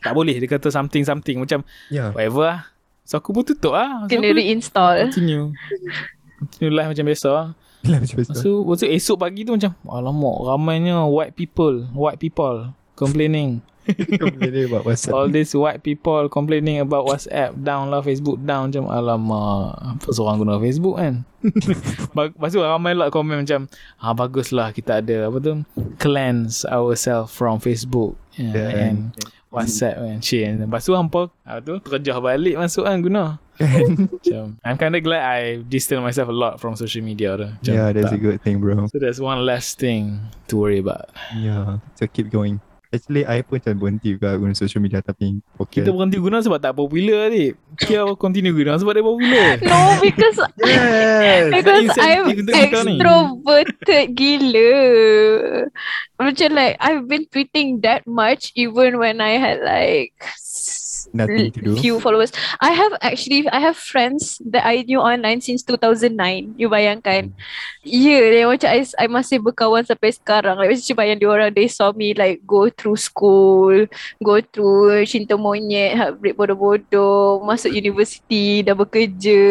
Tak 0.00 0.14
boleh. 0.14 0.38
Dia 0.38 0.46
kata 0.46 0.70
something 0.70 1.02
something. 1.02 1.42
Macam 1.42 1.66
Ya. 1.90 2.14
whatever 2.14 2.46
lah. 2.46 2.60
So 3.04 3.18
aku 3.18 3.34
pun 3.34 3.44
tutup 3.44 3.74
lah. 3.74 4.06
So, 4.06 4.14
Kena 4.14 4.32
reinstall. 4.32 5.10
continue. 5.10 5.52
Continue 6.40 6.72
live 6.72 6.88
macam 6.94 7.04
biasa. 7.04 7.28
Lah 7.28 7.48
Lah 7.84 7.98
macam 8.00 8.16
biasa. 8.16 8.32
So, 8.38 8.64
tu 8.64 8.86
esok 8.88 9.16
pagi 9.20 9.44
tu 9.44 9.52
macam 9.52 9.76
Alamak 9.84 10.36
ramainya 10.48 11.04
white 11.04 11.36
people 11.36 11.84
White 11.92 12.16
people 12.16 12.72
Complaining 12.96 13.60
Boleh 14.40 14.64
about 14.66 14.84
WhatsApp. 14.88 15.12
All 15.12 15.28
these 15.28 15.52
white 15.52 15.84
people 15.84 16.28
complaining 16.28 16.80
about 16.80 17.04
WhatsApp 17.04 17.52
down 17.60 17.92
lah, 17.92 18.00
Facebook 18.00 18.40
down 18.42 18.72
macam 18.72 18.88
alamak. 18.88 20.00
Apa 20.00 20.08
seorang 20.12 20.40
guna 20.40 20.56
Facebook 20.58 20.96
kan? 20.96 21.24
Lepas 22.16 22.50
tu 22.56 22.60
ramai 22.64 22.96
lah 22.96 23.12
komen 23.12 23.44
macam 23.44 23.68
ah 24.00 24.16
baguslah 24.16 24.72
kita 24.72 25.04
ada 25.04 25.28
apa 25.28 25.36
tu 25.38 25.52
cleanse 26.00 26.64
ourselves 26.64 27.28
from 27.28 27.60
Facebook 27.60 28.16
yeah, 28.40 28.52
Dan- 28.52 28.72
and 28.80 28.98
WhatsApp 29.52 30.00
kan. 30.00 30.18
Lepas 30.64 30.82
tu 30.82 30.96
hampa 30.96 31.30
apa 31.44 31.60
tu 31.62 31.78
terjah 31.84 32.18
balik 32.18 32.56
masuk 32.58 32.88
kan 32.88 32.98
guna. 32.98 33.24
Macam 34.10 34.58
I'm 34.66 34.74
kind 34.74 34.98
of 34.98 35.02
glad 35.06 35.22
I 35.22 35.62
distance 35.62 36.02
myself 36.02 36.26
a 36.26 36.34
lot 36.34 36.58
from 36.58 36.74
social 36.74 37.06
media 37.06 37.38
tu. 37.38 37.46
Macam, 37.46 37.70
Yeah, 37.70 37.94
that's 37.94 38.10
a 38.10 38.18
tak. 38.18 38.26
good 38.26 38.38
thing, 38.42 38.58
bro. 38.58 38.90
So 38.90 38.98
that's 38.98 39.22
one 39.22 39.46
less 39.46 39.78
thing 39.78 40.18
to 40.50 40.58
worry 40.58 40.82
about. 40.82 41.06
Yeah, 41.38 41.78
so 41.94 42.10
keep 42.10 42.34
going. 42.34 42.58
Actually, 42.94 43.26
I 43.26 43.42
pun 43.42 43.58
macam 43.58 43.74
berhenti 43.74 44.14
juga 44.14 44.38
guna 44.38 44.54
social 44.54 44.78
media 44.78 45.02
tapi 45.02 45.42
okay. 45.58 45.82
Kita 45.82 45.90
berhenti 45.90 46.18
guna 46.22 46.38
sebab 46.38 46.62
tak 46.62 46.78
popular 46.78 47.26
ni. 47.26 47.50
Kia 47.74 48.06
continue 48.14 48.54
guna 48.54 48.78
sebab 48.78 48.94
dia 48.94 49.02
popular. 49.02 49.50
No, 49.66 49.98
because 49.98 50.38
Yes! 50.62 51.50
Because 51.58 51.98
I'm 51.98 52.30
kau 52.70 52.82
ni. 52.86 52.96
extroverted 53.02 54.06
gila. 54.14 54.72
Macam 56.22 56.48
like 56.54 56.74
I've 56.78 57.10
been 57.10 57.26
tweeting 57.26 57.82
that 57.82 58.06
much 58.06 58.54
even 58.54 59.02
when 59.02 59.18
I 59.18 59.42
had 59.42 59.58
like 59.66 60.14
Nothing 61.12 61.52
to 61.52 61.60
do. 61.60 61.72
few 61.76 62.00
followers. 62.00 62.32
I 62.60 62.72
have 62.72 62.96
actually 63.04 63.44
I 63.50 63.60
have 63.60 63.76
friends 63.76 64.40
that 64.48 64.64
I 64.64 64.86
knew 64.86 65.02
online 65.02 65.44
since 65.44 65.60
2009. 65.66 66.56
You 66.56 66.72
bayangkan. 66.72 67.34
Ya, 67.84 68.18
yeah, 68.32 68.48
macam 68.48 68.68
I, 68.72 68.80
I 68.96 69.06
masih 69.10 69.44
berkawan 69.44 69.84
sampai 69.84 70.16
sekarang. 70.16 70.56
Like, 70.56 70.72
macam 70.72 70.96
bayang 70.96 71.18
dia 71.20 71.28
orang 71.28 71.50
they 71.52 71.68
saw 71.68 71.92
me 71.92 72.16
like 72.16 72.40
go 72.48 72.72
through 72.72 72.96
school, 72.96 73.84
go 74.24 74.40
through 74.40 75.04
cinta 75.04 75.36
monyet, 75.36 75.98
heartbreak 75.98 76.38
bodoh-bodoh, 76.38 77.44
masuk 77.44 77.74
universiti, 77.74 78.64
dah 78.64 78.72
bekerja. 78.72 79.44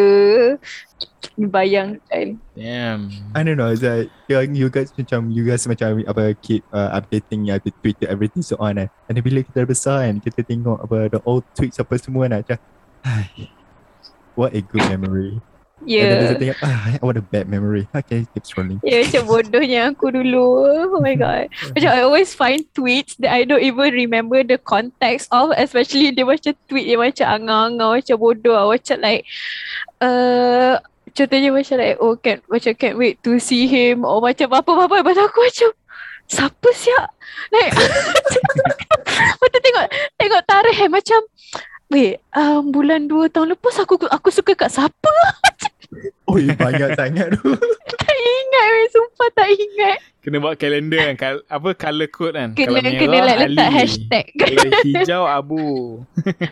Bayangkan. 1.34 2.38
Damn. 2.53 3.10
I 3.34 3.41
don't 3.41 3.57
know, 3.57 3.73
it's 3.73 3.81
like 3.81 4.14
you 4.30 4.69
guys 4.69 4.93
macam 4.93 5.34
you 5.34 5.41
guys 5.41 5.65
macam 5.65 6.05
apa 6.05 6.38
keep 6.45 6.61
uh, 6.69 6.93
updating 6.93 7.49
ya 7.49 7.57
Twitter 7.57 8.05
everything 8.05 8.45
so 8.45 8.53
on 8.61 8.77
kan. 8.77 8.89
And 9.10 9.18
then 9.18 9.26
bila 9.26 9.41
kita 9.41 9.65
dah 9.65 9.69
besar 9.69 9.97
kan 10.05 10.22
kita 10.22 10.45
tengok 10.45 10.85
apa 10.85 10.97
the 11.18 11.19
old 11.26 11.41
tweets 11.57 11.81
apa 11.81 11.97
semua 11.97 12.30
nak 12.30 12.45
macam 12.45 12.57
"Hai, 13.01 13.49
what 14.38 14.53
a 14.53 14.61
good 14.61 14.85
memory. 14.93 15.41
And 15.84 16.07
then 16.07 16.22
Yeah. 16.23 16.31
a 16.31 16.39
thing, 16.39 16.53
ah, 16.64 16.95
what 17.03 17.19
a 17.19 17.26
bad 17.26 17.51
memory. 17.51 17.89
Okay, 17.91 18.23
keep 18.31 18.47
scrolling. 18.47 18.80
Ya 18.88 19.03
macam 19.03 19.27
bodohnya 19.27 19.91
aku 19.91 20.15
dulu 20.15 20.64
Oh 20.95 21.03
my 21.03 21.11
god 21.19 21.51
Macam 21.76 21.89
I 21.91 22.07
always 22.07 22.31
find 22.31 22.64
tweets 22.72 23.19
That 23.19 23.35
I 23.35 23.43
don't 23.43 23.60
even 23.60 23.91
remember 23.91 24.47
the 24.47 24.55
context 24.55 25.27
of 25.35 25.51
Especially 25.60 26.15
dia 26.15 26.23
macam 26.23 26.55
tweet 26.72 26.88
Yang 26.88 27.01
macam 27.11 27.27
angang-angang 27.35 27.91
Macam 27.99 28.15
bodoh. 28.15 28.72
Macam 28.72 28.97
like 29.03 29.27
uh, 29.99 30.80
Contohnya 31.14 31.49
macam 31.53 31.76
like 31.77 31.98
Oh 32.02 32.18
can, 32.18 32.41
macam 32.49 32.73
can't 32.73 32.98
wait 32.98 33.22
to 33.22 33.38
see 33.38 33.69
him 33.69 34.02
Or 34.02 34.18
macam 34.18 34.49
apa-apa 34.49 35.02
Lepas 35.02 35.14
tu 35.14 35.23
aku 35.23 35.40
macam 35.45 35.69
Siapa 36.26 36.69
siap 36.73 37.07
Like 37.53 37.73
tu 39.53 39.60
tengok 39.61 39.85
Tengok 40.18 40.41
tarikh 40.49 40.80
eh, 40.81 40.90
Macam 40.90 41.22
Wait 41.94 42.18
um, 42.34 42.73
Bulan 42.73 43.06
2 43.06 43.30
tahun 43.30 43.53
lepas 43.53 43.77
Aku 43.85 44.02
aku 44.10 44.34
suka 44.34 44.57
kat 44.57 44.73
siapa 44.73 45.14
Oh, 46.26 46.41
banyak 46.41 46.98
sangat 46.98 47.38
tu. 47.38 47.53
Tak 48.02 48.15
ingat 48.18 48.65
weh, 48.73 48.88
Sumpah 48.90 49.30
tak 49.38 49.48
ingat 49.53 49.98
Kena 50.23 50.41
buat 50.41 50.56
kalender 50.57 51.14
kan. 51.14 51.15
Kal- 51.19 51.45
apa 51.45 51.69
color 51.76 52.10
code 52.10 52.34
kan. 52.34 52.49
Kena, 52.56 52.80
Kalau 52.80 52.95
kena 52.95 53.11
merah, 53.11 53.35
letak 53.44 53.68
Ali. 53.69 53.76
hashtag 53.76 54.26
Kalau 54.40 54.61
hijau 54.88 55.23
abu. 55.27 55.65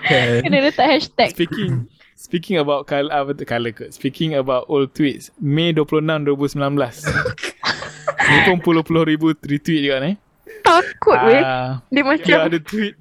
Kan? 0.06 0.44
Kena 0.44 0.58
letak 0.62 0.88
hashtag 0.92 1.32
Speaking 1.34 1.88
Speaking 2.22 2.62
about 2.62 2.86
color, 2.86 3.10
apa 3.10 3.34
tu 3.34 3.50
color 3.50 3.74
code. 3.74 3.98
Speaking 3.98 4.38
about 4.38 4.70
old 4.70 4.94
tweets. 4.94 5.34
Mei 5.42 5.74
26 5.74 6.30
2019. 6.30 7.02
Ni 8.22 8.38
pun 8.46 8.62
puluh-puluh 8.62 9.10
ribu 9.10 9.34
retweet 9.42 9.82
juga 9.82 9.98
ni. 10.06 10.14
Takut 10.62 11.18
weh 11.26 11.42
Ah, 11.42 11.82
Dia 11.90 12.06
macam 12.06 12.30
Dia 12.30 12.46
ada 12.46 12.60
tweet. 12.62 12.94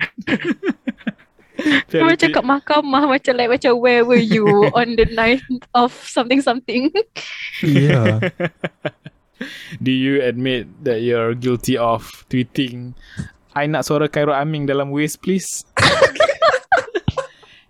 Dia 1.92 2.00
macam 2.00 2.28
kat 2.32 2.40
mahkamah 2.40 3.04
Macam 3.04 3.32
like 3.36 3.52
Macam 3.52 3.76
where 3.76 4.00
were 4.00 4.16
you 4.16 4.48
On 4.78 4.96
the 4.96 5.04
night 5.12 5.44
of 5.76 5.92
Something 5.92 6.40
something 6.40 6.88
Yeah. 7.60 8.32
Do 9.84 9.92
you 9.92 10.24
admit 10.24 10.72
that 10.88 11.04
you're 11.04 11.36
guilty 11.36 11.76
of 11.76 12.08
tweeting 12.32 12.96
I 13.52 13.68
nak 13.68 13.84
suara 13.84 14.08
Khairul 14.08 14.36
Aming 14.36 14.64
dalam 14.64 14.88
Waze 14.88 15.20
please? 15.20 15.68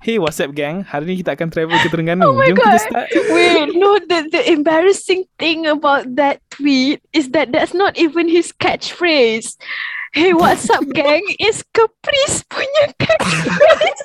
Hey 0.02 0.18
what's 0.18 0.40
up 0.40 0.54
gang? 0.54 0.82
Hari 0.84 1.04
ni 1.04 1.14
kita 1.20 1.36
akan 1.36 1.48
travel 1.52 1.76
ke 1.76 1.88
Terengganu. 1.92 2.24
Oh 2.30 2.34
my 2.36 2.48
Jom 2.48 2.56
kita 2.56 2.76
God. 2.76 2.80
start. 2.88 3.08
Wait 3.32 3.68
no 3.76 3.98
the, 4.00 4.28
the 4.32 4.42
embarrassing 4.50 5.24
thing 5.38 5.66
About 5.66 6.08
that 6.16 6.40
tweet 6.50 7.00
Is 7.12 7.30
that 7.36 7.52
that's 7.52 7.74
not 7.74 7.96
even 8.00 8.28
his 8.28 8.52
catchphrase 8.52 9.56
Hey 10.12 10.32
what's 10.32 10.68
up 10.70 10.84
gang 10.96 11.22
Is 11.38 11.62
Caprice 11.72 12.42
punya 12.48 12.92
catchphrase 12.98 14.02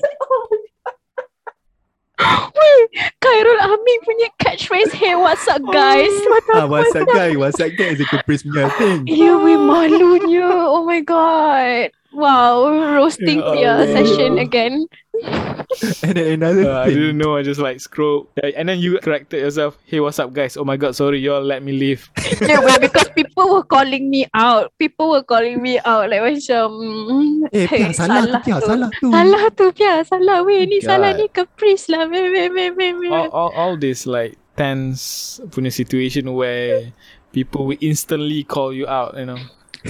Oh. 2.15 2.47
Wait 2.55 2.87
Khairul 3.19 3.59
Amin 3.59 3.99
punya 4.07 4.29
catchphrase 4.39 4.95
Hey 4.95 5.15
what's 5.19 5.43
up 5.51 5.59
guys 5.67 6.11
What 6.31 6.43
ah, 6.55 6.63
what's 6.67 6.95
up 6.95 7.07
guy? 7.11 7.35
What's 7.35 7.59
up 7.59 7.75
guy 7.75 7.91
is 7.91 7.99
a 7.99 8.07
caprice 8.07 8.43
punya 8.47 8.71
thing. 8.79 9.03
Ya, 9.03 9.35
weh 9.35 9.59
malunya. 9.59 10.47
Oh 10.47 10.87
my 10.87 11.03
god. 11.03 11.91
Wow, 12.15 12.71
roasting 12.95 13.43
Pia 13.43 13.75
Allah. 13.83 13.87
session 13.91 14.39
again. 14.39 14.87
And 16.03 16.15
then 16.15 16.39
another 16.39 16.71
Uh, 16.71 16.87
I 16.87 16.89
didn't 16.89 17.17
know. 17.19 17.35
I 17.35 17.43
just 17.43 17.59
like 17.59 17.79
scroll. 17.83 18.31
Yeah, 18.39 18.55
And 18.55 18.67
then 18.69 18.79
you 18.79 18.95
corrected 19.03 19.43
yourself. 19.43 19.75
Hey, 19.83 19.99
what's 19.99 20.19
up, 20.19 20.31
guys? 20.31 20.55
Oh 20.55 20.63
my 20.63 20.77
god, 20.79 20.95
sorry, 20.95 21.19
y'all 21.19 21.43
let 21.43 21.63
me 21.63 21.75
leave. 21.75 22.07
No, 22.47 22.63
weh, 22.63 22.79
because 22.79 23.11
people 23.11 23.51
were 23.51 23.63
calling 23.67 24.07
me 24.09 24.27
out. 24.33 24.71
People 24.79 25.11
were 25.11 25.23
calling 25.23 25.59
me 25.59 25.79
out 25.83 26.07
like 26.07 26.23
macam 26.23 26.65
mm, 26.71 27.51
Eh, 27.51 27.67
Pia, 27.67 27.91
salah 27.91 28.23
tu, 28.23 28.35
Pia, 28.43 28.57
tu. 28.59 28.67
salah 28.67 28.89
tu. 28.95 29.07
Salah 29.11 29.43
tu 29.51 29.65
Pia, 29.75 29.93
salah 30.07 30.37
weh 30.47 30.63
ni 30.63 30.79
God. 30.79 30.87
salah 30.87 31.11
ni 31.15 31.25
caprice 31.27 31.91
lah. 31.91 32.07
Weh 32.07 32.27
weh 32.31 32.47
weh 32.51 32.69
weh 32.71 32.91
weh. 32.95 33.11
all, 33.11 33.27
all, 33.35 33.51
all 33.55 33.73
this 33.75 34.07
like 34.07 34.39
tense 34.55 35.39
punya 35.51 35.67
situation 35.71 36.31
where 36.31 36.91
people 37.35 37.67
will 37.67 37.79
instantly 37.83 38.43
call 38.47 38.71
you 38.71 38.87
out, 38.87 39.15
you 39.19 39.27
know. 39.27 39.39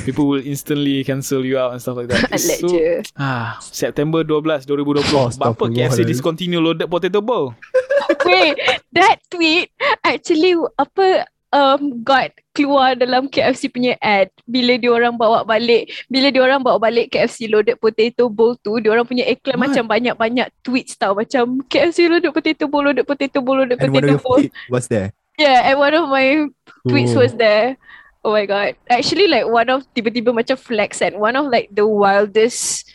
People 0.04 0.28
will 0.28 0.44
instantly 0.44 1.04
cancel 1.04 1.46
you 1.46 1.56
out 1.56 1.72
and 1.72 1.80
stuff 1.80 1.96
like 1.96 2.12
that. 2.12 2.28
It's 2.36 2.44
Alat 2.52 2.60
so, 2.60 2.68
je. 2.68 2.88
ah, 3.16 3.56
September 3.62 4.28
12, 4.28 4.68
2020. 4.68 5.16
Oh, 5.16 5.32
Bapa 5.32 5.66
KFC 5.68 5.80
Astaghfirullah. 6.04 6.08
discontinue 6.08 6.60
loaded 6.60 6.88
potato 6.88 7.22
bowl. 7.22 7.56
Wait, 8.28 8.60
that 8.92 9.24
tweet 9.30 9.72
actually 10.04 10.54
apa 10.76 11.26
um 11.50 12.04
got 12.04 12.36
keluar 12.52 12.94
dalam 12.94 13.32
KFC 13.32 13.72
punya 13.72 13.96
ad 14.04 14.28
bila 14.44 14.76
dia 14.76 14.92
orang 14.92 15.16
bawa 15.16 15.42
balik 15.42 15.88
bila 16.06 16.28
dia 16.28 16.44
orang 16.44 16.60
bawa 16.60 16.76
balik 16.78 17.16
KFC 17.16 17.48
loaded 17.48 17.80
potato 17.80 18.28
bowl 18.28 18.60
tu 18.60 18.76
dia 18.78 18.92
orang 18.92 19.08
punya 19.08 19.24
iklan 19.24 19.56
What? 19.56 19.72
macam 19.72 19.88
banyak-banyak 19.88 20.52
tweets 20.60 21.00
tau 21.00 21.16
macam 21.16 21.64
KFC 21.66 22.12
loaded 22.12 22.36
potato 22.36 22.68
bowl 22.68 22.84
loaded 22.84 23.08
potato 23.08 23.40
bowl 23.40 23.64
loaded 23.64 23.80
And 23.80 23.88
potato 23.90 24.20
bowl 24.20 24.44
was 24.68 24.92
there. 24.92 25.16
yeah 25.40 25.72
and 25.72 25.80
one 25.80 25.92
of 25.92 26.08
my 26.12 26.48
tweets 26.84 27.16
Oh. 27.16 27.24
was 27.24 27.34
there 27.36 27.80
oh 28.26 28.34
my 28.34 28.50
god. 28.50 28.74
Actually 28.90 29.30
like 29.30 29.46
one 29.46 29.70
of 29.70 29.86
tiba-tiba 29.94 30.34
macam 30.34 30.58
flex 30.58 31.06
and 31.06 31.22
one 31.22 31.38
of 31.38 31.46
like 31.54 31.70
the 31.70 31.86
wildest 31.86 32.90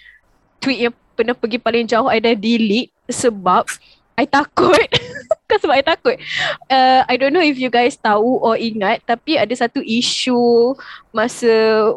tweet 0.58 0.90
yang 0.90 0.94
pernah 1.14 1.38
pergi 1.38 1.62
paling 1.62 1.86
jauh 1.86 2.10
I 2.10 2.18
dah 2.18 2.34
delete 2.34 2.90
sebab 3.06 3.70
I 4.18 4.26
takut. 4.26 4.90
Bukan 5.46 5.58
sebab 5.62 5.74
I 5.78 5.84
takut. 5.86 6.16
Uh, 6.68 7.06
I 7.08 7.14
don't 7.16 7.32
know 7.32 7.40
if 7.40 7.56
you 7.56 7.70
guys 7.72 7.96
tahu 7.96 8.42
or 8.42 8.58
ingat 8.58 9.00
Tapi 9.08 9.40
ada 9.40 9.54
satu 9.56 9.80
isu 9.80 10.76
Masa 11.14 11.48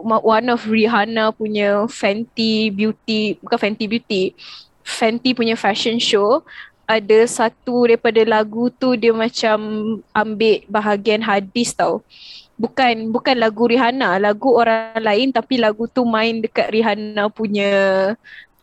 ma- 0.08 0.24
one 0.24 0.48
of 0.48 0.64
Rihanna 0.64 1.36
punya 1.36 1.84
Fenty 1.92 2.72
Beauty 2.72 3.36
Bukan 3.44 3.60
Fenty 3.60 3.86
Beauty 3.92 4.32
Fenty 4.88 5.36
punya 5.36 5.60
fashion 5.60 6.00
show 6.00 6.48
Ada 6.88 7.28
satu 7.28 7.92
daripada 7.92 8.24
lagu 8.24 8.72
tu 8.72 8.96
Dia 8.96 9.12
macam 9.12 9.60
ambil 10.16 10.64
bahagian 10.72 11.20
hadis 11.20 11.76
tau 11.76 12.00
Bukan 12.64 13.12
bukan 13.12 13.36
lagu 13.36 13.68
Rihanna 13.68 14.24
Lagu 14.24 14.56
orang 14.56 14.96
lain 15.04 15.36
Tapi 15.36 15.60
lagu 15.60 15.84
tu 15.92 16.08
main 16.08 16.40
dekat 16.40 16.72
Rihanna 16.72 17.28
punya 17.28 17.72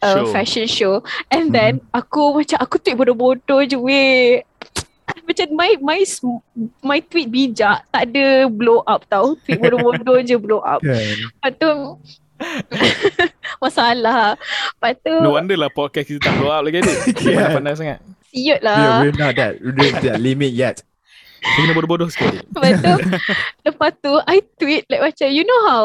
uh, 0.01 0.24
Show. 0.24 0.32
fashion 0.32 0.64
show 0.64 0.94
and 1.28 1.52
then 1.52 1.78
aku 1.93 2.40
macam 2.40 2.59
aku 2.60 2.81
tweet 2.81 2.97
bodoh-bodoh 2.97 3.60
je 3.68 3.77
weh 3.77 4.40
macam 5.28 5.47
my 5.52 5.77
my 5.81 6.01
sm- 6.02 6.40
my 6.81 7.05
tweet 7.05 7.28
bijak 7.28 7.85
tak 7.93 8.02
ada 8.09 8.48
blow 8.48 8.81
up 8.89 9.05
tau 9.06 9.36
tweet 9.44 9.60
bodoh-bodoh 9.60 10.24
je 10.24 10.36
blow 10.40 10.64
up 10.64 10.81
lepas 10.81 11.52
tu 11.60 12.01
masalah 13.62 14.40
lepas 14.77 14.94
tu 15.05 15.12
No 15.20 15.36
wonder 15.36 15.56
lah 15.60 15.68
podcast 15.68 16.09
kita 16.09 16.24
tak 16.24 16.35
blow 16.40 16.48
up 16.48 16.64
lagi 16.64 16.81
ni. 16.81 16.94
Yeah. 17.36 17.52
pandai 17.52 17.77
sangat. 17.77 17.98
siut 18.32 18.60
Yeah, 18.64 18.64
lah 18.64 19.05
we're 19.05 19.12
not 19.12 19.36
that, 19.36 19.60
we're 19.60 19.77
not 19.77 20.01
that 20.01 20.16
limit 20.16 20.56
yet. 20.56 20.81
Kita 21.41 21.59
kena 21.59 21.73
bodoh-bodoh 21.73 22.09
sikit. 22.09 22.45
lepas 22.55 22.73
tu 22.79 22.93
lepas 23.65 23.93
tu 23.99 24.12
I 24.25 24.39
tweet 24.57 24.85
like 24.89 25.01
macam 25.03 25.29
you 25.29 25.43
know 25.43 25.61
how 25.67 25.85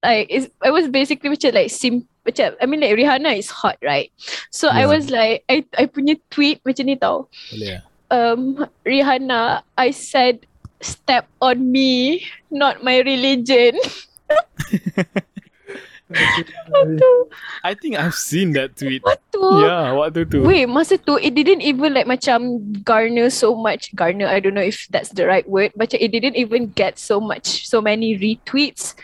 like 0.00 0.26
it's, 0.28 0.48
I 0.64 0.70
was 0.70 0.88
basically 0.88 1.28
macam 1.28 1.52
like 1.52 1.68
sim 1.68 2.08
macam 2.24 2.56
I 2.56 2.64
mean 2.64 2.80
like 2.80 2.96
Rihanna 2.96 3.34
is 3.34 3.48
hot 3.48 3.76
right 3.80 4.08
so 4.48 4.68
I 4.68 4.84
Yeah. 4.84 4.92
was 4.92 5.08
like 5.08 5.44
I 5.48 5.64
I 5.76 5.84
punya 5.88 6.16
tweet 6.28 6.60
macam 6.62 6.84
ni 6.86 6.96
tau 6.96 7.28
Boleh 7.52 7.68
lah. 7.76 7.82
um 8.08 8.40
Rihanna, 8.82 9.60
I 9.76 9.92
said 9.92 10.48
step 10.78 11.26
on 11.42 11.68
me, 11.68 12.22
not 12.48 12.80
my 12.80 13.02
religion. 13.02 13.74
I 17.64 17.74
think 17.76 17.96
I've 17.96 18.16
seen 18.16 18.52
that 18.56 18.76
tweet. 18.76 19.04
What 19.04 19.20
tu? 19.28 19.44
Yeah, 19.60 19.92
waktu 19.92 20.24
tu. 20.24 20.40
Wait, 20.40 20.64
masa 20.64 20.96
tu 20.96 21.20
it 21.20 21.36
didn't 21.36 21.60
even 21.60 21.92
like 21.92 22.08
macam 22.08 22.64
garner 22.80 23.28
so 23.28 23.52
much 23.52 23.92
garner. 23.92 24.24
I 24.24 24.40
don't 24.40 24.56
know 24.56 24.64
if 24.64 24.88
that's 24.88 25.12
the 25.12 25.28
right 25.28 25.44
word. 25.44 25.76
Macam 25.76 26.00
it 26.00 26.08
didn't 26.08 26.36
even 26.40 26.72
get 26.72 26.96
so 26.96 27.20
much 27.20 27.68
so 27.68 27.84
many 27.84 28.16
retweets, 28.16 28.96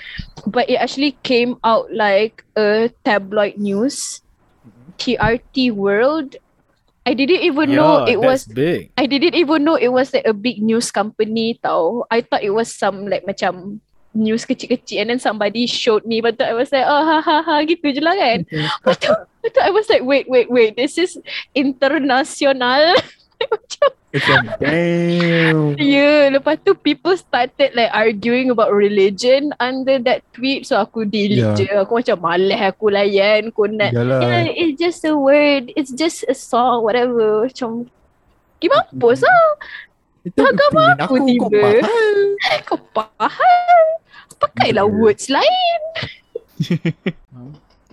but 0.48 0.64
it 0.68 0.80
actually 0.80 1.20
came 1.20 1.60
out 1.60 1.92
like 1.92 2.40
a 2.56 2.88
tabloid 3.04 3.60
news, 3.60 4.24
TRT 4.96 5.76
World. 5.76 6.40
I 7.04 7.12
didn't 7.12 7.44
even 7.44 7.76
know 7.76 8.08
Yeah, 8.08 8.16
it 8.16 8.20
was 8.24 8.48
big. 8.48 8.88
I 8.96 9.04
didn't 9.04 9.36
even 9.36 9.60
know 9.60 9.76
it 9.76 9.92
was 9.92 10.16
like 10.16 10.24
a 10.24 10.32
big 10.32 10.64
news 10.64 10.88
company 10.88 11.60
tau. 11.60 12.08
I 12.08 12.24
thought 12.24 12.40
it 12.40 12.56
was 12.56 12.72
some 12.72 13.04
like 13.12 13.28
macam 13.28 13.84
news 14.14 14.46
kecil-kecil 14.46 15.02
and 15.02 15.10
then 15.10 15.20
somebody 15.20 15.66
showed 15.66 16.06
me 16.06 16.22
but 16.22 16.38
I 16.38 16.54
was 16.54 16.70
like 16.70 16.86
oh 16.86 17.02
ha 17.02 17.18
ha 17.20 17.42
ha 17.42 17.54
gitu 17.66 17.90
je 17.90 18.00
lah 18.00 18.14
kan. 18.14 18.46
Tu, 18.46 19.10
lepas 19.42 19.50
tu 19.50 19.60
I 19.60 19.70
was 19.74 19.90
like 19.90 20.06
wait 20.06 20.30
wait 20.30 20.46
wait 20.48 20.78
this 20.78 20.96
is 20.96 21.18
international. 21.52 22.94
macam 23.50 23.90
Macam, 24.14 24.46
damn. 24.62 25.74
yeah, 25.74 26.30
lepas 26.30 26.54
tu 26.62 26.70
people 26.78 27.18
started 27.18 27.74
like 27.74 27.90
arguing 27.90 28.46
about 28.46 28.70
religion 28.70 29.50
under 29.58 29.98
that 29.98 30.22
tweet 30.30 30.62
so 30.70 30.78
aku 30.78 31.02
delete 31.02 31.42
Yeah. 31.42 31.58
je. 31.58 31.66
Aku 31.82 31.98
macam 31.98 32.22
malas 32.22 32.62
aku 32.62 32.94
layan 32.94 33.50
kunat. 33.50 33.90
Yalah. 33.90 34.22
Yeah, 34.22 34.46
it's 34.54 34.78
just 34.78 35.02
a 35.02 35.18
word. 35.18 35.74
It's 35.74 35.90
just 35.90 36.22
a 36.30 36.34
song, 36.38 36.86
whatever. 36.86 37.50
Macam, 37.50 37.90
gimana 38.62 38.86
lah. 38.94 39.50
Itu 40.22 40.40
agama 40.46 40.94
aku 40.94 41.02
aku 41.04 41.14
kau 41.18 41.26
tiba. 41.26 41.58
faham. 41.82 42.16
Kau 42.70 42.78
faham? 42.94 43.84
Pakailah 44.44 44.86
Yeah. 44.86 44.96
words 45.00 45.26
lain. 45.28 45.80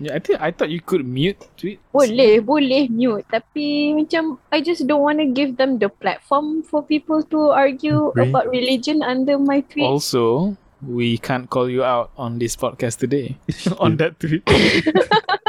Yeah, 0.01 0.17
I 0.17 0.19
think 0.19 0.41
I 0.41 0.49
thought 0.49 0.73
you 0.73 0.81
could 0.81 1.05
mute 1.05 1.37
tweet. 1.61 1.77
Boleh, 1.93 2.41
boleh 2.41 2.89
mute. 2.89 3.21
Tapi 3.29 3.93
macam 3.93 4.41
I 4.49 4.57
just 4.65 4.89
don't 4.89 5.05
want 5.05 5.21
to 5.21 5.29
give 5.29 5.61
them 5.61 5.77
the 5.77 5.93
platform 5.93 6.65
for 6.65 6.81
people 6.81 7.21
to 7.29 7.53
argue 7.53 8.09
Agree. 8.09 8.33
about 8.33 8.49
religion 8.49 9.05
under 9.05 9.37
my 9.37 9.61
tweet. 9.61 9.85
Also, 9.85 10.57
we 10.81 11.21
can't 11.21 11.45
call 11.53 11.69
you 11.69 11.85
out 11.85 12.09
on 12.17 12.41
this 12.41 12.57
podcast 12.57 12.97
today 12.97 13.37
on 13.83 14.01
that 14.01 14.17
tweet. 14.17 14.41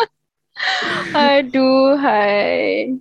Aduh, 1.16 1.96
hai. 1.96 2.92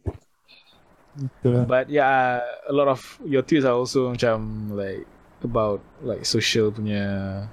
Itulah. 1.19 1.67
But 1.67 1.91
yeah, 1.91 2.39
a 2.63 2.71
lot 2.71 2.87
of 2.87 3.03
your 3.27 3.43
tweets 3.43 3.67
are 3.67 3.75
also 3.75 4.07
macam 4.15 4.71
like 4.71 5.03
about 5.43 5.83
like 5.99 6.23
social 6.23 6.71
punya 6.71 7.43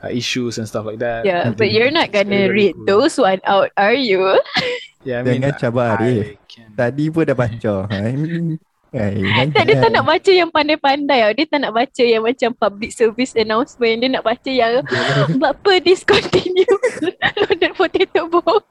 uh, 0.00 0.10
issues 0.10 0.58
and 0.58 0.66
stuff 0.66 0.84
like 0.84 0.98
that. 0.98 1.24
Yeah, 1.24 1.50
but 1.50 1.70
you're 1.70 1.90
not 1.90 2.10
gonna 2.10 2.28
very, 2.28 2.46
very 2.46 2.56
read 2.70 2.74
cool. 2.74 2.86
those 2.86 3.16
one 3.16 3.40
out, 3.44 3.70
are 3.76 3.94
you? 3.94 4.38
Yeah, 5.02 5.20
I 5.20 5.22
mean, 5.22 5.42
Jangan 5.42 5.54
cabar 5.58 5.96
I 5.96 6.02
dia. 6.02 6.22
can- 6.50 6.74
Tadi 6.74 7.04
pun 7.08 7.22
dah 7.24 7.36
baca. 7.36 7.74
Hai. 8.88 9.14
Hai, 9.20 9.52
Tak, 9.52 9.68
dia 9.68 9.76
tak 9.84 9.92
nak 9.92 10.08
baca 10.08 10.30
yang 10.32 10.48
pandai-pandai 10.48 11.20
tau. 11.20 11.32
Dia 11.36 11.44
tak 11.44 11.60
nak 11.60 11.72
baca 11.76 12.02
yang 12.02 12.24
macam 12.24 12.50
public 12.56 12.88
service 12.90 13.36
announcement. 13.36 14.00
Dia 14.00 14.08
nak 14.08 14.24
baca 14.24 14.48
yang 14.48 14.80
buat 15.38 15.60
apa 15.60 15.72
discontinue 15.84 16.64
loaded 17.36 17.72
potato 17.76 18.32
box. 18.32 18.64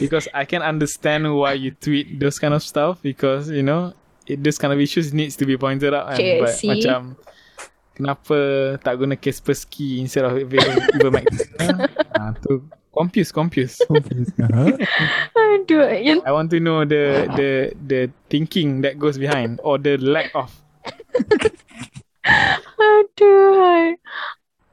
because 0.00 0.24
I 0.32 0.44
can 0.44 0.60
understand 0.60 1.28
why 1.32 1.52
you 1.52 1.72
tweet 1.72 2.16
those 2.16 2.36
kind 2.40 2.52
of 2.52 2.64
stuff 2.64 3.00
because 3.04 3.48
you 3.52 3.60
know 3.60 3.92
it, 4.24 4.40
those 4.40 4.56
kind 4.56 4.72
of 4.72 4.80
issues 4.80 5.12
needs 5.12 5.36
to 5.36 5.44
be 5.44 5.56
pointed 5.56 5.92
out. 5.92 6.12
Okay, 6.16 6.40
And, 6.40 6.44
but 6.44 6.52
see? 6.56 6.68
macam 6.76 7.16
kenapa 7.96 8.36
tak 8.84 9.00
guna 9.00 9.16
Casper 9.16 9.56
ski 9.56 10.04
instead 10.04 10.28
of 10.28 10.36
ivermectin? 10.36 11.48
ah, 12.20 12.36
tu 12.44 12.68
confused, 12.92 13.32
confused. 13.32 14.36
Ha? 14.36 14.64
Aduh, 15.32 15.88
yang 15.96 16.20
I 16.28 16.32
want 16.32 16.52
to 16.52 16.60
know 16.60 16.84
the 16.84 17.24
the 17.36 17.50
the 17.80 18.00
thinking 18.28 18.84
that 18.84 19.00
goes 19.00 19.16
behind 19.16 19.58
or 19.64 19.80
the 19.80 19.96
lack 19.96 20.28
of. 20.36 20.52
Aduh. 22.76 23.96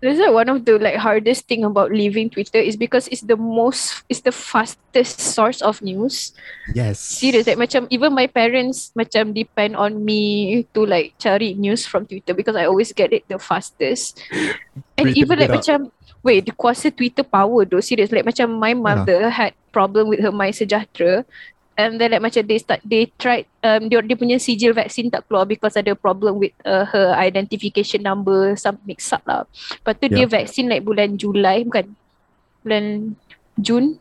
That's 0.03 0.19
like 0.19 0.35
one 0.35 0.51
of 0.51 0.67
the 0.67 0.75
like 0.75 0.99
hardest 0.99 1.47
thing 1.47 1.63
about 1.63 1.95
leaving 1.95 2.27
Twitter 2.27 2.59
is 2.59 2.75
because 2.75 3.07
it's 3.07 3.23
the 3.23 3.39
most 3.39 4.03
it's 4.11 4.19
the 4.19 4.35
fastest 4.35 5.23
source 5.23 5.63
of 5.63 5.79
news. 5.79 6.35
Yes. 6.75 6.99
Serious 6.99 7.47
like 7.47 7.55
macam 7.55 7.87
even 7.87 8.11
my 8.11 8.27
parents 8.27 8.91
macam 8.99 9.31
depend 9.31 9.79
on 9.79 10.03
me 10.03 10.67
to 10.75 10.83
like 10.83 11.15
cari 11.23 11.55
news 11.55 11.87
from 11.87 12.03
Twitter 12.03 12.35
because 12.35 12.59
I 12.59 12.67
always 12.67 12.91
get 12.91 13.15
it 13.15 13.23
the 13.31 13.39
fastest. 13.39 14.19
And 14.99 15.07
Twitter 15.07 15.23
even 15.23 15.39
like 15.39 15.49
gerak. 15.55 15.63
macam 15.63 15.79
wait, 16.19 16.43
the 16.43 16.51
kuasa 16.51 16.91
Twitter 16.91 17.23
power 17.23 17.63
though. 17.63 17.79
Serious 17.79 18.11
like 18.11 18.27
macam 18.27 18.59
my 18.59 18.75
mother 18.75 19.31
had 19.31 19.55
problem 19.71 20.11
with 20.11 20.19
her 20.19 20.35
My 20.35 20.51
Sejahtera 20.51 21.23
and 21.77 21.97
then 21.97 22.13
like 22.13 22.21
macam 22.21 22.45
they 22.45 22.59
start 22.61 22.79
they 22.85 23.09
tried 23.17 23.49
um 23.65 23.89
dia, 23.89 23.99
dia 24.05 24.17
punya 24.17 24.37
sijil 24.37 24.73
vaksin 24.73 25.09
tak 25.09 25.25
keluar 25.25 25.45
because 25.49 25.73
ada 25.73 25.97
problem 25.97 26.37
with 26.37 26.53
uh, 26.65 26.85
her 26.85 27.13
identification 27.17 28.05
number 28.05 28.53
some 28.57 28.77
mix 28.85 29.09
up 29.09 29.25
lah. 29.25 29.45
Lepas 29.81 29.93
tu 29.97 30.07
dia 30.09 30.25
Yeah. 30.25 30.31
vaksin 30.31 30.69
like 30.69 30.85
bulan 30.85 31.17
Julai 31.17 31.65
bukan 31.65 31.93
bulan 32.61 33.15
Jun 33.57 33.97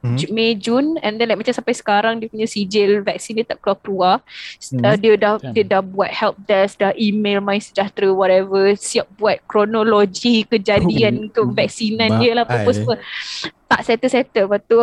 Hmm. 0.00 0.16
Mei 0.32 0.56
Jun 0.56 0.96
and 1.04 1.20
then 1.20 1.28
like 1.28 1.44
macam 1.44 1.52
sampai 1.52 1.76
sekarang 1.76 2.24
dia 2.24 2.32
punya 2.32 2.48
sijil 2.48 3.04
vaksin 3.04 3.36
dia 3.36 3.44
tak 3.44 3.60
keluar-keluar. 3.60 4.24
Hmm. 4.72 4.80
Uh, 4.80 4.96
dia 4.96 5.12
dah 5.20 5.36
Damn. 5.36 5.52
dia 5.52 5.64
dah 5.76 5.82
buat 5.84 6.08
help 6.08 6.40
desk, 6.48 6.80
dah 6.80 6.96
email 6.96 7.44
My 7.44 7.60
Sejahtera 7.60 8.08
whatever, 8.08 8.72
siap 8.80 9.12
buat 9.20 9.44
kronologi 9.44 10.48
kejadian 10.48 11.28
Oh, 11.28 11.44
kevaksinan 11.44 12.16
dia 12.16 12.32
lah 12.32 12.48
apa 12.48 12.72
semua. 12.72 12.96
Tak 13.68 13.80
settle-settle. 13.84 14.48
Lepas 14.48 14.60
tu 14.64 14.80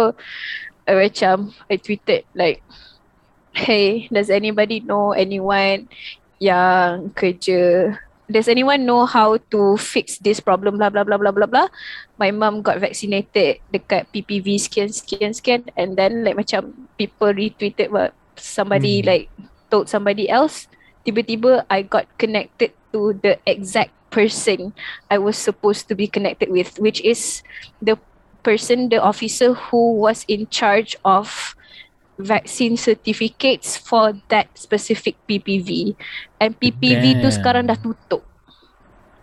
uh, 0.87 0.95
macam 0.97 1.51
I 1.69 1.75
tweeted 1.77 2.25
like 2.33 2.63
Hey, 3.57 4.05
does 4.13 4.29
anybody 4.29 4.85
know 4.85 5.17
anyone 5.17 5.89
yang 6.37 7.09
kerja 7.17 7.97
Does 8.27 8.51
anyone 8.51 8.83
know 8.83 9.07
how 9.07 9.39
to 9.55 9.79
fix 9.79 10.19
this 10.19 10.43
problem 10.43 10.75
blah 10.75 10.91
blah 10.91 11.07
blah 11.07 11.15
blah 11.15 11.31
blah 11.31 11.47
blah 11.47 11.67
my 12.19 12.27
mom 12.29 12.59
got 12.59 12.75
vaccinated 12.83 13.63
dekat 13.71 14.03
PPV 14.11 14.59
sekian 14.59 14.91
sekian 14.91 15.31
sekian 15.31 15.61
and 15.79 15.95
then 15.95 16.27
like 16.27 16.35
macam 16.35 16.75
people 16.99 17.31
retweeted 17.31 17.87
what 17.87 18.11
somebody 18.35 18.99
Hmm. 18.99 19.07
like 19.07 19.25
told 19.71 19.87
somebody 19.87 20.27
else 20.27 20.67
tiba-tiba 21.07 21.63
I 21.71 21.87
got 21.87 22.11
connected 22.19 22.75
to 22.91 23.15
the 23.15 23.39
exact 23.47 23.95
person 24.11 24.75
I 25.07 25.23
was 25.23 25.39
supposed 25.39 25.87
to 25.87 25.95
be 25.95 26.11
connected 26.11 26.51
with 26.51 26.75
which 26.83 26.99
is 27.07 27.41
the 27.79 27.95
person 28.47 28.87
the 28.87 28.95
officer 28.95 29.51
who 29.51 29.99
was 29.99 30.23
in 30.31 30.47
charge 30.47 30.95
of 31.03 31.51
vaccine 32.15 32.79
certificates 32.79 33.75
for 33.75 34.15
that 34.31 34.47
specific 34.55 35.19
PPV 35.27 35.93
and 36.39 36.55
PPV 36.55 37.19
tu 37.19 37.27
Damn. 37.27 37.35
sekarang 37.35 37.63
dah 37.67 37.75
tutup 37.77 38.23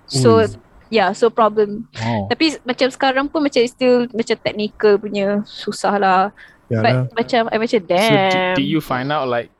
so 0.06 0.44
Ui. 0.44 0.52
yeah 0.92 1.10
so 1.10 1.32
problem 1.32 1.88
Oh. 1.98 2.28
tapi 2.28 2.54
macam 2.62 2.92
sekarang 2.92 3.26
pun 3.26 3.42
macam 3.42 3.64
still 3.64 4.06
macam 4.12 4.36
technical 4.38 5.00
punya 5.00 5.40
susah 5.48 5.96
lah. 5.96 6.22
Ya 6.70 6.80
But 6.80 6.94
lah. 6.94 7.04
macam 7.12 7.42
I 7.50 7.56
macam 7.60 7.80
So 7.80 7.88
damn. 7.88 8.56
did, 8.56 8.62
did 8.62 8.68
you 8.68 8.80
find 8.80 9.08
out 9.10 9.26
like 9.26 9.50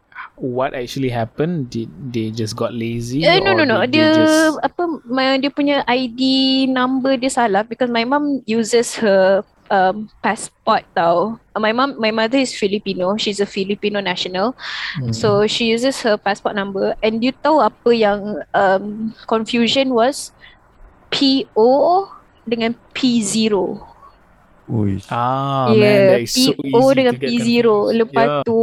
what 0.41 0.73
actually 0.73 1.11
happened? 1.11 1.69
Did 1.69 1.91
they 2.15 2.31
just 2.31 2.55
got 2.55 2.73
lazy? 2.73 3.23
Eh, 3.27 3.43
no 3.43 3.53
no 3.53 3.67
no 3.67 3.83
did 3.85 3.99
dia 3.99 4.09
just... 4.15 4.57
apa 4.63 4.83
my, 5.05 5.37
dia 5.43 5.51
punya 5.51 5.83
ID 5.85 6.23
number 6.71 7.19
dia 7.19 7.29
salah 7.35 7.67
because 7.67 7.91
my 7.91 8.07
mom 8.07 8.41
uses 8.47 8.95
her 9.03 9.43
um, 9.71 10.11
passport 10.23 10.85
tau. 10.93 11.39
My 11.57 11.73
mom 11.73 11.97
my 12.01 12.11
mother 12.11 12.39
is 12.39 12.53
Filipino. 12.53 13.17
She's 13.17 13.41
a 13.41 13.49
Filipino 13.49 14.01
national. 14.01 14.57
Hmm. 14.99 15.13
So 15.13 15.47
she 15.47 15.71
uses 15.71 16.01
her 16.03 16.17
passport 16.17 16.57
number 16.57 16.97
and 17.01 17.23
you 17.23 17.33
tahu 17.33 17.63
apa 17.63 17.91
yang 17.95 18.43
um, 18.53 19.15
confusion 19.31 19.95
was 19.95 20.35
PO 21.15 22.11
dengan 22.45 22.77
P0. 22.93 23.55
Ui. 24.65 24.97
Ah, 25.13 25.77
man, 25.77 26.09
yeah, 26.09 26.09
that 26.09 26.21
is 26.25 26.33
so 26.33 26.57
PO 26.57 26.57
easy 26.65 26.97
dengan 26.97 27.15
to 27.15 27.17
get 27.21 27.37
P0. 27.37 27.69
confused. 27.69 28.01
Lepas 28.01 28.29
Yeah. 28.33 28.43
tu, 28.49 28.59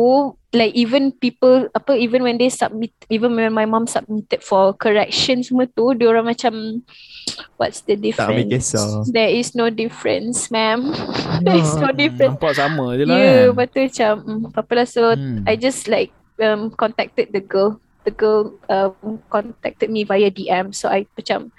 like 0.52 0.74
even 0.74 1.14
people, 1.14 1.70
apa, 1.72 1.94
even 1.94 2.26
when 2.26 2.42
they 2.42 2.50
submit, 2.50 2.90
even 3.10 3.38
when 3.38 3.54
my 3.54 3.66
mom 3.70 3.86
submitted 3.86 4.42
for 4.42 4.74
correction 4.74 5.46
semua 5.46 5.70
tu, 5.70 5.94
dia 5.94 6.10
orang 6.10 6.26
macam, 6.26 6.82
what's 7.62 7.86
the 7.86 7.94
Tak 8.18 8.34
ambil 8.34 8.46
difference? 8.50 8.50
kisah. 8.50 9.06
There 9.08 9.30
is 9.30 9.54
no 9.54 9.70
difference, 9.70 10.50
ma'am. 10.50 10.90
There 11.46 11.58
is 11.58 11.74
no 11.78 11.90
Hmm, 11.90 11.98
difference. 11.98 12.38
Nampak 12.38 12.54
sama 12.58 12.86
je 12.98 13.06
lah 13.06 13.18
Yeah, 13.18 13.30
kan. 13.30 13.46
lepas 13.54 13.68
tu 13.70 13.80
macam, 13.86 14.12
mm, 14.26 14.42
apa 14.58 14.72
lah. 14.74 14.86
So, 14.90 15.02
Hmm. 15.14 15.46
I 15.46 15.54
just 15.58 15.86
like 15.86 16.12
um, 16.42 16.74
contacted 16.74 17.30
the 17.30 17.42
girl. 17.46 17.78
The 18.02 18.14
girl 18.14 18.58
um, 18.66 19.22
contacted 19.30 19.94
me 19.94 20.04
via 20.04 20.34
DM. 20.34 20.74
So 20.74 20.90
I 20.90 21.06
macam 21.14 21.54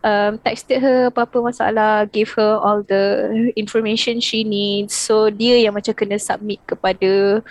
um, 0.00 0.40
texted 0.40 0.80
her 0.80 1.12
apa-apa 1.12 1.52
masalah, 1.52 2.08
gave 2.08 2.32
her 2.40 2.56
all 2.56 2.80
the 2.80 3.28
information 3.56 4.24
she 4.24 4.44
needs. 4.44 4.96
So 4.96 5.28
dia 5.28 5.60
yang 5.60 5.76
macam 5.76 5.92
kena 5.92 6.16
submit 6.16 6.64
kepada 6.64 7.44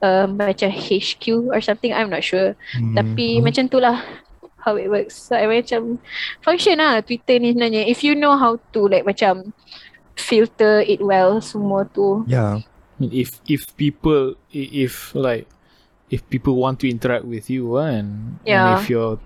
um, 0.00 0.40
macam 0.40 0.72
HQ 0.72 1.52
or 1.52 1.60
something. 1.60 1.92
I'm 1.92 2.08
not 2.08 2.24
sure. 2.24 2.56
Hmm. 2.74 2.96
Tapi 2.96 3.44
macam 3.44 3.68
tu 3.68 3.76
lah 3.76 4.00
how 4.62 4.78
it 4.78 4.88
works. 4.88 5.28
So 5.30 5.36
I 5.36 5.46
macam 5.46 5.98
function 6.40 6.78
lah 6.78 7.02
Twitter 7.02 7.38
ni 7.38 7.52
sebenarnya. 7.54 7.86
If 7.90 8.00
you 8.06 8.14
know 8.16 8.38
how 8.38 8.56
to 8.72 8.80
like 8.88 9.04
macam 9.04 9.52
filter 10.16 10.80
it 10.86 11.00
well 11.02 11.42
semua 11.42 11.84
tu. 11.90 12.22
Ya. 12.30 12.62
if 13.10 13.42
if 13.50 13.66
people 13.74 14.38
if 14.54 15.10
like 15.18 15.50
if 16.12 16.20
people 16.28 16.60
want 16.60 16.76
to 16.84 16.86
interact 16.86 17.24
with 17.24 17.48
you 17.48 17.80
uh, 17.80 17.88
and, 17.88 18.36
Yeah. 18.44 18.76
and 18.76 18.84
if 18.84 18.92
your 18.92 19.16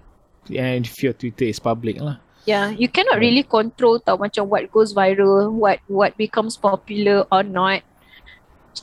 and 0.54 0.86
if 0.86 1.02
your 1.02 1.10
Twitter 1.12 1.50
is 1.50 1.58
public 1.58 1.98
lah. 1.98 2.22
Yeah, 2.46 2.70
you 2.70 2.86
cannot 2.86 3.18
really 3.18 3.42
control 3.42 3.98
tau 3.98 4.14
macam 4.22 4.46
what 4.46 4.70
goes 4.70 4.94
viral, 4.94 5.50
what 5.50 5.82
what 5.90 6.14
becomes 6.14 6.54
popular 6.54 7.26
or 7.34 7.42
not. 7.42 7.82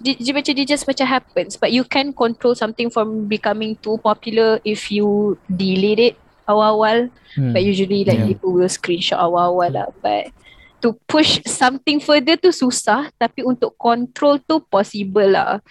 Dia, 0.04 0.20
dia 0.20 0.34
macam 0.36 0.52
dia 0.58 0.68
just 0.68 0.84
macam 0.84 1.06
happens 1.08 1.54
but 1.56 1.70
you 1.72 1.86
can 1.88 2.12
control 2.12 2.58
something 2.58 2.90
from 2.90 3.30
becoming 3.30 3.78
too 3.80 3.96
popular 4.02 4.58
if 4.66 4.90
you 4.90 5.38
delete 5.48 6.02
it 6.02 6.16
awal-awal 6.50 7.14
Hmm. 7.38 7.54
but 7.54 7.62
usually 7.62 8.02
like 8.02 8.18
Yeah. 8.18 8.34
people 8.34 8.58
will 8.58 8.68
screenshot 8.68 9.22
awal-awal 9.22 9.70
lah 9.70 9.88
but 10.02 10.34
to 10.82 10.98
push 11.06 11.38
something 11.46 12.02
further 12.02 12.36
tu 12.42 12.50
susah 12.50 13.14
tapi 13.22 13.46
untuk 13.46 13.78
control 13.80 14.42
tu 14.44 14.60
possible 14.66 15.30
lah. 15.30 15.62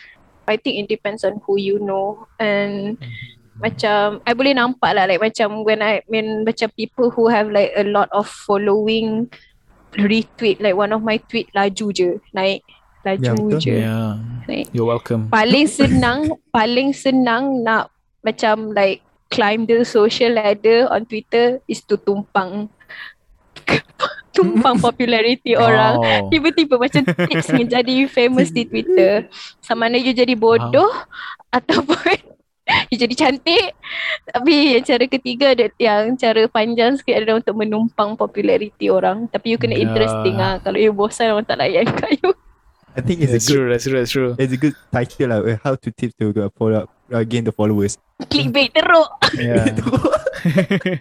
I 0.47 0.56
think 0.56 0.82
it 0.82 0.89
depends 0.89 1.23
on 1.23 1.39
who 1.47 1.55
you 1.56 1.78
know 1.78 2.27
and 2.36 2.98
macam 3.62 4.19
I 4.27 4.35
boleh 4.35 4.59
nampak 4.59 4.90
lah 4.90 5.06
like 5.06 5.23
macam 5.23 5.62
when 5.62 5.78
I 5.78 6.02
when 6.10 6.43
macam 6.43 6.73
people 6.74 7.14
who 7.14 7.31
have 7.31 7.47
like 7.52 7.70
a 7.78 7.86
lot 7.86 8.10
of 8.10 8.27
following 8.27 9.31
retweet 9.94 10.59
like 10.59 10.74
one 10.74 10.90
of 10.90 11.05
my 11.05 11.20
tweet 11.31 11.47
laju 11.55 11.86
je 11.93 12.10
naik 12.32 12.64
laju 13.05 13.23
Ya, 13.23 13.32
betul. 13.36 13.60
je 13.60 13.74
Yeah. 13.86 14.10
naik 14.48 14.66
You're 14.74 14.89
welcome. 14.89 15.28
paling 15.31 15.69
senang 15.78 16.32
paling 16.51 16.90
senang 16.97 17.62
nak 17.62 17.93
macam 18.24 18.73
like 18.74 19.05
climb 19.31 19.64
the 19.64 19.85
social 19.86 20.36
ladder 20.36 20.89
on 20.90 21.06
Twitter 21.06 21.60
is 21.69 21.85
to 21.86 21.94
tumpang 21.97 22.66
tumpang 24.33 24.77
popularity 24.77 25.55
orang. 25.55 25.95
Oh. 25.97 26.29
Tiba-tiba 26.29 26.77
macam 26.77 27.05
tips 27.05 27.53
ni 27.53 27.65
jadi 27.65 27.95
famous 28.07 28.49
di 28.49 28.65
Twitter. 28.65 29.29
Sama 29.61 29.87
mana 29.87 29.97
you 29.97 30.11
jadi 30.11 30.33
bodoh 30.33 30.89
ataupun 31.49 32.17
you 32.91 32.97
jadi 32.97 33.15
cantik. 33.15 33.77
Tapi 34.25 34.75
yang 34.75 34.85
cara 34.85 35.05
ketiga 35.07 35.53
ada 35.53 35.67
yang 35.77 36.17
cara 36.17 36.47
panjang 36.47 36.97
sikit 36.97 37.19
adalah 37.19 37.39
untuk 37.39 37.55
menumpang 37.55 38.15
popularity 38.15 38.89
orang. 38.89 39.29
Tapi 39.29 39.53
you 39.53 39.59
kena 39.59 39.77
Ya. 39.77 39.85
interesting 39.85 40.37
ah. 40.37 40.57
Kalau 40.59 40.77
you 40.77 40.91
bosan 40.91 41.31
orang 41.31 41.45
tak 41.45 41.61
layan 41.61 41.85
kat 42.01 42.17
you. 42.19 42.33
I 42.93 43.01
think 43.01 43.25
it's 43.25 43.33
a 43.33 43.41
That's 43.41 43.49
good 43.49 43.57
true, 43.57 43.67
that's 43.73 43.85
true, 43.85 43.97
that's 43.97 44.13
true. 44.13 44.31
it's 44.37 44.53
a 44.53 44.61
good 44.61 44.77
title 44.93 45.33
lah. 45.33 45.41
uh, 45.41 45.57
How 45.65 45.81
to 45.81 45.89
tip 45.89 46.13
to 46.21 46.29
uh, 46.37 46.53
follow 46.53 46.85
up, 46.85 46.93
uh, 47.09 47.25
gain 47.25 47.41
the 47.41 47.49
followers. 47.51 47.97
Clickbait 48.29 48.69
teruk. 48.77 49.09
Yeah. 49.33 49.73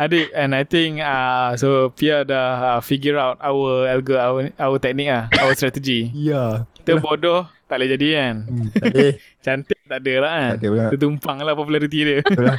Adik, 0.00 0.32
and 0.32 0.56
I 0.56 0.64
think 0.64 1.04
uh, 1.04 1.52
so 1.60 1.92
Pia 1.92 2.24
dah 2.24 2.48
uh, 2.56 2.80
figure 2.80 3.20
out 3.20 3.36
our 3.44 3.84
algo, 3.84 4.16
our, 4.16 4.48
our 4.56 4.80
technique 4.80 5.12
ah, 5.12 5.28
our 5.44 5.52
strategy. 5.52 6.08
yeah. 6.16 6.64
Kita 6.80 6.96
bodoh 6.96 7.44
tak 7.68 7.76
boleh 7.84 7.88
jadi 8.00 8.08
kan. 8.16 8.34
Hmm, 8.48 8.66
tak 8.72 8.84
boleh. 8.96 9.12
Cantik 9.44 9.80
tak 9.84 10.00
ada 10.00 10.14
lah 10.24 10.30
kan. 10.32 10.50
Tak 10.56 10.56
ada 10.56 10.68
pula. 10.72 10.84
Dia 10.88 10.98
tumpang 11.04 11.36
lah 11.44 11.52
popularity 11.52 11.98
dia. 12.00 12.18
Betul. 12.24 12.56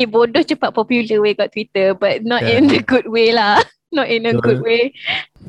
Eh 0.00 0.08
bodoh 0.08 0.40
cepat 0.40 0.72
popular 0.72 1.20
way 1.20 1.36
kat 1.36 1.52
Twitter 1.52 1.92
but 1.92 2.24
not 2.24 2.40
Yeah. 2.40 2.56
in 2.56 2.72
the 2.72 2.80
good 2.80 3.04
way 3.04 3.36
lah. 3.36 3.60
Not 3.92 4.08
in 4.08 4.24
a 4.24 4.32
Betul. 4.32 4.40
good 4.40 4.60
way. 4.64 4.82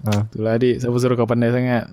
Itulah 0.04 0.60
adik, 0.60 0.82
siapa 0.82 0.98
suruh 0.98 1.16
kau 1.16 1.30
pandai 1.30 1.56
sangat. 1.56 1.88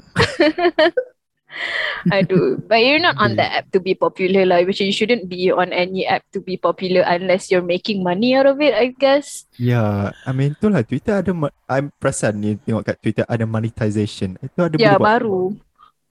Aduh. 2.14 2.62
But 2.64 2.80
you're 2.86 3.02
not 3.02 3.18
on 3.18 3.34
the 3.34 3.44
app 3.44 3.68
to 3.74 3.80
be 3.82 3.92
popular 3.94 4.46
lah. 4.46 4.62
Which 4.62 4.80
you 4.80 4.94
shouldn't 4.94 5.26
be 5.26 5.50
on 5.50 5.74
any 5.74 6.06
app 6.06 6.22
to 6.32 6.40
be 6.40 6.56
popular 6.56 7.02
unless 7.04 7.50
you're 7.50 7.64
making 7.64 8.02
money 8.06 8.38
out 8.38 8.46
of 8.46 8.62
it, 8.62 8.72
I 8.72 8.94
guess. 8.94 9.44
Yeah, 9.58 10.14
I 10.24 10.30
mean 10.32 10.54
tu 10.56 10.70
lah 10.70 10.86
Twitter 10.86 11.18
ada 11.20 11.34
I'm 11.66 11.90
perasan 11.98 12.38
ni 12.40 12.56
tengok 12.62 12.86
kat 12.86 12.96
Twitter 13.02 13.24
ada 13.26 13.44
monetization. 13.44 14.38
Itu 14.38 14.62
ada 14.62 14.76
Ya, 14.78 14.94
boleh 14.94 14.98
buat. 14.98 15.06
baru. 15.06 15.38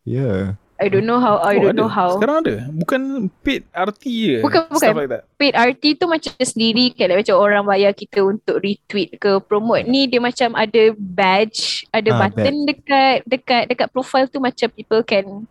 Yeah. 0.03 0.59
I 0.77 0.87
don't 0.93 1.09
know 1.09 1.17
how. 1.17 1.41
I 1.41 1.57
Oh, 1.57 1.69
don't 1.69 1.73
ada. 1.73 1.81
know 1.81 1.89
how. 1.89 2.09
Sekarang 2.21 2.37
ada. 2.45 2.55
Bukan 2.69 3.01
paid 3.41 3.65
RT 3.73 4.03
je. 4.05 4.35
Bukan, 4.45 4.61
bukan. 4.69 4.89
Like 4.93 5.09
that. 5.09 5.23
Paid 5.35 5.53
RT 5.57 5.83
tu 5.97 6.05
macam 6.05 6.33
sendiri 6.37 6.93
kan 6.93 7.09
like, 7.09 7.25
macam 7.25 7.35
orang 7.41 7.65
bayar 7.65 7.97
kita 7.97 8.21
untuk 8.21 8.61
retweet 8.61 9.17
ke 9.17 9.41
promote 9.41 9.89
ni 9.89 10.05
dia 10.05 10.21
macam 10.21 10.53
ada 10.53 10.93
badge, 10.93 11.81
ada 11.89 12.09
Ah, 12.13 12.19
button 12.29 12.69
dekat 12.69 13.25
dekat 13.25 13.63
dekat 13.67 13.89
profile 13.89 14.29
tu 14.29 14.37
macam 14.37 14.69
people 14.69 15.01
can 15.01 15.49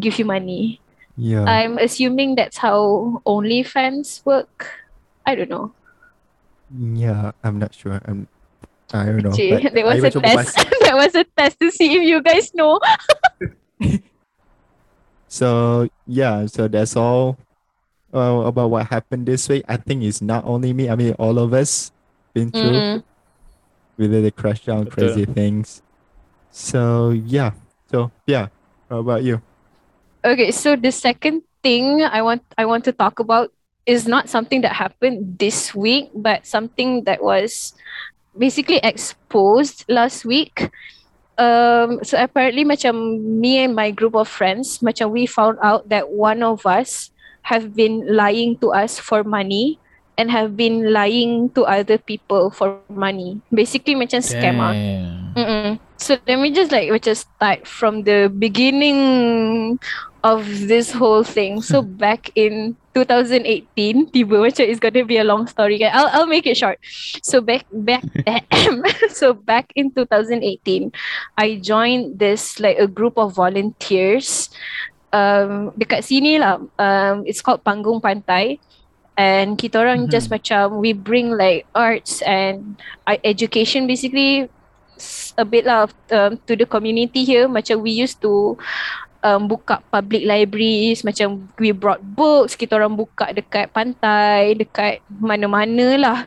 give 0.00 0.16
you 0.16 0.24
money. 0.24 0.80
Yeah. 1.20 1.44
I'm 1.44 1.76
assuming 1.76 2.40
that's 2.40 2.56
how 2.56 2.80
OnlyFans 3.28 4.24
work. 4.24 4.72
I 5.28 5.36
don't 5.36 5.52
know. 5.52 5.76
yeah, 6.72 7.36
I'm 7.44 7.60
not 7.60 7.76
sure. 7.76 8.00
I'm 8.08 8.24
I 8.92 9.04
don't 9.08 9.20
know. 9.24 9.32
Cik, 9.36 9.72
that 9.72 9.84
was 9.84 10.00
I 10.00 10.08
a 10.08 10.12
test. 10.16 10.56
that 10.88 10.96
was 10.96 11.12
a 11.12 11.24
test 11.24 11.60
to 11.60 11.68
see 11.68 11.92
if 11.96 12.04
you 12.04 12.20
guys 12.24 12.52
know. 12.56 12.80
So 15.32 15.88
yeah, 16.04 16.44
so 16.44 16.68
that's 16.68 16.92
all 16.92 17.40
uh, 18.12 18.44
about 18.44 18.68
what 18.68 18.84
happened 18.92 19.24
this 19.24 19.48
week. 19.48 19.64
I 19.64 19.80
think 19.80 20.04
it's 20.04 20.20
not 20.20 20.44
only 20.44 20.76
me. 20.76 20.92
I 20.92 20.94
mean, 20.94 21.16
all 21.16 21.40
of 21.40 21.56
us 21.56 21.88
been 22.36 22.52
through 22.52 23.00
Mm. 23.00 23.02
really 23.96 24.20
the 24.20 24.30
crash 24.30 24.60
down 24.68 24.84
Betul. 24.84 24.92
crazy 24.92 25.24
things. 25.24 25.80
So 26.52 27.16
yeah. 27.16 27.56
So 27.88 28.12
yeah. 28.28 28.52
How 28.92 29.00
about 29.00 29.24
you? 29.24 29.40
Okay, 30.20 30.52
so 30.52 30.76
the 30.76 30.92
second 30.92 31.40
thing 31.64 32.04
I 32.04 32.20
want 32.20 32.44
I 32.60 32.68
want 32.68 32.84
to 32.84 32.92
talk 32.92 33.16
about 33.16 33.48
is 33.88 34.04
not 34.04 34.28
something 34.28 34.60
that 34.68 34.76
happened 34.76 35.40
this 35.40 35.72
week, 35.72 36.12
but 36.12 36.44
something 36.44 37.08
that 37.08 37.24
was 37.24 37.72
basically 38.36 38.84
exposed 38.84 39.88
last 39.88 40.28
week. 40.28 40.68
Um, 41.38 42.04
so 42.04 42.20
apparently, 42.20 42.64
macam 42.64 43.20
me 43.20 43.64
and 43.64 43.74
my 43.74 43.90
group 43.90 44.14
of 44.14 44.28
friends, 44.28 44.78
macam 44.80 45.10
we 45.10 45.26
found 45.26 45.58
out 45.62 45.88
that 45.88 46.12
one 46.12 46.42
of 46.42 46.66
us 46.66 47.10
have 47.42 47.74
been 47.74 48.06
lying 48.06 48.56
to 48.62 48.70
us 48.70 48.98
for 48.98 49.24
money 49.24 49.80
and 50.18 50.30
have 50.30 50.56
been 50.56 50.92
lying 50.92 51.48
to 51.56 51.64
other 51.64 51.96
people 51.96 52.50
for 52.50 52.78
money. 52.92 53.40
Basically, 53.48 53.96
macam 53.96 54.20
scam 54.20 54.60
ah. 54.60 54.72
Damn. 54.72 55.32
Mm-mm. 55.32 55.70
So 55.96 56.18
let 56.26 56.38
me 56.38 56.52
just 56.52 56.70
like 56.70 56.90
just 57.00 57.30
start 57.38 57.64
from 57.66 58.04
the 58.04 58.28
beginning 58.28 59.78
of 60.22 60.46
this 60.68 60.92
whole 60.92 61.22
thing. 61.22 61.62
So 61.62 61.82
back 61.82 62.30
in 62.34 62.76
2018, 62.94 64.14
tiba 64.14 64.38
macam 64.38 64.64
it's 64.66 64.78
gonna 64.78 65.04
be 65.04 65.18
a 65.18 65.26
long 65.26 65.46
story. 65.46 65.82
I'll 65.82 66.10
I'll 66.14 66.30
make 66.30 66.46
it 66.46 66.56
short. 66.56 66.78
So 67.22 67.42
back 67.42 67.66
back 67.72 68.06
so 69.10 69.34
back 69.34 69.74
in 69.74 69.90
2018, 69.90 70.92
I 71.36 71.58
joined 71.58 72.18
this 72.18 72.60
like 72.62 72.78
a 72.78 72.86
group 72.86 73.18
of 73.18 73.34
volunteers. 73.34 74.50
Um, 75.12 75.74
dekat 75.76 76.06
sini 76.06 76.40
lah. 76.40 76.62
Um, 76.78 77.26
it's 77.26 77.42
called 77.42 77.66
Panggung 77.66 78.00
Pantai. 78.00 78.62
And 79.12 79.60
kita 79.60 79.76
orang 79.76 80.08
just 80.08 80.32
macam 80.32 80.80
we 80.80 80.96
bring 80.96 81.36
like 81.36 81.68
arts 81.76 82.24
and 82.24 82.80
uh, 83.04 83.20
education 83.28 83.84
basically 83.84 84.48
a 85.36 85.44
bit 85.44 85.68
lah 85.68 85.84
of, 85.84 85.92
um, 86.08 86.40
to 86.48 86.56
the 86.56 86.64
community 86.64 87.20
here 87.20 87.44
macam 87.44 87.84
we 87.84 87.92
used 87.92 88.24
to 88.24 88.56
um, 89.22 89.46
buka 89.48 89.80
public 89.88 90.26
libraries 90.26 91.06
macam 91.06 91.46
we 91.56 91.70
brought 91.70 92.02
books 92.02 92.58
kita 92.58 92.76
orang 92.76 92.98
buka 92.98 93.30
dekat 93.32 93.70
pantai 93.70 94.58
dekat 94.58 95.00
mana-mana 95.08 95.88
lah. 95.96 96.18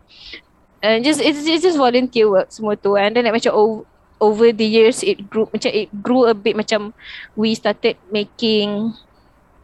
And 0.80 1.04
just 1.04 1.20
it's, 1.20 1.44
it's 1.46 1.66
just 1.66 1.78
volunteer 1.78 2.32
work 2.32 2.50
semua 2.50 2.80
tu. 2.80 2.96
And 2.96 3.14
then 3.14 3.28
like 3.28 3.36
macam 3.36 3.54
over, 3.54 3.84
over 4.22 4.48
the 4.56 4.66
years 4.66 5.04
it 5.04 5.28
grew 5.28 5.52
macam 5.52 5.70
it 5.76 5.90
grew 6.02 6.26
a 6.26 6.34
bit. 6.34 6.56
Macam 6.56 6.96
we 7.36 7.54
started 7.54 8.00
making 8.10 8.96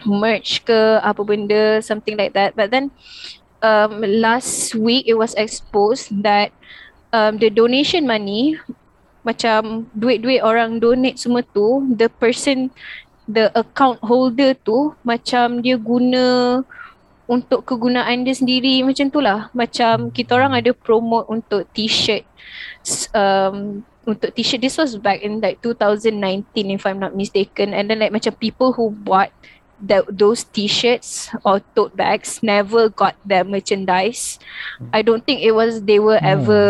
merch 0.02 0.66
ke 0.66 1.00
apa 1.02 1.22
benda 1.24 1.80
something 1.80 2.18
like 2.18 2.34
that. 2.34 2.58
But 2.58 2.74
then 2.74 2.90
um, 3.62 4.02
last 4.02 4.74
week 4.76 5.06
it 5.06 5.16
was 5.16 5.38
exposed 5.38 6.10
that 6.26 6.50
um, 7.14 7.38
the 7.38 7.54
donation 7.54 8.10
money 8.10 8.58
macam 9.22 9.86
duit-duit 9.94 10.42
orang 10.42 10.82
donate 10.82 11.22
semua 11.22 11.46
tu 11.46 11.86
the 11.94 12.10
person 12.10 12.74
the 13.32 13.48
account 13.56 14.04
holder 14.04 14.52
tu 14.54 14.92
macam 15.08 15.64
dia 15.64 15.80
guna 15.80 16.60
untuk 17.32 17.64
kegunaan 17.64 18.28
dia 18.28 18.36
sendiri. 18.36 18.84
Macam 18.84 19.08
tu 19.08 19.24
lah. 19.24 19.48
Macam 19.56 20.12
kita 20.12 20.36
orang 20.36 20.52
ada 20.52 20.76
promote 20.76 21.32
untuk 21.32 21.64
t-shirt 21.72 22.28
um, 23.16 23.86
untuk 24.04 24.34
t-shirt 24.34 24.60
this 24.60 24.76
was 24.76 24.98
back 24.98 25.22
in 25.22 25.40
like 25.40 25.62
2019 25.64 26.12
if 26.76 26.84
I'm 26.84 27.00
not 27.00 27.16
mistaken. 27.16 27.72
And 27.72 27.88
then 27.88 28.04
like 28.04 28.12
macam 28.12 28.36
people 28.36 28.74
who 28.76 28.92
bought 28.92 29.32
that 29.82 30.06
those 30.14 30.46
t-shirts 30.46 31.34
or 31.42 31.58
tote 31.74 31.98
bags 31.98 32.46
never 32.46 32.86
got 32.90 33.18
their 33.26 33.42
merchandise. 33.42 34.38
I 34.94 35.02
don't 35.02 35.26
think 35.26 35.42
it 35.42 35.58
was 35.58 35.82
they 35.88 35.98
were 35.98 36.22
Hmm. 36.22 36.38
ever 36.38 36.66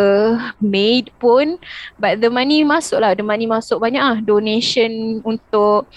made 0.63 1.11
pun. 1.19 1.59
But 1.99 2.23
the 2.23 2.31
money 2.31 2.63
masuk 2.63 3.03
lah. 3.03 3.11
The 3.17 3.25
money 3.25 3.49
masuk 3.49 3.83
banyak 3.83 3.99
ah. 3.99 4.17
Donation 4.23 5.19
untuk 5.25 5.91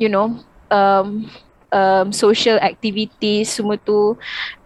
you 0.00 0.08
know 0.08 0.40
um 0.72 1.28
um 1.70 2.10
social 2.10 2.56
activities 2.58 3.52
semua 3.52 3.76
tu. 3.78 4.16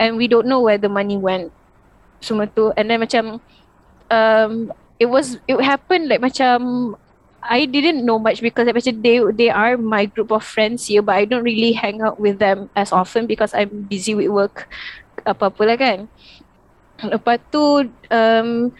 And 0.00 0.16
we 0.16 0.30
don't 0.30 0.46
know 0.46 0.62
where 0.62 0.78
the 0.78 0.88
money 0.88 1.18
went 1.18 1.52
semua 2.22 2.48
tu. 2.48 2.72
And 2.78 2.88
then 2.88 3.02
macam 3.02 3.42
um 4.08 4.72
it 5.02 5.10
was 5.10 5.36
it 5.50 5.58
happened 5.60 6.08
like 6.08 6.22
macam 6.22 6.94
I 7.44 7.68
didn't 7.68 8.08
know 8.08 8.16
much 8.16 8.40
because 8.40 8.64
like, 8.64 8.80
macam 8.80 9.04
they 9.04 9.20
they 9.36 9.50
are 9.52 9.76
my 9.76 10.08
group 10.08 10.32
of 10.32 10.40
friends 10.40 10.88
here 10.88 11.04
but 11.04 11.20
I 11.20 11.28
don't 11.28 11.44
really 11.44 11.76
hang 11.76 12.00
out 12.00 12.16
with 12.16 12.40
them 12.40 12.72
as 12.72 12.88
often 12.88 13.28
because 13.28 13.52
I'm 13.52 13.84
busy 13.84 14.16
with 14.16 14.32
work 14.32 14.64
apa-apa 15.28 15.62
lah 15.68 15.76
kan. 15.76 15.98
Lepas 17.04 17.36
tu 17.52 17.84
um, 18.08 18.72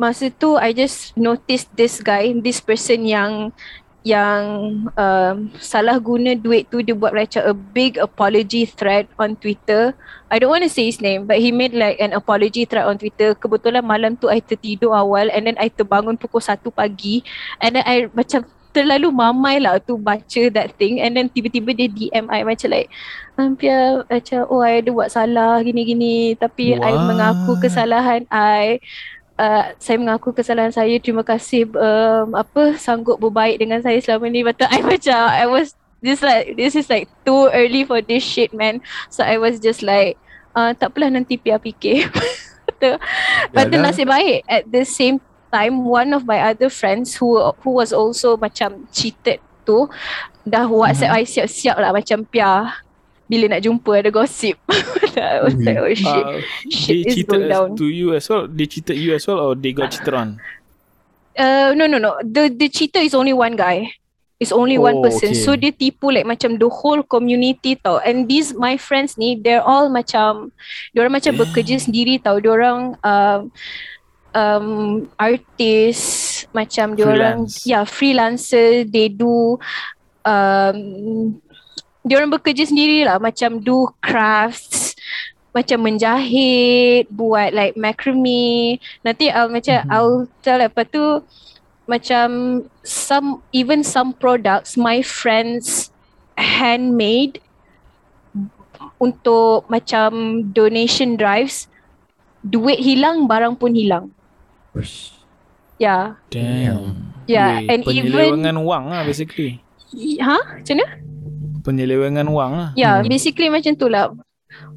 masa 0.00 0.32
tu 0.32 0.56
I 0.56 0.72
just 0.72 1.12
noticed 1.12 1.68
this 1.76 2.00
guy 2.00 2.32
this 2.40 2.64
person 2.64 3.04
yang 3.04 3.52
yang 4.00 4.42
um, 4.96 5.36
salah 5.60 6.00
guna 6.00 6.32
duit 6.32 6.72
tu 6.72 6.80
dia 6.80 6.96
buat 6.96 7.12
macam 7.12 7.44
a 7.44 7.52
big 7.52 8.00
apology 8.00 8.64
thread 8.64 9.04
on 9.20 9.36
Twitter. 9.36 9.92
I 10.32 10.40
don't 10.40 10.48
want 10.48 10.64
to 10.64 10.72
say 10.72 10.88
his 10.88 11.04
name 11.04 11.28
but 11.28 11.36
he 11.36 11.52
made 11.52 11.76
like 11.76 12.00
an 12.00 12.16
apology 12.16 12.64
thread 12.64 12.88
on 12.88 12.96
Twitter. 12.96 13.36
Kebetulan 13.36 13.84
malam 13.84 14.16
tu 14.16 14.32
I 14.32 14.40
tertidur 14.40 14.96
awal 14.96 15.28
and 15.28 15.44
then 15.44 15.56
I 15.60 15.68
terbangun 15.68 16.16
pukul 16.16 16.40
1 16.40 16.72
pagi 16.72 17.20
and 17.60 17.76
then 17.76 17.84
I 17.84 18.08
macam 18.12 18.48
terlalu 18.70 19.10
mamai 19.10 19.58
lah 19.58 19.82
tu 19.82 19.98
baca 19.98 20.42
that 20.54 20.78
thing 20.78 21.02
and 21.02 21.18
then 21.18 21.26
tiba-tiba 21.26 21.74
dia 21.74 21.90
DM 21.90 22.30
I 22.30 22.46
macam 22.46 22.70
like 22.70 22.88
Ampia 23.34 24.06
macam 24.06 24.46
oh 24.46 24.62
I 24.62 24.78
ada 24.78 24.90
buat 24.94 25.10
salah 25.10 25.58
gini-gini 25.66 26.38
tapi 26.38 26.78
I 26.78 26.94
mengaku 26.94 27.58
What? 27.58 27.66
kesalahan 27.66 28.30
I 28.30 28.78
uh, 29.40 29.64
saya 29.80 29.96
mengaku 29.96 30.36
kesalahan 30.36 30.70
saya. 30.70 30.92
Terima 31.00 31.24
kasih 31.24 31.64
um, 31.72 32.36
apa 32.36 32.76
sanggup 32.76 33.16
berbaik 33.16 33.56
dengan 33.56 33.80
saya 33.80 33.96
selama 34.04 34.28
ni. 34.28 34.44
But 34.44 34.60
I 34.68 34.84
macam 34.84 35.16
I 35.16 35.48
was 35.48 35.72
this 36.04 36.20
like 36.20 36.60
this 36.60 36.76
is 36.76 36.92
like 36.92 37.08
too 37.24 37.48
early 37.56 37.88
for 37.88 38.04
this 38.04 38.20
shit 38.20 38.52
man. 38.52 38.84
So 39.08 39.24
I 39.24 39.40
was 39.40 39.56
just 39.56 39.80
like 39.80 40.20
uh, 40.52 40.76
tak 40.76 40.92
apalah 40.92 41.08
nanti 41.16 41.40
Pia 41.40 41.56
fikir. 41.64 42.12
But 43.52 43.68
the 43.72 43.80
Yalah. 43.80 43.92
nasib 43.92 44.08
baik 44.08 44.44
at 44.48 44.64
the 44.68 44.88
same 44.88 45.20
time 45.52 45.84
one 45.84 46.16
of 46.16 46.24
my 46.24 46.40
other 46.40 46.72
friends 46.72 47.12
who 47.16 47.36
who 47.60 47.76
was 47.76 47.92
also 47.92 48.40
macam 48.40 48.88
cheated 48.88 49.42
tu 49.68 49.84
dah 50.48 50.64
WhatsApp 50.64 51.12
I 51.12 51.28
siap-siap 51.28 51.76
lah 51.76 51.92
macam 51.92 52.24
Pia 52.24 52.80
bila 53.30 53.54
nak 53.54 53.62
jumpa 53.62 54.02
ada 54.02 54.10
gosip. 54.10 54.58
I 55.14 55.38
was 55.46 55.54
like, 55.54 55.78
oh 55.78 55.94
shit. 55.94 56.24
Uh, 56.26 56.42
Shit 56.66 56.90
they 56.90 57.02
is 57.06 57.14
cheated 57.14 57.30
going 57.30 57.46
down. 57.46 57.68
to 57.78 57.86
you 57.86 58.18
as 58.18 58.26
well. 58.26 58.50
They 58.50 58.66
cheated 58.66 58.98
you 58.98 59.14
as 59.14 59.22
well, 59.30 59.38
or 59.38 59.52
they 59.54 59.70
got 59.70 59.94
cheated 59.94 60.10
on. 60.14 60.42
Uh, 61.38 61.70
no, 61.78 61.86
no, 61.86 62.02
no. 62.02 62.18
The 62.26 62.50
the 62.50 62.66
cheater 62.66 62.98
is 62.98 63.14
only 63.14 63.30
one 63.32 63.54
guy. 63.54 63.94
It's 64.40 64.56
only 64.56 64.80
one 64.80 64.98
Oh, 64.98 65.02
person. 65.04 65.36
okay. 65.36 65.44
So 65.44 65.52
dia 65.52 65.68
tipu 65.68 66.08
like 66.08 66.24
macam 66.24 66.56
the 66.56 66.64
whole 66.72 67.04
community 67.04 67.76
tau. 67.76 68.00
And 68.00 68.24
these 68.24 68.56
my 68.56 68.80
friends 68.80 69.20
ni, 69.20 69.36
they're 69.36 69.60
all 69.60 69.92
macam, 69.92 70.48
diorang 70.96 71.12
macam 71.12 71.36
bekerja 71.36 71.76
sendiri 71.76 72.16
tau. 72.24 72.40
Diorang 72.40 72.96
um, 73.04 73.52
um, 74.32 74.68
artis, 75.20 75.98
macam 76.56 76.96
diorang, 76.96 77.44
Freelance. 77.52 77.68
yeah, 77.68 77.84
freelancer. 77.84 78.88
They 78.88 79.12
do, 79.12 79.60
um, 80.24 81.36
diorang 82.02 82.30
bekerja 82.30 82.64
sendiri 82.64 83.04
lah. 83.04 83.20
Macam 83.20 83.60
do 83.60 83.88
crafts, 84.00 84.96
macam 85.50 85.82
menjahit, 85.82 87.10
buat 87.10 87.50
like 87.52 87.74
macrame. 87.74 88.78
Nanti 89.02 89.28
I'll 89.28 89.50
macam 89.50 89.84
Mhm. 89.84 89.90
I'll 89.90 90.18
tell 90.40 90.58
lepas 90.58 90.86
tu 90.88 91.22
macam 91.84 92.62
some 92.86 93.42
even 93.50 93.82
some 93.82 94.14
products 94.14 94.78
my 94.78 95.02
friends 95.02 95.90
handmade 96.38 97.42
untuk 98.96 99.66
macam 99.66 100.40
donation 100.54 101.18
drives 101.18 101.66
duit 102.40 102.80
hilang 102.80 103.28
barang 103.28 103.58
pun 103.58 103.74
hilang. 103.76 104.14
Yeah. 105.76 106.20
Damn. 106.30 107.12
Yeah, 107.28 107.60
Weh, 107.62 107.68
and 107.68 107.80
even- 107.84 108.12
penyelewengan 108.12 108.56
wang 108.64 108.88
lah 108.88 109.02
basically. 109.02 109.60
Ha? 110.20 110.38
Macam 110.60 110.74
mana? 110.78 110.86
Penyelewengan 111.60 112.26
wang 112.30 112.52
lah. 112.56 112.70
Ya, 112.74 113.00
yeah, 113.00 113.06
basically 113.06 113.52
macam 113.52 113.76
tu 113.76 113.86
lah. 113.86 114.12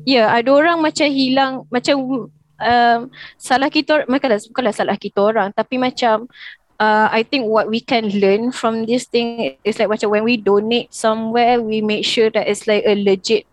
Ya, 0.04 0.28
yeah, 0.28 0.28
ada 0.30 0.50
orang 0.54 0.84
macam 0.84 1.08
hilang 1.10 1.66
macam 1.72 2.28
um, 2.60 3.00
salah 3.40 3.70
kita 3.72 4.06
bukanlah 4.06 4.40
bukanlah 4.52 4.74
salah 4.76 4.98
kita 5.00 5.20
orang 5.20 5.50
tapi 5.56 5.82
macam 5.82 6.30
uh, 6.78 7.08
I 7.10 7.24
think 7.26 7.50
what 7.50 7.72
we 7.72 7.82
can 7.82 8.12
learn 8.22 8.54
from 8.54 8.86
this 8.86 9.10
thing 9.10 9.58
is 9.64 9.80
like 9.80 9.90
macam 9.90 10.14
when 10.14 10.24
we 10.28 10.38
donate 10.38 10.94
somewhere 10.94 11.58
we 11.58 11.82
make 11.82 12.06
sure 12.06 12.30
that 12.30 12.46
it's 12.46 12.68
like 12.68 12.84
a 12.86 12.94
legit 12.94 13.48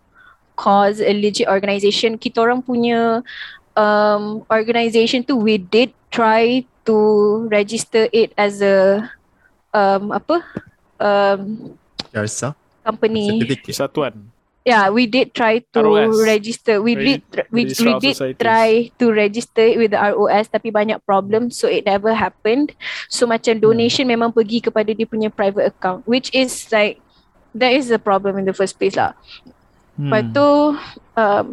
cause, 0.61 1.01
a 1.01 1.13
legit 1.17 1.49
organisation. 1.49 2.21
Kita 2.21 2.45
orang 2.45 2.61
punya 2.61 3.25
um, 3.73 4.45
organisation 4.53 5.25
tu 5.25 5.41
we 5.41 5.57
did 5.57 5.89
try 6.13 6.61
to 6.85 6.97
register 7.49 8.05
it 8.13 8.29
as 8.37 8.61
a 8.61 9.09
um, 9.73 10.13
apa 10.13 10.45
um, 11.01 11.73
Jasa. 12.13 12.53
Company. 12.81 13.39
Kesatuan. 13.57 14.29
Yeah, 14.61 14.93
we 14.93 15.09
did 15.09 15.33
try 15.33 15.65
to 15.73 15.79
ROS. 15.81 16.21
register. 16.21 16.77
We 16.77 16.93
Regi- 16.93 17.25
did 17.25 17.49
we, 17.49 17.65
we 17.65 17.91
did 17.97 18.13
Societies. 18.13 18.37
try 18.37 18.69
to 18.93 19.05
register 19.09 19.65
it 19.65 19.81
with 19.81 19.89
the 19.89 19.97
ROS 19.97 20.53
tapi 20.53 20.69
banyak 20.69 21.01
problem 21.01 21.49
so 21.49 21.65
it 21.65 21.81
never 21.83 22.13
happened. 22.13 22.77
So 23.09 23.25
macam 23.25 23.57
Hmm. 23.57 23.63
donation 23.63 24.05
memang 24.05 24.29
pergi 24.29 24.61
kepada 24.61 24.93
dia 24.93 25.09
punya 25.09 25.33
private 25.33 25.73
account 25.73 26.05
which 26.05 26.29
is 26.29 26.69
like 26.69 27.01
that 27.51 27.73
is 27.73 27.89
the 27.89 27.97
problem 27.97 28.37
in 28.37 28.45
the 28.45 28.53
first 28.53 28.77
place 28.77 28.93
lah. 28.93 29.17
Hmm. 29.97 30.13
Lepas 30.13 30.23
tu 30.29 30.47
um, 31.17 31.45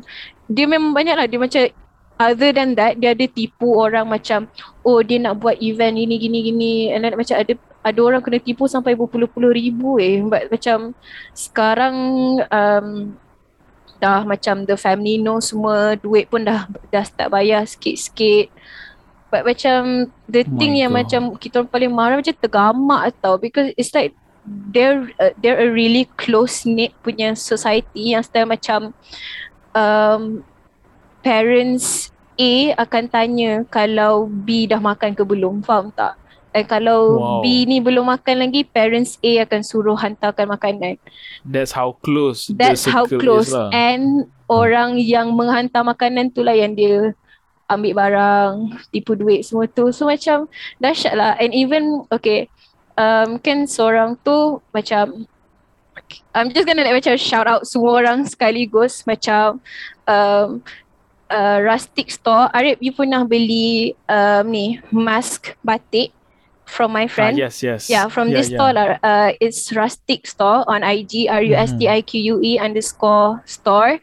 dia 0.44 0.68
memang 0.68 0.92
banyak 0.92 1.16
lah 1.16 1.24
dia 1.24 1.40
macam 1.40 1.64
other 2.18 2.50
than 2.52 2.76
that 2.76 3.00
dia 3.00 3.16
ada 3.16 3.24
tipu 3.24 3.72
orang 3.72 4.04
macam 4.04 4.52
oh 4.82 5.00
dia 5.00 5.16
nak 5.16 5.40
buat 5.40 5.56
event 5.58 5.96
ini 5.96 6.18
gini 6.18 6.38
gini 6.44 6.72
and 6.92 7.08
then 7.08 7.16
macam 7.16 7.40
ada 7.40 7.56
ada 7.88 8.00
orang 8.04 8.20
kena 8.20 8.38
tipu 8.38 8.68
sampai 8.68 8.92
berpuluh-puluh 8.94 9.52
ribu 9.52 9.96
eh. 9.96 10.20
But 10.20 10.52
macam 10.52 10.92
sekarang 11.32 11.96
um, 12.48 13.16
dah 13.98 14.22
macam 14.22 14.62
the 14.62 14.78
family 14.78 15.18
know 15.18 15.42
semua 15.42 15.98
duit 15.98 16.30
pun 16.30 16.46
dah 16.46 16.70
dah 16.92 17.04
start 17.04 17.32
bayar 17.32 17.64
sikit-sikit. 17.66 18.52
But 19.28 19.44
macam 19.44 20.08
the 20.24 20.44
Oh 20.44 20.56
thing 20.56 20.80
yang 20.80 20.92
God. 20.92 20.98
macam 21.04 21.22
kita 21.36 21.60
orang 21.60 21.72
paling 21.72 21.92
marah 21.92 22.16
macam 22.16 22.36
tergamak 22.36 23.12
tau. 23.20 23.36
Because 23.36 23.72
it's 23.76 23.92
like 23.92 24.16
they're 24.72 25.12
uh, 25.20 25.36
they're 25.36 25.60
a 25.60 25.68
really 25.68 26.08
close 26.16 26.64
knit 26.64 26.96
punya 27.04 27.36
society 27.36 28.16
yang 28.16 28.24
style 28.24 28.48
macam 28.48 28.96
um, 29.76 30.40
parents 31.20 32.08
A 32.38 32.72
akan 32.78 33.04
tanya 33.10 33.66
kalau 33.66 34.30
B 34.30 34.70
dah 34.70 34.78
makan 34.78 35.12
ke 35.12 35.26
belum 35.26 35.60
faham 35.66 35.90
tak 35.92 36.14
dan 36.52 36.64
kalau 36.64 37.00
Wow. 37.20 37.40
B 37.44 37.68
ni 37.68 37.78
belum 37.78 38.08
makan 38.08 38.48
lagi 38.48 38.64
parents 38.64 39.20
A 39.20 39.44
akan 39.44 39.60
suruh 39.60 39.98
hantarkan 39.98 40.48
makanan. 40.48 40.96
That's 41.44 41.72
how 41.72 42.00
close 42.00 42.48
that's 42.56 42.88
how 42.88 43.04
close 43.04 43.52
is 43.52 43.56
lah. 43.56 43.68
and 43.70 44.26
orang 44.48 44.96
yang 44.96 45.36
menghantar 45.36 45.84
makanan 45.84 46.32
tu 46.32 46.40
lah 46.40 46.56
yang 46.56 46.72
dia 46.72 47.12
ambil 47.68 47.92
barang 48.00 48.52
tipu 48.90 49.12
duit 49.12 49.44
semua 49.44 49.68
tu. 49.68 49.92
So 49.92 50.08
macam 50.08 50.48
dahsyat 50.80 51.14
lah. 51.14 51.36
And 51.36 51.52
even 51.52 52.08
okay 52.08 52.48
um, 52.96 53.36
kan 53.38 53.68
seorang 53.68 54.16
tu 54.24 54.64
macam 54.72 55.28
I'm 56.32 56.48
just 56.50 56.64
gonna 56.64 56.80
like 56.80 57.04
macam 57.04 57.20
shout 57.20 57.44
out 57.44 57.68
semua 57.68 58.00
orang 58.00 58.24
sekaligus 58.24 59.04
macam 59.04 59.60
um, 60.08 60.64
uh, 61.28 61.58
rustic 61.60 62.08
store. 62.08 62.48
Arif 62.56 62.80
you 62.80 62.96
pernah 62.96 63.28
beli 63.28 63.92
um, 64.08 64.48
ni 64.48 64.80
mask 64.88 65.52
batik 65.60 66.16
from 66.68 66.92
my 66.92 67.08
Ah, 67.08 67.10
friend 67.10 67.34
yes, 67.40 67.64
yes. 67.64 67.88
Yeah, 67.88 68.12
from 68.12 68.28
this 68.28 68.52
store 68.52 68.76
lah. 68.76 69.00
Uh, 69.00 69.32
it's 69.40 69.72
Rustic 69.72 70.28
Store 70.28 70.68
on 70.68 70.84
IG, 70.84 71.24
R 71.26 71.40
U 71.42 71.56
S 71.56 71.72
T 71.74 71.88
I 71.88 72.04
Q 72.04 72.20
U 72.20 72.34
E 72.44 72.60
underscore 72.60 73.40
store. 73.48 73.96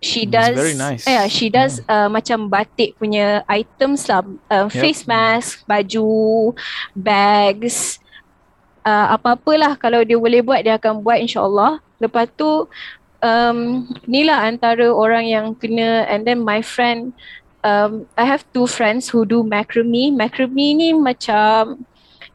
She 0.00 0.24
Mm, 0.24 0.32
it's 0.32 0.32
does. 0.32 0.56
very 0.56 0.74
nice. 0.74 1.04
Yeah, 1.04 1.28
she 1.28 1.52
does 1.52 1.84
uh, 1.84 2.08
macam 2.08 2.48
batik 2.48 2.96
punya 2.96 3.44
items 3.46 4.08
lah. 4.08 4.24
Uh, 4.48 4.72
Yep. 4.72 4.80
Face 4.80 5.04
mask, 5.04 5.62
baju, 5.68 6.56
bags, 6.96 8.00
uh, 8.82 9.12
apa-apalah 9.12 9.76
kalau 9.76 10.00
dia 10.02 10.16
boleh 10.16 10.40
buat 10.40 10.64
dia 10.64 10.80
akan 10.80 11.04
buat 11.04 11.20
insyaAllah. 11.20 11.78
Lepas 12.00 12.32
tu 12.34 12.66
um, 13.20 13.58
ni 14.04 14.24
lah 14.24 14.48
antara 14.48 14.88
orang 14.88 15.28
yang 15.28 15.46
kena 15.56 16.08
and 16.08 16.24
then 16.24 16.40
my 16.40 16.60
friend 16.60 17.12
um, 17.64 18.06
I 18.14 18.24
have 18.24 18.44
two 18.52 18.66
friends 18.66 19.08
who 19.10 19.24
do 19.24 19.42
macrame. 19.42 20.14
Macrame 20.14 20.76
ni 20.76 20.88
macam 20.94 21.82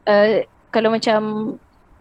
uh, 0.08 0.46
kalau 0.72 0.94
macam 0.94 1.56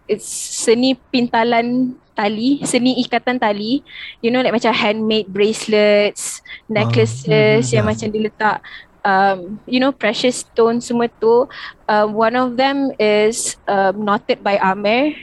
it's 0.07 0.27
seni 0.65 0.97
pintalan 1.09 1.95
tali, 2.17 2.59
seni 2.67 2.99
ikatan 3.01 3.39
tali, 3.39 3.81
you 4.19 4.29
know 4.29 4.43
like 4.43 4.53
macam 4.53 4.75
handmade 4.75 5.29
bracelets, 5.31 6.43
necklaces 6.67 7.71
mhm, 7.71 7.73
yang 7.75 7.85
yeah. 7.85 7.91
macam 7.91 8.07
diletak 8.11 8.57
um, 9.05 9.59
you 9.65 9.79
know 9.79 9.91
precious 9.91 10.45
stones 10.45 10.87
semua 10.89 11.09
tu. 11.19 11.47
Uh, 11.89 12.07
one 12.07 12.35
of 12.37 12.57
them 12.57 12.91
is 12.99 13.57
um, 13.67 14.05
noted 14.05 14.43
by 14.43 14.57
Amer, 14.61 15.13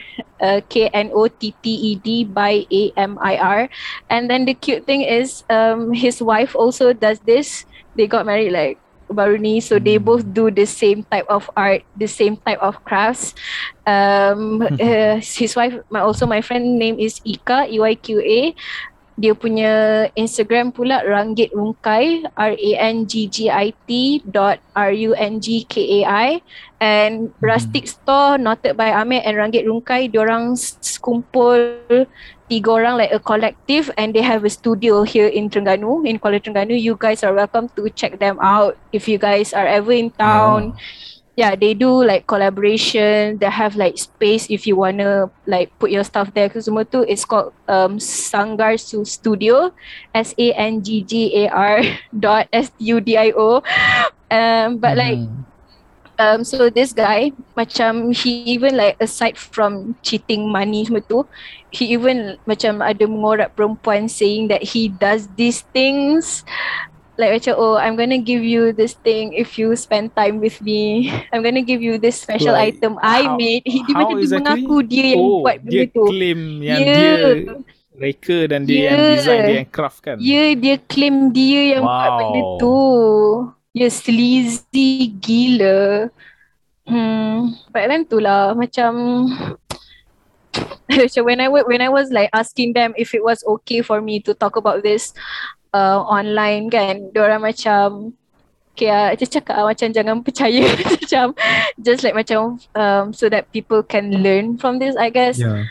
uh, 0.41 0.61
K 0.69 0.89
N 0.93 1.11
O 1.13 1.27
T 1.27 1.55
T 1.63 1.65
E 1.65 1.91
D 1.95 2.23
by 2.23 2.65
A 2.69 2.83
M 2.97 3.17
I 3.21 3.35
R. 3.37 3.61
And 4.09 4.29
then 4.29 4.45
the 4.45 4.53
cute 4.53 4.85
thing 4.85 5.01
is 5.01 5.43
um, 5.49 5.91
his 5.93 6.21
wife 6.21 6.55
also 6.55 6.93
does 6.93 7.19
this. 7.23 7.65
They 7.95 8.07
got 8.07 8.25
married 8.25 8.53
like 8.53 8.77
baru 9.09 9.37
ni. 9.37 9.59
So 9.59 9.77
they 9.77 9.97
Hmm. 9.97 10.05
both 10.05 10.23
do 10.25 10.49
the 10.49 10.65
same 10.65 11.03
type 11.09 11.25
of 11.29 11.49
art 11.57 11.83
the 11.97 12.07
same 12.07 12.37
type 12.41 12.61
of 12.61 12.79
crafts. 12.85 13.33
Um 13.85 14.61
uh, 14.79 15.17
his 15.19 15.55
wife 15.57 15.75
my 15.89 16.01
also 16.01 16.25
my 16.29 16.41
friend 16.41 16.77
name 16.77 16.99
is 16.99 17.19
Ika 17.25 17.67
E 17.69 17.79
Y 17.79 17.93
Q 17.99 18.21
A 18.21 18.39
dia 19.19 19.35
punya 19.35 20.07
Instagram 20.15 20.71
pula 20.71 21.03
Ranggit 21.03 21.51
Rungkai 21.51 22.23
R 22.39 22.53
A 22.55 22.71
N 22.79 23.03
G 23.03 23.27
G 23.27 23.51
I 23.51 23.75
T 23.85 24.23
dot 24.23 24.63
R 24.73 24.95
U 24.95 25.11
N 25.13 25.43
G 25.43 25.67
K 25.67 26.01
A 26.01 26.07
I. 26.07 26.29
And 26.79 27.35
Rustic 27.43 27.91
Store 27.91 28.39
noted 28.39 28.79
by 28.79 28.95
Amir 28.95 29.19
and 29.27 29.35
Ranggit 29.35 29.67
Rungkai 29.67 30.07
diorang 30.07 30.55
kumpul 31.03 31.83
tiga 32.49 32.69
orang 32.71 32.97
like 32.97 33.11
a 33.11 33.19
collective 33.19 33.91
and 33.99 34.15
they 34.15 34.23
have 34.23 34.47
a 34.47 34.49
studio 34.49 35.03
here 35.03 35.27
in 35.27 35.51
Terengganu 35.51 36.07
in 36.07 36.17
Kuala 36.17 36.39
Terengganu. 36.39 36.73
You 36.73 36.95
guys 36.95 37.21
are 37.21 37.35
welcome 37.35 37.67
to 37.75 37.91
check 37.91 38.17
them 38.17 38.39
out 38.39 38.79
if 38.95 39.11
you 39.11 39.19
guys 39.19 39.51
are 39.51 39.67
ever 39.67 39.91
in 39.91 40.09
town 40.15 40.79
yeah 41.39 41.55
they 41.55 41.71
do 41.71 42.03
like 42.03 42.27
collaboration. 42.27 43.39
They 43.39 43.47
have 43.47 43.79
like 43.79 43.95
space 43.95 44.51
if 44.51 44.67
you 44.67 44.75
wanna 44.75 45.31
like 45.47 45.71
put 45.79 45.95
your 45.95 46.03
stuff 46.03 46.35
there. 46.35 46.51
Ke 46.51 46.59
semua 46.59 46.83
tu 46.83 47.07
it's 47.07 47.23
called 47.23 47.55
um 47.71 47.95
Sanggar 48.03 48.75
Su 48.75 49.07
Studio. 49.07 49.71
S 50.11 50.35
A 50.35 50.51
N 50.59 50.83
G 50.83 50.99
G 51.07 51.31
A 51.47 51.49
R 51.49 51.79
dot 52.27 52.51
S 52.51 52.75
U 52.83 52.99
D 52.99 53.15
I 53.15 53.31
O. 53.31 53.63
Um 54.27 54.83
but 54.83 54.99
like 54.99 55.23
Hmm. 55.23 55.47
um 56.19 56.43
so 56.43 56.67
this 56.69 56.91
guy 56.91 57.31
macam 57.55 58.11
he 58.11 58.43
even 58.51 58.75
like 58.75 58.99
aside 58.99 59.39
from 59.39 59.95
cheating 60.03 60.51
money 60.51 60.83
semua 60.83 60.99
tu 61.07 61.23
he 61.71 61.95
even 61.95 62.35
macam 62.43 62.83
ada 62.83 63.07
mengorak 63.07 63.55
perempuan 63.55 64.11
saying 64.11 64.51
that 64.51 64.59
he 64.61 64.91
does 64.91 65.31
these 65.39 65.63
things 65.71 66.43
like 67.19 67.35
macam 67.35 67.59
oh 67.59 67.75
I'm 67.75 67.99
gonna 67.99 68.17
give 68.17 68.39
you 68.39 68.71
this 68.71 68.95
thing 68.95 69.35
if 69.35 69.59
you 69.59 69.75
spend 69.75 70.15
time 70.15 70.39
with 70.39 70.63
me. 70.63 71.11
I'm 71.35 71.43
gonna 71.43 71.61
give 71.61 71.83
you 71.83 71.99
this 71.99 72.15
special 72.15 72.55
Like, 72.55 72.79
item 72.79 72.95
I 73.03 73.27
how- 73.27 73.35
made. 73.35 73.67
He 73.67 73.83
dia 73.83 73.91
macam 73.93 74.15
dia 74.15 74.23
exactly? 74.23 74.63
mengaku 74.63 74.75
dia 74.87 75.05
yang 75.13 75.21
oh, 75.21 75.43
buat 75.43 75.57
dia 75.59 75.83
benda 75.83 75.85
tu. 75.91 76.03
claim 76.07 76.39
yang 76.63 76.79
Ya. 76.79 76.95
dia 76.95 77.11
reka 77.99 78.37
dan 78.47 78.63
dia 78.63 78.79
yang 78.95 78.99
Ya. 79.03 79.11
design 79.11 79.39
dia 79.43 79.57
yang 79.59 79.69
craft 79.69 79.99
kan. 79.99 80.15
Ya, 80.15 80.43
dia 80.55 80.75
claim 80.87 81.15
dia 81.35 81.61
yang 81.75 81.83
buat 81.83 82.07
Wow. 82.07 82.17
benda 82.23 82.41
tu. 82.57 82.77
Ya, 83.75 83.87
sleazy 83.91 85.11
gila. 85.19 86.07
Hmm, 86.89 87.53
but 87.69 87.85
then 87.85 88.01
tu 88.01 88.17
lah 88.17 88.57
macam 88.57 88.97
macam 90.89 91.21
when 91.21 91.37
I 91.37 91.47
when 91.49 91.81
I 91.81 91.89
was 91.89 92.09
like 92.09 92.33
asking 92.33 92.73
them 92.73 92.97
if 92.97 93.13
it 93.13 93.21
was 93.21 93.45
okay 93.45 93.85
for 93.85 94.01
me 94.01 94.17
to 94.25 94.33
talk 94.33 94.57
about 94.57 94.81
this 94.81 95.13
uh, 95.73 95.99
online 96.05 96.69
kan, 96.69 97.09
diorang 97.13 97.43
macam 97.43 98.13
Okay, 98.79 98.87
uh, 98.87 99.11
dia 99.11 99.27
cakap 99.27 99.59
ah, 99.59 99.67
macam 99.67 99.91
jangan 99.91 100.15
percaya 100.25 100.63
macam 100.63 101.35
just 101.83 101.99
like 101.99 102.15
macam 102.15 102.55
um, 102.79 103.11
so 103.11 103.27
that 103.27 103.51
people 103.51 103.83
can 103.83 104.23
learn 104.23 104.55
from 104.55 104.79
this 104.79 104.95
I 104.95 105.11
guess 105.11 105.35
Yeah. 105.35 105.67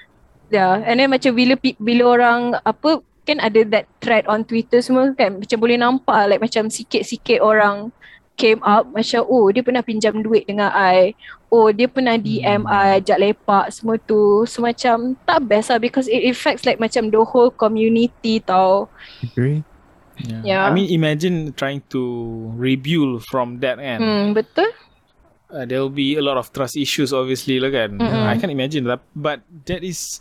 Yeah, 0.49 0.81
and 0.81 0.97
then 0.97 1.13
macam 1.13 1.37
bila 1.37 1.61
bila 1.61 2.03
orang 2.17 2.57
apa 2.65 3.05
kan 3.29 3.37
ada 3.45 3.61
that 3.69 3.85
thread 4.01 4.25
on 4.25 4.49
Twitter 4.49 4.81
semua 4.81 5.13
kan 5.13 5.37
macam 5.37 5.61
boleh 5.61 5.77
nampak 5.77 6.25
like 6.25 6.41
macam 6.41 6.73
sikit-sikit 6.73 7.45
orang 7.45 7.93
came 8.41 8.65
up 8.65 8.89
macam 8.89 9.29
oh 9.29 9.53
dia 9.53 9.61
pernah 9.61 9.85
pinjam 9.85 10.25
duit 10.25 10.49
dengan 10.49 10.73
I. 10.73 11.13
Oh 11.53 11.69
dia 11.69 11.85
pernah 11.85 12.17
DM 12.17 12.65
I 12.65 13.03
ajak 13.03 13.21
lepak 13.21 13.67
semua 13.75 14.01
tu. 14.01 14.49
So 14.49 14.65
macam 14.65 15.19
tak 15.29 15.45
best 15.45 15.69
lah 15.69 15.77
because 15.77 16.09
it 16.09 16.25
affects 16.25 16.65
like 16.65 16.81
macam 16.81 17.13
the 17.13 17.21
whole 17.21 17.53
community 17.53 18.41
tau. 18.41 18.89
Agree. 19.21 19.61
Yeah. 20.27 20.43
Yeah. 20.45 20.63
I 20.67 20.75
mean 20.75 20.91
imagine 20.91 21.55
trying 21.55 21.83
to 21.95 22.03
rebuild 22.57 23.27
from 23.27 23.61
that 23.61 23.79
kan. 23.79 24.03
Hmm, 24.03 24.27
betul? 24.35 24.71
uh, 25.51 25.65
there 25.65 25.81
will 25.81 25.93
be 25.93 26.17
a 26.17 26.23
lot 26.23 26.37
of 26.37 26.53
trust 26.53 26.77
issues 26.77 27.13
obviously 27.13 27.61
lah 27.61 27.71
kan. 27.73 27.99
Mm-mm. 27.99 28.25
I 28.29 28.37
can 28.37 28.51
imagine 28.51 28.85
lah. 28.85 29.01
But 29.17 29.43
that 29.67 29.83
is 29.85 30.21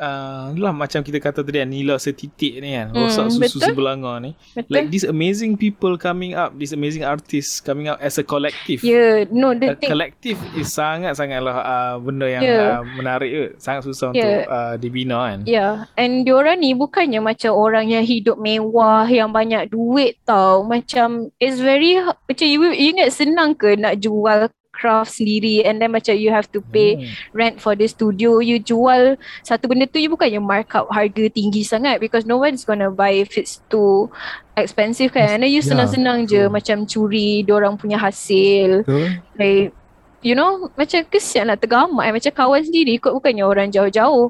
uh, 0.00 0.56
lah 0.56 0.72
macam 0.72 1.04
kita 1.04 1.20
kata 1.20 1.44
tadi 1.44 1.60
kan 1.60 1.68
nila 1.68 2.00
setitik 2.00 2.58
ni 2.64 2.74
kan. 2.74 2.90
Mm, 2.90 2.96
Rosak 3.04 3.26
susu 3.30 3.60
betul. 3.60 3.60
sebelanga 3.68 4.12
ni. 4.24 4.32
Betul? 4.56 4.72
Like 4.72 4.88
these 4.88 5.04
amazing 5.04 5.60
people 5.60 6.00
coming 6.00 6.32
up, 6.32 6.56
these 6.56 6.72
amazing 6.72 7.04
artists 7.04 7.60
coming 7.60 7.92
up 7.92 8.00
as 8.00 8.16
a 8.16 8.24
collective. 8.24 8.80
yeah, 8.80 9.28
no 9.28 9.52
the 9.52 9.76
thing 9.76 9.92
collective 9.92 10.40
is 10.56 10.72
sangat-sangatlah 10.72 11.56
uh, 11.60 11.94
benda 12.00 12.26
yang 12.26 12.42
Yeah. 12.42 12.80
uh, 12.80 12.82
menarik 12.96 13.30
ke. 13.30 13.44
Sangat 13.60 13.84
susah 13.84 14.16
Yeah. 14.16 14.24
untuk 14.24 14.42
uh, 14.48 14.74
dibina 14.80 15.18
kan. 15.28 15.38
Yeah, 15.44 15.84
and 16.00 16.24
diorang 16.24 16.64
ni 16.64 16.72
bukannya 16.72 17.20
macam 17.20 17.52
orang 17.52 17.92
yang 17.92 18.02
hidup 18.02 18.40
mewah, 18.40 19.04
yang 19.06 19.30
banyak 19.30 19.68
duit 19.68 20.16
tau. 20.24 20.64
Macam 20.64 21.28
it's 21.36 21.60
very 21.60 22.00
macam 22.00 22.46
you 22.48 22.72
you 22.72 22.96
ingat 22.96 23.12
senang 23.12 23.52
ke 23.52 23.76
nak 23.76 24.00
jual 24.00 24.48
craft 24.70 25.12
sendiri 25.12 25.66
and 25.66 25.82
then 25.82 25.90
macam 25.90 26.14
you 26.14 26.30
have 26.30 26.46
to 26.48 26.62
pay 26.70 26.94
Hmm. 26.96 27.04
rent 27.34 27.56
for 27.58 27.74
the 27.74 27.84
studio. 27.84 28.38
You 28.38 28.56
jual 28.58 29.18
satu 29.42 29.66
benda 29.66 29.84
tu 29.84 29.98
you 29.98 30.08
bukannya 30.08 30.40
mark 30.40 30.72
up 30.72 30.88
harga 30.88 31.28
tinggi 31.28 31.60
sangat 31.62 31.98
because 32.00 32.24
no 32.24 32.38
one's 32.38 32.62
gonna 32.64 32.88
buy 32.88 33.12
if 33.12 33.34
it's 33.36 33.60
too 33.68 34.08
expensive 34.54 35.10
kan. 35.10 35.36
And 35.36 35.40
then 35.44 35.50
you 35.52 35.60
Yeah, 35.60 35.74
senang-senang 35.74 36.24
je 36.26 36.46
true. 36.46 36.52
macam 36.52 36.86
curi 36.86 37.42
diorang 37.44 37.76
punya 37.76 37.98
hasil. 37.98 38.86
Betul. 38.86 39.06
Like 39.36 39.74
you 40.20 40.36
know 40.36 40.68
macam 40.76 41.00
kesian 41.08 41.48
lah 41.48 41.56
tergamak 41.56 42.04
eh. 42.04 42.12
macam 42.12 42.32
kawan 42.32 42.60
sendiri 42.60 43.00
kot 43.00 43.16
bukannya 43.16 43.40
orang 43.40 43.68
jauh-jauh 43.72 44.28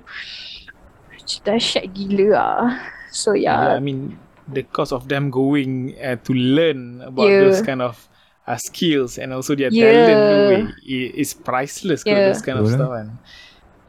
dahsyat 1.46 1.86
gila 1.94 2.28
lah 2.34 2.62
so 3.10 3.34
Yeah, 3.34 3.74
yeah, 3.74 3.78
I 3.78 3.82
mean 3.82 4.18
the 4.46 4.62
cost 4.66 4.90
of 4.90 5.06
them 5.06 5.30
going 5.30 5.94
uh, 5.98 6.18
to 6.26 6.32
learn 6.34 7.02
about 7.02 7.26
Yeah. 7.26 7.42
those 7.46 7.62
kind 7.62 7.82
of 7.82 8.06
uh, 8.50 8.58
skills 8.58 9.14
and 9.14 9.30
also 9.30 9.54
their 9.54 9.70
Yeah. 9.70 9.94
talent 9.94 10.74
yeah. 10.82 11.06
i- 11.06 11.12
is 11.14 11.30
priceless 11.30 12.02
yeah. 12.02 12.18
Yeah. 12.18 12.26
those 12.34 12.42
kind 12.42 12.58
of 12.58 12.66
Betul 12.66 12.74
lah. 12.74 12.78
stuff 12.82 12.92
kan. 12.98 13.08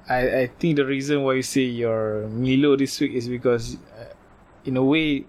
I 0.05 0.19
I 0.43 0.45
think 0.51 0.77
the 0.77 0.85
reason 0.85 1.25
why 1.25 1.39
you 1.39 1.45
say 1.45 1.65
your 1.65 2.29
Milo 2.29 2.77
this 2.77 2.99
week 2.99 3.15
is 3.15 3.25
because 3.25 3.81
uh, 3.95 4.11
in 4.63 4.77
a 4.77 4.83
way 4.83 5.25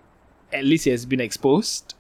at 0.51 0.67
least 0.67 0.85
it 0.85 0.93
has 0.93 1.09
been 1.09 1.23
exposed 1.23 1.97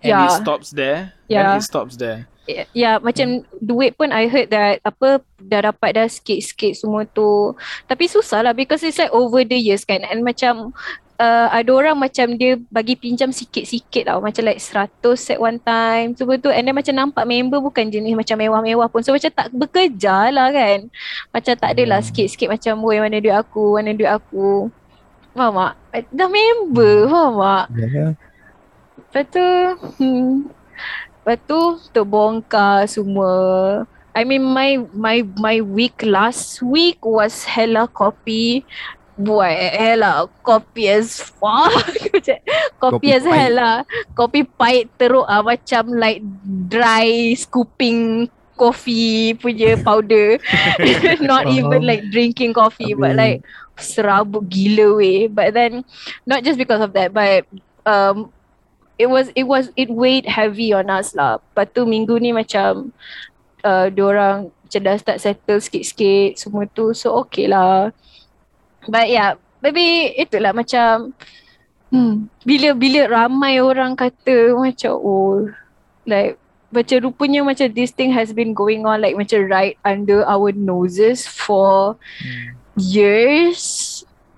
and 0.00 0.08
it 0.08 0.16
Yeah. 0.16 0.40
stops 0.40 0.72
there 0.72 1.12
Yeah. 1.28 1.52
and 1.52 1.60
it 1.60 1.66
stops 1.66 2.00
there. 2.00 2.30
Ya, 2.48 2.64
yeah, 2.74 2.94
macam 2.98 3.46
duit 3.62 3.94
pun 3.94 4.10
I 4.10 4.26
heard 4.26 4.50
that 4.50 4.82
apa 4.82 5.22
dah 5.38 5.70
dapat 5.70 5.90
dah 5.94 6.08
sikit-sikit 6.10 6.74
semua 6.74 7.06
tu. 7.06 7.54
Tapi 7.86 8.10
susah 8.10 8.42
lah 8.42 8.56
because 8.56 8.82
it's 8.82 8.98
like 8.98 9.12
over 9.14 9.44
the 9.44 9.54
years 9.54 9.86
kan. 9.86 10.02
And 10.02 10.26
macam 10.26 10.74
uh, 11.20 11.48
ada 11.52 11.70
orang 11.76 11.96
macam 12.00 12.32
dia 12.40 12.56
bagi 12.72 12.96
pinjam 12.96 13.28
sikit-sikit 13.28 14.08
tau. 14.08 14.18
Macam 14.24 14.42
like 14.48 14.58
100 14.58 15.04
at 15.04 15.38
one 15.38 15.60
time. 15.60 16.16
Semua 16.16 16.40
tu. 16.40 16.48
And 16.48 16.64
then 16.64 16.72
macam 16.72 16.96
nampak 16.96 17.28
member 17.28 17.60
bukan 17.60 17.92
jenis 17.92 18.16
macam 18.16 18.40
mewah-mewah 18.40 18.88
pun. 18.88 19.04
So 19.04 19.12
macam 19.12 19.28
tak 19.28 19.52
bekerja 19.52 20.32
lah 20.32 20.48
kan. 20.48 20.88
Macam 21.30 21.52
tak 21.60 21.70
adalah 21.76 22.00
Hmm. 22.00 22.08
sikit-sikit 22.08 22.48
macam 22.48 22.80
woi 22.80 22.98
mana 23.04 23.20
duit 23.20 23.36
aku, 23.36 23.76
mana 23.76 23.92
duit 23.92 24.08
aku. 24.08 24.72
Faham 25.36 25.54
tak? 25.92 26.08
Dah 26.10 26.26
member, 26.26 26.96
faham 27.06 27.34
tak? 27.36 27.66
Yeah. 27.76 28.12
Lepas 28.98 29.24
tu, 29.30 29.46
hmm, 30.00 30.34
lepas 31.22 31.38
tu 31.46 31.60
terbongkar 31.92 32.88
semua. 32.88 33.32
I 34.10 34.26
mean 34.26 34.42
my 34.42 34.82
my 34.90 35.22
my 35.38 35.62
week 35.62 36.02
last 36.02 36.58
week 36.66 36.98
was 37.06 37.46
hella 37.46 37.86
copy 37.86 38.66
buat 39.20 39.52
hella 39.52 40.26
copy 40.40 40.88
as 40.88 41.20
fuck. 41.20 41.70
Copy 42.80 43.12
Kopi 43.12 43.12
as 43.12 43.24
hella 43.28 43.84
copy 44.16 44.42
pahit 44.42 44.88
teruk 44.96 45.28
ah 45.28 45.44
macam 45.44 45.92
like 46.00 46.24
dry 46.72 47.36
scooping 47.36 48.26
coffee 48.56 49.36
punya 49.36 49.76
powder. 49.84 50.40
Not 51.20 51.48
even 51.52 51.84
like 51.84 52.08
drinking 52.08 52.56
coffee 52.56 52.96
but 52.96 53.16
Habis- 53.16 53.20
like 53.20 53.38
serabut 53.80 54.48
gila 54.48 54.96
weh. 54.96 55.28
But 55.28 55.56
then 55.56 55.84
not 56.28 56.44
just 56.44 56.60
because 56.60 56.80
of 56.80 56.92
that 56.92 57.12
but 57.16 57.44
um 57.88 58.32
it 59.00 59.08
was 59.08 59.32
it 59.32 59.48
was 59.48 59.72
it 59.80 59.88
weighed 59.88 60.28
heavy 60.28 60.76
on 60.76 60.92
us 60.92 61.16
lah. 61.16 61.40
Lepas 61.40 61.72
tu 61.72 61.88
minggu 61.88 62.20
ni 62.20 62.36
macam 62.36 62.92
uh, 63.64 63.88
diorang 63.88 64.52
macam 64.52 64.80
dah 64.84 64.96
start 65.00 65.18
settle 65.24 65.60
sikit-sikit 65.60 66.36
semua 66.36 66.68
tu. 66.68 66.92
So 66.92 67.16
okay 67.24 67.48
lah. 67.48 67.96
But 68.90 69.06
yeah, 69.06 69.38
maybe 69.62 70.10
itulah 70.18 70.50
macam 70.50 71.14
hmm, 71.94 72.26
bila 72.42 72.74
bila 72.74 73.00
ramai 73.06 73.62
orang 73.62 73.94
kata 73.94 74.58
macam 74.58 74.98
oh 74.98 75.46
like 76.10 76.34
macam 76.70 77.06
rupanya 77.06 77.42
macam 77.42 77.66
this 77.70 77.94
thing 77.94 78.14
has 78.14 78.34
been 78.34 78.54
going 78.54 78.86
on 78.86 79.02
like 79.02 79.18
macam 79.18 79.46
right 79.46 79.78
under 79.86 80.26
our 80.26 80.50
noses 80.54 81.26
for 81.26 81.94
years. 82.78 83.89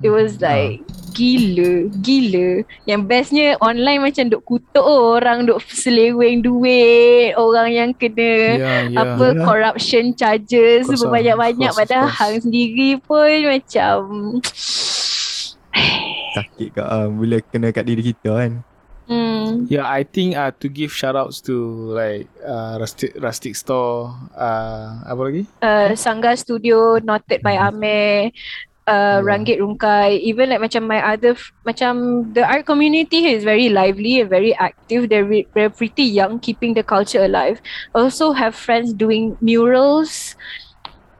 It 0.02 0.10
was 0.10 0.34
Hmm, 0.34 0.42
like 0.42 0.82
gila, 1.14 1.86
gila. 2.02 2.64
Yang 2.84 3.02
bestnya 3.06 3.54
online 3.62 4.02
macam 4.02 4.26
duk 4.26 4.42
kutuk 4.42 4.82
orang, 4.82 5.46
duk 5.46 5.62
seleweng 5.62 6.42
duit, 6.42 7.36
orang 7.38 7.68
yang 7.70 7.90
kena 7.94 8.58
Yeah, 8.58 8.80
yeah. 8.82 8.98
apa 8.98 9.24
Yeah. 9.30 9.44
corruption 9.46 10.12
charges 10.14 10.90
Of 10.90 10.98
course 10.98 11.12
banyak-banyak 11.12 11.70
of 11.70 11.76
course, 11.76 11.78
of 11.78 11.86
padahal 11.86 12.08
hang 12.10 12.36
sendiri 12.42 12.98
pun 13.04 13.30
macam 13.46 13.98
Sakit 16.32 16.68
kat 16.72 16.86
uh, 16.88 17.08
bila 17.12 17.36
kena 17.44 17.68
kat 17.70 17.84
diri 17.84 18.02
kita 18.02 18.30
kan. 18.40 18.52
hmm, 19.04 19.68
Yeah, 19.68 19.84
I 19.84 20.02
think 20.02 20.32
uh, 20.34 20.48
to 20.58 20.66
give 20.66 20.90
shout 20.90 21.12
outs 21.12 21.44
to 21.44 21.54
like 21.92 22.26
uh, 22.40 22.80
Rustic, 22.80 23.12
Rustic 23.20 23.52
Store, 23.52 24.10
uh, 24.32 25.04
apa 25.04 25.20
lagi? 25.22 25.42
uh, 25.60 25.92
Sangga 25.92 26.32
Studio 26.34 26.96
noted 26.98 27.40
by 27.40 27.54
Mhm. 27.54 27.68
Amir 27.68 28.32
uh, 28.86 29.20
Yeah. 29.22 29.26
Ranggit 29.26 29.58
Rungkai 29.60 30.18
even 30.20 30.50
like 30.50 30.60
macam 30.60 30.86
my 30.86 31.00
other 31.02 31.36
macam 31.66 32.26
the 32.34 32.42
art 32.42 32.66
community 32.66 33.22
here 33.22 33.36
is 33.36 33.44
very 33.44 33.68
lively 33.68 34.20
and 34.20 34.30
very 34.30 34.54
active. 34.56 35.08
They're, 35.08 35.24
re- 35.24 35.48
they're 35.54 35.70
pretty 35.70 36.04
young 36.04 36.38
keeping 36.40 36.74
the 36.74 36.82
culture 36.82 37.22
alive. 37.24 37.60
Also 37.94 38.32
have 38.32 38.54
friends 38.54 38.92
doing 38.92 39.36
murals 39.40 40.34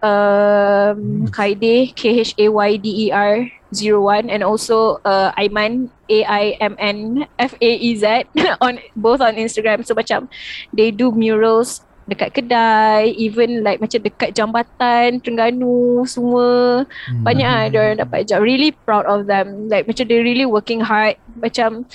um 0.03 1.31
Kaide 1.31 1.95
K 1.95 2.21
H 2.21 2.35
A 2.39 2.51
Y 2.51 2.77
D 2.77 3.07
E 3.07 3.13
R 3.13 3.47
01 3.73 4.29
and 4.29 4.43
also 4.43 5.01
uh, 5.07 5.33
Aiman 5.39 5.89
A 6.11 6.25
I 6.25 6.45
M 6.61 6.75
N 6.79 7.25
F 7.39 7.55
A 7.63 7.71
E 7.73 7.97
Z 7.97 8.27
on 8.61 8.79
both 8.97 9.23
on 9.23 9.39
Instagram. 9.39 9.87
So 9.87 9.95
macam 9.95 10.29
they 10.75 10.91
do 10.91 11.13
murals 11.15 11.87
dekat 12.13 12.31
kedai 12.37 13.17
even 13.17 13.65
like 13.65 13.81
macam 13.81 14.01
dekat 14.05 14.31
jambatan 14.37 15.19
Terengganu 15.19 16.05
semua. 16.05 16.85
Hmm. 17.09 17.25
banyak 17.25 17.49
ah 17.49 17.65
dia 17.73 17.79
orang 17.81 18.01
dapat 18.05 18.29
job. 18.29 18.45
Really 18.45 18.71
proud 18.85 19.09
of 19.09 19.27
them. 19.27 19.73
Like 19.73 19.89
macam 19.89 20.05
they 20.07 20.21
really 20.21 20.45
working 20.47 20.85
hard. 20.85 21.17
Macam 21.41 21.89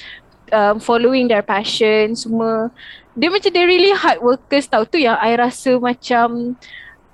um, 0.52 0.76
following 0.82 1.30
their 1.30 1.46
passion 1.46 2.18
semua. 2.18 2.74
Dia 3.18 3.34
macam 3.34 3.50
they 3.50 3.66
really 3.66 3.94
hard 3.94 4.22
workers 4.22 4.70
tau. 4.70 4.86
Tu 4.86 5.06
yang 5.06 5.18
I 5.18 5.38
rasa 5.38 5.78
macam 5.82 6.58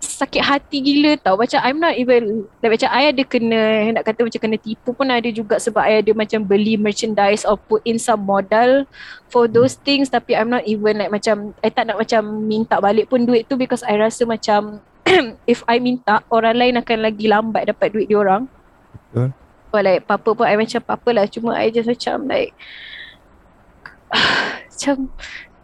sakit 0.04 0.44
hati 0.44 0.78
gila 0.84 1.16
tau 1.18 1.40
macam 1.40 1.60
I'm 1.64 1.80
not 1.80 1.96
even 1.96 2.46
like, 2.60 2.76
macam 2.76 2.90
I 2.92 3.10
ada 3.10 3.24
kena 3.24 3.60
nak 3.96 4.04
kata 4.04 4.28
macam 4.28 4.40
kena 4.44 4.58
tipu 4.60 4.92
pun 4.92 5.08
ada 5.08 5.30
juga 5.32 5.56
sebab 5.58 5.80
I 5.80 6.04
ada 6.04 6.12
macam 6.12 6.44
beli 6.44 6.76
merchandise 6.76 7.48
or 7.48 7.56
put 7.56 7.80
in 7.88 7.96
some 7.96 8.28
modal 8.28 8.84
for 9.32 9.48
those 9.48 9.80
things 9.80 10.12
tapi 10.12 10.36
I'm 10.36 10.52
not 10.52 10.68
even 10.68 11.00
like 11.00 11.10
macam 11.10 11.56
I 11.64 11.72
tak 11.72 11.88
nak 11.88 11.98
macam 11.98 12.44
minta 12.44 12.78
balik 12.84 13.08
pun 13.08 13.24
duit 13.24 13.48
tu 13.48 13.56
because 13.56 13.82
I 13.88 13.96
rasa 13.96 14.28
macam 14.28 14.84
if 15.52 15.64
I 15.66 15.80
minta 15.80 16.22
orang 16.28 16.60
lain 16.60 16.76
akan 16.80 17.00
lagi 17.00 17.26
lambat 17.32 17.72
dapat 17.72 17.96
duit 17.96 18.12
dia 18.12 18.20
orang 18.20 18.46
Betul. 19.12 19.32
or 19.74 19.82
like 19.82 20.04
apa 20.06 20.30
pun 20.30 20.46
I 20.46 20.60
macam 20.60 20.82
apa 20.86 21.10
lah 21.16 21.26
cuma 21.32 21.56
I 21.56 21.72
just 21.72 21.88
macam 21.88 22.28
like 22.28 22.52
macam 24.70 25.10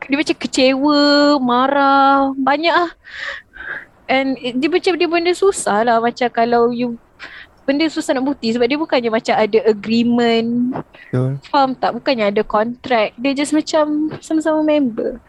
dia 0.10 0.18
macam 0.18 0.38
kecewa, 0.42 1.02
marah, 1.38 2.34
banyak 2.34 2.74
ah. 2.74 2.90
And 4.10 4.36
it- 4.42 4.58
dia 4.58 4.70
macam 4.74 4.98
dia 4.98 5.08
benda 5.08 5.32
susah 5.32 5.86
lah. 5.86 6.02
Macam 6.02 6.28
kalau 6.34 6.74
you 6.74 6.98
benda 7.70 7.86
susah 7.86 8.18
nak 8.18 8.26
bukti 8.26 8.50
sebab 8.50 8.66
dia 8.66 8.82
bukannya 8.82 9.14
macam 9.14 9.38
ada 9.38 9.60
agreement. 9.70 10.82
Betul. 10.82 11.38
faham 11.54 11.78
tak? 11.78 11.94
Bukannya 11.94 12.34
ada 12.34 12.42
contract. 12.42 13.14
Dia 13.22 13.38
just 13.38 13.54
macam 13.54 14.10
sama-sama 14.18 14.66
member. 14.66 15.22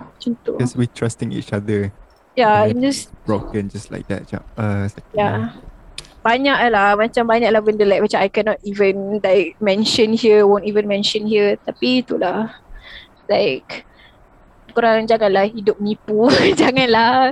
Macam 0.00 0.32
tu. 0.40 0.56
Just 0.56 0.80
we 0.80 0.88
trusting 0.88 1.30
each 1.36 1.52
other. 1.52 1.92
yeah 2.36 2.68
and 2.68 2.84
just 2.84 3.12
Broken 3.24 3.68
just 3.68 3.88
like 3.92 4.08
that. 4.08 4.24
Macam, 4.28 4.40
uh, 4.56 4.84
sakit 4.88 5.12
yeah 5.12 5.52
banyak 6.26 6.58
lah. 6.74 6.98
Macam 6.98 7.22
banyak 7.22 7.50
lah 7.54 7.62
benda 7.62 7.86
like 7.86 8.02
macam 8.02 8.18
I 8.18 8.26
cannot 8.26 8.58
even 8.66 9.22
like 9.22 9.54
mention 9.62 10.10
here 10.10 10.42
won't 10.42 10.66
even 10.66 10.90
mention 10.90 11.22
here. 11.22 11.54
Tapi 11.62 12.02
itulah. 12.02 12.50
Like 13.30 13.86
korang 14.74 15.06
janganlah 15.06 15.46
hidup 15.48 15.78
nipu. 15.78 16.26
Janganlah 16.60 17.30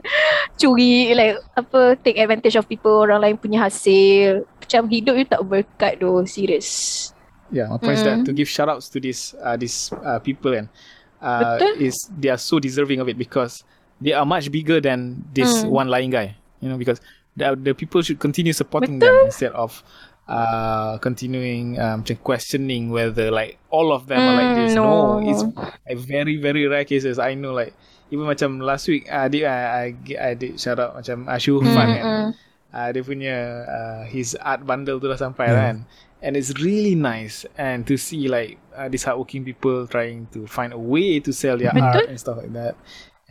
curi 0.56 1.12
like 1.14 1.36
apa 1.56 1.96
take 2.00 2.18
advantage 2.18 2.56
of 2.56 2.66
people 2.68 3.04
orang 3.04 3.20
lain 3.20 3.36
punya 3.38 3.64
hasil 3.66 4.44
macam 4.60 4.88
hidup 4.88 5.14
you 5.16 5.26
tak 5.26 5.42
berkat 5.44 5.98
doh 6.00 6.24
serious 6.24 7.10
Yeah, 7.52 7.68
my 7.70 7.78
point 7.78 8.00
is 8.00 8.04
that 8.08 8.18
Mm. 8.18 8.26
to 8.26 8.32
give 8.34 8.48
shout 8.48 8.66
outs 8.66 8.88
to 8.90 8.98
these 8.98 9.30
uh, 9.38 9.54
these 9.54 9.92
uh, 10.02 10.18
people 10.18 10.50
and 10.56 10.66
uh, 11.22 11.60
Betul. 11.60 11.86
is 11.86 11.94
they 12.10 12.32
are 12.32 12.40
so 12.40 12.58
deserving 12.58 12.98
of 12.98 13.06
it 13.06 13.14
because 13.14 13.62
they 14.02 14.10
are 14.16 14.26
much 14.26 14.50
bigger 14.50 14.80
than 14.82 15.22
this 15.30 15.62
Mm. 15.62 15.70
one 15.70 15.88
lying 15.92 16.10
guy. 16.10 16.34
You 16.58 16.72
know, 16.72 16.80
because 16.80 16.98
the 17.36 17.54
the 17.54 17.76
people 17.76 18.00
should 18.02 18.18
continue 18.18 18.50
supporting 18.56 18.98
them 18.98 19.12
instead 19.28 19.52
of 19.54 19.84
uh 20.24 20.96
continuing 21.04 21.76
um 21.78 22.00
macam 22.00 22.16
questioning 22.24 22.88
whether 22.88 23.28
like 23.28 23.60
all 23.68 23.92
of 23.92 24.08
them 24.08 24.24
are 24.24 24.34
like 24.34 24.50
Mm, 24.56 24.58
this. 24.64 24.72
no. 24.74 24.82
No, 24.82 25.20
it's 25.22 25.44
like 25.84 26.00
very 26.00 26.40
very 26.40 26.64
rare 26.66 26.88
cases. 26.88 27.20
I 27.20 27.36
know 27.36 27.52
like 27.52 27.76
even 28.14 28.24
macam 28.24 28.62
last 28.62 28.86
week 28.86 29.10
uh, 29.10 29.26
I 29.26 29.28
did 29.28 29.42
I, 29.42 29.58
I, 29.58 29.86
I 30.14 30.32
did 30.38 30.54
shout 30.56 30.78
out 30.78 30.94
macam 30.94 31.26
uh, 31.26 31.34
Syuhfan 31.34 31.66
Mm, 31.66 31.96
kan 31.98 32.04
mm. 32.06 32.28
uh, 32.70 32.88
dia 32.94 33.02
punya 33.02 33.36
uh, 33.66 34.02
his 34.06 34.38
art 34.38 34.62
bundle 34.62 35.02
tu 35.02 35.10
dah 35.10 35.18
sampai 35.18 35.50
Yeah. 35.50 35.58
kan 35.58 35.76
and 36.22 36.38
it's 36.38 36.54
really 36.62 36.94
nice 36.94 37.44
and 37.58 37.84
to 37.84 37.98
see 37.98 38.30
like 38.30 38.56
uh, 38.72 38.86
these 38.88 39.04
hardworking 39.04 39.42
people 39.44 39.84
trying 39.84 40.24
to 40.32 40.46
find 40.46 40.72
a 40.72 40.78
way 40.78 41.18
to 41.20 41.34
sell 41.34 41.58
their 41.58 41.74
Betul. 41.74 41.90
art 41.90 42.06
and 42.08 42.16
stuff 42.16 42.38
like 42.38 42.54
that 42.54 42.78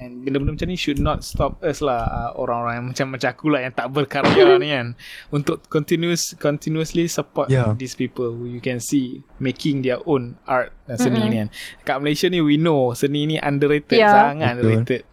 and 0.03 0.27
benda-benda 0.27 0.59
macam 0.59 0.67
ni 0.67 0.75
should 0.75 0.99
not 0.99 1.23
stop 1.23 1.55
us 1.63 1.79
lah 1.79 2.03
uh, 2.03 2.31
orang-orang 2.35 2.83
yang 2.83 2.87
macam 2.91 3.05
macam 3.15 3.29
aku 3.31 3.47
lah 3.47 3.63
yang 3.63 3.71
tak 3.71 3.87
berkarya 3.87 4.59
ni 4.59 4.75
kan 4.75 4.87
untuk 5.31 5.63
continuous 5.71 6.35
continuously 6.35 7.07
support 7.07 7.47
Yeah. 7.47 7.71
these 7.79 7.95
people 7.95 8.35
who 8.35 8.51
you 8.51 8.59
can 8.59 8.83
see 8.83 9.23
making 9.39 9.79
their 9.81 10.03
own 10.03 10.35
art 10.43 10.75
dan 10.83 10.99
seni 10.99 11.23
Mm-mm. 11.23 11.31
ni 11.31 11.37
kan 11.39 11.49
kat 11.87 11.97
Malaysia 12.03 12.27
ni 12.27 12.43
we 12.43 12.59
know 12.59 12.91
seni 12.91 13.23
ni 13.23 13.39
underrated 13.39 13.95
Yeah. 13.95 14.11
sangat 14.11 14.59
Betul. 14.59 14.67
underrated 14.83 15.03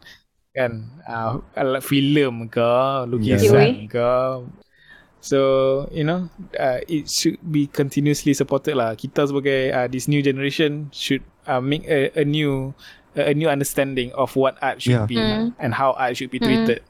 kan 0.50 0.72
uh, 1.06 1.78
filem 1.78 2.50
ke 2.50 2.70
lukisan 3.06 3.86
Yeah. 3.86 3.86
ke 3.86 4.10
so 5.20 5.38
you 5.92 6.02
know 6.02 6.32
uh, 6.56 6.80
it 6.88 7.06
should 7.12 7.36
be 7.44 7.68
continuously 7.68 8.32
supported 8.32 8.72
lah 8.72 8.96
kita 8.96 9.28
sebagai 9.28 9.68
uh, 9.70 9.84
this 9.86 10.08
new 10.08 10.24
generation 10.24 10.88
should 10.96 11.20
uh, 11.44 11.60
make 11.60 11.84
a, 11.84 12.08
a 12.16 12.24
new 12.24 12.72
a, 13.16 13.30
a 13.30 13.34
new 13.34 13.48
understanding 13.48 14.10
of 14.14 14.34
what 14.34 14.54
art 14.60 14.78
should 14.82 15.02
Yeah. 15.02 15.08
be 15.08 15.18
Mm. 15.18 15.54
and 15.58 15.74
how 15.74 15.94
art 15.98 16.14
should 16.16 16.30
be 16.30 16.38
Mm. 16.38 16.46
treated 16.46 16.80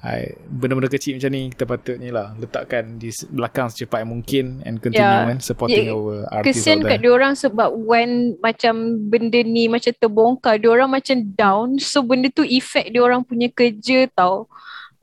I, 0.00 0.32
benda-benda 0.48 0.88
kecil 0.88 1.20
macam 1.20 1.28
ni 1.28 1.52
kita 1.52 1.68
patut 1.68 2.00
ni 2.00 2.08
lah 2.08 2.32
letakkan 2.40 2.96
di 2.96 3.12
belakang 3.28 3.68
secepat 3.68 4.00
yang 4.00 4.08
mungkin 4.16 4.44
and 4.64 4.80
continue 4.80 5.04
Yeah. 5.04 5.28
kan 5.28 5.38
supporting 5.44 5.92
Yeah. 5.92 5.96
our 6.00 6.24
artists 6.32 6.64
Kesian 6.64 6.80
kat 6.80 7.04
diorang 7.04 7.36
sebab 7.36 7.68
when 7.76 8.32
macam 8.40 8.96
benda 9.12 9.44
ni 9.44 9.68
macam 9.68 9.92
terbongkar, 9.92 10.56
diorang 10.56 10.88
macam 10.88 11.20
down. 11.36 11.76
So 11.84 12.00
benda 12.00 12.32
tu 12.32 12.48
effect 12.48 12.96
diorang 12.96 13.28
punya 13.28 13.52
kerja 13.52 14.08
tau. 14.16 14.48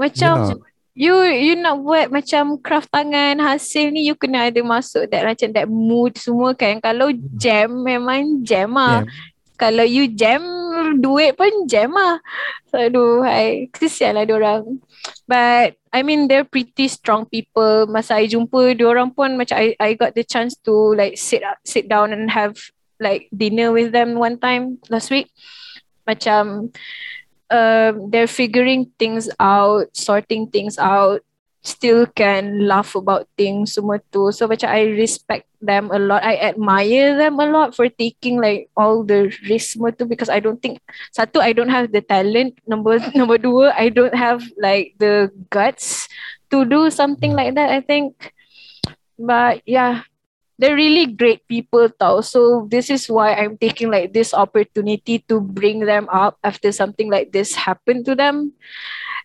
Macam 0.01 0.65
you 0.97 1.13
you 1.29 1.53
nak 1.61 1.77
buat 1.85 2.09
macam 2.09 2.57
craft 2.57 2.89
tangan 2.89 3.37
hasil 3.37 3.93
ni 3.93 4.01
you 4.01 4.17
kena 4.17 4.49
ada 4.49 4.65
masuk 4.65 5.05
that 5.13 5.21
macam 5.29 5.53
that 5.53 5.69
mood 5.69 6.17
semua 6.17 6.57
kan. 6.57 6.81
Kalau 6.81 7.13
jam 7.37 7.69
memang 7.85 8.41
jam 8.41 8.73
ah. 8.73 9.05
Yeah. 9.05 9.13
Kalau 9.57 9.83
you 9.83 10.13
jam 10.13 10.41
duit 11.01 11.33
pun 11.33 11.65
jam 11.65 11.93
ah. 11.97 12.21
So, 12.69 12.77
aduh, 12.77 13.25
hai. 13.25 13.67
Kesian 13.73 14.15
lah 14.15 14.25
diorang. 14.29 14.79
But 15.25 15.75
I 15.91 16.05
mean 16.05 16.29
they're 16.29 16.47
pretty 16.47 16.87
strong 16.87 17.25
people. 17.25 17.89
Masa 17.89 18.21
I 18.21 18.29
jumpa 18.29 18.77
diorang 18.77 19.11
pun 19.17 19.35
macam 19.35 19.57
I 19.57 19.73
I 19.81 19.97
got 19.97 20.13
the 20.13 20.23
chance 20.23 20.53
to 20.69 20.93
like 20.93 21.17
sit 21.17 21.41
sit 21.65 21.89
down 21.89 22.13
and 22.13 22.29
have 22.29 22.55
like 23.01 23.27
dinner 23.33 23.73
with 23.73 23.91
them 23.91 24.21
one 24.21 24.37
time 24.37 24.77
last 24.93 25.09
week. 25.09 25.33
Macam 26.05 26.71
um, 27.49 27.93
they're 28.11 28.29
figuring 28.29 28.91
things 28.99 29.29
out, 29.39 29.89
sorting 29.95 30.47
things 30.47 30.77
out, 30.77 31.23
still 31.67 32.07
can 32.15 32.63
laugh 32.63 32.95
about 32.95 33.27
things 33.35 33.75
semua 33.75 33.99
tu. 34.15 34.31
So 34.31 34.47
macam 34.47 34.71
I 34.71 34.87
respect 34.95 35.51
them 35.59 35.91
a 35.91 35.99
lot. 35.99 36.23
I 36.23 36.39
admire 36.39 37.19
them 37.19 37.35
a 37.43 37.47
lot 37.51 37.75
for 37.75 37.91
taking 37.91 38.39
like 38.39 38.71
all 38.79 39.03
the 39.03 39.27
risk 39.51 39.75
semua 39.75 39.91
tu 39.91 40.07
because 40.07 40.31
I 40.31 40.39
don't 40.39 40.63
think 40.63 40.79
satu 41.11 41.43
I 41.43 41.51
don't 41.51 41.71
have 41.71 41.91
the 41.91 41.99
talent. 41.99 42.55
Number 42.63 43.03
number 43.19 43.35
dua 43.35 43.75
I 43.75 43.91
don't 43.91 44.15
have 44.15 44.47
like 44.55 44.95
the 44.95 45.27
guts 45.51 46.07
to 46.55 46.63
do 46.63 46.87
something 46.87 47.35
like 47.35 47.59
that. 47.59 47.67
I 47.67 47.83
think. 47.83 48.15
But 49.19 49.65
yeah, 49.67 50.07
they're 50.55 50.77
really 50.77 51.05
great 51.05 51.43
people 51.51 51.89
tau. 51.89 52.21
So 52.21 52.65
this 52.69 52.89
is 52.89 53.09
why 53.11 53.33
I'm 53.33 53.57
taking 53.57 53.91
like 53.91 54.13
this 54.13 54.33
opportunity 54.33 55.19
to 55.27 55.41
bring 55.41 55.83
them 55.83 56.07
up 56.07 56.37
after 56.45 56.71
something 56.71 57.11
like 57.11 57.33
this 57.33 57.53
happened 57.53 58.05
to 58.05 58.15
them. 58.15 58.53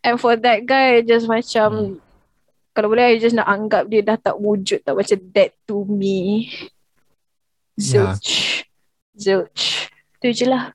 And 0.05 0.21
for 0.21 0.35
that 0.35 0.67
guy, 0.67 0.99
I 0.99 1.03
just 1.07 1.31
macam 1.31 1.71
hmm. 1.71 2.12
Kalau 2.73 2.89
boleh 2.93 3.17
I 3.17 3.21
just 3.21 3.37
nak 3.37 3.49
anggap 3.49 3.89
dia 3.89 4.01
dah 4.01 4.17
tak 4.17 4.37
wujud 4.41 4.81
tau 4.85 4.97
macam 4.97 5.19
dead 5.33 5.53
to 5.69 5.85
me. 5.85 6.49
Yeah. 7.77 8.17
Zilch. 8.17 8.65
Zilch. 9.17 9.93
Tu 10.21 10.33
je 10.33 10.49
lah. 10.49 10.73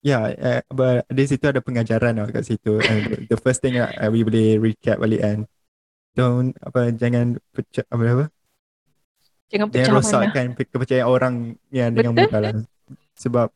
Yeah, 0.00 0.32
uh, 0.64 1.04
di 1.12 1.28
situ 1.28 1.44
ada 1.44 1.60
pengajaran 1.60 2.16
lah 2.16 2.32
kat 2.32 2.48
situ. 2.48 2.80
And 2.80 3.28
the 3.28 3.36
first 3.36 3.60
thing 3.60 3.76
uh, 3.76 3.92
we 4.08 4.24
boleh 4.24 4.56
recap 4.56 4.96
balik 4.96 5.20
kan. 5.20 5.38
Don't 6.16 6.56
apa 6.64 6.88
jangan 6.96 7.36
pecah 7.52 7.84
apa 7.92 8.02
apa. 8.02 8.24
Jangan 9.50 9.66
Jangan 9.68 9.68
pecah 9.68 9.92
mana. 9.92 9.98
rosakkan 10.00 10.46
pe- 10.56 10.70
kepercayaan 10.70 11.08
orang 11.10 11.34
yang 11.68 11.92
dengan 11.92 12.16
mudah 12.16 12.40
lah. 12.40 12.54
Sebab 13.18 13.48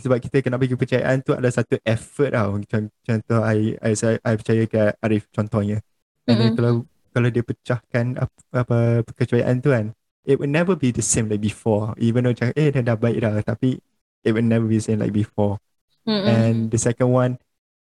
sebab 0.00 0.18
kita 0.22 0.40
kena 0.40 0.56
bagi 0.56 0.72
kepercayaan 0.72 1.20
tu 1.26 1.34
ada 1.34 1.50
satu 1.50 1.76
effort 1.82 2.30
tau. 2.32 2.56
Contoh, 2.64 2.94
contoh 3.02 3.40
I, 3.42 3.74
I, 3.82 3.92
I 4.24 4.32
percaya 4.38 4.62
ke 4.64 4.82
Arif 5.02 5.26
contohnya. 5.34 5.82
And 6.28 6.36
then 6.36 6.52
Mm-mm. 6.52 6.56
kalau 6.58 6.72
kalau 7.10 7.28
dia 7.32 7.42
pecahkan 7.42 8.20
apa, 8.20 8.38
apa 8.54 8.78
kepercayaan 9.06 9.58
tu 9.62 9.72
kan, 9.74 9.92
it 10.24 10.38
will 10.38 10.50
never 10.50 10.76
be 10.78 10.92
the 10.94 11.02
same 11.02 11.26
like 11.28 11.42
before. 11.42 11.94
Even 11.98 12.24
though 12.26 12.34
macam 12.34 12.52
eh 12.54 12.68
dah, 12.70 12.82
dah 12.84 12.96
baik 12.96 13.18
dah 13.22 13.32
tapi 13.42 13.80
it 14.22 14.30
will 14.36 14.46
never 14.46 14.68
be 14.68 14.78
the 14.78 14.84
same 14.84 15.00
like 15.00 15.14
before. 15.14 15.58
Mm-mm. 16.06 16.26
And 16.26 16.56
the 16.70 16.78
second 16.78 17.10
one, 17.10 17.36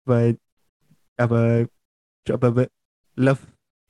but 0.07 0.38
apa 1.18 1.65
apa 2.30 2.45
apa 2.53 2.64
love 3.18 3.41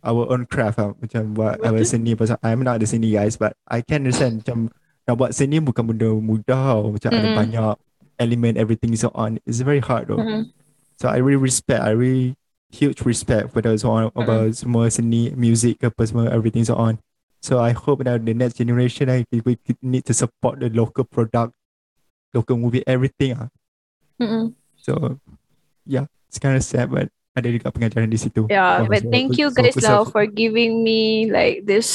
our 0.06 0.24
own 0.32 0.48
craft 0.48 0.80
lah. 0.80 0.96
macam 0.96 1.36
buat 1.36 1.60
apa 1.60 1.84
seni 1.84 2.16
pasal 2.16 2.40
I'm 2.40 2.64
not 2.64 2.80
the 2.80 2.88
seni 2.88 3.12
guys 3.12 3.36
but 3.36 3.58
I 3.68 3.84
can 3.84 4.08
understand 4.08 4.46
macam 4.46 4.72
nak 5.04 5.16
buat 5.20 5.32
seni 5.36 5.60
bukan 5.60 5.84
benda 5.84 6.08
mudah 6.16 6.64
tau. 6.80 6.96
macam 6.96 7.10
ada 7.12 7.28
Mm-mm. 7.28 7.36
banyak 7.36 7.74
element 8.18 8.56
everything 8.56 8.96
is 8.96 9.04
on 9.04 9.42
it's 9.44 9.60
very 9.60 9.84
hard 9.84 10.08
though 10.08 10.22
Mm-mm. 10.22 10.48
so 10.96 11.12
I 11.12 11.20
really 11.20 11.42
respect 11.42 11.84
I 11.84 11.92
really 11.92 12.40
huge 12.72 13.02
respect 13.08 13.52
for 13.56 13.64
those 13.64 13.88
on 13.88 14.12
about 14.16 14.52
semua 14.52 14.92
seni 14.92 15.32
music 15.34 15.80
ke 15.80 15.88
apa 15.88 16.04
semua 16.04 16.28
everything 16.36 16.62
is 16.64 16.72
on 16.74 17.00
so 17.40 17.64
I 17.64 17.72
hope 17.72 18.04
that 18.04 18.28
the 18.28 18.36
next 18.36 18.60
generation 18.60 19.08
I, 19.08 19.24
we 19.32 19.40
we 19.46 19.56
need 19.80 20.04
to 20.10 20.14
support 20.14 20.60
the 20.60 20.68
local 20.68 21.08
product 21.08 21.56
local 22.36 22.60
movie 22.60 22.84
everything 22.84 23.40
ah 23.40 23.48
Mm-mm. 24.20 24.52
So 24.76 25.20
yeah, 25.86 26.10
it's 26.28 26.40
kind 26.42 26.58
of 26.58 26.64
sad 26.66 26.90
but 26.92 27.08
ada 27.38 27.48
juga 27.54 27.70
pengajaran 27.70 28.10
di 28.10 28.18
situ. 28.18 28.50
Yeah, 28.50 28.82
Oh, 28.82 28.90
but 28.90 29.06
so- 29.06 29.14
thank 29.14 29.38
you 29.38 29.48
so 29.54 29.56
guys 29.62 29.78
aku 29.78 29.86
lah 29.86 30.04
for 30.10 30.26
giving 30.26 30.82
me 30.82 31.30
like 31.30 31.70
this 31.70 31.88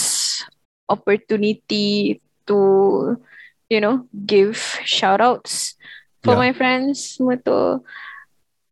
opportunity 0.86 2.20
to, 2.46 2.58
you 3.68 3.80
know, 3.82 4.06
give 4.14 4.54
shout 4.86 5.18
outs 5.20 5.74
for 6.22 6.38
Yeah. 6.38 6.42
my 6.46 6.52
friends 6.54 7.18
semua 7.18 7.36
tu. 7.42 7.82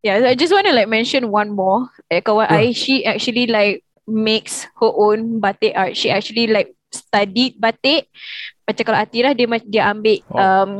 Yeah, 0.01 0.25
I 0.25 0.33
just 0.33 0.49
want 0.49 0.65
to 0.65 0.73
like 0.73 0.89
mention 0.89 1.29
one 1.29 1.53
more. 1.53 1.89
Eh, 2.09 2.25
kawan 2.25 2.49
Yeah. 2.49 2.57
I, 2.57 2.73
she 2.73 3.05
actually 3.05 3.45
like 3.45 3.85
makes 4.09 4.65
her 4.81 4.89
own 4.89 5.37
batik 5.37 5.77
art. 5.77 5.93
She 5.93 6.09
actually 6.09 6.49
like 6.49 6.73
studied 6.89 7.61
batik. 7.61 8.09
Macam 8.65 8.83
kalau 8.83 8.99
Atira 8.99 9.37
dia 9.37 9.45
dia 9.69 9.83
ambil 9.93 10.25
Oh. 10.33 10.41
um 10.41 10.71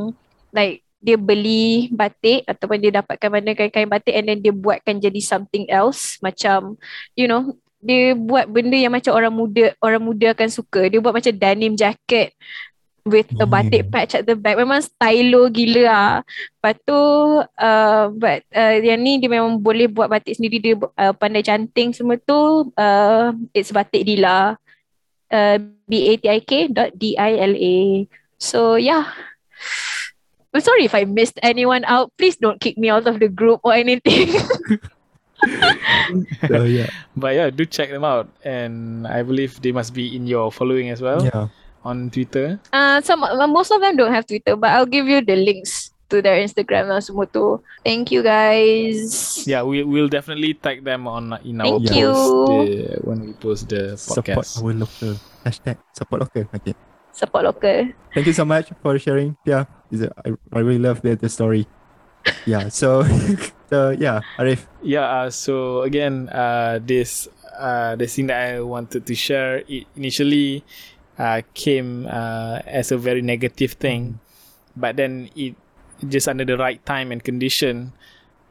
like 0.49 0.81
dia 1.01 1.17
beli 1.17 1.89
batik 1.93 2.45
ataupun 2.45 2.77
dia 2.77 3.01
dapatkan 3.01 3.29
mana 3.29 3.57
kain-kain 3.57 3.89
batik 3.89 4.13
and 4.13 4.25
then 4.29 4.37
dia 4.41 4.53
buatkan 4.53 5.01
jadi 5.01 5.17
something 5.17 5.65
else 5.65 6.21
macam 6.21 6.77
you 7.17 7.25
know 7.25 7.57
dia 7.81 8.13
buat 8.13 8.45
benda 8.45 8.77
yang 8.77 8.93
macam 8.93 9.09
orang 9.17 9.33
muda 9.33 9.73
orang 9.81 10.01
muda 10.01 10.37
akan 10.37 10.49
suka. 10.49 10.85
Dia 10.89 11.01
buat 11.01 11.13
macam 11.13 11.33
denim 11.33 11.73
jacket 11.73 12.33
with 13.05 13.29
a 13.41 13.45
batik 13.49 13.87
Hmm. 13.87 13.91
patch 13.93 14.13
at 14.13 14.25
the 14.29 14.37
back. 14.37 14.57
Memang 14.57 14.81
stylo 14.85 15.49
gila 15.49 15.83
ah. 15.89 16.15
Lepas 16.59 16.75
tu 16.85 16.99
uh, 17.41 18.03
but 18.13 18.45
uh, 18.53 18.75
yang 18.77 19.01
ni 19.01 19.17
dia 19.17 19.29
memang 19.29 19.57
boleh 19.57 19.89
buat 19.89 20.09
batik 20.09 20.37
sendiri 20.37 20.57
dia 20.61 20.75
uh, 20.77 21.13
pandai 21.15 21.41
canting 21.41 21.93
semua 21.93 22.17
tu 22.21 22.69
uh, 22.77 23.33
it's 23.53 23.73
batik 23.73 24.05
Dila. 24.05 24.57
Uh, 25.31 25.55
B 25.87 26.11
A 26.11 26.19
T 26.19 26.25
I 26.27 26.39
K 26.43 26.67
dot 26.67 26.91
D 26.93 27.15
I 27.15 27.39
L 27.39 27.55
A. 27.55 27.77
So 28.37 28.75
yeah. 28.75 29.07
I'm 30.51 30.59
sorry 30.59 30.83
if 30.83 30.91
I 30.91 31.07
missed 31.07 31.39
anyone 31.39 31.87
out. 31.87 32.11
Please 32.19 32.35
don't 32.35 32.59
kick 32.59 32.75
me 32.75 32.91
out 32.91 33.07
of 33.07 33.23
the 33.23 33.31
group 33.31 33.63
or 33.63 33.71
anything. 33.71 34.35
So 36.45 36.69
yeah, 36.69 36.85
But 37.17 37.33
yeah, 37.33 37.49
do 37.49 37.65
check 37.65 37.89
them 37.89 38.05
out, 38.05 38.29
and 38.45 39.07
I 39.09 39.25
believe 39.25 39.57
they 39.57 39.73
must 39.73 39.89
be 39.89 40.13
in 40.13 40.29
your 40.29 40.53
following 40.53 40.93
as 40.93 41.01
well 41.01 41.25
yeah. 41.25 41.49
On 41.83 42.09
Twitter. 42.09 42.59
Uh, 42.73 43.01
some 43.01 43.23
uh, 43.23 43.47
most 43.47 43.71
of 43.71 43.81
them 43.81 43.97
don't 43.97 44.11
have 44.13 44.25
Twitter, 44.27 44.55
but 44.55 44.69
I'll 44.71 44.89
give 44.89 45.07
you 45.07 45.21
the 45.21 45.35
links 45.35 45.91
to 46.11 46.19
their 46.21 46.37
Instagram 46.43 46.91
lah 46.91 46.99
semua 46.99 47.23
tu. 47.25 47.63
Thank 47.87 48.11
you 48.11 48.19
guys. 48.21 49.41
Yeah, 49.47 49.63
we 49.63 49.81
will 49.87 50.11
definitely 50.11 50.53
tag 50.59 50.83
them 50.83 51.07
on 51.07 51.39
in 51.47 51.63
our 51.63 51.79
Thank 51.79 51.87
post 51.87 51.95
you. 51.95 52.11
the, 52.11 52.99
when 53.07 53.17
we 53.25 53.31
post 53.39 53.71
the 53.71 53.95
Support 53.95 54.43
podcast. 54.45 54.59
our 54.59 54.73
local. 54.75 55.11
Hashtag 55.47 55.77
support 55.95 56.19
local. 56.27 56.43
Okay. 56.53 56.75
Support 57.15 57.43
local. 57.47 57.79
Thank 58.13 58.27
you 58.27 58.35
so 58.35 58.45
much 58.45 58.69
for 58.83 58.99
sharing. 58.99 59.35
Yeah, 59.47 59.65
Is 59.89 60.03
it- 60.05 60.13
I, 60.21 60.35
I 60.53 60.59
really 60.59 60.79
love 60.83 61.01
the, 61.01 61.15
the 61.15 61.29
story. 61.31 61.65
Yeah. 62.45 62.69
So, 62.69 63.01
so 63.71 63.97
yeah, 63.97 64.21
Arif. 64.37 64.69
Yeah, 64.85 65.09
uh, 65.09 65.29
so 65.33 65.81
again, 65.81 66.29
uh, 66.29 66.77
this 66.77 67.25
uh, 67.57 67.95
the 67.97 68.05
thing 68.05 68.27
that 68.29 68.37
I 68.53 68.61
wanted 68.61 69.09
to 69.09 69.15
share 69.17 69.65
it 69.65 69.89
initially 69.97 70.61
uh, 71.21 71.45
came 71.53 72.09
uh, 72.09 72.65
as 72.65 72.89
a 72.89 72.97
very 72.97 73.21
negative 73.21 73.77
thing, 73.77 74.17
but 74.73 74.97
then 74.97 75.29
it 75.37 75.53
just 76.09 76.25
under 76.25 76.41
the 76.41 76.57
right 76.57 76.81
time 76.81 77.13
and 77.13 77.21
condition 77.21 77.93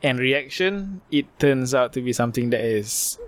and 0.07 0.23
reaction, 0.23 1.03
it 1.11 1.27
turns 1.43 1.75
out 1.75 1.93
to 1.93 2.01
be 2.01 2.15
something 2.15 2.55
that 2.55 2.63
is 2.63 3.19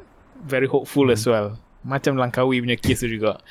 very 0.47 0.71
hopeful 0.71 1.11
as 1.11 1.27
well. 1.27 1.59
Macam 1.83 2.15
Langkawi 2.15 2.63
punya 2.63 2.79
case 2.79 3.03
tu 3.03 3.11
juga. 3.11 3.43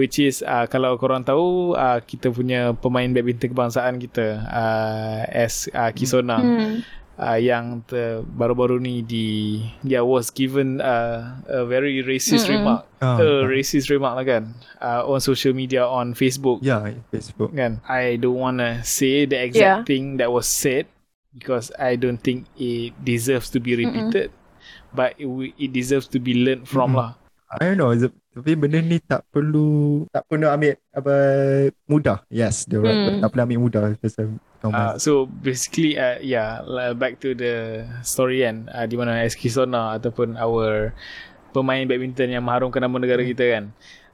Which 0.00 0.16
is 0.16 0.40
uh, 0.40 0.64
kalau 0.64 0.96
korang 0.96 1.28
tahu 1.28 1.76
uh, 1.76 2.00
kita 2.00 2.32
punya 2.32 2.72
pemain 2.72 3.12
badminton 3.12 3.52
kebangsaan 3.52 4.00
kita 4.00 4.40
uh, 4.48 5.20
S 5.28 5.68
uh, 5.68 5.92
Kisona 5.92 6.40
Hmm. 6.40 6.80
Uh, 7.16 7.38
yang 7.38 7.82
ter, 7.86 8.22
baru-baru 8.24 8.78
ni 8.78 9.00
di 9.00 9.26
dia 9.80 10.02
was 10.02 10.30
given 10.30 10.78
uh, 10.78 11.38
a 11.46 11.62
very 11.64 12.02
racist 12.02 12.46
Mm-mm. 12.46 12.62
remark 12.62 12.82
Ah, 13.04 13.20
a 13.20 13.44
racist 13.44 13.92
remark 13.92 14.16
lah 14.16 14.24
kan 14.24 14.42
uh, 14.80 15.04
on 15.04 15.20
social 15.20 15.52
media 15.52 15.84
on 15.84 16.16
Facebook 16.16 16.64
yeah, 16.64 16.80
Facebook. 17.12 17.52
kan 17.52 17.78
I 17.84 18.16
don't 18.16 18.38
wanna 18.38 18.80
say 18.82 19.28
the 19.28 19.36
exact 19.36 19.60
Yeah. 19.60 19.80
thing 19.84 20.16
that 20.18 20.32
was 20.32 20.48
said 20.48 20.88
because 21.34 21.68
I 21.76 21.94
don't 21.94 22.18
think 22.18 22.48
it 22.54 22.94
deserves 23.00 23.50
to 23.52 23.60
be 23.60 23.76
repeated 23.76 24.32
but 24.90 25.18
it, 25.18 25.26
it 25.58 25.70
deserves 25.70 26.06
to 26.14 26.18
be 26.22 26.32
learned 26.32 26.64
from 26.64 26.94
Mm-mm. 26.94 27.02
lah 27.04 27.10
I 27.54 27.70
don't 27.70 27.78
know. 27.78 27.94
is 27.94 28.02
it- 28.08 28.16
Tapi 28.34 28.58
benda 28.58 28.82
ni 28.82 28.98
tak 28.98 29.22
perlu 29.30 30.02
tak 30.10 30.26
perlu 30.26 30.50
ambil 30.50 30.74
apa 30.90 31.14
mudah. 31.86 32.18
Yes, 32.26 32.66
the 32.66 32.82
right. 32.82 32.90
Hmm. 32.90 33.22
Tak 33.22 33.30
perlu 33.30 33.42
ambil 33.46 33.58
mudah. 33.62 33.80
Pasal 33.94 34.42
Uh, 34.64 34.96
so 34.96 35.28
basically 35.28 35.92
uh, 35.94 36.16
yeah 36.24 36.64
back 36.96 37.20
to 37.20 37.36
the 37.36 37.84
story 38.00 38.40
kan 38.40 38.64
uh, 38.72 38.88
di 38.88 38.96
mana 38.96 39.20
SK 39.28 39.52
Sona 39.52 40.00
ataupun 40.00 40.40
our 40.40 40.96
pemain 41.52 41.84
badminton 41.84 42.32
yang 42.32 42.40
mengharumkan 42.40 42.80
nama 42.80 42.96
negara 42.96 43.20
Hmm. 43.20 43.30
kita 43.30 43.44
kan 43.52 43.64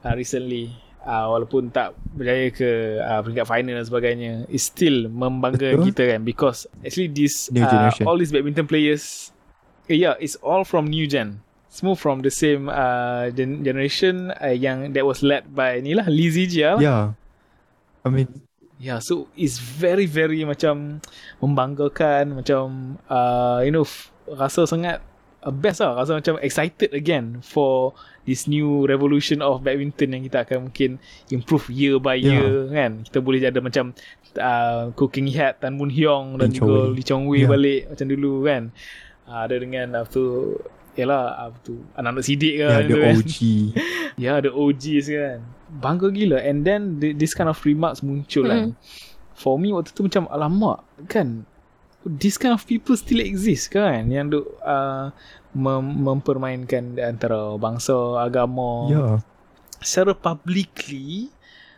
uh, 0.03 0.13
recently 0.13 0.75
uh, 1.07 1.31
walaupun 1.31 1.71
tak 1.71 1.95
berjaya 2.13 2.51
ke 2.51 2.69
uh, 2.99 3.23
peringkat 3.23 3.47
final 3.47 3.73
dan 3.79 3.85
sebagainya 3.87 4.31
is 4.51 4.67
still 4.67 5.07
membanggakan 5.07 5.79
Betul. 5.79 5.87
kita 5.95 6.03
kan 6.11 6.19
because 6.21 6.67
actually 6.83 7.07
this 7.07 7.47
uh, 7.55 7.87
all 8.03 8.19
these 8.19 8.35
badminton 8.35 8.67
players 8.67 9.31
uh, 9.87 9.95
yeah 9.95 10.19
it's 10.19 10.35
all 10.43 10.67
from 10.67 10.85
new 10.85 11.07
gen 11.07 11.39
semua 11.71 11.95
from 11.95 12.19
the 12.19 12.29
same 12.29 12.67
uh, 12.67 13.31
gen- 13.31 13.63
generation 13.63 14.35
uh, 14.43 14.51
yang 14.51 14.91
that 14.91 15.07
was 15.07 15.23
led 15.23 15.47
by 15.55 15.79
ni 15.79 15.95
lah 15.95 16.03
Lee 16.11 16.27
Zijia 16.27 16.75
lah. 16.75 16.81
yeah. 16.83 17.03
I 18.03 18.09
mean, 18.11 18.27
Yeah, 18.81 18.97
so 18.97 19.29
it's 19.37 19.61
very 19.61 20.09
very 20.09 20.41
macam 20.41 21.05
membanggakan, 21.37 22.33
macam 22.33 22.97
uh, 23.05 23.61
you 23.61 23.69
know 23.69 23.85
rasa 24.25 24.65
sangat 24.65 25.05
uh, 25.45 25.53
best 25.53 25.85
lah, 25.85 26.01
rasa 26.01 26.17
macam 26.17 26.41
excited 26.41 26.89
again 26.89 27.45
for 27.45 27.93
this 28.25 28.49
new 28.49 28.89
revolution 28.89 29.45
of 29.45 29.61
badminton 29.61 30.17
yang 30.17 30.23
kita 30.25 30.41
akan 30.41 30.73
mungkin 30.73 30.97
improve 31.29 31.69
year 31.69 32.01
by 32.01 32.17
Yeah. 32.17 32.41
year 32.41 32.53
kan. 32.73 32.91
Kita 33.05 33.21
boleh 33.21 33.37
ada 33.45 33.61
macam 33.61 33.93
uh, 34.41 34.89
Cooking 34.97 35.29
Hat 35.37 35.61
Tan 35.61 35.77
Mun 35.77 35.93
Hyong 35.93 36.41
dan 36.41 36.49
Lee 36.49 36.57
juga. 36.57 36.77
Lee 36.89 37.05
Chong 37.05 37.29
Wei 37.29 37.45
Yeah. 37.45 37.53
balik 37.53 37.81
macam 37.93 38.05
dulu 38.09 38.33
kan. 38.49 38.63
Uh, 39.29 39.41
ada 39.45 39.55
dengan 39.61 39.87
apa 39.93 40.09
tu 40.09 40.57
Yalah 40.91 41.47
apa 41.47 41.57
tu 41.63 41.79
Anak-anak 41.95 42.23
sidik 42.23 42.59
ke 42.59 42.65
yeah, 42.67 42.83
tu 42.83 42.89
the 42.89 42.97
kan. 42.99 43.15
OG. 43.15 43.35
Ya, 44.19 44.33
the 44.37 44.51
OGs 44.51 45.05
kan. 45.07 45.39
Bangga 45.71 46.11
gila. 46.11 46.37
And 46.37 46.61
then 46.61 46.99
the, 46.99 47.15
this 47.15 47.31
kind 47.31 47.47
of 47.47 47.57
remarks 47.63 48.03
muncul 48.03 48.43
Mm. 48.43 48.51
kan. 48.51 48.63
For 49.33 49.55
me 49.55 49.71
waktu 49.71 49.95
tu 49.95 50.03
macam 50.03 50.27
alamak 50.27 50.83
kan. 51.07 51.47
This 52.03 52.35
kind 52.35 52.51
of 52.51 52.65
people 52.65 52.93
still 52.93 53.23
exist 53.23 53.71
kan. 53.71 54.11
Yang 54.11 54.25
duk 54.35 54.45
uh, 54.61 55.15
mem- 55.53 56.01
mempermainkan 56.01 56.99
antara 56.99 57.55
bangsa, 57.55 57.95
agama. 58.19 58.71
Yeah. 58.91 59.15
Secara 59.79 60.13
publicly 60.13 61.31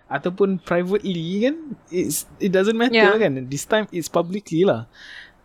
ataupun 0.10 0.58
privately 0.60 1.46
kan. 1.46 1.56
It's, 1.88 2.26
it 2.42 2.50
doesn't 2.50 2.76
matter 2.76 2.98
Yeah. 2.98 3.16
kan. 3.16 3.46
This 3.46 3.64
time 3.64 3.86
it's 3.94 4.10
publicly 4.10 4.66
lah. 4.66 4.90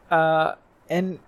Uh, 0.08 0.56
and 0.88 1.20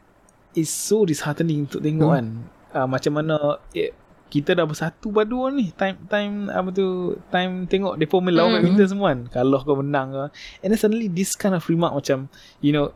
it's 0.52 0.68
so 0.68 1.02
disheartening 1.02 1.64
untuk 1.64 1.81
tengok 1.81 2.06
Hmm. 2.06 2.16
kan. 2.16 2.27
Uh, 2.70 2.86
macam 2.86 3.12
mana 3.12 3.36
eh, 3.70 3.90
kita 4.27 4.55
dah 4.55 4.62
bersatu 4.62 5.10
padu 5.10 5.51
ni 5.51 5.74
time 5.74 5.98
time 6.06 6.47
apa 6.47 6.70
tu 6.70 6.86
time 7.28 7.66
tengok 7.66 7.98
depa 7.98 8.16
main 8.18 8.31
lawan 8.32 8.48
Hmm. 8.48 8.56
badminton 8.62 8.89
semua 8.89 9.09
kan 9.10 9.20
kalau 9.28 9.59
kau 9.60 9.74
menang 9.74 10.09
ke 10.09 10.24
and 10.60 10.70
then 10.70 10.78
suddenly 10.78 11.06
this 11.06 11.35
kind 11.35 11.51
of 11.51 11.66
remark 11.66 11.90
macam 11.90 12.31
you 12.59 12.70
know 12.70 12.94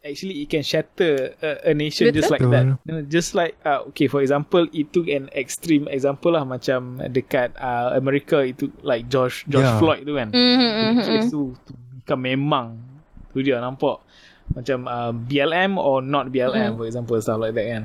actually 0.00 0.40
it 0.40 0.48
can 0.48 0.64
shatter 0.64 1.36
a, 1.38 1.68
a 1.68 1.72
nation 1.72 2.08
just 2.10 2.26
like 2.26 2.40
Betul. 2.40 2.50
that 2.50 2.64
you 2.82 2.90
know, 2.90 3.04
just 3.04 3.36
like 3.36 3.54
uh, 3.62 3.84
okay 3.86 4.08
for 4.08 4.18
example 4.18 4.64
it 4.72 4.88
took 4.90 5.06
an 5.06 5.28
extreme 5.30 5.84
example 5.86 6.32
lah 6.32 6.42
macam 6.42 6.98
dekat 7.06 7.52
uh, 7.54 7.92
America 7.92 8.40
itu 8.40 8.72
like 8.80 9.06
George 9.06 9.44
George 9.46 9.68
Yeah. 9.68 9.76
Floyd 9.76 10.02
tu 10.02 10.16
kan 10.16 10.32
Mm-hmm, 10.32 10.90
the 10.90 11.02
case 11.04 11.28
tu, 11.28 11.52
tu 11.62 11.72
bukan 12.00 12.18
memang 12.18 12.80
tu 13.28 13.44
dia 13.44 13.60
nampak 13.60 14.00
macam 14.52 14.84
uh, 14.86 15.12
BLM 15.12 15.76
or 15.76 16.00
not 16.00 16.28
BLM 16.28 16.74
Mm. 16.74 16.76
for 16.76 16.86
example 16.86 17.16
stuff 17.20 17.40
like 17.40 17.56
that 17.56 17.66
kan 17.66 17.84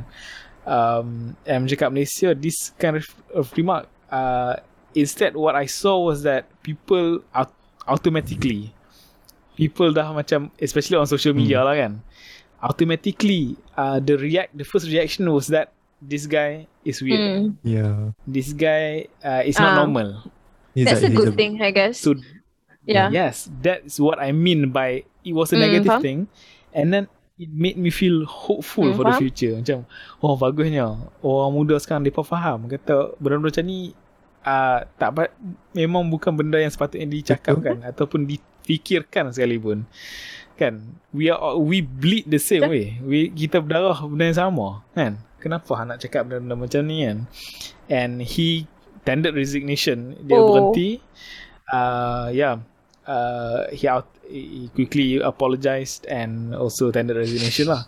um, 0.68 1.08
and 1.48 1.68
cakap 1.68 1.92
Malaysia 1.92 2.36
this 2.36 2.76
kind 2.76 3.00
of, 3.00 3.08
of 3.32 3.48
remark 3.56 3.88
uh, 4.12 4.60
instead 4.94 5.36
what 5.36 5.56
I 5.56 5.66
saw 5.66 6.00
was 6.02 6.24
that 6.24 6.48
people 6.62 7.24
aut- 7.32 7.56
automatically 7.88 8.76
people 9.56 9.90
dah 9.90 10.12
macam 10.12 10.52
especially 10.60 11.00
on 11.00 11.08
social 11.08 11.32
media 11.34 11.64
lah 11.64 11.74
kan 11.74 12.04
automatically 12.62 13.56
uh, 13.78 14.00
the 14.02 14.18
react 14.18 14.52
the 14.58 14.66
first 14.66 14.88
reaction 14.90 15.30
was 15.32 15.48
that 15.48 15.72
this 16.02 16.26
guy 16.26 16.66
is 16.84 17.02
weird 17.02 17.22
Mm. 17.22 17.46
Yeah. 17.64 17.98
this 18.28 18.54
guy 18.54 19.08
uh, 19.24 19.42
is 19.46 19.58
not 19.58 19.74
Ah. 19.74 19.78
normal 19.84 20.10
He's 20.78 20.86
That's 20.86 21.02
a 21.02 21.10
he's 21.10 21.18
good 21.18 21.34
thing, 21.34 21.58
I 21.58 21.74
guess. 21.74 21.98
so 21.98 22.14
yeah. 22.86 23.10
Yes, 23.10 23.50
that's 23.66 23.98
what 23.98 24.22
I 24.22 24.30
mean 24.30 24.70
by 24.70 25.02
it 25.26 25.34
was 25.34 25.50
a 25.50 25.58
Mm, 25.58 25.66
negative 25.66 25.90
faham. 25.90 26.02
thing, 26.06 26.20
and 26.78 26.94
then 26.94 27.04
it 27.38 27.50
made 27.50 27.76
me 27.76 27.90
feel 27.90 28.26
hopeful 28.26 28.86
Mm, 28.86 28.94
for 28.94 29.04
the 29.06 29.18
future. 29.18 29.58
Macam, 29.58 29.86
oh 30.22 30.34
bagusnya 30.34 30.86
orang 31.20 31.52
muda 31.52 31.78
sekarang 31.78 32.02
mereka 32.02 32.22
faham 32.22 32.66
kata 32.66 33.18
benda-benda 33.18 33.50
macam 33.50 33.66
ni 33.66 33.94
uh, 34.42 34.80
tak 34.96 35.10
ba- 35.12 35.34
memang 35.72 36.06
bukan 36.08 36.34
benda 36.34 36.58
yang 36.58 36.70
sepatutnya 36.70 37.06
dicakapkan 37.06 37.82
ataupun 37.84 38.26
difikirkan 38.26 39.30
sekalipun. 39.30 39.86
Kan, 40.58 40.98
we 41.14 41.30
are 41.30 41.54
we 41.54 41.86
bleed 41.86 42.26
the 42.26 42.42
same 42.42 42.66
way. 42.66 42.98
We 43.02 43.30
kita 43.30 43.62
berdarah 43.62 44.02
benda 44.02 44.26
yang 44.26 44.40
sama, 44.50 44.82
kan? 44.94 45.22
Kenapa 45.38 45.70
nak 45.86 46.02
cakap 46.02 46.26
benda-benda 46.26 46.58
macam 46.58 46.82
ni 46.86 47.06
kan? 47.06 47.18
And 47.86 48.26
he 48.26 48.66
tendered 49.06 49.38
resignation. 49.38 50.18
Dia 50.26 50.36
Oh. 50.36 50.50
berhenti. 50.50 50.98
Uh, 51.70 52.34
yeah. 52.34 52.66
Uh, 53.08 53.72
he 53.72 53.88
out 53.88 54.12
he 54.28 54.68
quickly 54.76 55.16
apologized 55.24 56.04
and 56.12 56.52
also 56.52 56.92
tendered 56.92 57.16
resignation 57.16 57.72
lah. 57.72 57.88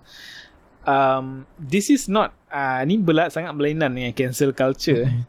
um, 0.88 1.44
this 1.60 1.92
is 1.92 2.08
not 2.08 2.32
uh, 2.48 2.80
ni 2.88 2.96
belat 2.96 3.30
sangat 3.30 3.52
berlainan 3.54 3.92
dengan 3.94 4.16
cancel 4.16 4.56
culture. 4.56 5.06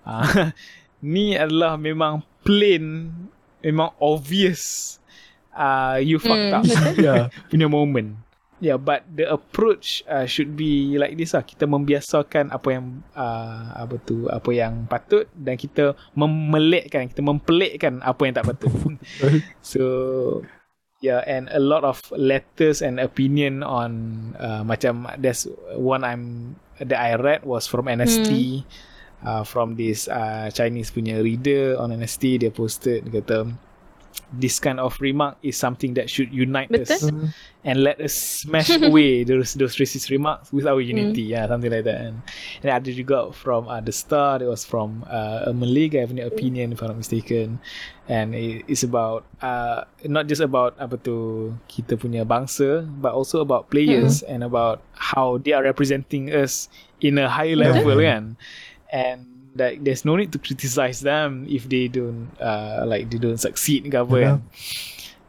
Ah, 0.00 0.56
ni 1.04 1.36
adalah 1.36 1.76
memang 1.76 2.24
plain 2.40 3.12
memang 3.60 3.92
obvious 4.00 4.96
uh, 5.52 6.00
you 6.00 6.16
fucked 6.16 6.48
Hmm, 6.48 6.64
up. 6.64 6.64
Yeah. 6.96 7.28
punya 7.52 7.68
moment. 7.68 8.16
Yeah, 8.60 8.76
but 8.76 9.08
the 9.08 9.24
approach 9.24 10.04
uh, 10.04 10.28
should 10.28 10.52
be 10.52 11.00
like 11.00 11.16
this 11.16 11.32
lah. 11.32 11.40
Kita 11.40 11.64
membiasakan 11.64 12.52
apa 12.52 12.68
yang 12.76 13.00
uh, 13.16 13.72
apa 13.72 13.96
tu, 14.04 14.28
apa 14.28 14.52
yang 14.52 14.84
patut 14.84 15.24
dan 15.32 15.56
kita 15.56 15.96
memelekkan, 16.12 17.08
kita 17.08 17.24
mempelikkan 17.24 18.04
apa 18.04 18.20
yang 18.28 18.36
tak 18.36 18.52
patut. 18.52 18.72
so 19.64 19.82
yeah, 21.00 21.24
and 21.24 21.48
a 21.56 21.58
lot 21.58 21.88
of 21.88 22.04
letters 22.12 22.84
and 22.84 23.00
opinion 23.00 23.64
on 23.64 23.90
uh, 24.36 24.60
macam 24.60 25.08
there's 25.16 25.48
one 25.72 26.04
I'm 26.04 26.54
that 26.84 27.00
I 27.00 27.16
read 27.16 27.48
was 27.48 27.64
from 27.64 27.88
NST. 27.88 28.62
Uh, 29.20 29.44
from 29.44 29.76
this 29.76 30.08
uh, 30.08 30.48
Chinese 30.48 30.88
punya 30.88 31.20
reader 31.20 31.76
on 31.76 31.92
NST 31.92 32.40
dia 32.40 32.48
posted 32.48 33.04
dia 33.04 33.20
kata 33.20 33.52
this 34.32 34.60
kind 34.60 34.78
of 34.78 34.94
remark 35.00 35.36
is 35.42 35.56
something 35.56 35.94
that 35.94 36.08
should 36.08 36.32
unite 36.32 36.70
us 36.74 37.02
Betul. 37.02 37.34
and 37.64 37.82
let 37.82 38.00
us 38.00 38.14
smash 38.14 38.70
away 38.82 39.24
those 39.24 39.54
those 39.54 39.74
racist 39.76 40.10
remarks 40.10 40.52
with 40.52 40.66
our 40.66 40.80
unity. 40.80 41.22
Yeah, 41.34 41.48
something 41.48 41.70
like 41.70 41.84
that. 41.84 42.00
And, 42.00 42.22
and 42.62 42.70
ada 42.70 42.90
juga 42.94 43.34
from 43.34 43.66
uh, 43.66 43.82
the 43.82 43.90
star. 43.90 44.38
It 44.42 44.46
was 44.46 44.62
from 44.62 45.02
uh, 45.10 45.50
a 45.50 45.52
Malay 45.52 45.90
guy 45.90 46.06
punya 46.06 46.26
opinion, 46.26 46.72
if 46.72 46.82
I'm 46.82 46.94
not 46.94 46.98
mistaken. 46.98 47.58
And 48.06 48.34
it, 48.34 48.66
it's 48.66 48.82
about 48.82 49.26
uh, 49.42 49.86
not 50.06 50.26
just 50.26 50.42
about 50.42 50.78
apa 50.78 50.98
tu 50.98 51.50
kita 51.66 51.98
punya 51.98 52.22
bangsa, 52.22 52.86
but 53.02 53.14
also 53.14 53.42
about 53.42 53.70
players 53.70 54.22
and 54.22 54.46
about 54.46 54.82
how 54.94 55.38
they 55.42 55.54
are 55.54 55.62
representing 55.62 56.30
us 56.30 56.70
in 57.02 57.18
a 57.18 57.26
high 57.26 57.54
level, 57.54 57.98
kan? 57.98 58.38
And 58.90 59.29
like 59.56 59.82
there's 59.82 60.04
no 60.04 60.14
need 60.16 60.30
to 60.30 60.38
criticize 60.38 61.00
them 61.00 61.46
if 61.48 61.68
they 61.68 61.88
don't 61.88 62.30
uh, 62.38 62.84
like 62.86 63.10
they 63.10 63.18
don't 63.18 63.40
succeed 63.40 63.86
ke 63.90 63.96
apa 63.98 64.14
Yeah. 64.14 64.26
kan 64.26 64.38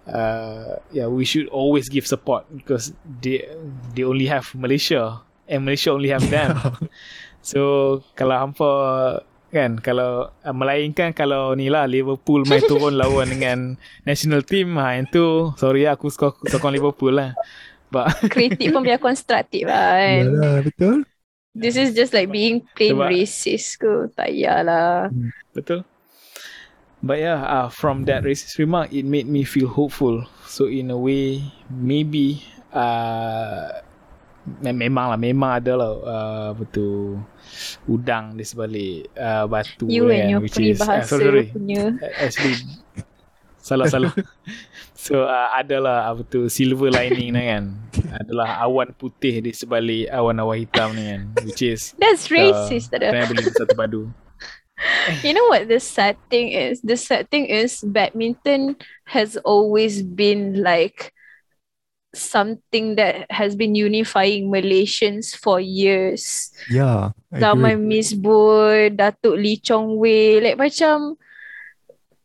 uh, 0.07 0.75
yeah, 0.91 1.07
we 1.07 1.25
should 1.25 1.47
always 1.49 1.89
give 1.89 2.07
support 2.07 2.45
because 2.53 2.93
they 3.21 3.45
they 3.93 4.03
only 4.03 4.25
have 4.25 4.49
Malaysia 4.55 5.21
and 5.45 5.65
Malaysia 5.65 5.91
only 5.91 6.09
have 6.09 6.25
them. 6.29 6.57
so 7.45 7.99
kalau 8.17 8.37
hampa 8.37 8.71
kan 9.51 9.75
kalau 9.83 10.31
uh, 10.31 10.55
melainkan 10.55 11.11
kalau 11.11 11.51
ni 11.59 11.67
lah 11.67 11.83
Liverpool 11.83 12.47
main 12.47 12.63
turun 12.63 12.95
lawan 12.95 13.27
dengan 13.33 13.75
national 14.07 14.47
team 14.47 14.79
ha 14.79 14.95
yang 14.95 15.09
tu 15.11 15.51
sorry 15.59 15.83
lah, 15.83 15.99
aku 15.99 16.07
suka 16.07 16.31
sokong 16.47 16.71
Liverpool 16.75 17.11
lah. 17.13 17.35
But 17.91 18.07
Kritik 18.31 18.71
pun 18.71 18.87
biar 18.87 19.03
konstruktif 19.03 19.67
lah 19.67 19.99
kan. 19.99 20.23
Yalah, 20.31 20.57
betul. 20.63 21.03
This 21.51 21.75
is 21.75 21.91
just 21.91 22.15
like 22.15 22.31
being 22.31 22.63
plain 22.79 22.95
Sebab- 22.95 23.11
racist 23.11 23.69
ke. 23.77 24.07
Tak 24.15 24.31
payahlah. 24.31 25.11
Betul. 25.51 25.83
But 27.01 27.17
yeah, 27.17 27.41
uh, 27.41 27.67
from 27.67 28.05
that 28.05 28.21
racist 28.21 28.61
remark, 28.61 28.93
it 28.93 29.03
made 29.03 29.25
me 29.25 29.41
feel 29.43 29.67
hopeful. 29.67 30.21
So 30.45 30.69
in 30.69 30.93
a 30.93 30.97
way, 30.97 31.41
maybe 31.67 32.45
uh, 32.71 33.81
me- 34.61 34.77
memang 34.85 35.09
lah, 35.09 35.17
memang 35.17 35.59
ada 35.59 35.73
lah 35.81 35.91
uh, 35.97 36.49
betul 36.53 37.19
udang 37.89 38.37
di 38.37 38.45
sebalik 38.45 39.09
uh, 39.17 39.49
batu 39.49 39.89
You 39.89 40.07
kan, 40.07 40.13
and 40.13 40.29
your 40.29 40.41
which 40.45 40.61
is 40.61 40.77
uh, 40.79 41.01
sorry, 41.03 41.25
sorry. 41.25 41.45
punya. 41.51 41.97
actually 42.21 42.55
salah 43.59 43.89
salah. 43.89 44.13
so 45.01 45.25
uh, 45.25 45.49
adalah 45.57 46.13
apa 46.13 46.21
tu 46.21 46.45
silver 46.45 46.93
lining 46.93 47.33
ni 47.33 47.43
kan. 47.49 47.73
Adalah 48.21 48.61
awan 48.61 48.93
putih 48.93 49.41
di 49.41 49.49
sebalik 49.49 50.05
awan-awan 50.13 50.61
hitam 50.61 50.93
ni 50.93 51.09
kan, 51.09 51.21
which 51.41 51.65
is 51.65 51.97
That's 51.97 52.29
racist. 52.29 52.93
Uh, 52.93 53.09
Kena 53.09 53.25
beli 53.25 53.49
satu 53.49 53.73
padu. 53.73 54.05
You 55.21 55.37
know 55.37 55.45
what 55.53 55.69
the 55.69 55.77
sad 55.77 56.17
thing 56.33 56.57
is? 56.57 56.81
The 56.81 56.97
sad 56.97 57.29
thing 57.29 57.45
is 57.45 57.85
badminton 57.85 58.81
has 59.05 59.37
always 59.45 60.01
been 60.01 60.65
like 60.65 61.13
something 62.17 62.97
that 62.97 63.29
has 63.29 63.53
been 63.53 63.77
unifying 63.77 64.49
Malaysians 64.49 65.37
for 65.37 65.61
years. 65.61 66.49
Yeah. 66.65 67.13
Zaman. 67.29 67.85
Miss 67.85 68.09
Boy, 68.17 68.89
Datuk 68.89 69.37
Lee 69.37 69.61
Chong 69.61 70.01
Wei, 70.01 70.41
like 70.41 70.57
macam 70.57 71.13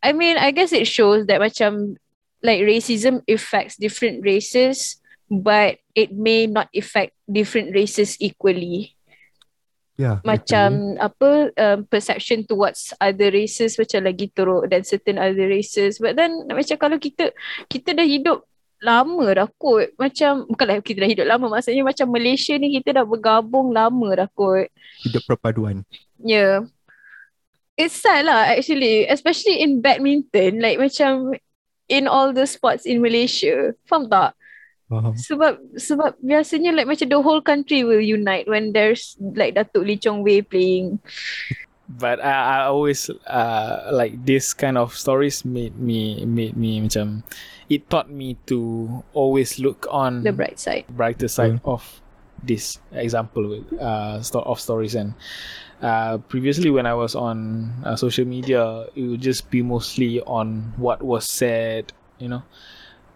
I 0.01 0.17
mean, 0.17 0.41
I 0.41 0.51
guess 0.51 0.73
it 0.73 0.89
shows 0.89 1.27
that 1.27 1.45
macam 1.45 2.01
like 2.47 2.63
racism 2.63 3.27
affects 3.27 3.75
different 3.75 4.23
races, 4.23 5.03
but 5.27 5.83
it 5.99 6.15
may 6.15 6.47
not 6.47 6.71
affect 6.71 7.19
different 7.27 7.75
races 7.75 8.15
equally. 8.23 8.95
Yeah. 9.97 10.21
macam 10.29 11.01
apa 11.01 11.57
um, 11.57 11.89
perception 11.89 12.45
towards 12.45 12.93
other 13.01 13.33
races 13.33 13.81
macam 13.81 14.05
lagi 14.05 14.29
teruk 14.29 14.69
than 14.69 14.85
certain 14.85 15.17
other 15.17 15.49
races 15.49 15.97
but 15.97 16.13
then 16.13 16.45
macam 16.53 16.77
kalau 16.77 17.01
kita 17.01 17.33
kita 17.65 17.97
dah 17.97 18.05
hidup 18.05 18.45
lama 18.85 19.25
dah 19.33 19.49
kot 19.57 19.97
macam 19.97 20.45
bukanlah 20.53 20.85
kita 20.85 21.01
dah 21.01 21.11
hidup 21.17 21.25
lama 21.25 21.49
maksudnya 21.49 21.81
macam 21.81 22.13
Malaysia 22.13 22.53
ni 22.61 22.77
kita 22.77 23.01
dah 23.01 23.09
bergabung 23.09 23.73
lama 23.73 24.09
dah 24.13 24.29
kot 24.37 24.69
Hidup 25.01 25.25
perpaduan. 25.25 25.81
yeah 26.21 26.61
it's 27.81 27.97
sad 27.97 28.29
lah 28.29 28.53
actually 28.53 29.09
especially 29.09 29.65
in 29.65 29.81
badminton 29.81 30.61
like 30.61 30.77
macam 30.77 31.33
in 31.89 32.07
all 32.07 32.33
the 32.33 32.47
sports 32.47 32.87
in 32.87 33.03
Malaysia. 33.03 33.75
Faham 33.87 34.11
tak? 34.11 34.35
Faham. 34.87 35.19
sebab 35.19 35.59
sebab 35.75 36.15
biasanya 36.23 36.71
like 36.71 36.87
macam 36.87 37.11
the 37.11 37.19
whole 37.19 37.43
country 37.43 37.83
will 37.83 38.03
unite 38.03 38.47
when 38.47 38.71
there's 38.71 39.19
like 39.35 39.59
Datuk 39.59 39.83
Lee 39.83 39.99
Chong 39.99 40.23
Wei 40.23 40.47
playing. 40.47 41.03
But 41.87 42.19
I, 42.19 42.67
I 42.67 42.71
always 42.71 43.11
uh, 43.27 43.91
like 43.95 44.19
this 44.27 44.55
kind 44.55 44.79
of 44.79 44.95
stories 44.95 45.43
made 45.47 45.79
me 45.79 46.23
made 46.27 46.55
me 46.55 46.83
macam 46.83 47.27
it 47.71 47.91
taught 47.91 48.11
me 48.11 48.39
to 48.47 49.03
always 49.15 49.59
look 49.59 49.87
on 49.91 50.23
the 50.23 50.35
bright 50.35 50.59
side. 50.59 50.87
brighter 50.91 51.31
side 51.31 51.59
of 51.67 51.83
this 52.43 52.79
example 52.95 53.59
with 53.59 53.67
uh 53.81 54.23
of 54.23 54.59
stories 54.61 54.95
and 54.95 55.15
uh 55.85 56.17
previously 56.33 56.71
when 56.73 56.87
I 56.87 56.95
was 56.95 57.13
on 57.15 57.69
uh, 57.85 57.97
social 57.97 58.25
media 58.25 58.89
it 58.97 59.05
would 59.05 59.21
just 59.21 59.51
be 59.51 59.61
mostly 59.61 60.21
on 60.25 60.73
what 60.81 61.03
was 61.05 61.29
said 61.29 61.93
you 62.17 62.29
know 62.33 62.41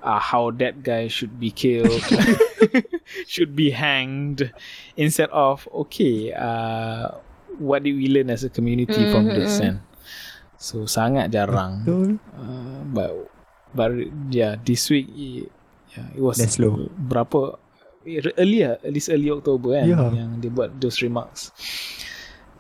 uh, 0.05 0.21
how 0.21 0.51
that 0.61 0.83
guy 0.85 1.09
should 1.09 1.41
be 1.41 1.51
killed 1.51 1.89
should 3.27 3.57
be 3.57 3.71
hanged 3.73 4.53
instead 4.97 5.31
of 5.33 5.65
okay 5.73 6.33
uh 6.37 7.17
what 7.57 7.83
did 7.83 7.97
we 7.97 8.09
learn 8.09 8.29
as 8.29 8.45
a 8.45 8.49
community 8.53 9.09
from 9.11 9.25
this 9.29 9.61
and 9.61 9.81
so 10.61 10.85
sangat 10.85 11.33
jarang 11.33 11.85
Betul. 11.85 12.21
uh, 12.37 12.81
but 12.93 13.11
but 13.73 13.89
yeah 14.29 14.61
this 14.61 14.89
week 14.93 15.09
it, 15.17 15.49
yeah, 15.97 16.07
it 16.13 16.21
was 16.21 16.37
Dah 16.37 16.49
slow. 16.49 16.93
berapa 16.93 17.57
earlier 18.37 18.77
at 18.81 18.93
least 18.93 19.09
early 19.09 19.29
October 19.29 19.77
kan 19.81 19.85
Yeah. 19.89 20.13
yang 20.13 20.41
dia 20.41 20.49
buat 20.49 20.77
those 20.81 21.01
remarks 21.01 21.53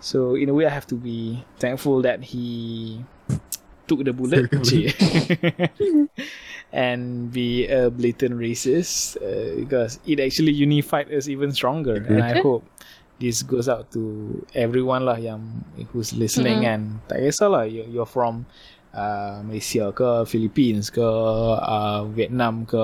so 0.00 0.34
in 0.34 0.48
a 0.48 0.54
way 0.54 0.66
I 0.66 0.70
have 0.70 0.86
to 0.88 0.96
be 0.96 1.44
thankful 1.58 2.02
that 2.02 2.24
he 2.24 3.04
took 3.86 4.04
the 4.04 4.12
bullet. 4.12 4.50
And 6.72 7.34
be 7.34 7.66
a 7.66 7.90
blatant 7.90 8.38
racist 8.38 9.18
uh, 9.18 9.58
because 9.58 9.98
it 10.06 10.20
actually 10.22 10.52
unified 10.54 11.10
us 11.10 11.26
even 11.26 11.50
stronger. 11.50 11.98
And 11.98 12.22
I 12.22 12.38
hope 12.38 12.62
this 13.20 13.42
goes 13.42 13.68
out 13.68 13.90
to 13.92 14.46
everyone 14.54 15.04
lah 15.04 15.20
yang 15.20 15.66
who's 15.92 16.16
listening 16.16 16.64
Mm-mm. 16.64 16.72
and 16.72 16.82
tak 17.10 17.20
kisahlah 17.20 17.68
you, 17.68 17.84
you're 17.90 18.08
from 18.08 18.48
uh, 18.96 19.44
Malaysia 19.44 19.92
ke 19.92 20.24
Philippines 20.24 20.88
ke 20.88 21.04
uh, 21.04 22.08
Vietnam 22.16 22.64
ke 22.64 22.80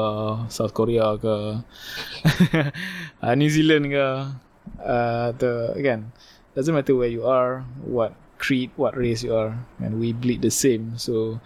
South 0.53 0.77
Korea 0.77 1.17
ke 1.17 1.65
uh, 3.25 3.35
New 3.39 3.49
Zealand 3.49 3.89
ke 3.89 4.07
uh, 4.85 5.29
the 5.41 5.73
again 5.73 6.13
doesn't 6.57 6.73
matter 6.75 6.97
where 6.97 7.11
you 7.13 7.23
are 7.23 7.63
what 7.85 8.17
creed 8.41 8.73
what 8.81 8.97
race 8.97 9.21
you 9.23 9.37
are 9.37 9.55
and 9.79 10.01
we 10.01 10.13
bleed 10.13 10.41
the 10.41 10.51
same 10.51 10.97
so 10.97 11.37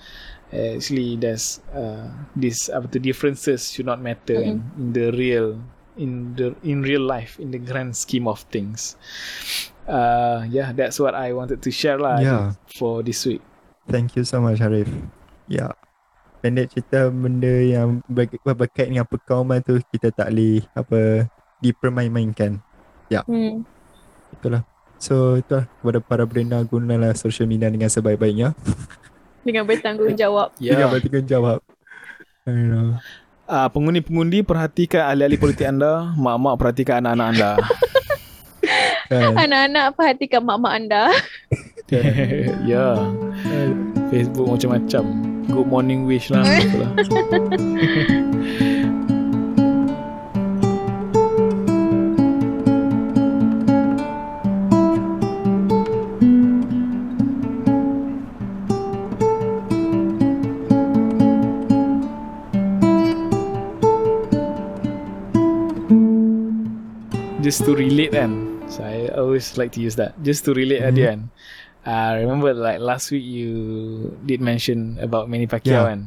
actually 0.51 1.15
there's 1.19 1.59
uh, 1.75 2.07
this 2.35 2.67
apa 2.71 2.87
tu 2.91 2.99
differences 2.99 3.71
should 3.71 3.87
not 3.87 3.99
matter 3.99 4.39
in, 4.39 4.63
in 4.79 4.91
the 4.95 5.11
real 5.15 5.59
in 5.99 6.35
the 6.35 6.55
in 6.63 6.83
real 6.83 7.03
life 7.03 7.39
in 7.39 7.51
the 7.55 7.59
grand 7.61 7.95
scheme 7.95 8.27
of 8.27 8.43
things 8.51 8.95
uh 9.87 10.43
yeah 10.51 10.71
that's 10.75 10.99
what 10.99 11.15
I 11.15 11.35
wanted 11.35 11.63
to 11.63 11.71
share 11.71 11.99
lah 11.99 12.19
Yeah. 12.19 12.55
for 12.79 13.03
this 13.03 13.23
week 13.27 13.43
Thank 13.91 14.15
you 14.15 14.23
so 14.23 14.39
much 14.39 14.63
Harif. 14.63 14.87
Ya. 15.51 15.75
Pendek 16.41 16.71
cerita 16.71 17.11
benda 17.11 17.51
yang 17.51 18.07
ber- 18.07 18.39
berkait 18.55 18.87
dengan 18.87 19.03
perkauman 19.03 19.59
tu 19.67 19.83
kita 19.91 20.15
tak 20.15 20.31
boleh 20.31 20.63
apa 20.79 21.27
dipermain-mainkan. 21.59 22.63
hmm. 23.11 23.67
Betul 24.31 24.51
lah. 24.55 24.63
So 25.01 25.41
itu 25.41 25.57
lah 25.57 25.65
kepada 25.65 25.99
para 26.05 26.25
berenang 26.29 26.69
gunalah 26.69 27.17
social 27.17 27.49
media 27.49 27.73
dengan 27.73 27.89
sebaik-baiknya. 27.89 28.53
dengan 29.49 29.65
bertanggungjawab 29.65 30.53
Dengan 30.61 30.77
yeah 30.77 30.89
bertanggungjawab. 30.93 31.59
I 32.45 32.53
know. 32.69 33.01
Uh, 33.51 33.67
pengundi-pengundi 33.73 34.47
perhatikan 34.47 35.11
ahli-ahli 35.11 35.41
politik 35.41 35.67
anda, 35.67 36.15
mak-mak 36.15 36.55
perhatikan 36.55 37.03
anak-anak 37.03 37.27
anda. 37.35 37.53
Kan? 39.11 39.35
Anak-anak 39.35 39.99
perhatikan 39.99 40.47
mak-mak 40.47 40.73
anda. 40.79 41.11
ya. 42.63 42.95
Facebook 44.15 44.47
macam-macam. 44.47 45.03
Good 45.51 45.67
morning 45.67 46.07
wish 46.07 46.31
lah. 46.31 46.47
Just 67.51 67.67
to 67.67 67.75
relate 67.75 68.15
kan 68.15 68.63
So 68.71 68.87
I 68.87 69.11
always 69.19 69.59
like 69.59 69.75
to 69.75 69.83
use 69.83 69.99
that 69.99 70.15
Just 70.23 70.47
to 70.47 70.55
relate 70.55 70.87
at 70.87 70.95
the 70.95 71.03
Mhm. 71.03 71.11
end 71.11 71.23
I 71.83 72.23
remember 72.23 72.55
like 72.55 72.79
last 72.79 73.11
week 73.11 73.27
you 73.27 73.51
did 74.23 74.39
mention 74.39 74.95
about 75.03 75.27
Manny 75.27 75.51
Pacquiao 75.51 75.83
Yeah. 75.83 75.87
kan 75.91 76.01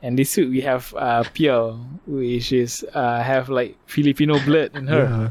And 0.00 0.16
this 0.16 0.32
week 0.40 0.48
we 0.48 0.60
have 0.64 0.88
uh, 0.96 1.28
Pio 1.36 1.76
Which 2.08 2.56
is 2.56 2.88
uh, 2.96 3.20
have 3.20 3.52
like 3.52 3.76
Filipino 3.84 4.40
blood 4.48 4.72
in 4.72 4.88
her 4.88 5.04
Yeah. 5.04 5.28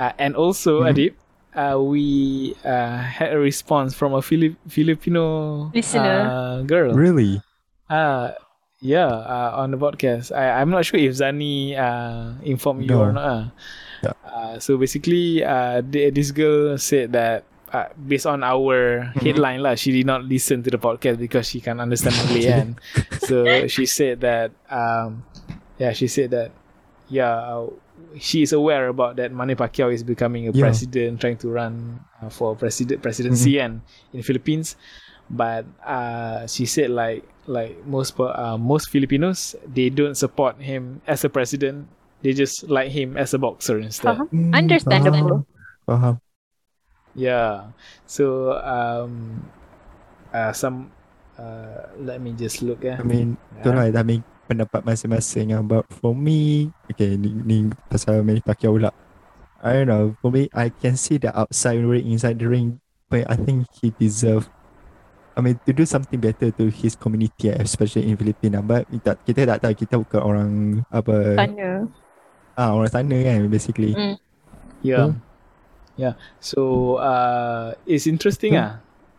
uh, 0.00 0.12
And 0.16 0.32
also 0.40 0.80
Mhm. 0.80 0.88
Adib 0.88 1.12
uh, 1.52 1.76
We 1.84 2.56
uh, 2.64 3.04
had 3.04 3.28
a 3.36 3.40
response 3.44 3.92
from 3.92 4.16
a 4.16 4.24
Filip- 4.24 4.56
Filipino 4.72 5.68
Listener. 5.76 6.18
uh, 6.24 6.56
girl 6.64 6.96
Really? 6.96 7.44
Uh, 7.92 8.32
yeah, 8.80 9.12
uh, 9.12 9.60
on 9.60 9.68
the 9.68 9.76
podcast. 9.76 10.32
I, 10.32 10.64
I'm 10.64 10.72
not 10.72 10.88
sure 10.88 10.96
if 10.96 11.12
Zani 11.12 11.76
uh, 11.76 12.40
informed 12.40 12.88
you 12.88 12.96
or 12.96 13.12
not. 13.12 13.52
Uh. 14.06 14.12
Yeah. 14.12 14.28
Uh, 14.28 14.54
so 14.60 14.76
basically, 14.76 15.42
uh, 15.44 15.80
the, 15.80 16.10
this 16.10 16.30
girl 16.30 16.76
said 16.78 17.12
that 17.12 17.44
uh, 17.72 17.88
based 17.98 18.26
on 18.26 18.44
our 18.44 19.10
Mhm. 19.14 19.22
headline, 19.22 19.60
lah, 19.62 19.74
she 19.74 19.90
did 19.90 20.06
not 20.06 20.22
listen 20.22 20.62
to 20.62 20.70
the 20.70 20.78
podcast 20.78 21.18
because 21.18 21.48
she 21.50 21.58
can't 21.60 21.80
understand 21.80 22.14
Malay. 22.22 22.46
kan. 22.50 22.68
So 23.26 23.66
she 23.66 23.82
said 23.86 24.20
that, 24.22 24.54
um, 24.70 25.26
yeah, 25.78 25.90
she 25.90 26.06
said 26.06 26.30
that, 26.30 26.54
yeah, 27.10 27.34
uh, 27.34 27.66
she 28.18 28.42
is 28.46 28.52
aware 28.54 28.86
about 28.86 29.16
that 29.18 29.34
Manny 29.34 29.54
Pacquiao 29.58 29.90
is 29.90 30.06
becoming 30.06 30.46
a 30.46 30.52
Yeah. 30.54 30.70
president, 30.70 31.18
trying 31.18 31.38
to 31.42 31.50
run 31.50 31.98
uh, 32.22 32.30
for 32.30 32.54
president 32.54 33.02
presidency 33.02 33.58
and 33.58 33.82
in 34.14 34.22
Philippines. 34.22 34.78
But 35.26 35.66
uh, 35.82 36.46
she 36.46 36.66
said 36.68 36.90
like 36.94 37.24
like 37.50 37.80
most 37.88 38.14
uh, 38.20 38.54
most 38.60 38.86
Filipinos 38.92 39.56
they 39.66 39.88
don't 39.90 40.14
support 40.14 40.60
him 40.62 41.00
as 41.10 41.24
a 41.24 41.30
president. 41.32 41.88
They 42.24 42.32
just 42.32 42.64
like 42.72 42.88
him 42.88 43.20
as 43.20 43.36
a 43.36 43.38
boxer 43.38 43.76
instead. 43.84 44.16
Faham. 44.16 44.32
Hmm, 44.32 44.56
Understandable. 44.56 45.44
Faham. 45.84 45.84
Faham. 45.84 46.14
Yeah. 47.12 47.76
So 48.08 48.56
um, 48.64 49.44
uh, 50.32 50.56
some 50.56 50.88
uh, 51.36 51.92
let 52.00 52.24
me 52.24 52.32
just 52.32 52.64
look. 52.64 52.80
Yeah. 52.80 52.96
I 52.96 53.04
mean, 53.04 53.36
tu 53.60 53.68
lah, 53.68 53.92
I 53.92 54.00
mean, 54.00 54.24
pendapat 54.48 54.88
masing-masing 54.88 55.52
lah. 55.52 55.60
But 55.60 55.84
for 56.00 56.16
me, 56.16 56.72
okay, 56.88 57.20
ni, 57.20 57.36
ni 57.44 57.56
pasal 57.92 58.24
Manny 58.24 58.40
Pacquiao 58.40 58.72
pula. 58.72 58.90
I 59.60 59.84
don't 59.84 59.88
know, 59.92 60.16
for 60.24 60.32
me, 60.32 60.48
I 60.52 60.72
can 60.72 60.96
see 60.96 61.20
the 61.20 61.28
outside 61.32 61.80
ring, 61.80 62.08
inside 62.08 62.40
the 62.40 62.48
ring, 62.48 62.80
but 63.08 63.24
I 63.28 63.36
think 63.36 63.64
he 63.80 63.92
deserve 63.96 64.48
I 65.34 65.42
mean, 65.42 65.58
to 65.66 65.72
do 65.74 65.82
something 65.82 66.20
better 66.22 66.54
to 66.54 66.70
his 66.70 66.94
community, 66.94 67.50
especially 67.50 68.06
in 68.06 68.14
Filipina. 68.14 68.62
But 68.62 68.86
kita, 68.86 69.18
kita 69.26 69.40
tak 69.50 69.58
tahu, 69.66 69.74
kita 69.74 69.94
bukan 69.98 70.20
orang 70.22 70.50
apa, 70.94 71.34
Tanya. 71.34 71.90
Ah 72.54 72.74
orang 72.74 72.90
sana 72.90 73.16
kan, 73.22 73.46
basically. 73.50 73.92
Mm. 73.94 74.16
Yeah. 74.84 75.06
Hmm. 75.12 75.18
Yeah. 75.94 76.14
So 76.42 76.96
uh, 76.98 77.74
it's 77.86 78.06
interesting. 78.06 78.54
Hmm. 78.58 78.62
Ah. 78.62 78.72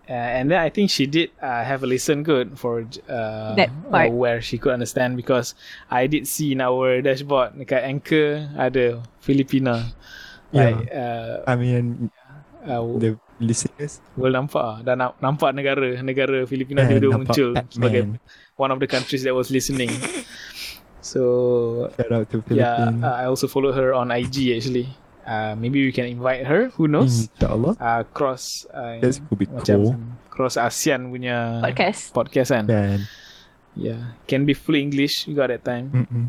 Uh, 0.05 0.37
and 0.37 0.53
then 0.53 0.61
I 0.61 0.69
think 0.69 0.93
she 0.93 1.09
did 1.09 1.33
uh, 1.41 1.65
have 1.65 1.81
a 1.81 1.89
listen 1.89 2.21
good 2.21 2.61
for 2.61 2.85
uh, 3.09 3.57
That 3.57 3.73
uh, 3.73 3.89
part. 3.89 4.13
where 4.13 4.37
she 4.37 4.61
could 4.61 4.69
understand 4.69 5.17
because 5.17 5.57
I 5.89 6.05
did 6.05 6.29
see 6.29 6.53
in 6.53 6.61
our 6.61 7.01
dashboard 7.01 7.57
dekat 7.57 7.81
anchor 7.81 8.45
ada 8.53 9.01
Filipina. 9.17 9.89
Yeah. 10.53 10.77
Like, 10.77 10.93
uh, 10.93 11.33
I 11.49 11.53
mean, 11.57 12.13
uh, 12.61 12.85
the 13.01 13.17
listeners, 13.41 13.97
Well 14.13 14.37
nampak 14.37 14.61
ah. 14.61 14.77
Dah 14.85 14.93
na- 14.93 15.17
nampak 15.17 15.57
negara 15.57 15.97
negara 16.05 16.45
Filipina 16.45 16.85
tiba-tiba 16.85 17.09
nampak 17.25 17.33
muncul 17.33 17.49
sebagai 17.73 18.01
one 18.61 18.69
of 18.69 18.77
the 18.77 18.85
countries 18.85 19.25
that 19.25 19.33
was 19.33 19.49
listening. 19.49 19.89
So 21.05 21.21
Shout 21.93 22.09
out 22.11 22.25
to 22.33 22.41
yeah, 22.49 22.89
Philippines. 22.89 23.05
uh, 23.05 23.13
I 23.21 23.23
also 23.29 23.45
follow 23.45 23.69
her 23.69 23.93
on 23.93 24.09
IG 24.09 24.57
actually. 24.57 24.89
Uh, 25.21 25.53
maybe 25.53 25.85
we 25.85 25.93
can 25.93 26.09
invite 26.09 26.49
her. 26.49 26.73
Who 26.81 26.89
knows? 26.89 27.29
InsyaAllah. 27.29 27.77
Uh, 27.77 28.01
cross 28.09 28.65
uh, 28.73 28.97
That 28.97 29.13
could 29.29 29.37
be 29.37 29.45
macam 29.45 29.77
cool. 29.85 29.93
cross 30.33 30.57
ASEAN 30.57 31.13
punya 31.13 31.61
Podcast. 31.61 32.09
podcast 32.09 32.49
kan. 32.49 32.65
Kan. 32.65 32.99
Yeah, 33.77 34.17
can 34.25 34.49
be 34.49 34.57
fully 34.57 34.81
English 34.81 35.29
juga 35.29 35.45
that 35.53 35.61
time. 35.61 35.93
Mm-mm. 35.93 36.25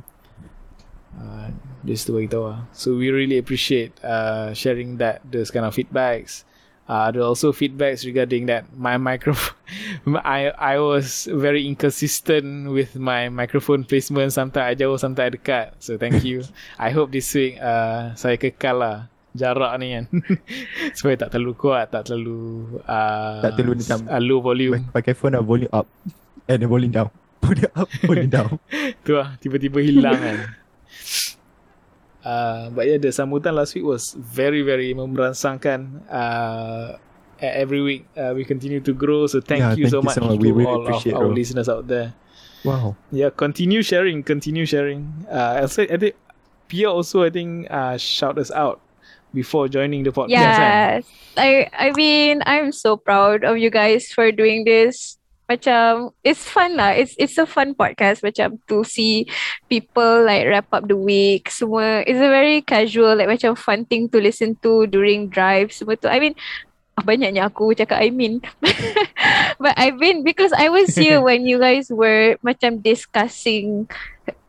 Uh, 1.17 1.49
just 1.89 2.05
to 2.05 2.13
beritahu 2.13 2.53
lah. 2.53 2.61
So 2.77 2.93
we 3.01 3.09
really 3.09 3.41
appreciate 3.41 3.97
uh, 4.05 4.53
sharing 4.53 5.01
that 5.01 5.25
those 5.25 5.49
kind 5.49 5.65
of 5.65 5.73
feedbacks. 5.73 6.45
Uh, 6.87 7.11
there 7.11 7.23
are 7.23 7.31
also 7.35 7.51
feedbacks 7.51 8.07
regarding 8.07 8.47
that 8.47 8.63
my 8.79 8.95
microphone. 8.95 9.59
I 10.23 10.55
I 10.55 10.79
was 10.79 11.27
very 11.27 11.67
inconsistent 11.67 12.71
with 12.71 12.95
my 12.95 13.27
microphone 13.27 13.83
placement. 13.83 14.31
Sometimes 14.31 14.71
I 14.71 14.75
jauh, 14.79 14.95
sometimes 14.95 15.35
I 15.35 15.35
dekat. 15.35 15.67
So 15.83 15.99
thank 15.99 16.23
you. 16.23 16.47
I 16.79 16.95
hope 16.95 17.11
this 17.11 17.27
week 17.35 17.59
uh, 17.59 18.15
saya 18.15 18.39
kekal 18.39 18.79
lah 18.79 18.97
jarak 19.35 19.75
ni 19.83 19.99
kan. 19.99 20.05
Supaya 20.99 21.27
tak 21.27 21.35
terlalu 21.35 21.59
kuat, 21.59 21.91
tak 21.91 22.07
terlalu 22.07 22.79
uh, 22.87 23.43
Tak 23.43 23.59
terlalu 23.59 23.83
macam 23.83 23.99
uh, 24.07 24.23
low 24.23 24.39
volume. 24.39 24.87
Pakai 24.95 25.19
phone 25.19 25.35
lah, 25.35 25.43
volume 25.43 25.73
up. 25.75 25.91
Eh, 26.47 26.55
the 26.55 26.71
volume 26.71 26.95
down. 26.95 27.11
Volume 27.43 27.75
up, 27.75 27.91
volume 28.07 28.31
down. 28.31 28.63
tu 29.03 29.19
lah 29.19 29.35
tiba-tiba 29.43 29.83
hilang 29.83 30.19
kan 30.19 30.66
uh, 32.27 32.67
but 32.75 32.91
yeah 32.91 32.99
the 32.99 33.15
sambutan 33.15 33.55
last 33.55 33.79
week 33.79 33.87
was 33.87 34.19
very 34.19 34.67
very 34.67 34.91
merangsangkan 34.99 36.03
uh, 36.11 36.99
every 37.39 37.79
week 37.81 38.03
uh, 38.19 38.35
we 38.35 38.43
continue 38.43 38.83
to 38.83 38.91
grow 38.91 39.31
so 39.31 39.39
thank 39.39 39.63
Yeah, 39.63 39.79
you 39.79 39.87
thank 39.87 39.95
so 39.95 40.01
you 40.03 40.07
much 40.11 40.17
so 40.19 40.27
much. 40.27 40.41
to 40.41 40.43
We 40.43 40.51
really 40.51 40.67
all 40.67 40.83
of 40.83 40.91
appreciate, 40.91 41.15
our 41.15 41.31
bro. 41.31 41.39
listeners 41.39 41.69
out 41.71 41.87
there 41.87 42.11
Wow. 42.67 42.99
yeah 43.15 43.31
continue 43.31 43.79
sharing 43.87 44.27
continue 44.27 44.67
sharing 44.67 45.07
uh, 45.31 45.63
also 45.63 45.87
I 45.87 45.95
think 46.03 46.19
Pia 46.67 46.91
also 46.91 47.23
I 47.23 47.31
think 47.31 47.71
uh, 47.71 47.95
shout 47.95 48.43
us 48.43 48.51
out 48.51 48.83
before 49.31 49.69
joining 49.71 50.03
the 50.03 50.11
podcast? 50.11 50.35
Yes. 50.35 51.05
I 51.37 51.69
I 51.77 51.93
mean, 51.95 52.43
I'm 52.49 52.73
so 52.73 52.97
proud 52.97 53.45
of 53.45 53.55
you 53.61 53.71
guys 53.71 54.09
for 54.11 54.33
doing 54.33 54.65
this. 54.67 55.15
Macam 55.47 56.11
it's 56.27 56.43
fun 56.43 56.75
lah. 56.75 56.99
It's 56.99 57.15
it's 57.17 57.39
a 57.39 57.47
fun 57.47 57.79
podcast 57.79 58.27
macam 58.27 58.59
to 58.67 58.83
see 58.83 59.31
people 59.71 60.27
like 60.27 60.47
wrap 60.51 60.67
up 60.75 60.91
the 60.91 60.99
week 60.99 61.51
semua. 61.55 62.03
It's 62.03 62.19
a 62.19 62.31
very 62.31 62.67
casual 62.67 63.15
like 63.15 63.31
macam 63.31 63.55
fun 63.55 63.87
thing 63.87 64.11
to 64.11 64.19
listen 64.19 64.59
to 64.67 64.91
during 64.91 65.31
drive 65.31 65.71
semua 65.71 65.95
tu. 65.95 66.11
I 66.11 66.19
mean 66.19 66.35
ah, 66.99 67.07
banyaknya 67.07 67.47
aku 67.47 67.79
cakap 67.79 68.03
I 68.03 68.11
mean. 68.11 68.43
But 69.63 69.79
I 69.79 69.95
mean 69.95 70.27
because 70.27 70.51
I 70.51 70.67
was 70.69 70.99
here 70.99 71.23
when 71.27 71.47
you 71.47 71.63
guys 71.63 71.89
were 71.95 72.37
macam 72.43 72.83
discussing 72.83 73.87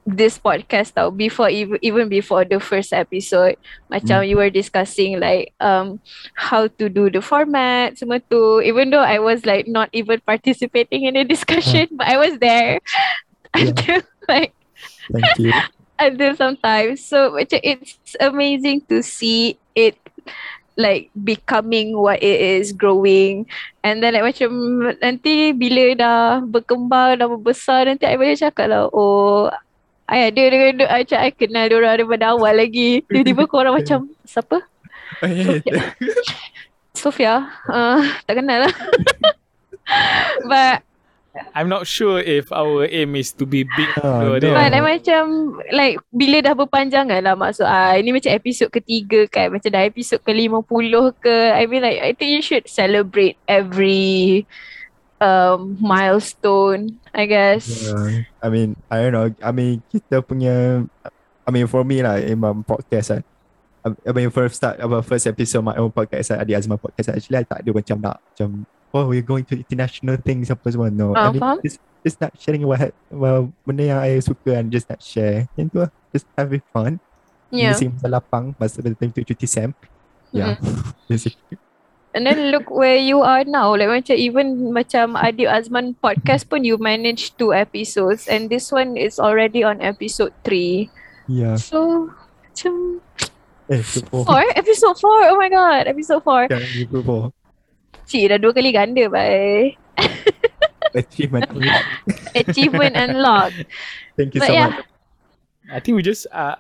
this 0.08 0.40
podcast 0.40 0.96
tau 0.96 1.12
before 1.12 1.52
even 1.52 1.76
even 1.84 2.08
before 2.08 2.48
the 2.48 2.64
first 2.64 2.96
episode 2.96 3.60
macam 3.92 4.24
you 4.24 4.40
were 4.40 4.48
discussing 4.48 5.20
like 5.20 5.52
um 5.60 6.00
how 6.40 6.72
to 6.80 6.88
do 6.88 7.12
the 7.12 7.20
format 7.20 8.00
semua 8.00 8.24
tu. 8.24 8.64
Even 8.64 8.88
though 8.88 9.04
I 9.04 9.20
was 9.20 9.44
like 9.44 9.68
not 9.68 9.92
even 9.92 10.24
participating 10.24 11.04
in 11.04 11.20
the 11.20 11.28
discussion 11.28 11.92
but 11.92 12.08
I 12.08 12.16
was 12.16 12.40
there 12.40 12.80
Yeah. 13.56 13.74
until 13.76 14.02
like 14.32 14.56
Thank 15.12 15.38
you. 15.38 15.54
until 16.00 16.36
sometimes. 16.40 17.04
So 17.04 17.36
macam 17.36 17.60
it's 17.64 18.16
amazing 18.24 18.88
to 18.88 19.04
see 19.04 19.60
it 19.76 20.00
like 20.78 21.10
becoming 21.18 21.98
what 21.98 22.22
it 22.22 22.40
is 22.40 22.72
growing. 22.72 23.50
And 23.84 24.00
then 24.04 24.14
like 24.14 24.24
macam 24.24 24.50
nanti 25.02 25.52
bila 25.58 25.84
dah 25.98 26.22
berkembang 26.46 27.20
dah 27.20 27.28
membesar 27.28 27.90
nanti 27.90 28.06
I 28.06 28.16
boleh 28.16 28.38
cakap 28.38 28.70
lah 28.70 28.88
oh 28.94 29.50
I 30.08 30.32
ada 30.32 30.44
dengan 30.48 30.88
macam 30.88 31.18
I 31.20 31.32
kenal 31.36 31.68
diorang 31.68 32.00
daripada 32.00 32.32
awal 32.32 32.56
lagi. 32.56 33.04
Tiba-tiba 33.12 33.44
korang 33.52 33.76
macam 33.76 34.08
siapa? 34.24 34.64
Sofia. 36.96 37.52
uh, 37.68 38.00
tak 38.24 38.40
kenal 38.40 38.68
lah. 38.68 38.74
But 40.52 40.88
I'm 41.54 41.70
not 41.70 41.86
sure 41.86 42.18
if 42.18 42.50
our 42.50 42.90
aim 42.90 43.14
is 43.14 43.30
to 43.38 43.46
be 43.46 43.62
big 43.66 43.92
though, 44.02 44.38
no. 44.38 44.42
dia. 44.42 44.54
But 44.58 44.74
like 44.74 44.86
macam 44.86 45.24
like 45.70 45.96
bila 46.10 46.42
dah 46.42 46.54
berpanjangan 46.58 47.22
lah 47.22 47.38
maksud 47.38 47.68
I 47.68 48.02
ni 48.02 48.10
macam 48.10 48.34
episod 48.34 48.74
ketiga 48.74 49.30
kan 49.30 49.54
macam 49.54 49.70
dah 49.70 49.86
episod 49.86 50.18
ke 50.26 50.34
50 50.34 50.66
ke 51.22 51.36
I 51.54 51.70
mean 51.70 51.86
like 51.86 52.02
I 52.02 52.12
think 52.18 52.34
you 52.34 52.42
should 52.42 52.66
celebrate 52.66 53.38
every 53.46 54.46
um 55.22 55.78
milestone, 55.82 57.00
I 57.14 57.26
guess. 57.26 57.90
Yeah. 57.90 58.30
I 58.42 58.48
mean, 58.50 58.78
I 58.90 59.08
don't 59.08 59.14
know. 59.14 59.30
I 59.42 59.52
mean, 59.52 59.82
kita 59.90 60.22
punya, 60.22 60.86
I 61.46 61.50
mean, 61.50 61.66
for 61.66 61.82
me 61.82 62.02
lah, 62.02 62.22
memang 62.22 62.66
podcast 62.66 63.18
kan. 63.18 63.24
I 63.88 64.12
mean, 64.12 64.30
first 64.30 64.60
start, 64.60 64.84
our 64.84 65.00
first 65.00 65.26
episode 65.26 65.64
my 65.64 65.76
own 65.80 65.90
podcast, 65.96 66.36
Adi 66.36 66.52
Azman 66.52 66.76
podcast, 66.76 67.16
actually, 67.16 67.40
I 67.40 67.48
tak 67.48 67.64
ada 67.64 67.72
macam 67.72 67.98
nak, 68.04 68.18
macam, 68.20 68.68
oh, 68.92 69.08
we're 69.08 69.24
going 69.24 69.48
to 69.48 69.56
international 69.56 70.20
things, 70.20 70.52
apa 70.52 70.68
semua. 70.68 70.92
No. 70.92 71.16
Ah, 71.16 71.32
I 71.32 71.32
mean, 71.32 71.40
faham. 71.40 71.58
just, 71.64 71.80
just 72.04 72.18
nak 72.20 72.36
sharing 72.36 72.68
what, 72.68 72.92
well, 73.08 73.48
benda 73.64 73.88
yang 73.88 74.00
I 74.04 74.20
suka 74.20 74.60
and 74.60 74.68
just 74.68 74.92
nak 74.92 75.00
share. 75.00 75.48
Yang 75.56 75.68
tu 75.72 75.78
lah, 75.88 75.92
just 76.12 76.28
having 76.36 76.64
fun. 76.76 77.00
Yeah. 77.48 77.72
Mesti 77.72 77.96
masa 77.96 78.08
lapang, 78.12 78.52
masa 78.60 78.84
time 78.84 79.12
tu 79.16 79.24
cuti 79.24 79.48
Sam. 79.48 79.72
Yeah. 80.36 80.60
Basically. 81.08 81.56
And 82.16 82.26
then 82.26 82.50
look 82.50 82.72
where 82.72 82.98
you 82.98 83.22
are 83.22 83.44
now. 83.44 83.76
Like 83.76 83.92
macam 83.92 84.16
even 84.18 84.74
macam 84.74 85.14
Adib 85.20 85.52
Azman 85.52 85.94
podcast 86.02 86.50
pun 86.50 86.64
you 86.66 86.80
managed 86.82 87.38
two 87.38 87.54
episodes 87.54 88.26
and 88.26 88.50
this 88.50 88.72
one 88.72 88.98
is 88.98 89.20
already 89.22 89.62
on 89.62 89.84
episode 89.86 90.34
three. 90.42 90.90
Yeah. 91.28 91.60
So 91.60 92.10
macam 92.48 93.04
Eh, 93.68 93.84
super. 93.84 94.24
four? 94.24 94.44
Episode 94.56 94.96
four? 94.98 95.28
Oh 95.28 95.36
my 95.36 95.52
god, 95.52 95.92
episode 95.92 96.24
four. 96.24 96.48
Yang 96.48 96.88
super. 96.88 97.36
Cik 98.08 98.32
dah 98.32 98.40
dua 98.40 98.56
kali 98.56 98.72
ganda 98.72 99.12
bye. 99.12 99.76
Achievement. 100.96 101.52
Achievement 102.34 102.96
unlocked. 102.96 103.68
Thank 104.16 104.34
you 104.34 104.42
But 104.42 104.48
so 104.48 104.54
yeah. 104.56 104.70
much. 104.72 104.88
I 105.68 105.80
think 105.84 106.00
we 106.00 106.02
just 106.02 106.26
uh 106.32 106.56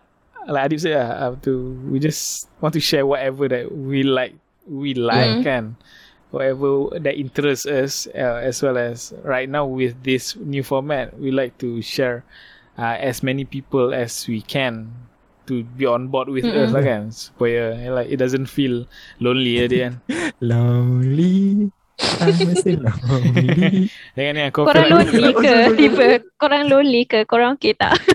like 0.52 0.68
Adib 0.68 0.84
said 0.84 1.00
uh, 1.00 1.32
uh, 1.32 1.36
to 1.48 1.80
we 1.88 1.98
just 1.98 2.52
want 2.60 2.76
to 2.76 2.84
share 2.84 3.08
whatever 3.08 3.48
that 3.48 3.72
we 3.72 4.04
like 4.04 4.36
we 4.68 4.92
like 4.94 5.40
Mm. 5.40 5.44
kan 5.48 5.64
whatever 6.30 6.92
that 7.00 7.16
interests 7.16 7.64
us 7.64 8.04
uh, 8.12 8.44
as 8.44 8.60
well 8.60 8.76
as 8.76 9.16
right 9.24 9.48
now 9.48 9.64
with 9.64 9.96
this 10.04 10.36
new 10.44 10.60
format 10.62 11.16
we 11.16 11.32
like 11.32 11.56
to 11.56 11.80
share 11.80 12.28
uh, 12.76 13.00
as 13.00 13.24
many 13.24 13.48
people 13.48 13.96
as 13.96 14.28
we 14.28 14.44
can 14.44 14.92
to 15.48 15.64
be 15.80 15.88
on 15.88 16.12
board 16.12 16.28
with 16.28 16.44
us 16.44 16.68
Mm-mm. 16.68 16.76
lah 16.76 16.84
kan 16.84 17.02
supaya 17.08 17.80
eh, 17.80 17.88
like 17.88 18.12
it 18.12 18.20
doesn't 18.20 18.52
feel 18.52 18.84
lonely 19.24 19.64
ya 19.64 19.66
dia 19.72 19.82
kan 19.88 19.94
Lonely. 20.44 21.72
I'm 22.22 22.54
so 22.62 22.78
lonely. 22.78 23.90
jangan 24.20 24.34
ni 24.38 24.52
kau 24.54 24.70
Korang 24.70 24.86
lonely 24.94 25.34
ke? 25.34 25.54
Tiba 25.82 26.06
korang 26.38 26.70
lonely 26.70 27.10
ke? 27.10 27.26
Korang 27.26 27.58
okay 27.58 27.74
tak? 27.74 27.98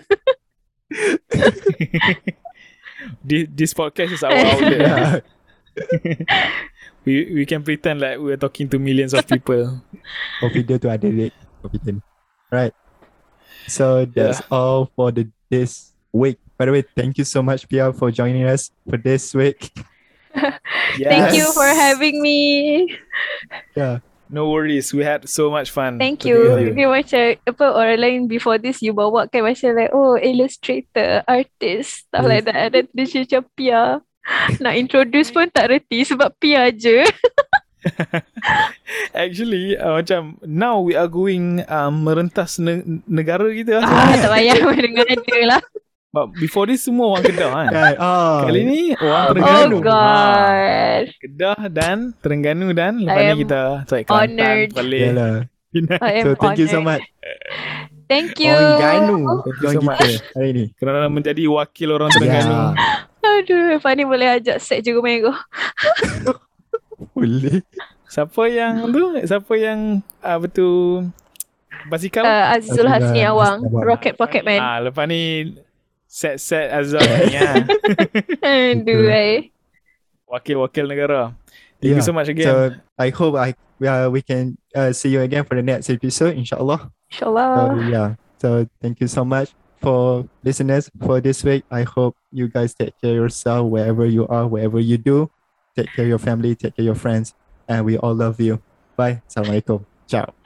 this, 3.27 3.49
this 3.51 3.73
podcast 3.75 4.13
is 4.15 4.23
our 4.23 4.31
outlet. 4.37 5.25
we 7.05 7.33
we 7.33 7.43
can 7.47 7.63
pretend 7.63 8.01
like 8.01 8.19
we're 8.19 8.37
talking 8.37 8.69
to 8.69 8.79
millions 8.79 9.15
of 9.15 9.27
people 9.27 9.81
For 10.41 10.51
video 10.51 10.79
tu 10.79 10.91
ada 10.91 11.07
date. 11.07 11.35
Confident. 11.63 12.03
Right. 12.51 12.75
So 13.71 14.05
that's 14.05 14.43
all 14.51 14.91
for 14.99 15.15
the 15.15 15.31
this 15.47 15.95
week. 16.11 16.43
By 16.59 16.67
the 16.67 16.73
way, 16.75 16.83
thank 16.83 17.17
you 17.17 17.25
so 17.25 17.43
much, 17.43 17.67
Pia, 17.71 17.95
for 17.95 18.11
joining 18.11 18.45
us 18.45 18.75
for 18.91 18.99
this 18.99 19.35
week. 19.35 19.71
Thank 20.97 21.37
you 21.37 21.53
for 21.53 21.67
having 21.67 22.23
me. 22.23 22.89
Yeah. 23.77 24.01
No 24.33 24.49
worries. 24.49 24.95
We 24.97 25.05
had 25.05 25.29
so 25.29 25.53
much 25.53 25.71
fun. 25.71 26.01
Thank 26.01 26.25
together. 26.25 26.61
you. 26.61 26.73
Dia 26.73 26.89
macam 26.89 27.23
apa 27.45 27.67
orang 27.69 27.99
lain 28.01 28.21
before 28.33 28.57
this 28.57 28.81
you 28.81 28.97
bawa 28.97 29.29
kan 29.29 29.45
macam 29.45 29.77
like 29.77 29.93
oh 29.93 30.17
illustrator, 30.17 31.21
artist, 31.29 32.09
stuff 32.09 32.25
like 32.25 32.49
that. 32.49 32.57
And 32.57 32.73
then 32.73 32.85
dia 32.97 33.29
macam 33.29 33.45
Pia. 33.53 34.01
Nak 34.65 34.75
introduce 34.79 35.35
pun 35.35 35.51
tak 35.51 35.71
reti 35.71 36.07
sebab 36.07 36.35
Pia 36.39 36.71
je. 36.71 37.03
Actually, 39.23 39.75
uh, 39.75 39.99
macam 39.99 40.39
now 40.47 40.79
we 40.79 40.95
are 40.95 41.11
going 41.11 41.67
um, 41.67 42.07
merentas 42.07 42.63
ne- 42.63 43.03
negara 43.11 43.51
kita. 43.51 43.83
Ah, 43.83 44.15
tak 44.15 44.31
payah 44.31 44.55
dengar 44.87 45.07
dia 45.11 45.45
lah. 45.47 45.63
But 46.13 46.29
before 46.37 46.69
this 46.69 46.85
semua 46.85 47.17
orang 47.17 47.25
Kedah 47.25 47.51
kan. 47.51 47.69
Oh. 47.97 48.45
Kali 48.45 48.61
ni 48.69 48.81
orang 49.01 49.23
Oh 49.25 49.29
Terengganu. 49.33 49.77
Ha, 49.81 49.85
god. 49.89 51.05
Kedah 51.25 51.61
dan 51.73 51.97
Terengganu 52.21 52.69
dan 52.77 53.01
lepas 53.01 53.33
ni 53.33 53.49
kita 53.49 53.61
cari 53.89 54.03
Kelantan. 54.05 54.57
Perlis. 54.77 55.03
Yalah. 55.09 55.35
I 56.05 56.13
am 56.21 56.25
So 56.29 56.31
thank 56.37 56.61
you 56.61 56.69
so 56.69 56.85
much. 56.85 57.01
Thank 58.13 58.37
you. 58.45 58.53
Orang 58.53 59.09
Ganu. 59.09 59.19
Thank 59.41 59.61
you 59.65 59.71
so 59.73 59.81
much. 59.81 60.05
kita 60.05 60.37
hari 60.37 60.51
ni. 60.53 60.65
Kerana 60.77 61.09
menjadi 61.09 61.49
wakil 61.49 61.89
orang 61.97 62.13
Terengganu. 62.13 62.77
Yeah. 62.77 63.12
Aduh, 63.41 63.81
Fani 63.81 64.03
boleh 64.05 64.37
ajak 64.37 64.61
set 64.61 64.85
juga 64.85 65.01
Mango. 65.01 65.33
Boleh. 67.17 67.63
Siapa 68.09 68.43
yang 68.49 68.93
tu? 68.93 69.05
Siapa 69.25 69.53
yang 69.57 69.81
uh, 70.21 70.39
betul 70.39 71.09
basikal? 71.89 72.23
Uh, 72.25 72.55
Azizul 72.57 72.85
Azizul 72.85 72.89
Hasni 72.89 73.21
Awang, 73.25 73.59
Hasni. 73.65 73.83
Rocket 73.89 74.15
Pocket 74.21 74.43
Man. 74.45 74.61
Ah, 74.61 74.79
lepas 74.85 75.09
ni 75.09 75.55
set-set 76.07 76.69
Azal 76.69 77.01
ni 77.03 77.37
ah. 77.41 77.65
Aduh, 78.77 79.09
eh. 79.09 79.49
Wakil-wakil 80.29 80.85
negara. 80.89 81.33
Thank 81.81 81.99
you 81.99 81.99
Yeah. 81.99 82.07
so 82.07 82.13
much 82.15 82.29
again. 82.31 82.47
So 82.47 82.55
I 82.95 83.09
hope 83.11 83.35
I 83.35 83.57
uh, 83.83 84.07
we 84.07 84.23
can 84.23 84.55
uh, 84.71 84.95
see 84.95 85.11
you 85.11 85.19
again 85.25 85.43
for 85.43 85.59
the 85.59 85.65
next 85.67 85.91
episode, 85.91 86.39
inshallah. 86.39 86.93
So 87.11 87.27
InsyaAllah. 87.27 87.59
yeah. 87.91 88.09
So 88.39 88.65
thank 88.79 89.03
you 89.03 89.09
so 89.11 89.27
much 89.27 89.51
for 89.83 90.23
listeners 90.47 90.87
for 91.03 91.19
this 91.19 91.43
week. 91.43 91.67
I 91.73 91.83
hope 91.83 92.15
you 92.33 92.49
guys 92.49 92.75
take 92.75 92.99
care 93.01 93.13
of 93.13 93.17
yourself 93.17 93.71
wherever 93.71 94.07
you 94.07 94.27
are, 94.29 94.47
wherever 94.49 94.81
you 94.81 94.99
do. 94.99 95.31
Take 95.77 95.93
care 95.95 96.05
of 96.05 96.09
your 96.09 96.19
family, 96.19 96.55
take 96.55 96.77
care 96.77 96.83
of 96.83 96.87
your 96.87 96.95
friends, 96.99 97.35
and 97.69 97.85
we 97.85 97.97
all 97.97 98.15
love 98.15 98.41
you. 98.41 98.61
Bye. 98.97 99.23
Assalamualaikum. 99.29 99.85
Ciao. 100.09 100.42